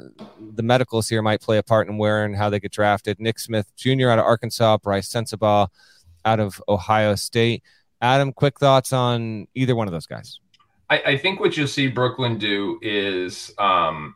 the 0.54 0.62
medicals 0.62 1.10
here 1.10 1.24
might 1.24 1.42
play 1.42 1.58
a 1.58 1.64
part 1.64 1.90
in 1.90 1.98
where 1.98 2.24
and 2.24 2.36
how 2.36 2.50
they 2.52 2.60
get 2.60 2.72
drafted. 2.72 3.20
Nick 3.20 3.40
Smith 3.40 3.76
Jr. 3.76 4.10
out 4.10 4.20
of 4.20 4.26
Arkansas, 4.26 4.78
Brice 4.78 5.12
Sensabaugh 5.12 5.68
out 6.26 6.40
of 6.40 6.62
Ohio 6.70 7.16
State. 7.16 7.64
Adam, 8.02 8.32
quick 8.32 8.60
thoughts 8.60 8.94
on 8.94 9.48
either 9.56 9.76
one 9.76 9.88
of 9.88 9.92
those 9.92 10.06
guys? 10.06 10.40
I, 10.90 11.02
I 11.06 11.18
think 11.18 11.40
what 11.40 11.58
you'll 11.58 11.68
see 11.68 11.88
Brooklyn 11.88 12.38
do 12.38 12.80
is 12.82 13.52
um, 13.58 14.16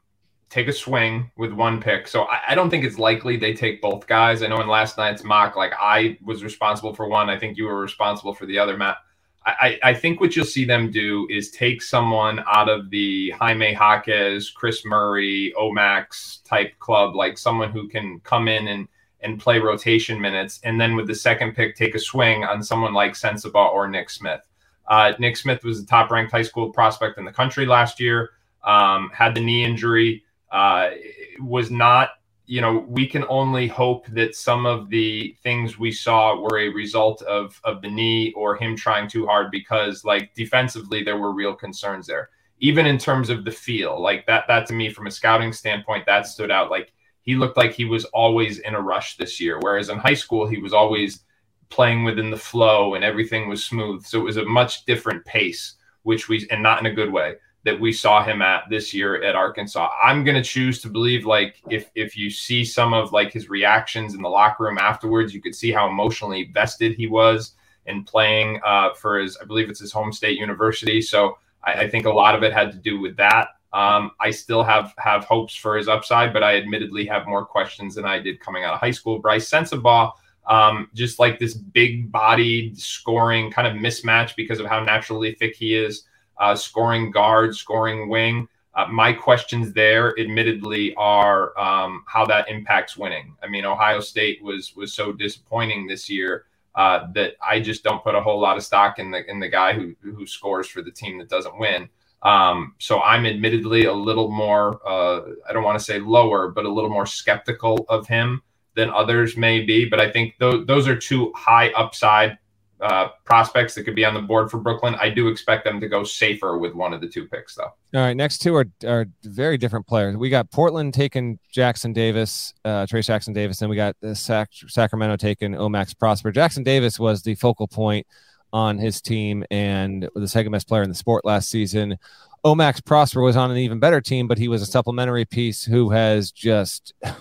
take 0.54 0.68
a 0.68 0.74
swing 0.74 1.32
with 1.36 1.52
one 1.52 1.82
pick. 1.82 2.08
So 2.08 2.24
I, 2.26 2.40
I, 2.50 2.56
don't 2.56 2.70
think 2.70 2.86
it's 2.86 3.00
likely 3.00 3.38
they 3.38 3.56
take 3.56 3.82
both 3.82 4.06
guys. 4.06 4.44
I 4.44 4.48
know 4.48 4.62
in 4.62 4.68
last 4.68 5.00
night's 5.00 5.24
mock, 5.24 5.56
like 5.56 5.74
I 5.82 6.16
was 6.24 6.44
responsible 6.44 6.94
for 6.94 7.08
one. 7.08 7.28
I 7.28 7.40
think 7.40 7.58
you 7.58 7.66
were 7.66 7.80
responsible 7.80 8.36
for 8.36 8.46
the 8.46 8.60
other, 8.60 8.78
Matt. 8.78 8.98
I, 9.46 9.78
I 9.84 9.94
think 9.94 10.22
what 10.22 10.36
you'll 10.36 10.46
see 10.46 10.64
them 10.64 10.90
do 10.90 11.28
is 11.30 11.52
take 11.52 11.82
someone 11.82 12.42
out 12.48 12.70
of 12.70 12.90
the 12.92 13.32
Jaime 13.32 13.74
Jaquez, 13.74 14.52
Kris 14.52 14.86
Murray, 14.86 15.54
Omax 15.60 16.42
type 16.46 16.80
club, 16.80 17.14
like 17.14 17.38
someone 17.38 17.72
who 17.72 17.90
can 17.90 18.22
come 18.22 18.48
in 18.48 18.68
and 18.68 18.88
and 19.20 19.40
play 19.40 19.58
rotation 19.60 20.20
minutes, 20.20 20.60
and 20.64 20.80
then 20.80 20.96
with 20.96 21.08
the 21.08 21.16
second 21.16 21.56
pick, 21.56 21.76
take 21.76 21.96
a 21.96 22.00
swing 22.00 22.44
on 22.44 22.62
someone 22.62 22.94
like 22.94 23.14
Sensabaugh 23.14 23.72
or 23.72 23.88
Nick 23.88 24.10
Smith. 24.10 24.42
Uh, 24.88 25.14
Nick 25.18 25.38
Smith 25.38 25.64
was 25.64 25.80
the 25.80 25.88
top 25.88 26.12
ranked 26.12 26.32
high 26.32 26.42
school 26.42 26.72
prospect 26.72 27.18
in 27.18 27.24
the 27.24 27.32
country 27.32 27.66
last 27.66 28.02
year. 28.02 28.32
Um, 28.66 29.10
had 29.14 29.34
the 29.34 29.42
knee 29.42 29.64
injury 29.64 30.24
uh, 30.54 30.92
was 31.40 31.70
not 31.72 32.12
you 32.46 32.62
know 32.62 32.86
we 32.88 33.08
can 33.08 33.26
only 33.30 33.68
hope 33.68 34.06
that 34.08 34.36
some 34.36 34.66
of 34.66 34.90
the 34.90 35.36
things 35.44 35.80
we 35.80 35.92
saw 35.92 36.40
were 36.40 36.60
a 36.60 36.70
result 36.70 37.22
of 37.24 37.60
of 37.64 37.82
the 37.82 37.90
knee 37.90 38.32
or 38.36 38.56
him 38.56 38.76
trying 38.76 39.08
too 39.08 39.26
hard 39.26 39.50
because 39.50 40.06
like 40.06 40.34
defensively 40.36 41.04
there 41.04 41.18
were 41.18 41.34
real 41.34 41.54
concerns 41.54 42.06
there. 42.06 42.30
Even 42.60 42.86
in 42.86 42.98
terms 42.98 43.30
of 43.30 43.44
the 43.44 43.52
feel 43.52 44.02
like 44.02 44.26
that 44.28 44.46
that 44.48 44.68
to 44.68 44.74
me 44.74 44.90
from 44.90 45.08
a 45.08 45.12
scouting 45.12 45.52
standpoint 45.52 46.06
that 46.06 46.28
stood 46.28 46.52
out. 46.52 46.70
Like 46.70 46.94
he 47.24 47.36
looked 47.36 47.58
like 47.58 47.74
he 47.74 47.86
was 47.86 48.06
always 48.06 48.60
in 48.60 48.76
a 48.76 48.82
rush 48.82 49.18
this 49.18 49.40
year 49.40 49.58
whereas 49.60 49.90
in 49.90 49.98
high 49.98 50.14
school 50.14 50.46
he 50.46 50.58
was 50.58 50.74
always 50.74 51.22
playing 51.70 52.04
within 52.04 52.30
the 52.30 52.38
flow 52.38 52.94
and 52.94 53.04
everything 53.04 53.50
was 53.50 53.64
smooth. 53.64 54.06
So 54.06 54.20
it 54.20 54.24
was 54.24 54.38
a 54.38 54.46
much 54.46 54.86
different 54.86 55.26
pace 55.26 55.76
which 56.04 56.28
we 56.28 56.46
and 56.52 56.62
not 56.62 56.80
in 56.80 56.86
a 56.86 56.94
good 56.94 57.12
way 57.12 57.36
that 57.64 57.80
we 57.80 57.94
saw 57.94 58.24
him 58.24 58.42
at 58.42 58.70
this 58.70 58.94
year 58.94 59.24
at 59.24 59.36
Arkansas. 59.36 59.90
I'm 60.02 60.24
going 60.24 60.36
to 60.36 60.44
choose 60.44 60.82
to 60.82 60.90
believe 60.90 61.26
like 61.26 61.62
if 61.70 61.90
if 61.96 62.18
you 62.18 62.30
see 62.30 62.66
some 62.66 62.94
of 62.94 63.14
like 63.14 63.32
his 63.32 63.50
reactions 63.50 64.16
in 64.16 64.22
the 64.22 64.30
locker 64.30 64.66
room 64.66 64.78
afterwards, 64.78 65.34
you 65.34 65.42
could 65.42 65.56
see 65.56 65.72
how 65.72 65.88
emotionally 65.88 66.52
vested 66.54 66.96
he 66.96 67.08
was 67.08 67.56
in 67.86 68.04
playing 68.04 68.60
uh, 68.66 68.94
for 68.94 69.20
his 69.20 69.38
I 69.42 69.46
believe 69.46 69.70
it's 69.70 69.80
his 69.80 69.94
home 69.94 70.12
state 70.12 70.38
university. 70.38 71.02
So 71.02 71.38
I, 71.64 71.74
I 71.74 71.90
think 71.90 72.06
a 72.06 72.12
lot 72.12 72.36
of 72.36 72.44
it 72.44 72.54
had 72.54 72.72
to 72.72 72.78
do 72.78 73.00
with 73.00 73.16
that. 73.18 73.50
Um, 73.72 74.12
I 74.20 74.30
still 74.30 74.64
have 74.64 74.94
have 74.98 75.24
hopes 75.24 75.56
for 75.56 75.78
his 75.78 75.88
upside, 75.88 76.34
but 76.34 76.44
I 76.44 76.58
admittedly 76.58 77.06
have 77.06 77.28
more 77.28 77.46
questions 77.46 77.96
than 77.96 78.06
I 78.06 78.20
did 78.20 78.42
coming 78.42 78.66
out 78.66 78.74
of 78.74 78.80
high 78.82 78.92
school. 78.92 79.20
Brice 79.20 79.50
Sensabaugh, 79.50 80.12
um, 80.48 80.90
just 80.94 81.18
like 81.18 81.40
this 81.40 81.54
big 81.54 82.12
bodied 82.12 82.78
scoring 82.78 83.50
kind 83.52 83.68
of 83.68 83.82
mismatch 83.82 84.36
because 84.36 84.60
of 84.60 84.66
how 84.66 84.84
naturally 84.84 85.34
thick 85.34 85.56
he 85.56 85.76
is 85.76 86.04
uh, 86.38 86.56
scoring 86.56 87.12
guard, 87.12 87.56
scoring 87.56 88.10
wing. 88.10 88.48
Uh, 88.76 88.88
my 88.88 89.14
questions 89.14 89.72
there, 89.74 90.20
admittedly, 90.20 90.96
are 90.96 91.58
um, 91.60 92.04
how 92.08 92.26
that 92.26 92.50
impacts 92.50 92.98
winning. 92.98 93.36
I 93.44 93.48
mean, 93.48 93.66
Ohio 93.66 94.00
State 94.00 94.44
was 94.44 94.76
was 94.76 94.94
so 94.94 95.12
disappointing 95.12 95.86
this 95.86 96.10
year 96.10 96.46
uh, 96.76 97.08
that 97.14 97.36
I 97.46 97.60
just 97.60 97.84
don't 97.84 98.04
put 98.04 98.16
a 98.16 98.22
whole 98.22 98.40
lot 98.40 98.58
of 98.58 98.64
stock 98.64 98.98
in 98.98 99.12
the 99.12 99.30
in 99.30 99.40
the 99.40 99.50
guy 99.50 99.74
who 99.74 99.96
who 100.02 100.26
scores 100.26 100.68
for 100.68 100.82
the 100.82 100.92
team 100.92 101.20
that 101.20 101.30
doesn't 101.30 101.58
win. 101.60 101.90
Um, 102.24 102.74
so 102.80 103.02
I'm 103.02 103.26
admittedly 103.26 103.84
a 103.86 103.94
little 103.94 104.32
more, 104.32 104.80
uh, 104.88 105.24
I 105.48 105.52
don't 105.52 105.64
want 105.64 105.78
to 105.78 105.84
say 105.84 106.00
lower, 106.00 106.50
but 106.50 106.64
a 106.66 106.70
little 106.72 106.90
more 106.90 107.06
skeptical 107.06 107.86
of 107.90 108.08
him 108.08 108.42
than 108.76 108.90
others 108.90 109.36
may 109.36 109.62
be. 109.62 109.86
But 109.86 110.00
I 110.00 110.10
think 110.10 110.36
th- 110.40 110.66
those 110.66 110.88
are 110.88 110.96
two 110.96 111.34
high 111.36 111.72
upside 111.72 112.38
uh, 112.84 113.08
prospects 113.24 113.74
that 113.76 113.84
could 113.84 113.96
be 113.96 114.04
on 114.04 114.14
the 114.14 114.22
board 114.22 114.52
for 114.52 114.58
Brooklyn. 114.58 114.96
I 115.00 115.10
do 115.10 115.30
expect 115.30 115.64
them 115.64 115.80
to 115.80 115.88
go 115.88 116.04
safer 116.04 116.58
with 116.58 116.76
one 116.76 116.94
of 116.94 117.00
the 117.00 117.08
two 117.08 117.26
picks, 117.28 117.56
though. 117.56 117.64
All 117.64 118.02
right, 118.02 118.16
next 118.16 118.40
two 118.40 118.56
are, 118.56 118.66
are 118.86 119.06
very 119.24 119.58
different 119.58 119.88
players. 119.88 120.18
We 120.18 120.30
got 120.30 120.52
Portland 120.52 120.94
taking 120.94 121.40
Jackson 121.50 121.94
Davis, 121.94 122.54
uh, 122.66 122.86
Trayce 122.86 123.06
Jackson 123.06 123.34
Davis, 123.34 123.62
and 123.62 123.70
we 123.70 123.78
got 123.78 123.96
the 124.02 124.14
Sac- 124.14 124.50
Sacramento 124.68 125.16
taking 125.16 125.54
Omax 125.54 125.98
Prosper. 125.98 126.32
Jackson 126.32 126.64
Davis 126.64 127.00
was 127.00 127.24
the 127.24 127.36
focal 127.36 127.68
point 127.68 128.06
on 128.52 128.78
his 128.78 129.02
team 129.02 129.46
and 129.50 130.10
the 130.14 130.28
second 130.28 130.52
best 130.52 130.68
player 130.68 130.84
in 130.84 130.90
the 130.90 130.96
sport 130.96 131.24
last 131.24 131.50
season. 131.50 131.98
Omax 132.46 132.84
Prosper 132.84 133.22
was 133.22 133.38
on 133.38 133.50
an 133.50 133.58
even 133.58 133.80
better 133.80 134.02
team, 134.02 134.28
but 134.28 134.38
he 134.38 134.50
was 134.50 134.62
a 134.62 134.66
supplementary 134.66 135.24
piece 135.24 135.64
who 135.64 135.90
has 135.92 136.32
just, 136.32 136.94
I 137.06 137.14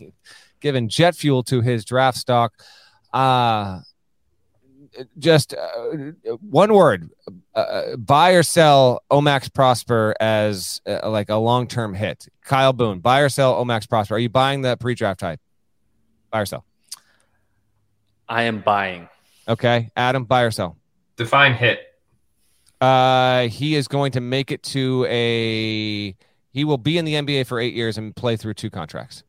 mean, 0.00 0.12
given 0.60 0.88
jet 0.88 1.14
fuel 1.14 1.44
to 1.44 1.60
his 1.60 1.84
draft 1.84 2.18
stock. 2.18 2.54
Uh, 3.12 3.80
just 5.18 5.54
uh, 5.54 6.12
one 6.40 6.72
word 6.72 7.10
uh, 7.54 7.96
buy 7.96 8.30
or 8.32 8.42
sell 8.42 9.02
Omax 9.10 9.52
Prosper 9.52 10.14
as 10.20 10.80
uh, 10.86 11.08
like 11.10 11.28
a 11.28 11.36
long 11.36 11.66
term 11.66 11.94
hit. 11.94 12.28
Kyle 12.42 12.72
Boone, 12.72 13.00
buy 13.00 13.20
or 13.20 13.28
sell 13.28 13.54
Omax 13.62 13.88
Prosper. 13.88 14.14
Are 14.14 14.18
you 14.18 14.28
buying 14.28 14.62
the 14.62 14.76
pre 14.76 14.94
draft 14.94 15.20
type? 15.20 15.40
Buy 16.30 16.40
or 16.40 16.46
sell? 16.46 16.64
I 18.28 18.44
am 18.44 18.60
buying. 18.60 19.08
Okay. 19.48 19.90
Adam, 19.96 20.24
buy 20.24 20.42
or 20.42 20.50
sell? 20.50 20.76
Define 21.16 21.54
hit. 21.54 21.80
Uh, 22.80 23.48
he 23.48 23.74
is 23.74 23.88
going 23.88 24.12
to 24.12 24.20
make 24.20 24.50
it 24.50 24.62
to 24.62 25.04
a. 25.08 26.14
He 26.52 26.64
will 26.64 26.78
be 26.78 26.98
in 26.98 27.04
the 27.04 27.14
NBA 27.14 27.46
for 27.46 27.60
eight 27.60 27.74
years 27.74 27.98
and 27.98 28.14
play 28.16 28.36
through 28.36 28.54
two 28.54 28.70
contracts. 28.70 29.22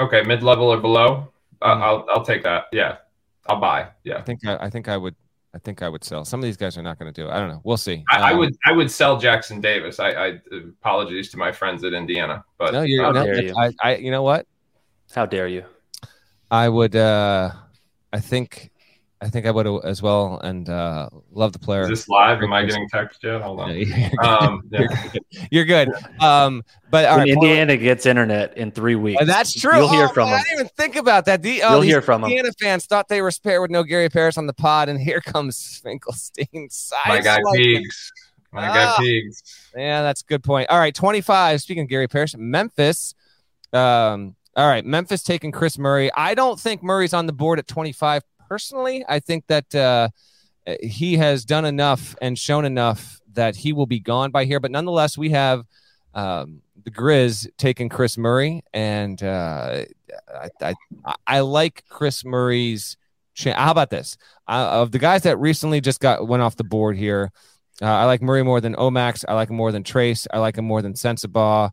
Okay, 0.00 0.22
mid 0.22 0.42
level 0.42 0.68
or 0.68 0.78
below. 0.78 1.32
Uh, 1.60 1.74
mm-hmm. 1.74 1.82
I'll 1.82 2.06
I'll 2.10 2.24
take 2.24 2.42
that. 2.44 2.64
Yeah, 2.72 2.96
I'll 3.48 3.60
buy. 3.60 3.88
Yeah, 4.04 4.18
I 4.18 4.22
think 4.22 4.46
I, 4.46 4.56
I 4.56 4.70
think 4.70 4.88
I 4.88 4.96
would. 4.96 5.14
I 5.54 5.58
think 5.58 5.80
I 5.80 5.88
would 5.88 6.04
sell. 6.04 6.24
Some 6.24 6.40
of 6.40 6.44
these 6.44 6.58
guys 6.58 6.76
are 6.76 6.82
not 6.82 6.98
going 6.98 7.10
to 7.10 7.18
do 7.18 7.28
it. 7.28 7.32
I 7.32 7.38
don't 7.38 7.48
know. 7.48 7.62
We'll 7.64 7.78
see. 7.78 8.04
I, 8.10 8.16
um, 8.16 8.22
I, 8.24 8.32
would. 8.34 8.56
I 8.66 8.72
would 8.72 8.90
sell 8.90 9.16
Jackson 9.16 9.60
Davis. 9.60 9.98
I, 9.98 10.10
I 10.10 10.40
apologies 10.52 11.30
to 11.30 11.38
my 11.38 11.50
friends 11.50 11.82
at 11.84 11.94
Indiana, 11.94 12.44
but 12.58 12.72
no, 12.72 12.82
you're, 12.82 13.10
no, 13.12 13.24
you. 13.24 13.54
I, 13.58 13.72
I, 13.82 13.96
you 13.96 14.10
know 14.10 14.22
what? 14.22 14.46
How 15.14 15.24
dare 15.24 15.48
you? 15.48 15.64
I 16.50 16.68
would. 16.68 16.94
uh 16.94 17.52
I 18.12 18.20
think 18.20 18.70
I 19.18 19.30
think 19.30 19.46
I 19.46 19.50
would 19.50 19.66
as 19.84 20.02
well, 20.02 20.38
and 20.40 20.68
uh, 20.68 21.08
love 21.32 21.54
the 21.54 21.58
player. 21.58 21.82
Is 21.82 21.88
this 21.88 22.08
live? 22.08 22.42
Am 22.42 22.52
I 22.52 22.66
getting 22.66 22.86
text 22.88 23.24
yet? 23.24 23.40
Hold 23.40 23.60
on. 23.60 23.70
um, 24.22 24.62
yeah. 24.70 24.86
You're 25.50 25.64
good. 25.64 25.90
Um, 26.20 26.62
but 26.90 27.06
all 27.06 27.18
right, 27.18 27.28
Indiana 27.28 27.78
gets 27.78 28.04
internet 28.04 28.56
in 28.58 28.70
three 28.70 28.94
weeks. 28.94 29.24
that's 29.24 29.58
true. 29.58 29.78
You'll 29.78 29.88
hear 29.88 30.04
oh, 30.10 30.12
from 30.12 30.28
man, 30.28 30.32
them. 30.32 30.40
I 30.40 30.42
didn't 30.42 30.54
even 30.60 30.68
think 30.76 30.96
about 30.96 31.24
that. 31.24 31.40
The, 31.40 31.62
oh, 31.62 31.72
You'll 31.72 31.80
hear 31.80 32.02
from 32.02 32.24
Indiana 32.24 32.48
them. 32.48 32.54
fans 32.60 32.84
thought 32.84 33.08
they 33.08 33.22
were 33.22 33.30
spared 33.30 33.62
with 33.62 33.70
no 33.70 33.84
Gary 33.84 34.10
Parrish 34.10 34.36
on 34.36 34.46
the 34.46 34.52
pod, 34.52 34.90
and 34.90 35.00
here 35.00 35.22
comes 35.22 35.80
Finkelstein. 35.82 36.46
My 37.08 37.20
guy 37.22 37.38
Pigs. 37.54 38.12
My 38.52 38.66
guy 38.66 38.84
ah. 38.86 39.02
Yeah, 39.74 40.02
that's 40.02 40.20
a 40.20 40.26
good 40.26 40.44
point. 40.44 40.68
All 40.68 40.78
right, 40.78 40.94
25. 40.94 41.62
Speaking 41.62 41.84
of 41.84 41.88
Gary 41.88 42.06
Parrish, 42.06 42.34
Memphis. 42.36 43.14
Um, 43.72 44.36
all 44.56 44.68
right, 44.68 44.84
Memphis 44.84 45.22
taking 45.22 45.52
Kris 45.52 45.78
Murray. 45.78 46.10
I 46.14 46.34
don't 46.34 46.60
think 46.60 46.82
Murray's 46.82 47.14
on 47.14 47.26
the 47.26 47.32
board 47.32 47.58
at 47.58 47.66
25 47.66 48.22
personally, 48.48 49.04
I 49.08 49.20
think 49.20 49.46
that 49.46 49.74
uh, 49.74 50.08
he 50.82 51.16
has 51.16 51.44
done 51.44 51.64
enough 51.64 52.16
and 52.20 52.38
shown 52.38 52.64
enough 52.64 53.20
that 53.32 53.56
he 53.56 53.72
will 53.72 53.86
be 53.86 54.00
gone 54.00 54.30
by 54.30 54.44
here. 54.44 54.60
But 54.60 54.70
nonetheless, 54.70 55.16
we 55.16 55.30
have 55.30 55.64
um, 56.14 56.62
the 56.84 56.90
Grizz 56.90 57.48
taking 57.58 57.88
Kris 57.88 58.16
Murray, 58.18 58.62
and 58.72 59.22
uh, 59.22 59.84
I, 60.60 60.74
I, 61.04 61.14
I 61.26 61.40
like 61.40 61.84
Kris 61.88 62.24
Murray's. 62.24 62.96
How 63.38 63.70
about 63.70 63.90
this? 63.90 64.16
Uh, 64.48 64.80
of 64.80 64.92
the 64.92 64.98
guys 64.98 65.24
that 65.24 65.36
recently 65.36 65.82
just 65.82 66.00
got 66.00 66.26
went 66.26 66.42
off 66.42 66.56
the 66.56 66.64
board 66.64 66.96
here, 66.96 67.30
uh, 67.82 67.86
I 67.86 68.04
like 68.04 68.22
Murray 68.22 68.42
more 68.42 68.62
than 68.62 68.74
Omax. 68.74 69.24
I 69.28 69.34
like 69.34 69.50
him 69.50 69.56
more 69.56 69.72
than 69.72 69.82
Trayce. 69.82 70.26
I 70.32 70.38
like 70.38 70.56
him 70.56 70.64
more 70.64 70.80
than 70.80 70.94
Sensabaugh. 70.94 71.70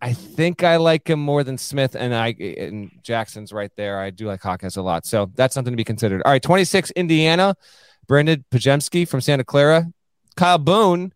I 0.00 0.12
think 0.12 0.62
I 0.62 0.76
like 0.76 1.08
him 1.08 1.20
more 1.20 1.42
than 1.42 1.56
Smith, 1.56 1.94
and 1.94 2.14
I 2.14 2.28
and 2.38 2.90
Jackson's 3.02 3.52
right 3.52 3.70
there. 3.76 3.98
I 3.98 4.10
do 4.10 4.26
like 4.26 4.42
Hawkins 4.42 4.76
a 4.76 4.82
lot, 4.82 5.06
so 5.06 5.30
that's 5.34 5.54
something 5.54 5.72
to 5.72 5.76
be 5.76 5.84
considered. 5.84 6.22
All 6.24 6.32
right, 6.32 6.42
twenty 6.42 6.64
six 6.64 6.90
Indiana, 6.92 7.56
Brandon 8.06 8.44
Podziemski 8.50 9.08
from 9.08 9.20
Santa 9.20 9.44
Clara, 9.44 9.86
Kyle 10.36 10.58
Boone 10.58 11.12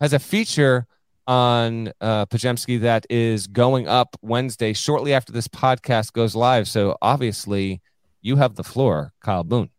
has 0.00 0.12
a 0.12 0.18
feature 0.18 0.86
on 1.26 1.92
uh, 2.00 2.26
Podziemski 2.26 2.80
that 2.80 3.06
is 3.08 3.46
going 3.46 3.86
up 3.86 4.16
Wednesday, 4.22 4.72
shortly 4.72 5.14
after 5.14 5.32
this 5.32 5.46
podcast 5.46 6.12
goes 6.12 6.34
live. 6.34 6.66
So 6.66 6.96
obviously, 7.00 7.80
you 8.22 8.36
have 8.36 8.56
the 8.56 8.64
floor, 8.64 9.12
Kyle 9.20 9.44
Boone. 9.44 9.70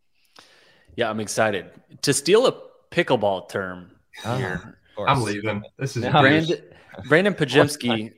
Yeah, 0.95 1.09
I'm 1.09 1.19
excited 1.19 1.69
to 2.01 2.13
steal 2.13 2.47
a 2.47 2.53
pickleball 2.91 3.49
term 3.49 3.91
oh, 4.23 4.38
here. 4.38 4.77
I'm 5.05 5.23
leaving. 5.23 5.63
This 5.77 5.97
is 5.97 6.03
Brandon, 6.03 6.57
Brandon 7.07 7.34
Podziemski 7.34 8.13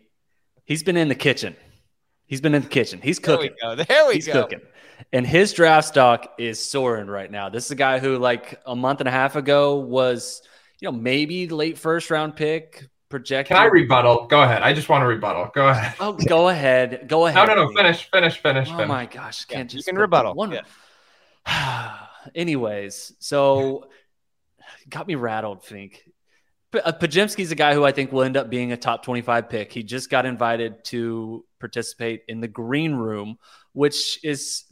He's 0.66 0.84
been 0.84 0.98
in 0.98 1.08
the 1.08 1.16
kitchen. 1.16 1.56
He's 2.26 2.42
been 2.42 2.56
in 2.56 2.64
the 2.64 2.70
kitchen. 2.70 3.00
He's 3.02 3.20
cooking. 3.20 3.52
There 3.62 3.70
we 3.72 3.76
go. 3.76 3.84
There 3.84 4.08
we 4.08 4.14
He's 4.16 4.28
go. 4.28 4.34
cooking. 4.44 4.62
And 5.12 5.28
his 5.28 5.54
draft 5.54 5.88
stock 5.88 6.34
is 6.38 6.64
soaring 6.64 7.08
right 7.08 7.30
now. 7.30 7.50
This 7.50 7.66
is 7.66 7.72
a 7.72 7.76
guy 7.76 8.00
who, 8.00 8.18
like 8.18 8.62
a 8.66 8.76
month 8.76 9.02
and 9.02 9.10
a 9.10 9.12
half 9.12 9.36
ago, 9.36 9.76
was 9.78 10.42
you 10.80 10.88
know 10.88 10.92
maybe 10.92 11.48
late 11.48 11.78
first 11.78 12.10
round 12.10 12.36
pick 12.36 12.88
projected. 13.10 13.56
Can 13.56 13.58
I 13.64 13.66
rebuttal? 13.66 14.28
Go 14.28 14.42
ahead. 14.42 14.64
I 14.64 14.74
just 14.74 14.90
want 14.90 15.04
to 15.04 15.08
rebuttal. 15.08 15.52
Go 15.54 15.68
ahead. 15.68 15.96
Oh, 16.00 16.14
go 16.14 16.50
ahead. 16.50 17.08
Go 17.08 17.26
ahead. 17.28 17.48
No, 17.48 17.56
no, 17.56 17.66
no. 17.66 17.74
Finish. 17.74 18.10
Finish. 18.12 18.40
Finish. 18.40 18.70
Oh 18.70 18.78
finish. 18.78 18.88
my 18.88 19.06
gosh! 19.06 19.46
Can't 19.46 19.72
yeah, 19.72 19.78
just 19.78 19.88
you 19.88 19.94
can 19.94 20.00
rebuttal. 20.00 20.34
One. 20.34 20.58
Yeah. 21.46 21.98
Anyways, 22.36 23.14
so 23.20 23.90
got 24.90 25.08
me 25.08 25.16
rattled. 25.16 25.64
Fink. 25.64 26.04
Uh, 26.74 26.92
Podziemski's 26.92 27.52
a 27.52 27.56
guy 27.56 27.74
who 27.74 27.86
I 27.86 27.92
think 27.92 28.12
will 28.12 28.24
end 28.24 28.38
up 28.38 28.50
being 28.50 28.72
a 28.72 28.78
top 28.78 29.04
25 29.04 29.50
pick. 29.50 29.72
He 29.72 29.84
just 29.84 30.10
got 30.10 30.26
invited 30.26 30.84
to 30.86 31.46
participate 31.60 32.24
in 32.28 32.42
the 32.42 32.48
green 32.48 32.96
room, 32.96 33.38
which 33.74 34.20
is 34.24 34.66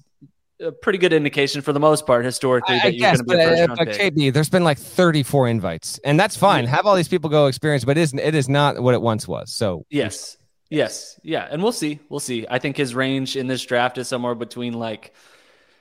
a 0.59 0.71
pretty 0.71 0.97
good 0.97 1.13
indication 1.13 1.61
for 1.61 1.73
the 1.73 1.79
most 1.79 2.05
part 2.05 2.23
historically 2.23 2.75
that 2.75 2.85
I 2.85 2.89
you're 2.89 3.13
going 3.13 3.17
to 3.17 3.23
be 3.23 3.33
a 3.35 3.47
first 3.47 3.67
round 3.67 3.77
but. 3.77 3.87
KB, 3.89 4.33
there's 4.33 4.49
been 4.49 4.63
like 4.63 4.77
34 4.77 5.47
invites, 5.47 5.99
and 6.03 6.19
that's 6.19 6.37
fine. 6.37 6.65
Have 6.65 6.85
all 6.85 6.95
these 6.95 7.07
people 7.07 7.29
go 7.29 7.47
experience, 7.47 7.85
but 7.85 7.97
it 7.97 8.01
is 8.01 8.13
it 8.13 8.35
is 8.35 8.47
not 8.47 8.81
what 8.81 8.93
it 8.93 9.01
once 9.01 9.27
was. 9.27 9.53
So 9.53 9.85
yes, 9.89 10.37
yes, 10.69 11.19
yeah, 11.23 11.47
and 11.49 11.63
we'll 11.63 11.71
see, 11.71 11.99
we'll 12.09 12.19
see. 12.19 12.45
I 12.49 12.59
think 12.59 12.77
his 12.77 12.93
range 12.95 13.35
in 13.35 13.47
this 13.47 13.63
draft 13.63 13.97
is 13.97 14.07
somewhere 14.07 14.35
between 14.35 14.73
like 14.73 15.13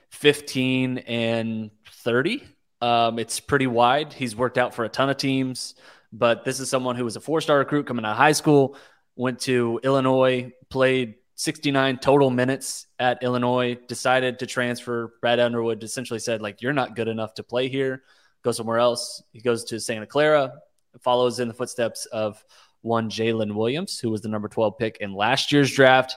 15 0.09 0.99
and 0.99 1.71
30. 1.87 2.43
Um, 2.81 3.19
it's 3.19 3.39
pretty 3.39 3.67
wide. 3.67 4.13
He's 4.13 4.35
worked 4.35 4.57
out 4.57 4.73
for 4.73 4.83
a 4.83 4.89
ton 4.89 5.09
of 5.09 5.17
teams. 5.17 5.75
But 6.13 6.43
this 6.43 6.59
is 6.59 6.69
someone 6.69 6.95
who 6.95 7.05
was 7.05 7.15
a 7.15 7.21
four 7.21 7.41
star 7.41 7.59
recruit 7.59 7.87
coming 7.87 8.05
out 8.05 8.11
of 8.11 8.17
high 8.17 8.33
school, 8.33 8.75
went 9.15 9.39
to 9.41 9.79
Illinois, 9.83 10.51
played 10.69 11.15
69 11.35 11.97
total 11.97 12.29
minutes 12.29 12.87
at 12.99 13.23
Illinois, 13.23 13.77
decided 13.87 14.39
to 14.39 14.45
transfer. 14.45 15.13
Brad 15.21 15.39
Underwood 15.39 15.81
essentially 15.83 16.19
said, 16.19 16.41
like, 16.41 16.61
you're 16.61 16.73
not 16.73 16.95
good 16.95 17.07
enough 17.07 17.33
to 17.35 17.43
play 17.43 17.67
here. 17.67 18.03
Go 18.43 18.51
somewhere 18.51 18.77
else. 18.77 19.23
He 19.31 19.41
goes 19.41 19.63
to 19.65 19.79
Santa 19.79 20.05
Clara, 20.05 20.53
follows 20.99 21.39
in 21.39 21.47
the 21.47 21.53
footsteps 21.53 22.05
of 22.07 22.43
one 22.81 23.09
Jalen 23.09 23.53
Williams, 23.55 23.99
who 23.99 24.09
was 24.09 24.21
the 24.21 24.29
number 24.29 24.47
12 24.49 24.77
pick 24.77 24.97
in 24.97 25.13
last 25.13 25.51
year's 25.51 25.71
draft, 25.71 26.15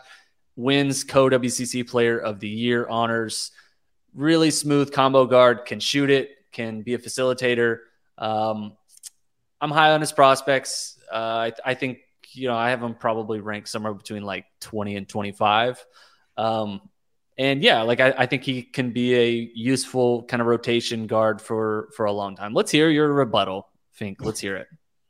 wins 0.57 1.05
co 1.05 1.28
WCC 1.28 1.88
player 1.88 2.18
of 2.18 2.40
the 2.40 2.49
year 2.49 2.86
honors. 2.88 3.51
Really 4.14 4.51
smooth 4.51 4.92
combo 4.92 5.26
guard, 5.26 5.66
can 5.66 5.80
shoot 5.80 6.11
it, 6.11 6.30
can 6.53 6.82
be 6.82 6.95
a 6.95 6.99
facilitator. 6.99 7.78
Um, 8.18 8.76
I'm 9.64 9.70
high 9.70 9.92
on 9.92 10.02
his 10.02 10.12
prospects. 10.12 10.98
Uh, 11.10 11.48
I, 11.48 11.52
I, 11.64 11.74
think 11.74 12.00
you 12.32 12.48
know 12.48 12.54
I 12.54 12.68
have 12.68 12.82
him 12.82 12.94
probably 12.94 13.40
ranked 13.40 13.70
somewhere 13.70 13.94
between 13.94 14.22
like 14.22 14.44
20 14.60 14.96
and 14.96 15.08
25. 15.08 15.82
Um, 16.36 16.82
and 17.38 17.62
yeah, 17.62 17.80
like 17.80 17.98
I, 17.98 18.12
I, 18.18 18.26
think 18.26 18.42
he 18.42 18.60
can 18.60 18.90
be 18.90 19.14
a 19.14 19.50
useful 19.54 20.24
kind 20.24 20.42
of 20.42 20.49
rotation 20.49 21.07
guard 21.07 21.41
for 21.41 21.88
for 21.96 22.04
a 22.04 22.12
long 22.12 22.36
time. 22.36 22.53
Let's 22.53 22.70
hear 22.70 22.91
your 22.91 23.11
rebuttal, 23.11 23.66
Fink. 23.92 24.18
Let's 24.20 24.38
hear 24.38 24.57
it. 24.57 24.66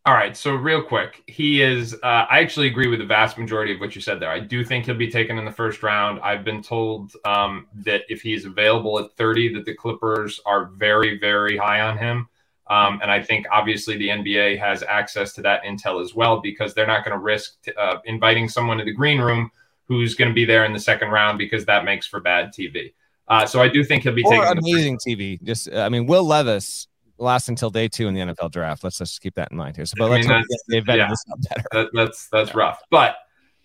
All 0.06 0.14
right, 0.14 0.36
so 0.36 0.54
real 0.54 0.84
quick, 0.84 1.24
he 1.26 1.60
is. 1.60 1.94
Uh, 1.94 2.26
I 2.30 2.38
actually 2.38 2.68
agree 2.68 2.86
with 2.86 3.00
the 3.00 3.06
vast 3.06 3.36
majority 3.36 3.74
of 3.74 3.80
what 3.80 3.96
you 3.96 4.00
said 4.00 4.20
there. 4.20 4.30
I 4.30 4.38
do 4.38 4.64
think 4.64 4.84
he'll 4.84 4.94
be 4.94 5.10
taken 5.10 5.36
in 5.36 5.44
the 5.44 5.50
first 5.50 5.82
round. 5.82 6.20
I've 6.20 6.44
been 6.44 6.62
told 6.62 7.10
um, 7.24 7.66
that 7.86 8.02
if 8.08 8.22
he's 8.22 8.44
available 8.44 9.00
at 9.00 9.16
30, 9.16 9.54
that 9.54 9.64
the 9.64 9.74
Clippers 9.74 10.38
are 10.46 10.66
very, 10.66 11.18
very 11.18 11.56
high 11.56 11.80
on 11.80 11.98
him. 11.98 12.28
Um, 12.68 12.98
and 13.02 13.10
I 13.10 13.22
think 13.22 13.46
obviously 13.52 13.98
the 13.98 14.08
NBA 14.08 14.58
has 14.58 14.82
access 14.82 15.32
to 15.34 15.42
that 15.42 15.64
intel 15.64 16.02
as 16.02 16.14
well 16.14 16.40
because 16.40 16.72
they're 16.72 16.86
not 16.86 17.04
going 17.04 17.16
to 17.16 17.22
risk 17.22 17.56
uh, 17.78 17.96
inviting 18.06 18.48
someone 18.48 18.78
to 18.78 18.84
the 18.84 18.92
green 18.92 19.20
room 19.20 19.50
who's 19.86 20.14
going 20.14 20.28
to 20.28 20.34
be 20.34 20.46
there 20.46 20.64
in 20.64 20.72
the 20.72 20.78
second 20.78 21.10
round 21.10 21.38
because 21.38 21.66
that 21.66 21.84
makes 21.84 22.06
for 22.06 22.20
bad 22.20 22.52
TV. 22.58 22.94
Uh, 23.28 23.46
so 23.46 23.60
I 23.60 23.68
do 23.68 23.84
think 23.84 24.02
he'll 24.02 24.14
be 24.14 24.22
or 24.24 24.30
taking 24.32 24.58
amazing 24.58 24.98
TV. 25.06 25.42
Just 25.42 25.72
I 25.72 25.88
mean, 25.88 26.06
Will 26.06 26.24
Levis 26.24 26.88
lasts 27.18 27.48
until 27.48 27.70
day 27.70 27.88
two 27.88 28.08
in 28.08 28.14
the 28.14 28.20
NFL 28.20 28.50
draft. 28.50 28.84
Let's 28.84 28.98
just 28.98 29.20
keep 29.20 29.34
that 29.34 29.50
in 29.50 29.56
mind 29.56 29.76
here. 29.76 29.86
So, 29.86 29.94
but 29.98 30.10
I 30.10 30.20
let's 30.20 30.64
they've 30.68 30.84
yeah, 30.86 31.08
this 31.08 31.24
better. 31.48 31.64
That, 31.72 31.88
that's 31.92 32.28
that's 32.28 32.54
rough. 32.54 32.80
But 32.90 33.16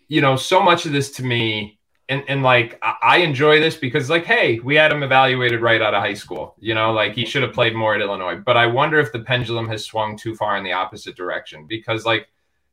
you 0.07 0.21
know, 0.21 0.35
so 0.35 0.61
much 0.61 0.85
of 0.85 0.91
this 0.91 1.11
to 1.11 1.23
me 1.23 1.78
and 2.09 2.23
and 2.27 2.43
like 2.43 2.81
I 2.83 3.17
enjoy 3.17 3.59
this 3.59 3.77
because 3.77 4.09
like 4.09 4.25
hey 4.25 4.59
we 4.59 4.75
had 4.75 4.91
him 4.91 5.03
evaluated 5.03 5.61
right 5.61 5.81
out 5.81 5.93
of 5.93 6.01
high 6.01 6.13
school 6.13 6.55
you 6.59 6.73
know 6.73 6.91
like 6.91 7.13
he 7.13 7.25
should 7.25 7.43
have 7.43 7.53
played 7.53 7.75
more 7.75 7.95
at 7.95 8.01
Illinois 8.01 8.35
but 8.35 8.57
I 8.57 8.65
wonder 8.65 8.99
if 8.99 9.11
the 9.11 9.19
pendulum 9.19 9.67
has 9.69 9.85
swung 9.85 10.17
too 10.17 10.35
far 10.35 10.57
in 10.57 10.63
the 10.63 10.73
opposite 10.73 11.15
direction 11.15 11.65
because 11.67 12.05
like 12.05 12.27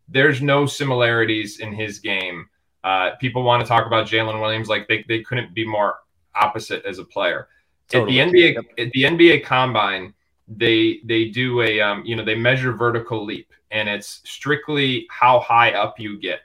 there's 0.08 0.42
no 0.42 0.66
similarities 0.66 1.60
in 1.60 1.72
his 1.72 1.98
game 1.98 2.48
uh, 2.84 3.10
people 3.16 3.42
want 3.42 3.60
to 3.62 3.68
talk 3.68 3.86
about 3.86 4.06
Jalen 4.06 4.40
Williams 4.40 4.68
like 4.68 4.86
they, 4.88 5.04
they 5.08 5.20
couldn't 5.20 5.54
be 5.54 5.66
more 5.66 5.96
opposite 6.34 6.84
as 6.84 6.98
a 6.98 7.04
player 7.04 7.48
Totally. 7.88 8.20
At 8.20 8.32
the 8.32 8.40
NBA, 8.40 8.56
at 8.78 8.90
the 8.92 9.02
NBA 9.02 9.44
Combine, 9.44 10.12
they 10.48 11.00
they 11.04 11.26
do 11.26 11.62
a 11.62 11.80
um, 11.80 12.04
you 12.04 12.16
know 12.16 12.24
they 12.24 12.34
measure 12.34 12.72
vertical 12.72 13.24
leap, 13.24 13.52
and 13.70 13.88
it's 13.88 14.22
strictly 14.24 15.06
how 15.10 15.40
high 15.40 15.72
up 15.72 16.00
you 16.00 16.18
get. 16.18 16.40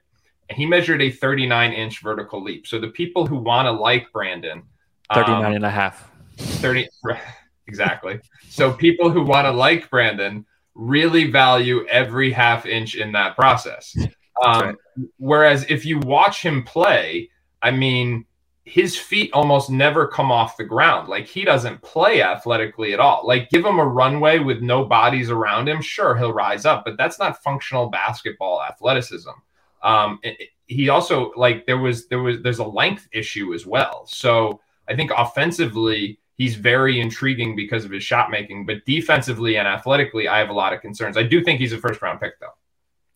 He 0.53 0.65
measured 0.65 1.01
a 1.01 1.11
39 1.11 1.73
inch 1.73 2.01
vertical 2.01 2.43
leap. 2.43 2.67
So 2.67 2.79
the 2.79 2.89
people 2.89 3.25
who 3.25 3.37
want 3.37 3.67
to 3.67 3.71
like 3.71 4.11
Brandon, 4.11 4.63
39 5.13 5.45
um, 5.45 5.53
and 5.53 5.65
a 5.65 5.69
half. 5.69 6.09
30 6.37 6.87
exactly. 7.67 8.19
so 8.49 8.71
people 8.73 9.11
who 9.11 9.23
want 9.23 9.45
to 9.45 9.51
like 9.51 9.89
Brandon 9.89 10.45
really 10.73 11.29
value 11.29 11.85
every 11.87 12.31
half 12.31 12.65
inch 12.65 12.95
in 12.95 13.11
that 13.11 13.35
process. 13.35 13.95
Um, 14.43 14.61
right. 14.61 14.75
Whereas 15.17 15.65
if 15.69 15.85
you 15.85 15.99
watch 15.99 16.41
him 16.41 16.63
play, 16.63 17.29
I 17.61 17.71
mean, 17.71 18.25
his 18.63 18.97
feet 18.97 19.31
almost 19.33 19.69
never 19.69 20.07
come 20.07 20.31
off 20.31 20.57
the 20.57 20.63
ground. 20.63 21.09
Like 21.09 21.27
he 21.27 21.43
doesn't 21.43 21.81
play 21.81 22.21
athletically 22.21 22.93
at 22.93 22.99
all. 22.99 23.25
Like 23.25 23.49
give 23.49 23.65
him 23.65 23.79
a 23.79 23.85
runway 23.85 24.39
with 24.39 24.61
no 24.61 24.85
bodies 24.85 25.29
around 25.29 25.67
him, 25.67 25.81
sure 25.81 26.15
he'll 26.15 26.33
rise 26.33 26.65
up, 26.65 26.85
but 26.85 26.97
that's 26.97 27.19
not 27.19 27.43
functional 27.43 27.89
basketball 27.89 28.61
athleticism. 28.61 29.31
Um, 29.83 30.19
it, 30.23 30.49
he 30.67 30.89
also 30.89 31.33
like 31.35 31.65
there 31.65 31.77
was 31.77 32.07
there 32.07 32.21
was 32.21 32.41
there's 32.41 32.59
a 32.59 32.65
length 32.65 33.07
issue 33.11 33.53
as 33.53 33.65
well. 33.65 34.05
So 34.07 34.61
I 34.87 34.95
think 34.95 35.11
offensively 35.15 36.19
he's 36.37 36.55
very 36.55 36.99
intriguing 36.99 37.55
because 37.55 37.85
of 37.85 37.91
his 37.91 38.03
shot 38.03 38.31
making, 38.31 38.65
but 38.65 38.83
defensively 38.85 39.57
and 39.57 39.67
athletically, 39.67 40.27
I 40.27 40.39
have 40.39 40.49
a 40.49 40.53
lot 40.53 40.73
of 40.73 40.81
concerns. 40.81 41.17
I 41.17 41.23
do 41.23 41.43
think 41.43 41.59
he's 41.59 41.73
a 41.73 41.77
first 41.77 42.01
round 42.01 42.19
pick, 42.19 42.39
though. 42.39 42.55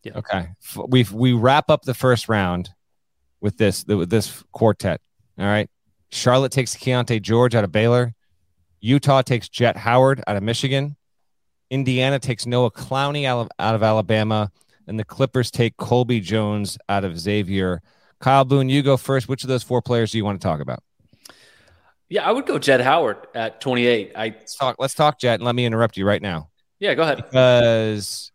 Yeah. 0.04 0.18
Okay. 0.18 0.50
We 0.88 1.06
we 1.12 1.34
wrap 1.34 1.70
up 1.70 1.84
the 1.84 1.96
first 1.96 2.30
round 2.30 2.70
with 3.42 3.58
this 3.58 3.86
with 3.86 4.10
this 4.10 4.44
quartet. 4.52 5.02
All 5.40 5.46
right. 5.46 5.70
Charlotte 6.12 6.52
takes 6.52 6.76
Keyonte 6.76 7.22
George 7.22 7.56
out 7.56 7.64
of 7.64 7.72
Baylor. 7.72 8.14
Utah 8.80 9.24
takes 9.24 9.50
Jett 9.50 9.76
Howard 9.76 10.24
out 10.28 10.36
of 10.36 10.44
Michigan. 10.44 10.96
Indiana 11.72 12.20
takes 12.20 12.46
Noah 12.46 12.70
Clowney 12.70 13.26
out 13.26 13.40
of, 13.40 13.50
out 13.58 13.74
of 13.74 13.82
Alabama. 13.82 14.52
And 14.88 14.99
the 14.99 15.06
Clippers 15.06 15.52
take 15.52 15.78
Colby 15.78 16.20
Jones 16.20 16.78
out 16.88 17.03
of 17.03 17.20
Xavier. 17.20 17.82
Kyle 18.20 18.45
Boone, 18.45 18.70
you 18.70 18.82
go 18.84 18.98
first. 18.98 19.28
Which 19.28 19.44
of 19.44 19.49
those 19.49 19.64
four 19.64 19.82
players 19.82 20.12
do 20.12 20.18
you 20.18 20.26
want 20.26 20.40
to 20.40 20.45
talk 20.45 20.60
about? 20.60 20.84
Yeah, 22.10 22.28
I 22.28 22.32
would 22.32 22.45
go 22.45 22.60
Jett 22.60 22.82
Howard 22.82 23.28
at 23.34 23.60
28. 23.62 24.12
I 24.16 24.28
let's 24.28 24.56
talk. 24.56 24.76
Let's 24.78 24.94
talk 24.94 25.20
Jed. 25.20 25.36
and 25.36 25.44
let 25.44 25.56
me 25.56 25.66
interrupt 25.66 25.98
you 25.98 26.06
right 26.06 26.22
now. 26.22 26.49
Yeah, 26.80 26.94
go 26.94 27.02
ahead. 27.02 27.18
Because 27.18 28.32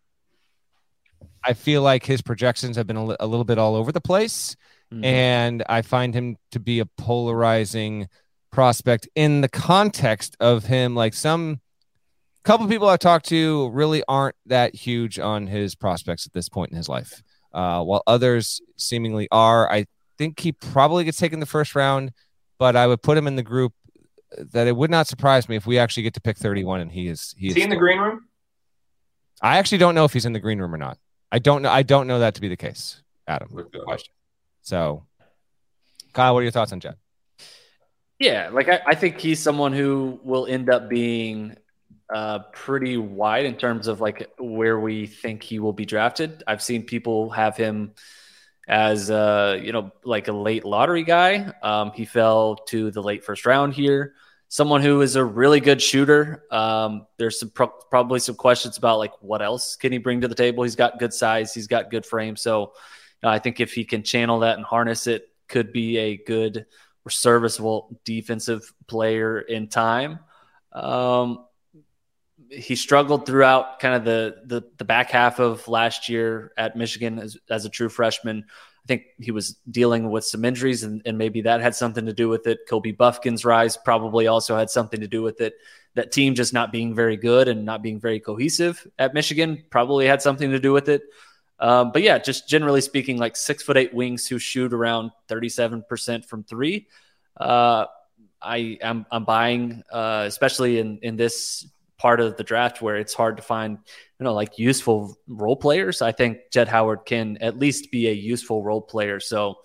I 1.43 1.53
feel 1.53 1.81
like 1.81 2.05
his 2.05 2.21
projections 2.21 2.75
have 2.75 2.85
been 2.85 2.97
a, 2.97 3.05
li- 3.05 3.15
a 3.19 3.27
little 3.27 3.45
bit 3.45 3.57
all 3.57 3.75
over 3.75 3.91
the 3.91 4.01
place, 4.01 4.55
mm-hmm. 4.93 5.05
and 5.05 5.63
I 5.69 5.81
find 5.83 6.13
him 6.13 6.37
to 6.51 6.59
be 6.59 6.79
a 6.79 6.85
polarizing 6.85 8.09
prospect 8.51 9.07
in 9.15 9.41
the 9.41 9.49
context 9.49 10.35
of 10.39 10.65
him. 10.65 10.93
Like 10.93 11.13
some 11.13 11.61
couple 12.43 12.67
people 12.67 12.87
I've 12.87 12.99
talked 12.99 13.27
to 13.29 13.69
really 13.69 14.03
aren't 14.07 14.35
that 14.47 14.75
huge 14.75 15.19
on 15.19 15.47
his 15.47 15.75
prospects 15.75 16.25
at 16.25 16.33
this 16.33 16.49
point 16.49 16.71
in 16.71 16.77
his 16.77 16.89
life, 16.89 17.21
uh, 17.53 17.83
while 17.83 18.03
others 18.07 18.61
seemingly 18.77 19.27
are. 19.31 19.71
I 19.71 19.85
think 20.17 20.39
he 20.39 20.51
probably 20.51 21.03
gets 21.03 21.17
taken 21.17 21.39
the 21.39 21.45
first 21.45 21.75
round 21.75 22.11
but 22.61 22.75
I 22.75 22.85
would 22.85 23.01
put 23.01 23.17
him 23.17 23.25
in 23.25 23.35
the 23.35 23.41
group 23.41 23.73
that 24.37 24.67
it 24.67 24.75
would 24.75 24.91
not 24.91 25.07
surprise 25.07 25.49
me 25.49 25.55
if 25.55 25.65
we 25.65 25.79
actually 25.79 26.03
get 26.03 26.13
to 26.13 26.21
pick 26.21 26.37
31 26.37 26.79
and 26.79 26.91
he 26.91 27.07
is 27.07 27.33
he 27.35 27.47
is, 27.47 27.53
is 27.53 27.57
he 27.57 27.63
in 27.63 27.71
the 27.71 27.75
green 27.75 27.97
room. 27.97 28.27
I 29.41 29.57
actually 29.57 29.79
don't 29.79 29.95
know 29.95 30.05
if 30.05 30.13
he's 30.13 30.27
in 30.27 30.33
the 30.33 30.39
green 30.39 30.59
room 30.59 30.71
or 30.71 30.77
not. 30.77 30.99
I 31.31 31.39
don't 31.39 31.63
know. 31.63 31.71
I 31.71 31.81
don't 31.81 32.05
know 32.05 32.19
that 32.19 32.35
to 32.35 32.41
be 32.41 32.49
the 32.49 32.55
case, 32.55 33.01
Adam. 33.27 33.49
Good 33.51 33.83
question. 33.83 34.13
So, 34.61 35.07
Kyle, 36.13 36.35
what 36.35 36.41
are 36.41 36.43
your 36.43 36.51
thoughts 36.51 36.71
on 36.71 36.81
Jett? 36.81 36.97
Yeah, 38.19 38.49
like 38.53 38.69
I, 38.69 38.79
I 38.85 38.93
think 38.93 39.17
he's 39.17 39.39
someone 39.39 39.73
who 39.73 40.19
will 40.23 40.45
end 40.45 40.69
up 40.69 40.87
being 40.87 41.55
uh, 42.11 42.39
pretty 42.53 42.97
wide 42.97 43.45
in 43.45 43.55
terms 43.55 43.87
of 43.87 44.01
like 44.01 44.29
where 44.37 44.79
we 44.79 45.07
think 45.07 45.43
he 45.43 45.59
will 45.59 45.73
be 45.73 45.85
drafted. 45.85 46.43
I've 46.45 46.61
seen 46.61 46.83
people 46.83 47.29
have 47.29 47.55
him 47.55 47.93
as 48.67 49.09
uh, 49.09 49.59
you 49.61 49.71
know, 49.71 49.91
like 50.03 50.27
a 50.27 50.33
late 50.33 50.65
lottery 50.65 51.03
guy. 51.03 51.53
Um, 51.61 51.91
he 51.93 52.05
fell 52.05 52.55
to 52.67 52.91
the 52.91 53.01
late 53.01 53.23
first 53.23 53.45
round 53.45 53.73
here. 53.73 54.13
Someone 54.49 54.81
who 54.81 55.01
is 55.01 55.15
a 55.15 55.23
really 55.23 55.61
good 55.61 55.81
shooter. 55.81 56.43
Um, 56.51 57.07
there's 57.17 57.39
some 57.39 57.49
pro- 57.49 57.67
probably 57.67 58.19
some 58.19 58.35
questions 58.35 58.77
about 58.77 58.97
like 58.99 59.13
what 59.21 59.41
else 59.41 59.77
can 59.77 59.93
he 59.93 59.97
bring 59.97 60.21
to 60.21 60.27
the 60.27 60.35
table. 60.35 60.63
He's 60.63 60.75
got 60.75 60.99
good 60.99 61.13
size. 61.13 61.53
He's 61.53 61.67
got 61.67 61.89
good 61.89 62.05
frame. 62.05 62.35
So 62.35 62.73
I 63.23 63.39
think 63.39 63.59
if 63.61 63.73
he 63.73 63.85
can 63.85 64.03
channel 64.03 64.39
that 64.39 64.57
and 64.57 64.65
harness 64.65 65.07
it, 65.07 65.29
could 65.47 65.71
be 65.73 65.97
a 65.97 66.17
good 66.17 66.65
serviceable 67.09 67.99
defensive 68.05 68.73
player 68.87 69.39
in 69.39 69.67
time. 69.67 70.19
Um, 70.71 71.45
he 72.51 72.75
struggled 72.75 73.25
throughout 73.25 73.79
kind 73.79 73.95
of 73.95 74.03
the, 74.03 74.35
the, 74.45 74.69
the 74.77 74.83
back 74.83 75.09
half 75.09 75.39
of 75.39 75.67
last 75.67 76.09
year 76.09 76.51
at 76.57 76.75
Michigan 76.75 77.17
as, 77.17 77.37
as 77.49 77.65
a 77.65 77.69
true 77.69 77.89
freshman. 77.89 78.45
I 78.83 78.87
think 78.87 79.03
he 79.19 79.31
was 79.31 79.57
dealing 79.69 80.09
with 80.09 80.25
some 80.25 80.43
injuries, 80.43 80.83
and, 80.83 81.01
and 81.05 81.17
maybe 81.17 81.41
that 81.41 81.61
had 81.61 81.75
something 81.75 82.05
to 82.07 82.13
do 82.13 82.27
with 82.27 82.47
it. 82.47 82.59
Kobe 82.67 82.91
Bufkin's 82.91 83.45
rise 83.45 83.77
probably 83.77 84.27
also 84.27 84.57
had 84.57 84.69
something 84.69 84.99
to 84.99 85.07
do 85.07 85.21
with 85.21 85.39
it. 85.39 85.53
That 85.93 86.11
team 86.11 86.35
just 86.35 86.53
not 86.53 86.71
being 86.71 86.93
very 86.93 87.15
good 87.15 87.47
and 87.47 87.63
not 87.63 87.81
being 87.81 87.99
very 87.99 88.19
cohesive 88.19 88.85
at 88.97 89.13
Michigan 89.13 89.63
probably 89.69 90.07
had 90.07 90.21
something 90.21 90.51
to 90.51 90.59
do 90.59 90.73
with 90.73 90.89
it. 90.89 91.03
Um, 91.59 91.91
but 91.91 92.01
yeah, 92.01 92.17
just 92.17 92.49
generally 92.49 92.81
speaking, 92.81 93.17
like 93.17 93.35
six 93.35 93.61
foot 93.61 93.77
eight 93.77 93.93
wings 93.93 94.27
who 94.27 94.39
shoot 94.39 94.73
around 94.73 95.11
37% 95.29 96.25
from 96.25 96.43
three. 96.43 96.87
Uh, 97.37 97.85
I 98.41 98.79
am 98.81 98.81
I'm, 98.81 99.05
I'm 99.11 99.25
buying, 99.25 99.83
uh, 99.91 100.23
especially 100.25 100.79
in, 100.79 100.97
in 101.03 101.17
this 101.17 101.67
part 102.01 102.19
of 102.19 102.35
the 102.35 102.43
draft 102.43 102.81
where 102.81 102.95
it's 102.95 103.13
hard 103.13 103.37
to 103.37 103.43
find, 103.43 103.77
you 104.19 104.23
know, 104.23 104.33
like 104.33 104.57
useful 104.57 105.15
role 105.27 105.55
players. 105.55 106.01
I 106.01 106.11
think 106.11 106.39
Jett 106.51 106.67
Howard 106.67 107.05
can 107.05 107.37
at 107.41 107.59
least 107.59 107.91
be 107.91 108.07
a 108.07 108.11
useful 108.11 108.63
role 108.63 108.81
player. 108.81 109.19
So 109.19 109.59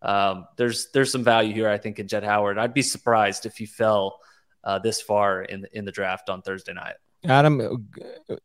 um, 0.00 0.46
there's 0.56 0.88
there's 0.94 1.12
some 1.12 1.22
value 1.22 1.52
here, 1.52 1.68
I 1.68 1.76
think, 1.76 1.98
in 1.98 2.08
Jett 2.08 2.24
Howard. 2.24 2.56
I'd 2.56 2.72
be 2.72 2.80
surprised 2.80 3.44
if 3.44 3.58
he 3.58 3.66
fell 3.66 4.18
uh, 4.64 4.78
this 4.78 5.02
far 5.02 5.42
in 5.42 5.66
in 5.74 5.84
the 5.84 5.92
draft 5.92 6.30
on 6.30 6.40
Thursday 6.40 6.72
night. 6.72 6.94
Adam, 7.24 7.86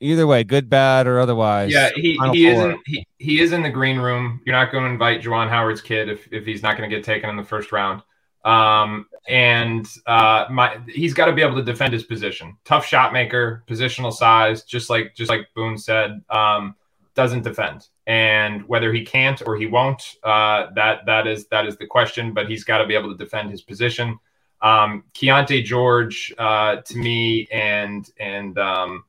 either 0.01 0.27
way, 0.27 0.43
good, 0.43 0.69
bad, 0.69 1.07
or 1.07 1.19
otherwise. 1.19 1.71
Yeah, 1.71 1.89
he, 1.95 2.19
he 2.31 2.47
is 2.47 2.59
in, 2.59 2.77
he, 2.85 3.07
he 3.17 3.41
is 3.41 3.51
in 3.53 3.63
the 3.63 3.71
green 3.71 3.97
room. 3.97 4.41
You're 4.45 4.55
not 4.55 4.71
going 4.71 4.83
to 4.83 4.91
invite 4.91 5.23
Juwan 5.23 5.49
Howard's 5.49 5.81
kid 5.81 6.09
if, 6.09 6.27
if 6.31 6.45
he's 6.45 6.61
not 6.61 6.77
going 6.77 6.87
to 6.87 6.95
get 6.95 7.03
taken 7.03 7.29
in 7.29 7.37
the 7.37 7.43
first 7.43 7.71
round. 7.71 8.03
Um, 8.47 9.07
and 9.27 9.85
uh, 10.05 10.45
my 10.49 10.79
he's 10.87 11.13
got 11.13 11.25
to 11.25 11.33
be 11.33 11.41
able 11.41 11.57
to 11.57 11.63
defend 11.63 11.91
his 11.91 12.03
position. 12.03 12.55
Tough 12.63 12.85
shot 12.85 13.11
maker, 13.11 13.61
positional 13.67 14.13
size, 14.13 14.63
just 14.63 14.89
like 14.89 15.13
just 15.15 15.29
like 15.29 15.49
Boone 15.53 15.77
said, 15.77 16.23
um, 16.29 16.73
doesn't 17.13 17.43
defend. 17.43 17.89
And 18.07 18.65
whether 18.69 18.93
he 18.93 19.03
can't 19.03 19.41
or 19.45 19.57
he 19.57 19.65
won't, 19.65 20.15
uh, 20.23 20.67
that 20.75 21.05
that 21.05 21.27
is 21.27 21.47
that 21.47 21.67
is 21.67 21.75
the 21.75 21.85
question. 21.85 22.33
But 22.33 22.49
he's 22.49 22.63
got 22.63 22.77
to 22.77 22.87
be 22.87 22.95
able 22.95 23.11
to 23.11 23.17
defend 23.17 23.51
his 23.51 23.61
position. 23.61 24.17
Um, 24.61 25.03
Keyonte 25.13 25.65
George, 25.65 26.33
uh, 26.37 26.77
to 26.77 26.97
me, 26.97 27.49
and 27.51 28.09
and 28.17 28.57
um, 28.57 29.03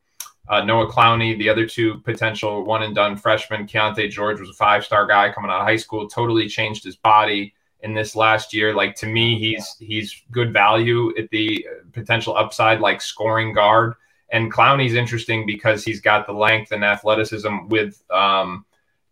uh, 0.48 0.65
Noah 0.65 0.90
Clowney, 0.90 1.39
the 1.39 1.48
other 1.48 1.65
two 1.65 2.01
potential 2.01 2.65
one 2.65 2.82
and 2.82 2.93
done 2.93 3.16
freshmen. 3.16 3.69
Keyonte 3.69 4.10
George 4.10 4.40
was 4.40 4.51
a 4.51 4.55
five 4.55 4.85
star 4.85 5.06
guy 5.06 5.31
coming 5.31 5.52
out 5.52 5.60
of 5.60 5.66
high 5.66 5.77
school, 5.77 6.09
totally 6.09 6.48
changed 6.48 6.82
his 6.82 6.97
body 6.97 7.55
in 7.80 7.94
this 7.94 8.16
last 8.16 8.52
year. 8.52 8.74
Like 8.74 8.94
to 8.96 9.06
me, 9.06 9.38
he's 9.38 9.76
he's 9.78 10.22
good 10.30 10.52
value 10.52 11.16
at 11.16 11.30
the 11.30 11.66
potential 11.92 12.36
upside, 12.36 12.80
like 12.80 13.00
scoring 13.00 13.52
guard. 13.52 13.94
And 14.30 14.52
Clowney's 14.52 14.94
interesting 14.94 15.46
because 15.46 15.84
he's 15.84 16.00
got 16.00 16.26
the 16.26 16.32
length 16.32 16.72
and 16.72 16.84
athleticism 16.84 17.68
with 17.68 18.02
um, 18.10 18.64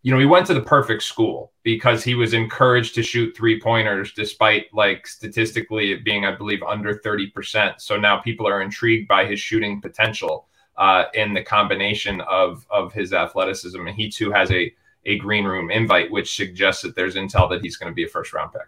you 0.07 0.13
know, 0.13 0.19
he 0.19 0.25
went 0.25 0.45
to 0.47 0.53
the 0.53 0.61
perfect 0.61 1.03
school 1.03 1.51
because 1.63 2.01
he 2.01 2.15
was 2.15 2.33
encouraged 2.33 2.95
to 2.95 3.03
shoot 3.03 3.35
three 3.35 3.59
pointers 3.59 4.13
despite 4.13 4.73
like 4.73 5.05
statistically 5.05 5.91
it 5.91 6.05
being, 6.05 6.23
I 6.23 6.33
believe, 6.33 6.63
under 6.63 6.95
30%. 6.99 7.81
So 7.81 7.97
now 7.97 8.17
people 8.17 8.47
are 8.47 8.61
intrigued 8.61 9.09
by 9.09 9.25
his 9.25 9.39
shooting 9.39 9.81
potential 9.81 10.47
uh, 10.77 11.05
in 11.13 11.33
the 11.33 11.43
combination 11.43 12.21
of 12.21 12.65
of 12.69 12.93
his 12.93 13.11
athleticism. 13.11 13.85
And 13.85 13.95
he 13.95 14.09
too 14.09 14.31
has 14.31 14.49
a 14.51 14.73
a 15.07 15.17
green 15.17 15.45
room 15.45 15.71
invite, 15.71 16.11
which 16.11 16.35
suggests 16.35 16.83
that 16.83 16.95
there's 16.95 17.15
intel 17.15 17.49
that 17.49 17.61
he's 17.61 17.77
going 17.77 17.91
to 17.91 17.95
be 17.95 18.03
a 18.03 18.07
first 18.07 18.33
round 18.33 18.51
pick. 18.51 18.67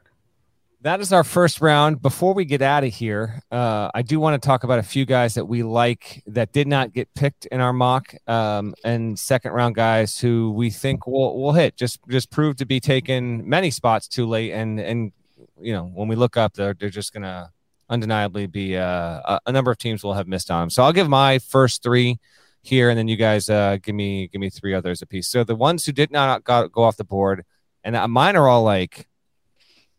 That 0.82 1.02
is 1.02 1.12
our 1.12 1.26
first 1.26 1.60
round. 1.60 2.02
Before 2.02 2.34
we 2.34 2.46
get 2.46 2.62
out 2.62 2.86
of 2.86 2.94
here, 2.94 3.42
uh, 3.52 3.92
I 3.94 4.02
do 4.02 4.18
want 4.18 4.42
to 4.42 4.48
talk 4.48 4.64
about 4.64 4.80
a 4.80 4.84
few 4.84 5.06
guys 5.06 5.34
that 5.34 5.46
we 5.46 5.62
like 5.62 6.24
that 6.26 6.54
did 6.54 6.70
not 6.70 6.94
get 6.94 7.14
picked 7.14 7.46
in 7.48 7.60
our 7.60 7.74
mock, 7.74 8.16
um, 8.28 8.74
and 8.86 9.20
second 9.20 9.52
round 9.52 9.76
guys 9.76 10.18
who 10.18 10.52
we 10.52 10.70
think 10.70 11.06
will 11.06 11.38
will 11.38 11.52
hit. 11.52 11.76
Just 11.76 12.00
just 12.08 12.32
prove 12.32 12.56
to 12.58 12.66
be 12.66 12.80
taken 12.80 13.48
many 13.48 13.72
spots 13.72 14.08
too 14.08 14.26
late, 14.26 14.54
and 14.54 14.80
and 14.80 15.12
you 15.60 15.74
know 15.74 15.84
when 15.84 16.08
we 16.08 16.16
look 16.16 16.38
up, 16.38 16.54
they're 16.54 16.74
they're 16.74 16.90
just 16.90 17.12
gonna 17.12 17.52
undeniably 17.90 18.48
be 18.48 18.78
uh, 18.78 19.20
a, 19.26 19.40
a 19.48 19.52
number 19.52 19.72
of 19.72 19.78
teams 19.78 20.02
will 20.02 20.14
have 20.14 20.30
missed 20.30 20.50
on 20.50 20.62
them. 20.62 20.70
So 20.70 20.84
I'll 20.84 20.94
give 20.94 21.10
my 21.10 21.40
first 21.40 21.84
three 21.84 22.20
here, 22.62 22.90
and 22.90 22.98
then 22.98 23.08
you 23.08 23.16
guys 23.16 23.50
uh, 23.50 23.78
give 23.82 23.96
me 23.96 24.28
give 24.28 24.42
me 24.42 24.50
three 24.50 24.74
others 24.74 25.02
a 25.02 25.06
piece. 25.06 25.28
So 25.28 25.44
the 25.44 25.56
ones 25.56 25.86
who 25.86 25.92
did 25.92 26.12
not 26.12 26.44
go, 26.44 26.68
go 26.68 26.84
off 26.84 26.98
the 26.98 27.04
board, 27.04 27.46
and 27.84 27.96
uh, 27.96 28.08
mine 28.08 28.36
are 28.36 28.48
all 28.48 28.64
like 28.64 29.08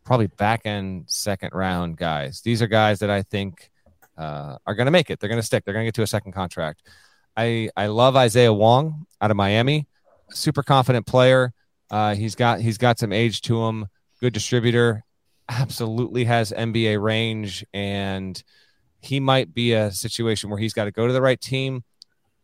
probably 0.04 0.26
back 0.26 0.62
end 0.64 1.04
second 1.06 1.50
round 1.52 1.96
guys. 1.96 2.40
These 2.42 2.62
are 2.62 2.66
guys 2.66 2.98
that 3.00 3.10
I 3.10 3.22
think 3.22 3.70
uh, 4.18 4.56
are 4.66 4.74
going 4.74 4.86
to 4.86 4.90
make 4.90 5.10
it. 5.10 5.20
They're 5.20 5.28
going 5.28 5.40
to 5.40 5.46
stick. 5.46 5.64
They're 5.64 5.74
going 5.74 5.84
to 5.84 5.88
get 5.88 5.94
to 5.94 6.02
a 6.02 6.06
second 6.06 6.32
contract. 6.32 6.82
I 7.36 7.70
I 7.76 7.86
love 7.86 8.16
Isaiah 8.16 8.52
Wong 8.52 9.06
out 9.20 9.30
of 9.30 9.36
Miami, 9.36 9.86
super 10.30 10.62
confident 10.62 11.06
player. 11.06 11.52
Uh, 11.90 12.14
he's 12.14 12.34
got 12.34 12.60
he's 12.60 12.78
got 12.78 12.98
some 12.98 13.12
age 13.12 13.40
to 13.42 13.64
him. 13.64 13.86
Good 14.20 14.32
distributor. 14.32 15.04
Absolutely 15.48 16.24
has 16.24 16.52
NBA 16.52 17.02
range, 17.02 17.64
and 17.72 18.40
he 19.00 19.18
might 19.18 19.54
be 19.54 19.72
a 19.72 19.90
situation 19.90 20.50
where 20.50 20.58
he's 20.58 20.74
got 20.74 20.84
to 20.84 20.92
go 20.92 21.06
to 21.06 21.12
the 21.12 21.22
right 21.22 21.40
team. 21.40 21.82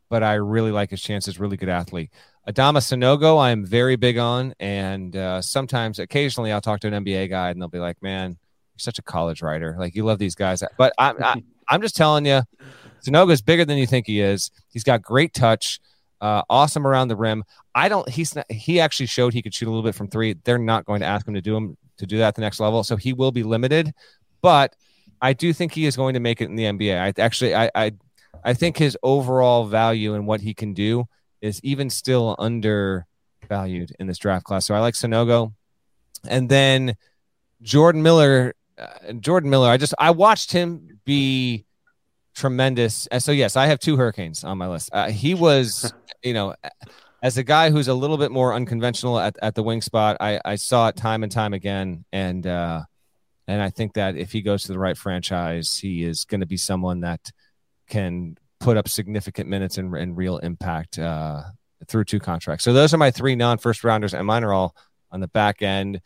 But 0.09 0.23
I 0.23 0.35
really 0.35 0.71
like 0.71 0.91
his 0.91 1.01
chances. 1.01 1.41
Really 1.41 1.57
good 1.57 1.69
athlete. 1.69 2.11
Adama 2.49 2.79
Sanogo, 2.79 3.41
I 3.41 3.51
am 3.51 3.65
very 3.65 3.97
big 3.97 4.19
on, 4.19 4.55
and 4.61 5.17
uh, 5.17 5.43
sometimes, 5.43 5.99
occasionally, 5.99 6.53
I'll 6.53 6.61
talk 6.61 6.81
to 6.81 6.87
an 6.87 7.05
NBA 7.05 7.29
guy, 7.29 7.51
and 7.51 7.61
they'll 7.61 7.69
be 7.69 7.81
like, 7.81 8.01
"Man, 8.03 8.31
you're 8.31 8.79
such 8.79 9.01
a 9.01 9.03
college 9.03 9.43
writer. 9.43 9.77
Like 9.79 9.97
you 9.97 10.05
love 10.05 10.19
these 10.19 10.37
guys." 10.37 10.63
But 10.79 10.93
I'm 10.99 11.23
I, 11.23 11.33
am 11.33 11.45
i 11.69 11.75
am 11.75 11.83
just 11.83 11.97
telling 11.97 12.25
you, 12.25 12.43
Sanogo's 13.05 13.43
bigger 13.43 13.65
than 13.65 13.79
you 13.79 13.87
think 13.87 14.07
he 14.07 14.21
is. 14.21 14.51
He's 14.69 14.85
got 14.85 15.03
great 15.03 15.35
touch, 15.35 15.81
uh, 16.21 16.43
awesome 16.49 16.87
around 16.87 17.09
the 17.09 17.17
rim. 17.17 17.43
I 17.75 17.89
don't. 17.89 18.09
He's 18.09 18.37
not, 18.37 18.51
he 18.51 18.79
actually 18.79 19.07
showed 19.07 19.33
he 19.33 19.43
could 19.43 19.55
shoot 19.55 19.67
a 19.67 19.71
little 19.71 19.83
bit 19.83 19.97
from 19.97 20.09
three. 20.09 20.35
They're 20.45 20.59
not 20.59 20.85
going 20.85 21.01
to 21.01 21.07
ask 21.07 21.27
him 21.27 21.35
to 21.35 21.43
do 21.43 21.57
him 21.57 21.77
to 21.99 22.07
do 22.07 22.19
that 22.19 22.29
at 22.29 22.35
the 22.37 22.43
next 22.43 22.61
level, 22.61 22.85
so 22.85 22.97
he 22.97 23.13
will 23.13 23.33
be 23.33 23.43
limited. 23.43 23.93
But 24.41 24.77
I 25.21 25.33
do 25.33 25.53
think 25.53 25.73
he 25.73 25.87
is 25.87 25.97
going 25.97 26.15
to 26.15 26.21
make 26.21 26.41
it 26.41 26.45
in 26.45 26.57
the 26.57 26.65
NBA. 26.65 27.01
I 27.01 27.21
actually 27.21 27.55
I 27.55 27.71
I, 27.75 27.93
I 28.47 28.55
think 28.55 28.79
his 28.79 28.97
overall 29.03 29.67
value 29.67 30.15
and 30.15 30.27
what 30.27 30.41
he 30.41 30.55
can 30.55 30.73
do 30.73 31.07
is 31.41 31.61
even 31.65 31.91
still 31.91 32.37
undervalued 32.39 33.93
in 33.99 34.07
this 34.07 34.19
draft 34.19 34.45
class. 34.45 34.65
So 34.67 34.75
I 34.75 34.79
like 34.79 34.95
Sanogo. 34.95 35.53
and 36.29 36.49
then 36.49 36.95
Jordan 37.61 38.03
Miller. 38.03 38.55
Uh, 38.79 39.15
Jordan 39.15 39.51
Miller. 39.51 39.69
I 39.69 39.79
just 39.79 39.95
I 39.99 40.11
watched 40.11 40.53
him 40.53 41.01
be 41.05 41.65
tremendous. 42.35 43.09
So 43.19 43.33
yes, 43.33 43.57
I 43.57 43.67
have 43.67 43.81
two 43.81 43.97
Hurricanes 43.97 44.45
on 44.45 44.59
my 44.59 44.69
list. 44.69 44.91
Uh, 44.93 45.11
he 45.11 45.35
was, 45.35 45.93
you 46.23 46.35
know, 46.35 46.55
as 47.23 47.39
a 47.39 47.43
guy 47.43 47.71
who's 47.71 47.89
a 47.89 47.95
little 47.95 48.19
bit 48.19 48.31
more 48.31 48.55
unconventional 48.55 49.19
at, 49.19 49.37
at 49.43 49.55
the 49.55 49.63
wing 49.63 49.81
spot, 49.81 50.19
I, 50.21 50.41
I 50.45 50.55
saw 50.57 50.89
it 50.89 50.97
time 50.97 51.23
and 51.23 51.33
time 51.33 51.55
again, 51.55 52.05
and 52.13 52.47
uh, 52.47 52.83
and 53.49 53.63
I 53.63 53.71
think 53.71 53.95
that 53.95 54.17
if 54.17 54.33
he 54.33 54.43
goes 54.43 54.65
to 54.65 54.73
the 54.73 54.79
right 54.79 54.97
franchise, 54.97 55.79
he 55.79 56.05
is 56.05 56.25
going 56.25 56.41
to 56.41 56.47
be 56.47 56.57
someone 56.57 57.01
that 57.01 57.33
can 57.89 58.37
put 58.61 58.77
up 58.77 58.89
significant 58.89 59.49
minutes 59.49 59.79
and, 59.79 59.95
and 59.97 60.17
real 60.17 60.39
impact 60.39 60.99
uh, 60.99 61.43
through 61.87 62.05
two 62.05 62.21
contracts. 62.21 62.65
So 62.65 62.73
those 62.73 62.95
are 62.95 62.99
my 62.99 63.11
three 63.11 63.37
non-first 63.37 63.85
rounders, 63.85 64.15
and 64.15 64.27
mine 64.27 64.45
are 64.45 64.53
all 64.53 64.75
on 65.11 65.21
the 65.21 65.29
back 65.29 65.63
end. 65.63 66.01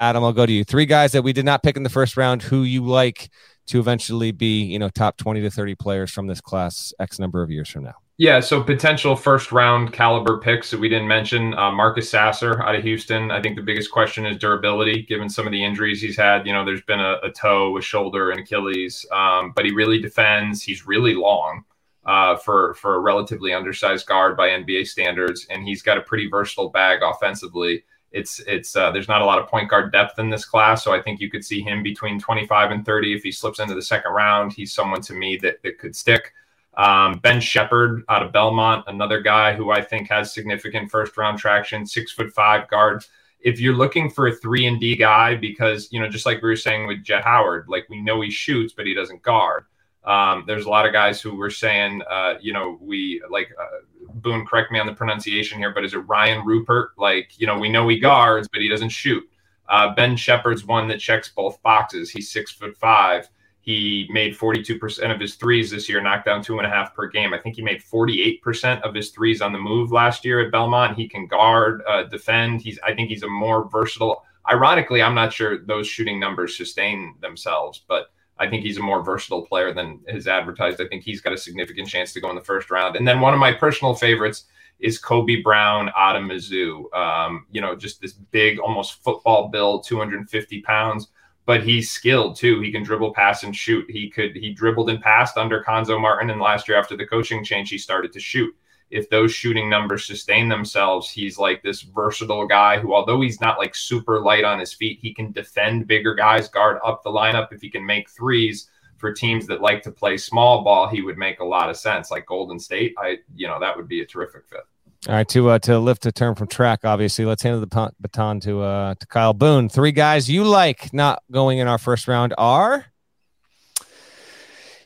Adam, 0.00 0.24
I'll 0.24 0.32
go 0.32 0.46
to 0.46 0.52
you. 0.52 0.64
Three 0.64 0.86
guys 0.86 1.12
that 1.12 1.22
we 1.22 1.32
did 1.32 1.44
not 1.44 1.62
pick 1.62 1.76
in 1.76 1.84
the 1.84 1.88
first 1.88 2.16
round, 2.16 2.42
who 2.42 2.62
you 2.62 2.84
like 2.84 3.30
to 3.68 3.78
eventually 3.78 4.32
be, 4.32 4.64
you 4.64 4.78
know, 4.78 4.88
top 4.88 5.16
20 5.16 5.40
to 5.42 5.50
30 5.50 5.76
players 5.76 6.10
from 6.10 6.26
this 6.26 6.40
class 6.40 6.92
X 6.98 7.18
number 7.18 7.42
of 7.42 7.50
years 7.50 7.68
from 7.68 7.84
now? 7.84 7.94
Yeah, 8.22 8.38
so 8.38 8.62
potential 8.62 9.16
first 9.16 9.50
round 9.50 9.92
caliber 9.92 10.38
picks 10.38 10.70
that 10.70 10.78
we 10.78 10.88
didn't 10.88 11.08
mention. 11.08 11.54
Uh, 11.54 11.72
Marcus 11.72 12.08
Sasser 12.08 12.62
out 12.62 12.76
of 12.76 12.84
Houston. 12.84 13.32
I 13.32 13.42
think 13.42 13.56
the 13.56 13.62
biggest 13.62 13.90
question 13.90 14.26
is 14.26 14.36
durability, 14.36 15.02
given 15.02 15.28
some 15.28 15.44
of 15.44 15.50
the 15.50 15.64
injuries 15.64 16.00
he's 16.00 16.16
had. 16.16 16.46
You 16.46 16.52
know, 16.52 16.64
there's 16.64 16.82
been 16.82 17.00
a, 17.00 17.16
a 17.24 17.32
toe, 17.32 17.76
a 17.76 17.82
shoulder, 17.82 18.30
and 18.30 18.38
Achilles, 18.38 19.04
um, 19.10 19.50
but 19.56 19.64
he 19.64 19.72
really 19.72 20.00
defends. 20.00 20.62
He's 20.62 20.86
really 20.86 21.14
long 21.14 21.64
uh, 22.04 22.36
for 22.36 22.74
for 22.74 22.94
a 22.94 23.00
relatively 23.00 23.52
undersized 23.52 24.06
guard 24.06 24.36
by 24.36 24.50
NBA 24.50 24.86
standards, 24.86 25.48
and 25.50 25.64
he's 25.64 25.82
got 25.82 25.98
a 25.98 26.02
pretty 26.02 26.28
versatile 26.28 26.68
bag 26.68 27.00
offensively 27.02 27.82
it's 28.12 28.40
it's 28.40 28.76
uh, 28.76 28.90
there's 28.90 29.08
not 29.08 29.22
a 29.22 29.24
lot 29.24 29.38
of 29.38 29.48
point 29.48 29.68
guard 29.68 29.90
depth 29.90 30.18
in 30.18 30.30
this 30.30 30.44
class, 30.44 30.84
so 30.84 30.92
I 30.92 31.02
think 31.02 31.20
you 31.20 31.30
could 31.30 31.44
see 31.44 31.62
him 31.62 31.82
between 31.82 32.20
25 32.20 32.70
and 32.70 32.84
30 32.84 33.14
if 33.14 33.22
he 33.22 33.32
slips 33.32 33.58
into 33.58 33.74
the 33.74 33.82
second 33.82 34.12
round. 34.12 34.52
He's 34.52 34.72
someone 34.72 35.00
to 35.02 35.14
me 35.14 35.38
that 35.38 35.62
that 35.62 35.78
could 35.78 35.96
stick. 35.96 36.32
Um, 36.74 37.18
ben 37.18 37.40
Sheppard 37.40 38.02
out 38.08 38.22
of 38.22 38.32
Belmont, 38.32 38.84
another 38.86 39.20
guy 39.20 39.52
who 39.52 39.70
I 39.70 39.82
think 39.82 40.08
has 40.08 40.32
significant 40.32 40.90
first 40.90 41.16
round 41.16 41.38
traction, 41.38 41.86
six 41.86 42.12
foot 42.12 42.32
five 42.32 42.68
guard. 42.68 43.04
If 43.40 43.60
you're 43.60 43.74
looking 43.74 44.08
for 44.08 44.28
a 44.28 44.34
three 44.34 44.66
and 44.66 44.80
D 44.80 44.96
guy, 44.96 45.34
because 45.34 45.88
you 45.92 46.00
know, 46.00 46.08
just 46.08 46.26
like 46.26 46.40
we 46.42 46.48
were 46.48 46.56
saying 46.56 46.86
with 46.86 47.02
Jett 47.02 47.24
Howard, 47.24 47.66
like 47.68 47.88
we 47.88 48.00
know 48.00 48.20
he 48.20 48.30
shoots, 48.30 48.72
but 48.72 48.86
he 48.86 48.94
doesn't 48.94 49.22
guard. 49.22 49.64
Um, 50.04 50.44
there's 50.46 50.64
a 50.64 50.70
lot 50.70 50.86
of 50.86 50.92
guys 50.92 51.20
who 51.20 51.36
were 51.36 51.50
saying, 51.50 52.02
uh, 52.10 52.34
you 52.40 52.52
know, 52.52 52.78
we 52.80 53.22
like 53.30 53.50
uh, 53.60 53.78
Boone, 54.14 54.46
correct 54.46 54.72
me 54.72 54.78
on 54.78 54.86
the 54.86 54.94
pronunciation 54.94 55.58
here, 55.58 55.72
but 55.72 55.84
is 55.84 55.94
it 55.94 55.98
Ryan 55.98 56.44
Rupert? 56.44 56.92
Like, 56.96 57.38
you 57.38 57.46
know, 57.46 57.58
we 57.58 57.68
know 57.68 57.88
he 57.88 57.98
guards, 57.98 58.48
but 58.52 58.60
he 58.60 58.68
doesn't 58.68 58.88
shoot. 58.90 59.22
Uh, 59.68 59.94
ben 59.94 60.16
Sheppard's 60.16 60.66
one 60.66 60.88
that 60.88 61.00
checks 61.00 61.28
both 61.28 61.62
boxes. 61.62 62.10
He's 62.10 62.30
six 62.30 62.52
foot 62.52 62.76
five. 62.76 63.28
He 63.62 64.08
made 64.10 64.36
42% 64.36 65.14
of 65.14 65.20
his 65.20 65.36
threes 65.36 65.70
this 65.70 65.88
year, 65.88 66.02
knocked 66.02 66.26
down 66.26 66.42
two 66.42 66.58
and 66.58 66.66
a 66.66 66.70
half 66.70 66.94
per 66.94 67.06
game. 67.06 67.32
I 67.32 67.38
think 67.38 67.54
he 67.54 67.62
made 67.62 67.80
48% 67.80 68.82
of 68.82 68.92
his 68.92 69.10
threes 69.10 69.40
on 69.40 69.52
the 69.52 69.58
move 69.58 69.92
last 69.92 70.24
year 70.24 70.40
at 70.40 70.50
Belmont. 70.50 70.96
He 70.96 71.08
can 71.08 71.28
guard, 71.28 71.82
uh, 71.88 72.02
defend. 72.04 72.60
He's, 72.60 72.80
I 72.84 72.92
think 72.92 73.08
he's 73.08 73.22
a 73.22 73.28
more 73.28 73.68
versatile. 73.70 74.24
Ironically, 74.50 75.00
I'm 75.00 75.14
not 75.14 75.32
sure 75.32 75.64
those 75.64 75.86
shooting 75.86 76.18
numbers 76.18 76.56
sustain 76.56 77.14
themselves, 77.20 77.84
but 77.86 78.12
I 78.36 78.48
think 78.48 78.64
he's 78.64 78.78
a 78.78 78.82
more 78.82 79.04
versatile 79.04 79.46
player 79.46 79.72
than 79.72 80.00
his 80.08 80.26
advertised. 80.26 80.80
I 80.80 80.88
think 80.88 81.04
he's 81.04 81.20
got 81.20 81.32
a 81.32 81.38
significant 81.38 81.86
chance 81.86 82.12
to 82.14 82.20
go 82.20 82.30
in 82.30 82.34
the 82.34 82.42
first 82.42 82.68
round. 82.68 82.96
And 82.96 83.06
then 83.06 83.20
one 83.20 83.32
of 83.32 83.38
my 83.38 83.52
personal 83.52 83.94
favorites 83.94 84.46
is 84.80 84.98
Kobe 84.98 85.40
Brown 85.42 85.92
out 85.96 86.16
of 86.16 86.24
Mizzou. 86.24 86.92
Um, 86.92 87.46
you 87.52 87.60
know, 87.60 87.76
just 87.76 88.00
this 88.00 88.14
big, 88.14 88.58
almost 88.58 89.04
football 89.04 89.48
build, 89.48 89.86
250 89.86 90.62
pounds, 90.62 91.08
but 91.44 91.62
he's 91.62 91.90
skilled 91.90 92.36
too. 92.36 92.60
He 92.60 92.72
can 92.72 92.82
dribble, 92.82 93.14
pass, 93.14 93.42
and 93.42 93.54
shoot. 93.54 93.90
He 93.90 94.10
could 94.10 94.36
he 94.36 94.52
dribbled 94.52 94.90
and 94.90 95.00
passed 95.00 95.36
under 95.36 95.62
Cuonzo 95.62 96.00
Martin, 96.00 96.30
and 96.30 96.40
last 96.40 96.68
year 96.68 96.78
after 96.78 96.96
the 96.96 97.06
coaching 97.06 97.44
change, 97.44 97.70
he 97.70 97.78
started 97.78 98.12
to 98.12 98.20
shoot 98.20 98.54
if 98.92 99.08
those 99.08 99.32
shooting 99.32 99.70
numbers 99.70 100.04
sustain 100.04 100.50
themselves, 100.50 101.10
he's 101.10 101.38
like 101.38 101.62
this 101.62 101.80
versatile 101.80 102.46
guy 102.46 102.78
who, 102.78 102.94
although 102.94 103.22
he's 103.22 103.40
not 103.40 103.58
like 103.58 103.74
super 103.74 104.20
light 104.20 104.44
on 104.44 104.60
his 104.60 104.74
feet, 104.74 104.98
he 105.00 105.14
can 105.14 105.32
defend 105.32 105.86
bigger 105.86 106.14
guys, 106.14 106.46
guard 106.46 106.78
up 106.84 107.02
the 107.02 107.10
lineup. 107.10 107.52
If 107.52 107.62
he 107.62 107.70
can 107.70 107.84
make 107.86 108.10
threes 108.10 108.68
for 108.98 109.10
teams 109.10 109.46
that 109.46 109.62
like 109.62 109.82
to 109.84 109.90
play 109.90 110.18
small 110.18 110.62
ball, 110.62 110.88
he 110.88 111.00
would 111.00 111.16
make 111.16 111.40
a 111.40 111.44
lot 111.44 111.70
of 111.70 111.78
sense. 111.78 112.10
Like 112.10 112.26
Golden 112.26 112.58
State, 112.58 112.94
I, 112.98 113.16
you 113.34 113.48
know, 113.48 113.58
that 113.58 113.74
would 113.74 113.88
be 113.88 114.02
a 114.02 114.06
terrific 114.06 114.46
fit. 114.46 114.60
All 115.08 115.14
right, 115.14 115.28
to 115.30 115.50
uh, 115.50 115.58
to 115.60 115.78
lift 115.80 116.06
a 116.06 116.12
turn 116.12 116.36
from 116.36 116.46
track, 116.46 116.80
obviously, 116.84 117.24
let's 117.24 117.42
hand 117.42 117.60
the 117.60 117.92
baton 118.00 118.40
to 118.40 118.62
uh, 118.62 118.94
to 118.94 119.06
Kyle 119.08 119.32
Boone. 119.32 119.68
Three 119.68 119.92
guys 119.92 120.30
you 120.30 120.44
like 120.44 120.92
not 120.92 121.22
going 121.30 121.58
in 121.58 121.66
our 121.66 121.78
first 121.78 122.06
round 122.06 122.34
are 122.38 122.86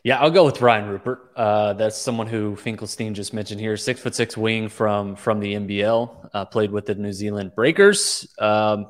yeah, 0.07 0.21
I'll 0.21 0.31
go 0.31 0.45
with 0.45 0.63
Ryan 0.63 0.89
Rupert. 0.89 1.33
Uh, 1.35 1.73
that's 1.73 1.97
someone 1.97 2.29
who 2.29 2.55
Finkelstein 2.55 3.13
just 3.13 3.35
mentioned 3.35 3.61
here. 3.61 3.77
Six 3.77 3.99
foot 3.99 4.15
six 4.15 4.37
wing 4.37 4.69
from 4.69 5.17
from 5.17 5.41
the 5.41 5.55
NBL. 5.55 6.31
Uh, 6.33 6.45
played 6.45 6.71
with 6.71 6.87
the 6.87 6.95
New 6.95 7.13
Zealand 7.13 7.57
Breakers. 7.57 8.33
Um, 8.39 8.87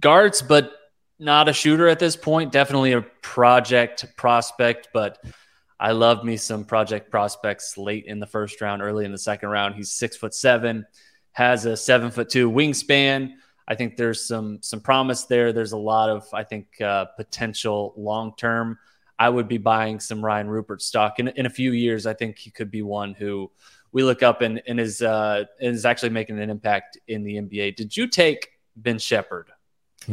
guards, 0.00 0.42
but 0.42 0.72
not 1.20 1.48
a 1.48 1.52
shooter 1.52 1.86
at 1.86 2.00
this 2.00 2.16
point. 2.16 2.50
Definitely 2.50 2.90
a 2.90 3.02
project 3.22 4.04
prospect, 4.16 4.88
but 4.92 5.24
I 5.80 5.92
love 5.92 6.24
me 6.24 6.36
some 6.36 6.64
project 6.64 7.10
prospects 7.10 7.78
late 7.78 8.06
in 8.06 8.18
the 8.18 8.26
first 8.26 8.60
round, 8.60 8.82
early 8.82 9.04
in 9.04 9.12
the 9.12 9.18
second 9.18 9.48
round. 9.50 9.74
He's 9.74 9.92
six 9.92 10.16
foot 10.16 10.34
seven, 10.34 10.86
has 11.32 11.64
a 11.66 11.76
seven 11.76 12.10
foot 12.10 12.28
two 12.28 12.50
wingspan. 12.50 13.32
I 13.66 13.74
think 13.74 13.96
there's 13.96 14.26
some 14.26 14.58
some 14.62 14.80
promise 14.80 15.24
there. 15.24 15.52
There's 15.52 15.72
a 15.72 15.78
lot 15.78 16.08
of 16.08 16.26
I 16.32 16.42
think 16.42 16.80
uh, 16.80 17.06
potential 17.16 17.94
long 17.96 18.34
term 18.36 18.78
I 19.18 19.28
would 19.28 19.48
be 19.48 19.58
buying 19.58 19.98
some 20.00 20.24
Ryan 20.24 20.48
Rupert 20.48 20.80
stock 20.80 21.18
in, 21.18 21.28
in 21.28 21.46
a 21.46 21.50
few 21.50 21.72
years. 21.72 22.06
I 22.06 22.14
think 22.14 22.38
he 22.38 22.50
could 22.50 22.70
be 22.70 22.82
one 22.82 23.14
who 23.14 23.50
we 23.90 24.04
look 24.04 24.22
up 24.22 24.42
and, 24.42 24.62
and 24.66 24.78
is 24.78 25.02
uh, 25.02 25.44
is 25.60 25.84
actually 25.84 26.10
making 26.10 26.38
an 26.38 26.50
impact 26.50 26.98
in 27.08 27.24
the 27.24 27.36
NBA. 27.36 27.76
Did 27.76 27.96
you 27.96 28.06
take 28.06 28.48
Ben 28.76 28.98
Sheppard? 28.98 29.50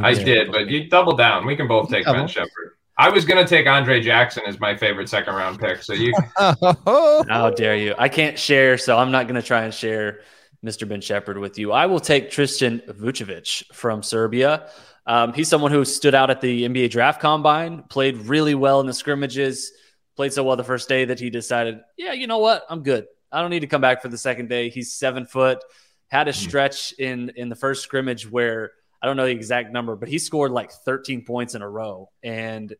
I 0.00 0.14
did, 0.14 0.50
but 0.50 0.68
you 0.68 0.88
double 0.88 1.16
down. 1.16 1.46
We 1.46 1.56
can 1.56 1.68
both 1.68 1.88
take 1.88 2.04
Ben 2.04 2.26
Sheppard. 2.26 2.75
I 2.98 3.10
was 3.10 3.24
going 3.24 3.44
to 3.44 3.48
take 3.48 3.66
Andre 3.66 4.00
Jackson 4.00 4.44
as 4.46 4.58
my 4.58 4.76
favorite 4.76 5.08
second 5.08 5.34
round 5.34 5.58
pick. 5.58 5.82
So 5.82 5.92
you. 5.92 6.14
How 6.36 7.50
dare 7.54 7.76
you? 7.76 7.94
I 7.98 8.08
can't 8.08 8.38
share, 8.38 8.78
so 8.78 8.96
I'm 8.96 9.10
not 9.10 9.26
going 9.26 9.40
to 9.40 9.46
try 9.46 9.64
and 9.64 9.74
share 9.74 10.20
Mr. 10.64 10.88
Ben 10.88 11.00
Sheppard 11.00 11.36
with 11.36 11.58
you. 11.58 11.72
I 11.72 11.86
will 11.86 12.00
take 12.00 12.30
Tristan 12.30 12.80
Vucevic 12.88 13.64
from 13.74 14.02
Serbia. 14.02 14.70
Um, 15.06 15.32
he's 15.34 15.48
someone 15.48 15.72
who 15.72 15.84
stood 15.84 16.14
out 16.14 16.30
at 16.30 16.40
the 16.40 16.66
NBA 16.66 16.90
draft 16.90 17.20
combine, 17.20 17.82
played 17.84 18.16
really 18.16 18.54
well 18.54 18.80
in 18.80 18.86
the 18.86 18.94
scrimmages, 18.94 19.72
played 20.16 20.32
so 20.32 20.42
well 20.42 20.56
the 20.56 20.64
first 20.64 20.88
day 20.88 21.04
that 21.04 21.20
he 21.20 21.30
decided, 21.30 21.80
yeah, 21.96 22.12
you 22.12 22.26
know 22.26 22.38
what? 22.38 22.64
I'm 22.68 22.82
good. 22.82 23.06
I 23.30 23.42
don't 23.42 23.50
need 23.50 23.60
to 23.60 23.66
come 23.66 23.82
back 23.82 24.02
for 24.02 24.08
the 24.08 24.18
second 24.18 24.48
day. 24.48 24.70
He's 24.70 24.92
seven 24.92 25.26
foot, 25.26 25.62
had 26.08 26.28
a 26.28 26.32
hmm. 26.32 26.38
stretch 26.38 26.92
in 26.98 27.30
in 27.36 27.48
the 27.48 27.56
first 27.56 27.82
scrimmage 27.82 28.28
where 28.28 28.72
I 29.02 29.06
don't 29.06 29.16
know 29.16 29.26
the 29.26 29.32
exact 29.32 29.72
number, 29.72 29.96
but 29.96 30.08
he 30.08 30.18
scored 30.18 30.52
like 30.52 30.70
13 30.70 31.24
points 31.24 31.54
in 31.54 31.62
a 31.62 31.68
row 31.68 32.10
and 32.22 32.74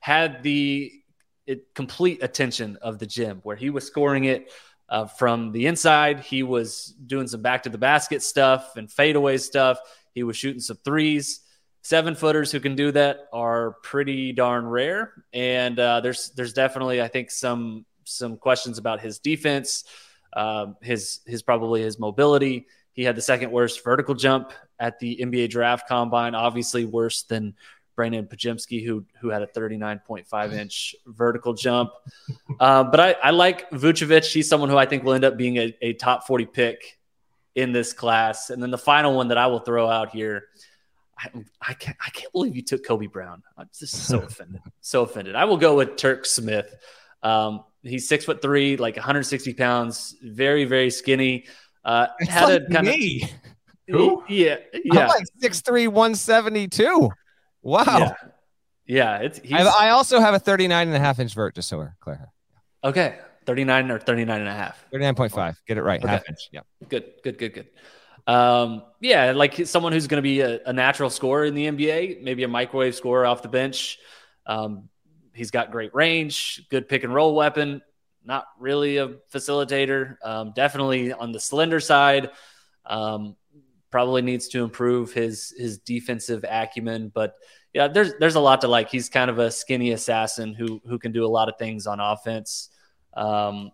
had 0.00 0.42
the 0.42 0.92
it, 1.46 1.74
complete 1.74 2.22
attention 2.22 2.78
of 2.82 2.98
the 2.98 3.06
gym 3.06 3.40
where 3.42 3.56
he 3.56 3.70
was 3.70 3.86
scoring 3.86 4.24
it 4.24 4.52
uh, 4.88 5.06
from 5.06 5.52
the 5.52 5.66
inside. 5.66 6.20
He 6.20 6.42
was 6.42 6.94
doing 7.06 7.26
some 7.26 7.42
back 7.42 7.64
to 7.64 7.70
the 7.70 7.78
basket 7.78 8.22
stuff 8.22 8.76
and 8.76 8.90
fadeaway 8.90 9.38
stuff. 9.38 9.78
He 10.14 10.22
was 10.22 10.36
shooting 10.36 10.60
some 10.60 10.78
threes 10.84 11.40
seven 11.82 12.14
footers 12.14 12.50
who 12.50 12.60
can 12.60 12.76
do 12.76 12.92
that 12.92 13.28
are 13.32 13.72
pretty 13.82 14.32
darn 14.32 14.66
rare, 14.66 15.12
and 15.32 15.78
uh, 15.78 16.00
there's 16.00 16.30
there's 16.30 16.52
definitely 16.52 17.02
I 17.02 17.08
think 17.08 17.30
some 17.30 17.84
some 18.04 18.36
questions 18.36 18.78
about 18.78 19.00
his 19.00 19.18
defense, 19.18 19.84
uh, 20.32 20.66
his 20.80 21.20
his 21.26 21.42
probably 21.42 21.82
his 21.82 21.98
mobility. 21.98 22.66
He 22.92 23.02
had 23.04 23.16
the 23.16 23.22
second 23.22 23.50
worst 23.50 23.82
vertical 23.84 24.14
jump 24.14 24.52
at 24.82 24.98
the 24.98 25.20
NBA 25.22 25.48
draft 25.50 25.88
combine, 25.88 26.34
obviously 26.34 26.84
worse 26.84 27.22
than 27.22 27.54
Brandon 27.94 28.26
Podziemski, 28.26 28.84
who 28.84 29.04
who 29.20 29.28
had 29.28 29.42
a 29.42 29.46
39.5 29.46 30.52
inch 30.52 30.94
vertical 31.06 31.54
jump. 31.54 31.92
Uh, 32.60 32.84
but 32.84 33.00
I, 33.00 33.12
I 33.14 33.30
like 33.30 33.68
Vucevic. 33.70 34.30
He's 34.30 34.48
someone 34.48 34.68
who 34.68 34.76
I 34.76 34.86
think 34.86 35.02
will 35.02 35.14
end 35.14 35.24
up 35.24 35.36
being 35.36 35.56
a, 35.56 35.76
a 35.80 35.94
top 35.94 36.26
40 36.28 36.46
pick 36.46 36.98
in 37.56 37.72
this 37.72 37.92
class. 37.92 38.50
And 38.50 38.62
then 38.62 38.70
the 38.70 38.78
final 38.78 39.16
one 39.16 39.28
that 39.28 39.38
I 39.38 39.48
will 39.48 39.58
throw 39.58 39.88
out 39.88 40.10
here 40.10 40.44
I, 41.22 41.30
I 41.60 41.74
can't 41.74 41.96
I 42.04 42.10
can't 42.10 42.32
believe 42.32 42.56
you 42.56 42.62
took 42.62 42.84
Kobe 42.84 43.06
Brown. 43.06 43.42
I'm 43.56 43.68
just 43.78 44.06
so 44.06 44.18
offended. 44.22 44.60
So 44.80 45.02
offended. 45.02 45.34
I 45.34 45.44
will 45.44 45.56
go 45.56 45.76
with 45.76 45.96
Turk 45.96 46.26
Smith. 46.26 46.74
Um, 47.22 47.64
he's 47.82 48.08
six 48.08 48.24
foot 48.24 48.42
three, 48.42 48.76
like 48.76 48.96
160 48.96 49.54
pounds, 49.54 50.16
very, 50.22 50.64
very 50.64 50.90
skinny. 50.90 51.46
Uh, 51.84 52.06
had 52.20 52.44
like 52.44 52.62
a 52.62 52.72
kind 52.72 52.86
me. 52.86 53.22
of 53.22 53.30
who? 53.88 54.24
Yeah, 54.28 54.56
yeah. 54.84 55.00
I'm 55.00 55.08
like 55.08 55.24
6'3", 55.40 55.88
172. 55.88 57.10
Wow. 57.62 57.84
Yeah, 57.86 58.14
yeah 58.86 59.16
it's. 59.18 59.40
I, 59.52 59.86
I, 59.86 59.90
also 59.90 60.20
have 60.20 60.34
a 60.34 60.38
39 60.38 60.88
and 60.88 60.96
a 60.96 61.00
half 61.00 61.18
inch 61.18 61.34
vert, 61.34 61.54
just 61.54 61.68
so 61.68 61.78
we're 61.78 61.94
clear. 62.00 62.30
Okay, 62.84 63.18
39 63.46 63.90
or 63.90 63.98
39 63.98 64.40
and 64.40 64.48
a 64.48 64.52
half. 64.52 64.84
39.5. 64.92 65.56
Get 65.66 65.78
it 65.78 65.82
right. 65.82 66.00
Okay. 66.00 66.08
Half 66.10 66.28
inch. 66.28 66.48
Yeah. 66.52 66.60
Good. 66.88 67.04
Good. 67.22 67.38
Good. 67.38 67.54
Good. 67.54 67.68
Um, 68.26 68.84
yeah, 69.00 69.32
like 69.32 69.66
someone 69.66 69.92
who's 69.92 70.06
going 70.06 70.18
to 70.18 70.22
be 70.22 70.40
a, 70.40 70.60
a, 70.64 70.72
natural 70.72 71.10
scorer 71.10 71.44
in 71.44 71.54
the 71.54 71.66
NBA, 71.66 72.22
maybe 72.22 72.44
a 72.44 72.48
microwave 72.48 72.94
scorer 72.94 73.26
off 73.26 73.42
the 73.42 73.48
bench. 73.48 73.98
Um, 74.46 74.88
he's 75.34 75.50
got 75.50 75.72
great 75.72 75.92
range, 75.92 76.68
good 76.70 76.88
pick 76.88 77.02
and 77.02 77.12
roll 77.12 77.34
weapon. 77.34 77.82
Not 78.24 78.46
really 78.60 78.98
a 78.98 79.08
facilitator. 79.32 80.16
Um, 80.24 80.52
definitely 80.54 81.12
on 81.12 81.32
the 81.32 81.40
slender 81.40 81.80
side. 81.80 82.30
Um, 82.86 83.36
probably 83.92 84.22
needs 84.22 84.48
to 84.48 84.64
improve 84.64 85.12
his 85.12 85.54
his 85.56 85.78
defensive 85.78 86.44
acumen, 86.48 87.12
but 87.14 87.34
yeah, 87.72 87.88
there's 87.88 88.14
there's 88.18 88.34
a 88.34 88.40
lot 88.40 88.60
to 88.62 88.68
like. 88.68 88.90
He's 88.90 89.08
kind 89.08 89.30
of 89.30 89.38
a 89.38 89.50
skinny 89.50 89.92
assassin 89.92 90.54
who 90.54 90.80
who 90.86 90.98
can 90.98 91.12
do 91.12 91.24
a 91.24 91.28
lot 91.28 91.48
of 91.48 91.56
things 91.58 91.86
on 91.86 92.00
offense. 92.00 92.70
Um, 93.14 93.70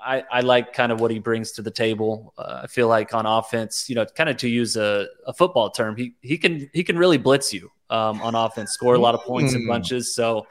I, 0.00 0.24
I 0.30 0.40
like 0.40 0.72
kind 0.72 0.92
of 0.92 1.00
what 1.00 1.10
he 1.10 1.18
brings 1.18 1.52
to 1.52 1.62
the 1.62 1.70
table. 1.70 2.32
Uh, 2.38 2.60
I 2.62 2.66
feel 2.68 2.86
like 2.86 3.14
on 3.14 3.26
offense, 3.26 3.88
you 3.88 3.96
know, 3.96 4.06
kind 4.06 4.28
of 4.28 4.36
to 4.38 4.48
use 4.48 4.76
a, 4.76 5.08
a 5.26 5.32
football 5.32 5.70
term, 5.70 5.96
he 5.96 6.14
he 6.20 6.38
can 6.38 6.70
he 6.72 6.84
can 6.84 6.96
really 6.96 7.18
blitz 7.18 7.52
you 7.52 7.70
um, 7.90 8.20
on 8.22 8.34
offense, 8.34 8.72
score 8.72 8.94
a 8.94 8.98
lot 8.98 9.14
of 9.14 9.22
points 9.22 9.54
in 9.54 9.62
mm. 9.62 9.68
bunches. 9.68 10.14
So, 10.14 10.46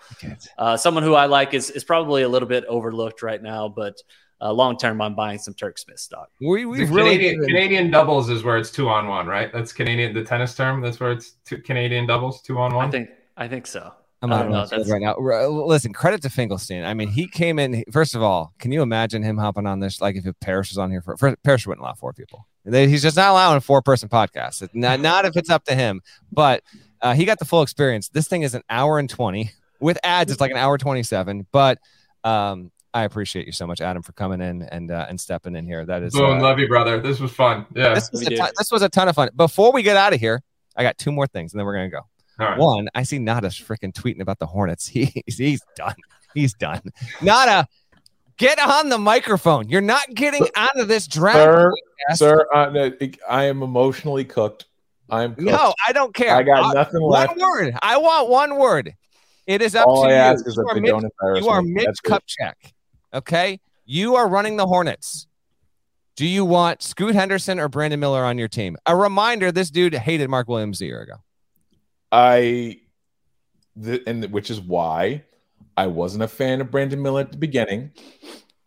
uh, 0.57 0.75
someone 0.75 1.03
who 1.03 1.13
I 1.13 1.27
like 1.27 1.53
is 1.53 1.69
is 1.71 1.83
probably 1.83 2.23
a 2.23 2.29
little 2.29 2.47
bit 2.47 2.65
overlooked 2.65 3.21
right 3.21 3.41
now, 3.41 3.69
but 3.69 4.01
uh, 4.41 4.51
long 4.51 4.77
term, 4.77 5.01
I'm 5.01 5.15
buying 5.15 5.39
some 5.39 5.53
Turk 5.53 5.77
Smith 5.77 5.99
stock. 5.99 6.29
We 6.39 6.65
we 6.65 6.85
really 6.85 7.17
Canadian, 7.17 7.45
Canadian, 7.45 7.91
doubles 7.91 8.29
is 8.29 8.43
where 8.43 8.57
it's 8.57 8.71
two 8.71 8.89
on 8.89 9.07
one, 9.07 9.27
right? 9.27 9.51
That's 9.51 9.73
Canadian 9.73 10.13
the 10.13 10.23
tennis 10.23 10.55
term. 10.55 10.81
That's 10.81 10.99
where 10.99 11.11
it's 11.11 11.31
two 11.45 11.57
Canadian 11.59 12.05
doubles, 12.05 12.41
two 12.41 12.57
on 12.59 12.73
one. 12.73 12.87
I 12.87 12.91
think 12.91 13.09
I 13.35 13.47
think 13.47 13.67
so. 13.67 13.93
I'm 14.21 14.29
not 14.31 14.49
know, 14.49 14.83
right 14.85 15.01
now. 15.01 15.15
Listen, 15.17 15.93
credit 15.93 16.23
to 16.23 16.29
Finkelstein. 16.29 16.83
I 16.83 16.95
mean, 16.95 17.07
he 17.07 17.27
came 17.27 17.59
in. 17.59 17.83
First 17.91 18.15
of 18.15 18.23
all, 18.23 18.51
can 18.57 18.71
you 18.71 18.81
imagine 18.81 19.21
him 19.21 19.37
hopping 19.37 19.67
on 19.67 19.79
this? 19.79 20.01
Like 20.01 20.15
if 20.15 20.25
Parrish 20.39 20.71
was 20.71 20.79
on 20.79 20.89
here 20.89 21.01
for, 21.01 21.15
for 21.17 21.35
Parrish 21.43 21.67
wouldn't 21.67 21.83
allow 21.83 21.93
four 21.93 22.13
people. 22.13 22.47
He's 22.65 23.03
just 23.03 23.15
not 23.15 23.29
allowing 23.29 23.57
a 23.57 23.61
four 23.61 23.81
person 23.81 24.09
podcasts. 24.09 24.67
Not, 24.73 24.99
not 24.99 25.25
if 25.25 25.37
it's 25.37 25.49
up 25.49 25.63
to 25.65 25.75
him. 25.75 26.01
But 26.31 26.63
uh, 27.01 27.13
he 27.13 27.25
got 27.25 27.37
the 27.37 27.45
full 27.45 27.61
experience. 27.61 28.09
This 28.09 28.27
thing 28.27 28.41
is 28.41 28.55
an 28.55 28.63
hour 28.69 28.97
and 28.97 29.09
twenty 29.09 29.51
with 29.79 29.99
ads. 30.03 30.31
It's 30.31 30.41
like 30.41 30.51
an 30.51 30.57
hour 30.57 30.79
twenty 30.79 31.03
seven. 31.03 31.45
But 31.51 31.77
um, 32.23 32.71
I 32.97 33.03
appreciate 33.03 33.45
you 33.45 33.51
so 33.51 33.67
much, 33.67 33.79
Adam, 33.79 34.01
for 34.01 34.11
coming 34.13 34.41
in 34.41 34.63
and 34.63 34.89
uh, 34.89 35.05
and 35.07 35.21
stepping 35.21 35.55
in 35.55 35.67
here. 35.67 35.85
That 35.85 36.01
is, 36.01 36.13
Boom, 36.13 36.39
uh, 36.39 36.41
love 36.41 36.57
you, 36.57 36.67
brother. 36.67 36.99
This 36.99 37.19
was 37.19 37.31
fun. 37.31 37.67
Yeah, 37.75 37.93
this 37.93 38.09
was, 38.11 38.25
a 38.25 38.35
ton, 38.35 38.49
this 38.57 38.71
was 38.71 38.81
a 38.81 38.89
ton 38.89 39.07
of 39.07 39.13
fun. 39.13 39.29
Before 39.35 39.71
we 39.71 39.83
get 39.83 39.95
out 39.95 40.13
of 40.13 40.19
here, 40.19 40.41
I 40.75 40.81
got 40.81 40.97
two 40.97 41.11
more 41.11 41.27
things, 41.27 41.53
and 41.53 41.59
then 41.59 41.67
we're 41.67 41.75
gonna 41.75 41.89
go. 41.89 42.01
Right. 42.39 42.57
One, 42.57 42.89
I 42.95 43.03
see 43.03 43.19
Nata's 43.19 43.53
freaking 43.53 43.93
tweeting 43.93 44.19
about 44.21 44.39
the 44.39 44.47
Hornets. 44.47 44.87
He, 44.97 45.23
he's 45.27 45.61
done. 45.75 45.95
He's 46.33 46.53
done. 46.55 46.81
Nada, 47.21 47.67
get 48.37 48.59
on 48.59 48.89
the 48.89 48.97
microphone. 48.97 49.69
You're 49.69 49.81
not 49.81 50.07
getting 50.15 50.47
out 50.55 50.79
of 50.79 50.87
this 50.87 51.07
draft. 51.07 51.37
Sir, 51.37 51.71
sir 52.15 52.47
uh, 52.51 52.89
I 53.29 53.43
am 53.43 53.61
emotionally 53.61 54.25
cooked. 54.25 54.65
I'm 55.07 55.35
cooked. 55.35 55.47
No, 55.47 55.73
I 55.87 55.93
don't 55.93 56.15
care. 56.15 56.35
I 56.35 56.41
got 56.41 56.63
uh, 56.63 56.73
nothing 56.73 57.01
left. 57.01 57.37
One 57.37 57.41
word. 57.41 57.75
I 57.83 57.97
want 57.97 58.29
one 58.29 58.57
word. 58.57 58.95
It 59.45 59.61
is 59.61 59.75
up 59.75 59.87
All 59.87 60.03
to 60.03 60.09
I 60.09 60.11
you. 60.11 60.17
Ask 60.17 60.47
is 60.47 60.55
you, 60.57 60.67
are 60.67 60.75
Mitch, 60.75 61.41
you 61.41 61.49
are 61.49 61.61
Mitch 61.61 62.03
Kupchak. 62.03 62.53
Okay. 63.13 63.59
You 63.85 64.15
are 64.15 64.27
running 64.27 64.57
the 64.57 64.67
Hornets. 64.67 65.27
Do 66.17 66.25
you 66.25 66.43
want 66.43 66.81
Scoot 66.81 67.13
Henderson 67.13 67.59
or 67.59 67.69
Brandon 67.69 67.99
Miller 67.99 68.25
on 68.25 68.37
your 68.37 68.47
team? 68.47 68.75
A 68.85 68.95
reminder 68.95 69.51
this 69.51 69.69
dude 69.69 69.93
hated 69.93 70.29
Mark 70.29 70.47
Williams 70.47 70.81
a 70.81 70.85
year 70.85 71.01
ago. 71.01 71.13
I, 72.11 72.79
the, 73.75 74.01
and 74.07 74.25
which 74.31 74.49
is 74.49 74.59
why 74.59 75.23
I 75.77 75.87
wasn't 75.87 76.23
a 76.23 76.27
fan 76.27 76.59
of 76.59 76.71
Brandon 76.71 77.01
Miller 77.01 77.21
at 77.21 77.31
the 77.31 77.37
beginning. 77.37 77.91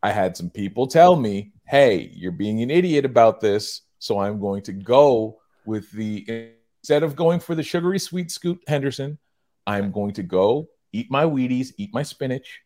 I 0.02 0.12
had 0.12 0.36
some 0.36 0.48
people 0.48 0.86
tell 0.86 1.16
me, 1.16 1.52
"Hey, 1.66 2.12
you're 2.14 2.30
being 2.30 2.62
an 2.62 2.70
idiot 2.70 3.04
about 3.04 3.40
this." 3.40 3.82
So 3.98 4.20
I'm 4.20 4.40
going 4.40 4.62
to 4.62 4.72
go 4.72 5.40
with 5.66 5.90
the 5.90 6.54
instead 6.80 7.02
of 7.02 7.16
going 7.16 7.40
for 7.40 7.54
the 7.54 7.62
sugary 7.62 7.98
sweet 7.98 8.30
Scoot 8.30 8.60
Henderson, 8.68 9.18
I'm 9.66 9.90
going 9.90 10.12
to 10.14 10.22
go 10.22 10.68
eat 10.92 11.10
my 11.10 11.24
Wheaties, 11.24 11.72
eat 11.76 11.92
my 11.92 12.02
spinach, 12.02 12.60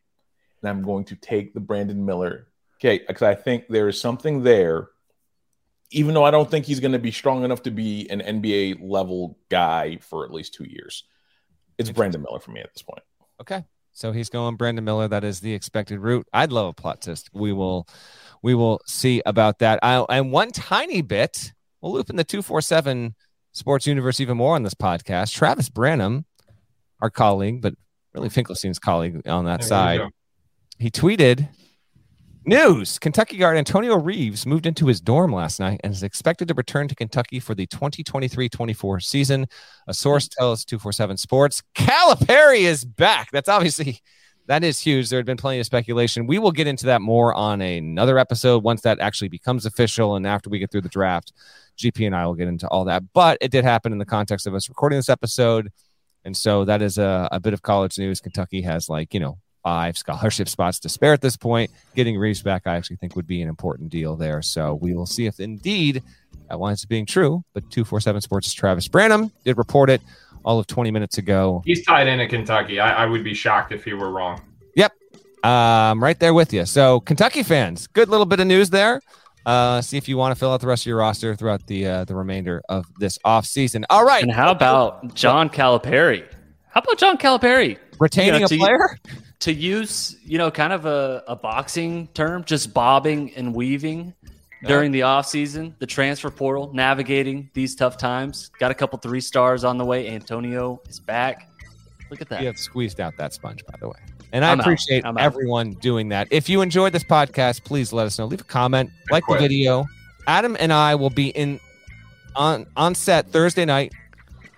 and 0.65 0.69
I'm 0.69 0.83
going 0.83 1.05
to 1.07 1.17
take 1.17 1.53
the 1.53 1.61
Brandon 1.61 2.05
Miller. 2.05 2.49
Okay, 2.81 3.05
because 3.07 3.23
I 3.23 3.35
think 3.35 3.69
there 3.69 3.89
is 3.89 4.01
something 4.01 4.43
there 4.43 4.89
even 5.91 6.13
though 6.15 6.25
I 6.25 6.31
don't 6.31 6.51
think 6.51 6.67
he's 6.67 6.81
going 6.81 6.93
to 6.93 6.99
be 6.99 7.13
strong 7.13 7.45
enough 7.45 7.63
to 7.63 7.71
be 7.71 8.09
an 8.11 8.21
NBA 8.21 8.79
level 8.83 9.39
guy 9.49 9.99
for 9.99 10.25
at 10.25 10.33
least 10.33 10.55
two 10.55 10.65
years. 10.65 11.05
It's 11.79 11.91
Brandon 11.91 12.23
Miller 12.23 12.41
for 12.41 12.51
me 12.51 12.61
at 12.61 12.73
this 12.73 12.83
point. 12.83 13.03
Okay. 13.41 13.65
So 13.93 14.11
he's 14.11 14.29
going 14.29 14.57
Brandon 14.57 14.85
Miller. 14.85 15.07
That 15.07 15.23
is 15.23 15.39
the 15.39 15.55
expected 15.55 16.01
route. 16.01 16.27
I'd 16.33 16.51
love 16.51 16.67
a 16.67 16.73
plot 16.73 17.03
twist. 17.03 17.31
We 17.33 17.53
will, 17.53 17.87
we 18.43 18.55
will 18.55 18.81
see 18.87 19.23
about 19.25 19.61
that. 19.61 19.79
I, 19.83 20.05
and 20.09 20.33
one 20.33 20.51
tiny 20.51 21.01
bit, 21.01 21.53
we'll 21.81 21.93
loop 21.93 22.11
in 22.11 22.17
the 22.17 22.25
two 22.25 22.43
four 22.43 22.61
seven 22.61 23.15
Sports 23.53 23.87
Universe 23.87 24.19
even 24.19 24.37
more 24.37 24.57
on 24.57 24.65
this 24.65 24.75
podcast. 24.75 25.33
Travis 25.33 25.69
Branham, 25.69 26.25
our 27.01 27.11
colleague, 27.11 27.63
but 27.63 27.75
really 28.15 28.31
Finkelstein's 28.31 28.81
colleague 28.81 29.29
on 29.29 29.45
that 29.45 29.61
there 29.61 29.69
side, 29.69 30.01
he 30.79 30.91
tweeted 30.91 31.49
News 32.47 32.99
Kentucky 32.99 33.39
guard 33.39 33.57
Antonio 33.57 33.97
Reeves 33.97 34.45
moved 34.45 34.67
into 34.67 34.87
his 34.87 35.01
dorm 35.01 35.33
last 35.33 35.59
night 35.59 35.81
and 35.83 35.95
is 35.95 36.03
expected 36.03 36.47
to 36.49 36.55
return 36.55 36.89
to 36.89 36.95
Kentucky 36.95 37.41
for 37.41 37.55
the 37.55 37.67
2023 37.67 38.51
24 38.51 39.01
season. 39.01 39.47
A 39.89 39.95
source 39.95 40.29
tells 40.29 40.63
247 40.67 41.17
Sports 41.17 41.63
Calipari 41.75 42.61
is 42.61 42.85
back. 42.85 43.31
That's 43.33 43.49
obviously. 43.49 44.01
That 44.47 44.63
is 44.63 44.79
huge. 44.79 45.09
There 45.09 45.19
had 45.19 45.25
been 45.25 45.39
plenty 45.39 45.59
of 45.59 45.65
speculation. 45.65 46.27
We 46.27 46.39
will 46.39 46.53
get 46.53 46.67
into 46.67 46.85
that 46.85 47.01
more 47.01 47.33
on 47.33 47.63
another 47.63 48.19
episode 48.19 48.63
once 48.63 48.83
that 48.83 49.01
actually 49.01 49.29
becomes 49.29 49.65
official 49.65 50.17
and 50.17 50.27
after 50.27 50.51
we 50.51 50.59
get 50.59 50.71
through 50.71 50.83
the 50.83 50.91
draft. 50.91 51.33
GP 51.79 52.05
and 52.05 52.15
I 52.15 52.27
will 52.27 52.35
get 52.35 52.49
into 52.49 52.69
all 52.69 52.85
that. 52.85 53.05
But 53.15 53.39
it 53.41 53.51
did 53.51 53.65
happen 53.65 53.91
in 53.91 53.97
the 53.97 54.05
context 54.05 54.47
of 54.47 54.55
us 54.55 54.69
recording 54.69 54.99
this 54.99 55.09
episode. 55.09 55.73
And 56.27 56.37
so 56.37 56.67
that 56.67 56.83
is 56.83 56.99
a, 56.99 57.27
a 57.33 57.41
bit 57.41 57.55
of 57.55 57.63
college 57.63 57.99
news. 57.99 58.21
Kentucky 58.21 58.61
has 58.61 58.91
like, 58.91 59.15
you 59.15 59.21
know, 59.21 59.39
five 59.65 59.99
scholarship 59.99 60.49
spots 60.49 60.79
to 60.81 60.89
spare 60.89 61.13
at 61.13 61.21
this 61.21 61.37
point. 61.37 61.73
Getting 61.97 62.17
Reeves 62.17 62.43
back, 62.43 62.63
I 62.67 62.77
actually 62.77 62.97
think 62.97 63.17
would 63.17 63.27
be 63.27 63.43
an 63.43 63.49
important 63.49 63.91
deal 63.91 64.15
there. 64.15 64.43
So 64.43 64.75
we 64.75 64.95
will 64.95 65.07
see 65.07 65.27
if 65.27 65.41
indeed 65.41 66.05
that 66.49 66.61
winds 66.61 66.85
up 66.85 66.89
being 66.89 67.07
true. 67.07 67.43
But 67.55 67.71
247 67.71 68.21
Sports' 68.21 68.53
Travis 68.53 68.87
Branham 68.87 69.33
did 69.45 69.59
report 69.59 69.91
it 69.91 70.03
all 70.45 70.59
of 70.61 70.67
20 70.69 70.93
minutes 70.93 71.19
ago. 71.19 71.63
He's 71.65 71.85
tied 71.85 72.07
in 72.07 72.21
at 72.21 72.29
Kentucky. 72.29 72.79
I, 72.79 73.05
I 73.05 73.07
would 73.07 73.25
be 73.25 73.35
shocked 73.35 73.73
if 73.73 73.85
he 73.85 73.95
were 73.95 74.11
wrong. 74.11 74.41
Yep. 74.77 74.93
Um, 75.43 76.03
right 76.03 76.19
there 76.19 76.35
with 76.35 76.53
you. 76.53 76.65
So, 76.67 77.01
Kentucky 77.01 77.43
fans, 77.43 77.87
good 77.89 78.09
little 78.09 78.27
bit 78.27 78.41
of 78.41 78.47
news 78.47 78.71
there. 78.71 79.01
Uh, 79.47 79.83
see 79.83 79.99
if 79.99 80.09
you 80.09 80.17
want 80.17 80.35
to 80.35 80.39
fill 80.39 80.53
out 80.53 80.61
the 80.61 80.67
rest 80.67 80.83
of 80.83 80.87
your 80.87 80.97
roster 80.99 81.37
throughout 81.37 81.67
the 81.67 81.87
uh, 81.87 82.05
the 82.05 82.15
remainder 82.15 82.63
of 82.71 82.87
this 82.99 83.19
off 83.27 83.45
season. 83.45 83.85
All 83.91 84.05
right. 84.05 84.23
And 84.23 84.33
how 84.33 84.51
about 84.51 85.15
John 85.15 85.51
Calipari? 85.51 86.25
How 86.71 86.81
about 86.81 86.99
John 86.99 87.19
Calipari 87.19 87.77
retaining 88.01 88.41
you 88.41 88.41
know, 88.41 88.47
a 88.47 88.59
player? 88.59 88.99
To 89.45 89.53
use, 89.53 90.17
you 90.25 90.39
know, 90.39 90.51
kind 90.51 90.73
of 90.73 90.87
a, 90.87 91.23
a 91.29 91.37
boxing 91.37 92.09
term, 92.15 92.43
just 92.45 92.73
bobbing 92.73 93.31
and 93.35 93.55
weaving 93.55 94.15
yeah. 94.63 94.69
during 94.69 94.91
the 94.91 95.03
off 95.03 95.27
season, 95.27 95.77
the 95.81 95.87
transfer 95.87 96.31
portal, 96.31 96.71
navigating 96.73 97.51
these 97.53 97.75
tough 97.75 97.99
times. 97.99 98.51
Got 98.59 98.71
a 98.71 98.75
couple 98.75 98.99
three 99.01 99.21
stars 99.21 99.63
on 99.63 99.77
the 99.77 99.85
way. 99.85 100.09
Antonio 100.09 100.81
is 100.89 100.99
back. 100.99 101.51
Look 102.09 102.23
at 102.23 102.31
that. 102.31 102.41
You 102.41 102.47
have 102.47 102.59
squeezed 102.59 103.01
out 103.01 103.19
that 103.19 103.35
sponge, 103.35 103.67
by 103.67 103.77
the 103.79 103.89
way. 103.89 103.99
And 104.33 104.47
I 104.47 104.53
I'm 104.53 104.61
appreciate 104.61 105.05
everyone 105.19 105.73
doing 105.73 106.09
that. 106.09 106.27
If 106.31 106.49
you 106.49 106.63
enjoyed 106.63 106.95
this 106.95 107.05
podcast, 107.05 107.65
please 107.65 107.93
let 107.93 108.07
us 108.07 108.19
know. 108.19 108.25
Leave 108.25 108.41
a 108.41 108.45
comment, 108.45 108.89
like 109.11 109.25
the 109.29 109.37
video. 109.37 109.85
Adam 110.27 110.57
and 110.59 110.73
I 110.73 110.95
will 110.95 111.11
be 111.11 111.29
in 111.29 111.61
on 112.35 112.65
on 112.79 112.95
set 112.95 113.29
Thursday 113.29 113.67
night 113.67 113.93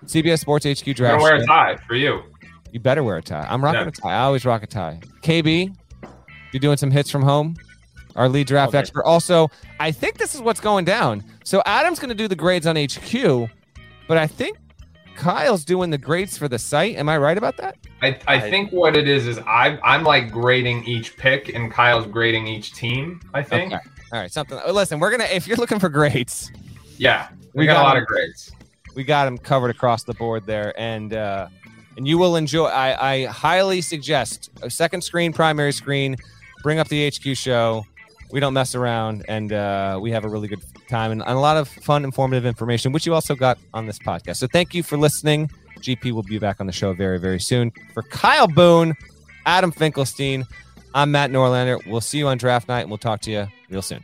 CBS 0.05 0.39
Sports 0.39 0.65
HQ 0.65 0.87
I'm 0.87 0.93
draft. 0.93 1.19
gonna 1.19 1.23
wear 1.23 1.35
a 1.35 1.45
tie 1.45 1.75
for 1.85 1.95
you. 1.95 2.23
You 2.71 2.79
better 2.79 3.03
wear 3.03 3.17
a 3.17 3.21
tie. 3.21 3.45
I'm 3.49 3.63
rocking 3.63 3.81
Yeah. 3.81 3.87
a 3.87 3.91
tie. 3.91 4.13
I 4.13 4.19
always 4.23 4.45
rock 4.45 4.63
a 4.63 4.67
tie. 4.67 4.99
KB, 5.21 5.73
you're 6.51 6.59
doing 6.59 6.77
some 6.77 6.91
hits 6.91 7.09
from 7.09 7.23
home. 7.23 7.55
Our 8.15 8.27
lead 8.29 8.47
draft 8.47 8.69
Okay. 8.69 8.79
expert. 8.79 9.03
Also, 9.05 9.49
I 9.79 9.91
think 9.91 10.17
this 10.17 10.33
is 10.35 10.41
what's 10.41 10.59
going 10.59 10.85
down. 10.85 11.23
So 11.43 11.61
Adam's 11.65 11.99
going 11.99 12.09
to 12.09 12.15
do 12.15 12.27
the 12.27 12.35
grades 12.35 12.65
on 12.65 12.75
HQ, 12.75 13.47
but 14.07 14.17
I 14.17 14.25
think 14.27 14.57
Kyle's 15.15 15.63
doing 15.63 15.89
the 15.91 15.97
grades 15.97 16.37
for 16.37 16.47
the 16.47 16.59
site. 16.59 16.95
Am 16.95 17.09
I 17.09 17.17
right 17.17 17.37
about 17.37 17.57
that? 17.57 17.75
I, 18.01 18.17
I 18.27 18.35
I- 18.35 18.39
think 18.49 18.71
what 18.71 18.95
it 18.95 19.07
is 19.07 19.27
is 19.27 19.39
I 19.39 19.77
I'm 19.83 20.03
like 20.03 20.31
grading 20.31 20.85
each 20.85 21.15
pick 21.17 21.49
and 21.53 21.71
Kyle's 21.71 22.05
grading 22.07 22.47
each 22.47 22.73
team. 22.73 23.19
I 23.33 23.41
think. 23.43 23.73
Okay. 23.73 23.81
All 24.13 24.19
right, 24.19 24.31
something. 24.31 24.59
Listen, 24.71 24.99
we're 24.99 25.11
gonna. 25.11 25.25
If 25.25 25.47
you're 25.47 25.57
looking 25.57 25.79
for 25.79 25.89
grades, 25.89 26.51
Yeah, 26.97 27.27
we, 27.53 27.61
We 27.61 27.65
got, 27.65 27.73
got 27.75 27.81
a 27.81 27.83
lot 27.83 27.97
him. 27.97 28.03
of 28.03 28.07
grades. 28.07 28.51
we 28.95 29.03
got 29.03 29.25
them 29.25 29.37
covered 29.37 29.69
across 29.69 30.03
the 30.03 30.13
board 30.13 30.45
there, 30.47 30.73
and 30.79 31.13
uh, 31.13 31.47
and 31.97 32.07
you 32.07 32.17
will 32.17 32.35
enjoy. 32.35 32.65
I, 32.65 33.13
I 33.13 33.25
highly 33.25 33.81
suggest 33.81 34.51
a 34.61 34.69
second 34.69 35.01
screen, 35.03 35.33
primary 35.33 35.73
screen. 35.73 36.15
Bring 36.63 36.79
up 36.79 36.87
the 36.87 37.09
HQ 37.09 37.35
show. 37.35 37.85
We 38.31 38.39
don't 38.39 38.53
mess 38.53 38.75
around, 38.75 39.25
and 39.27 39.51
uh, 39.51 39.99
we 40.01 40.11
have 40.11 40.25
a 40.25 40.29
really 40.29 40.47
good 40.47 40.61
time 40.89 41.11
and, 41.11 41.21
and 41.21 41.31
a 41.31 41.39
lot 41.39 41.57
of 41.57 41.67
fun, 41.67 42.03
informative 42.03 42.45
information, 42.45 42.91
which 42.91 43.05
you 43.05 43.13
also 43.13 43.35
got 43.35 43.57
on 43.73 43.85
this 43.85 43.99
podcast. 43.99 44.37
So 44.37 44.47
thank 44.47 44.73
you 44.73 44.83
for 44.83 44.97
listening. 44.97 45.49
GP 45.79 46.11
will 46.11 46.23
be 46.23 46.39
back 46.39 46.59
on 46.59 46.67
the 46.67 46.73
show 46.73 46.93
very, 46.93 47.19
very 47.19 47.39
soon. 47.39 47.71
For 47.93 48.03
Kyle 48.03 48.47
Boone, 48.47 48.93
Adam 49.45 49.71
Finkelstein, 49.71 50.45
I'm 50.93 51.11
Matt 51.11 51.31
Norlander. 51.31 51.85
We'll 51.87 52.01
see 52.01 52.17
you 52.17 52.27
on 52.27 52.37
draft 52.37 52.67
night, 52.67 52.81
and 52.81 52.89
we'll 52.89 52.97
talk 52.97 53.21
to 53.21 53.31
you 53.31 53.47
real 53.69 53.81
soon. 53.81 54.03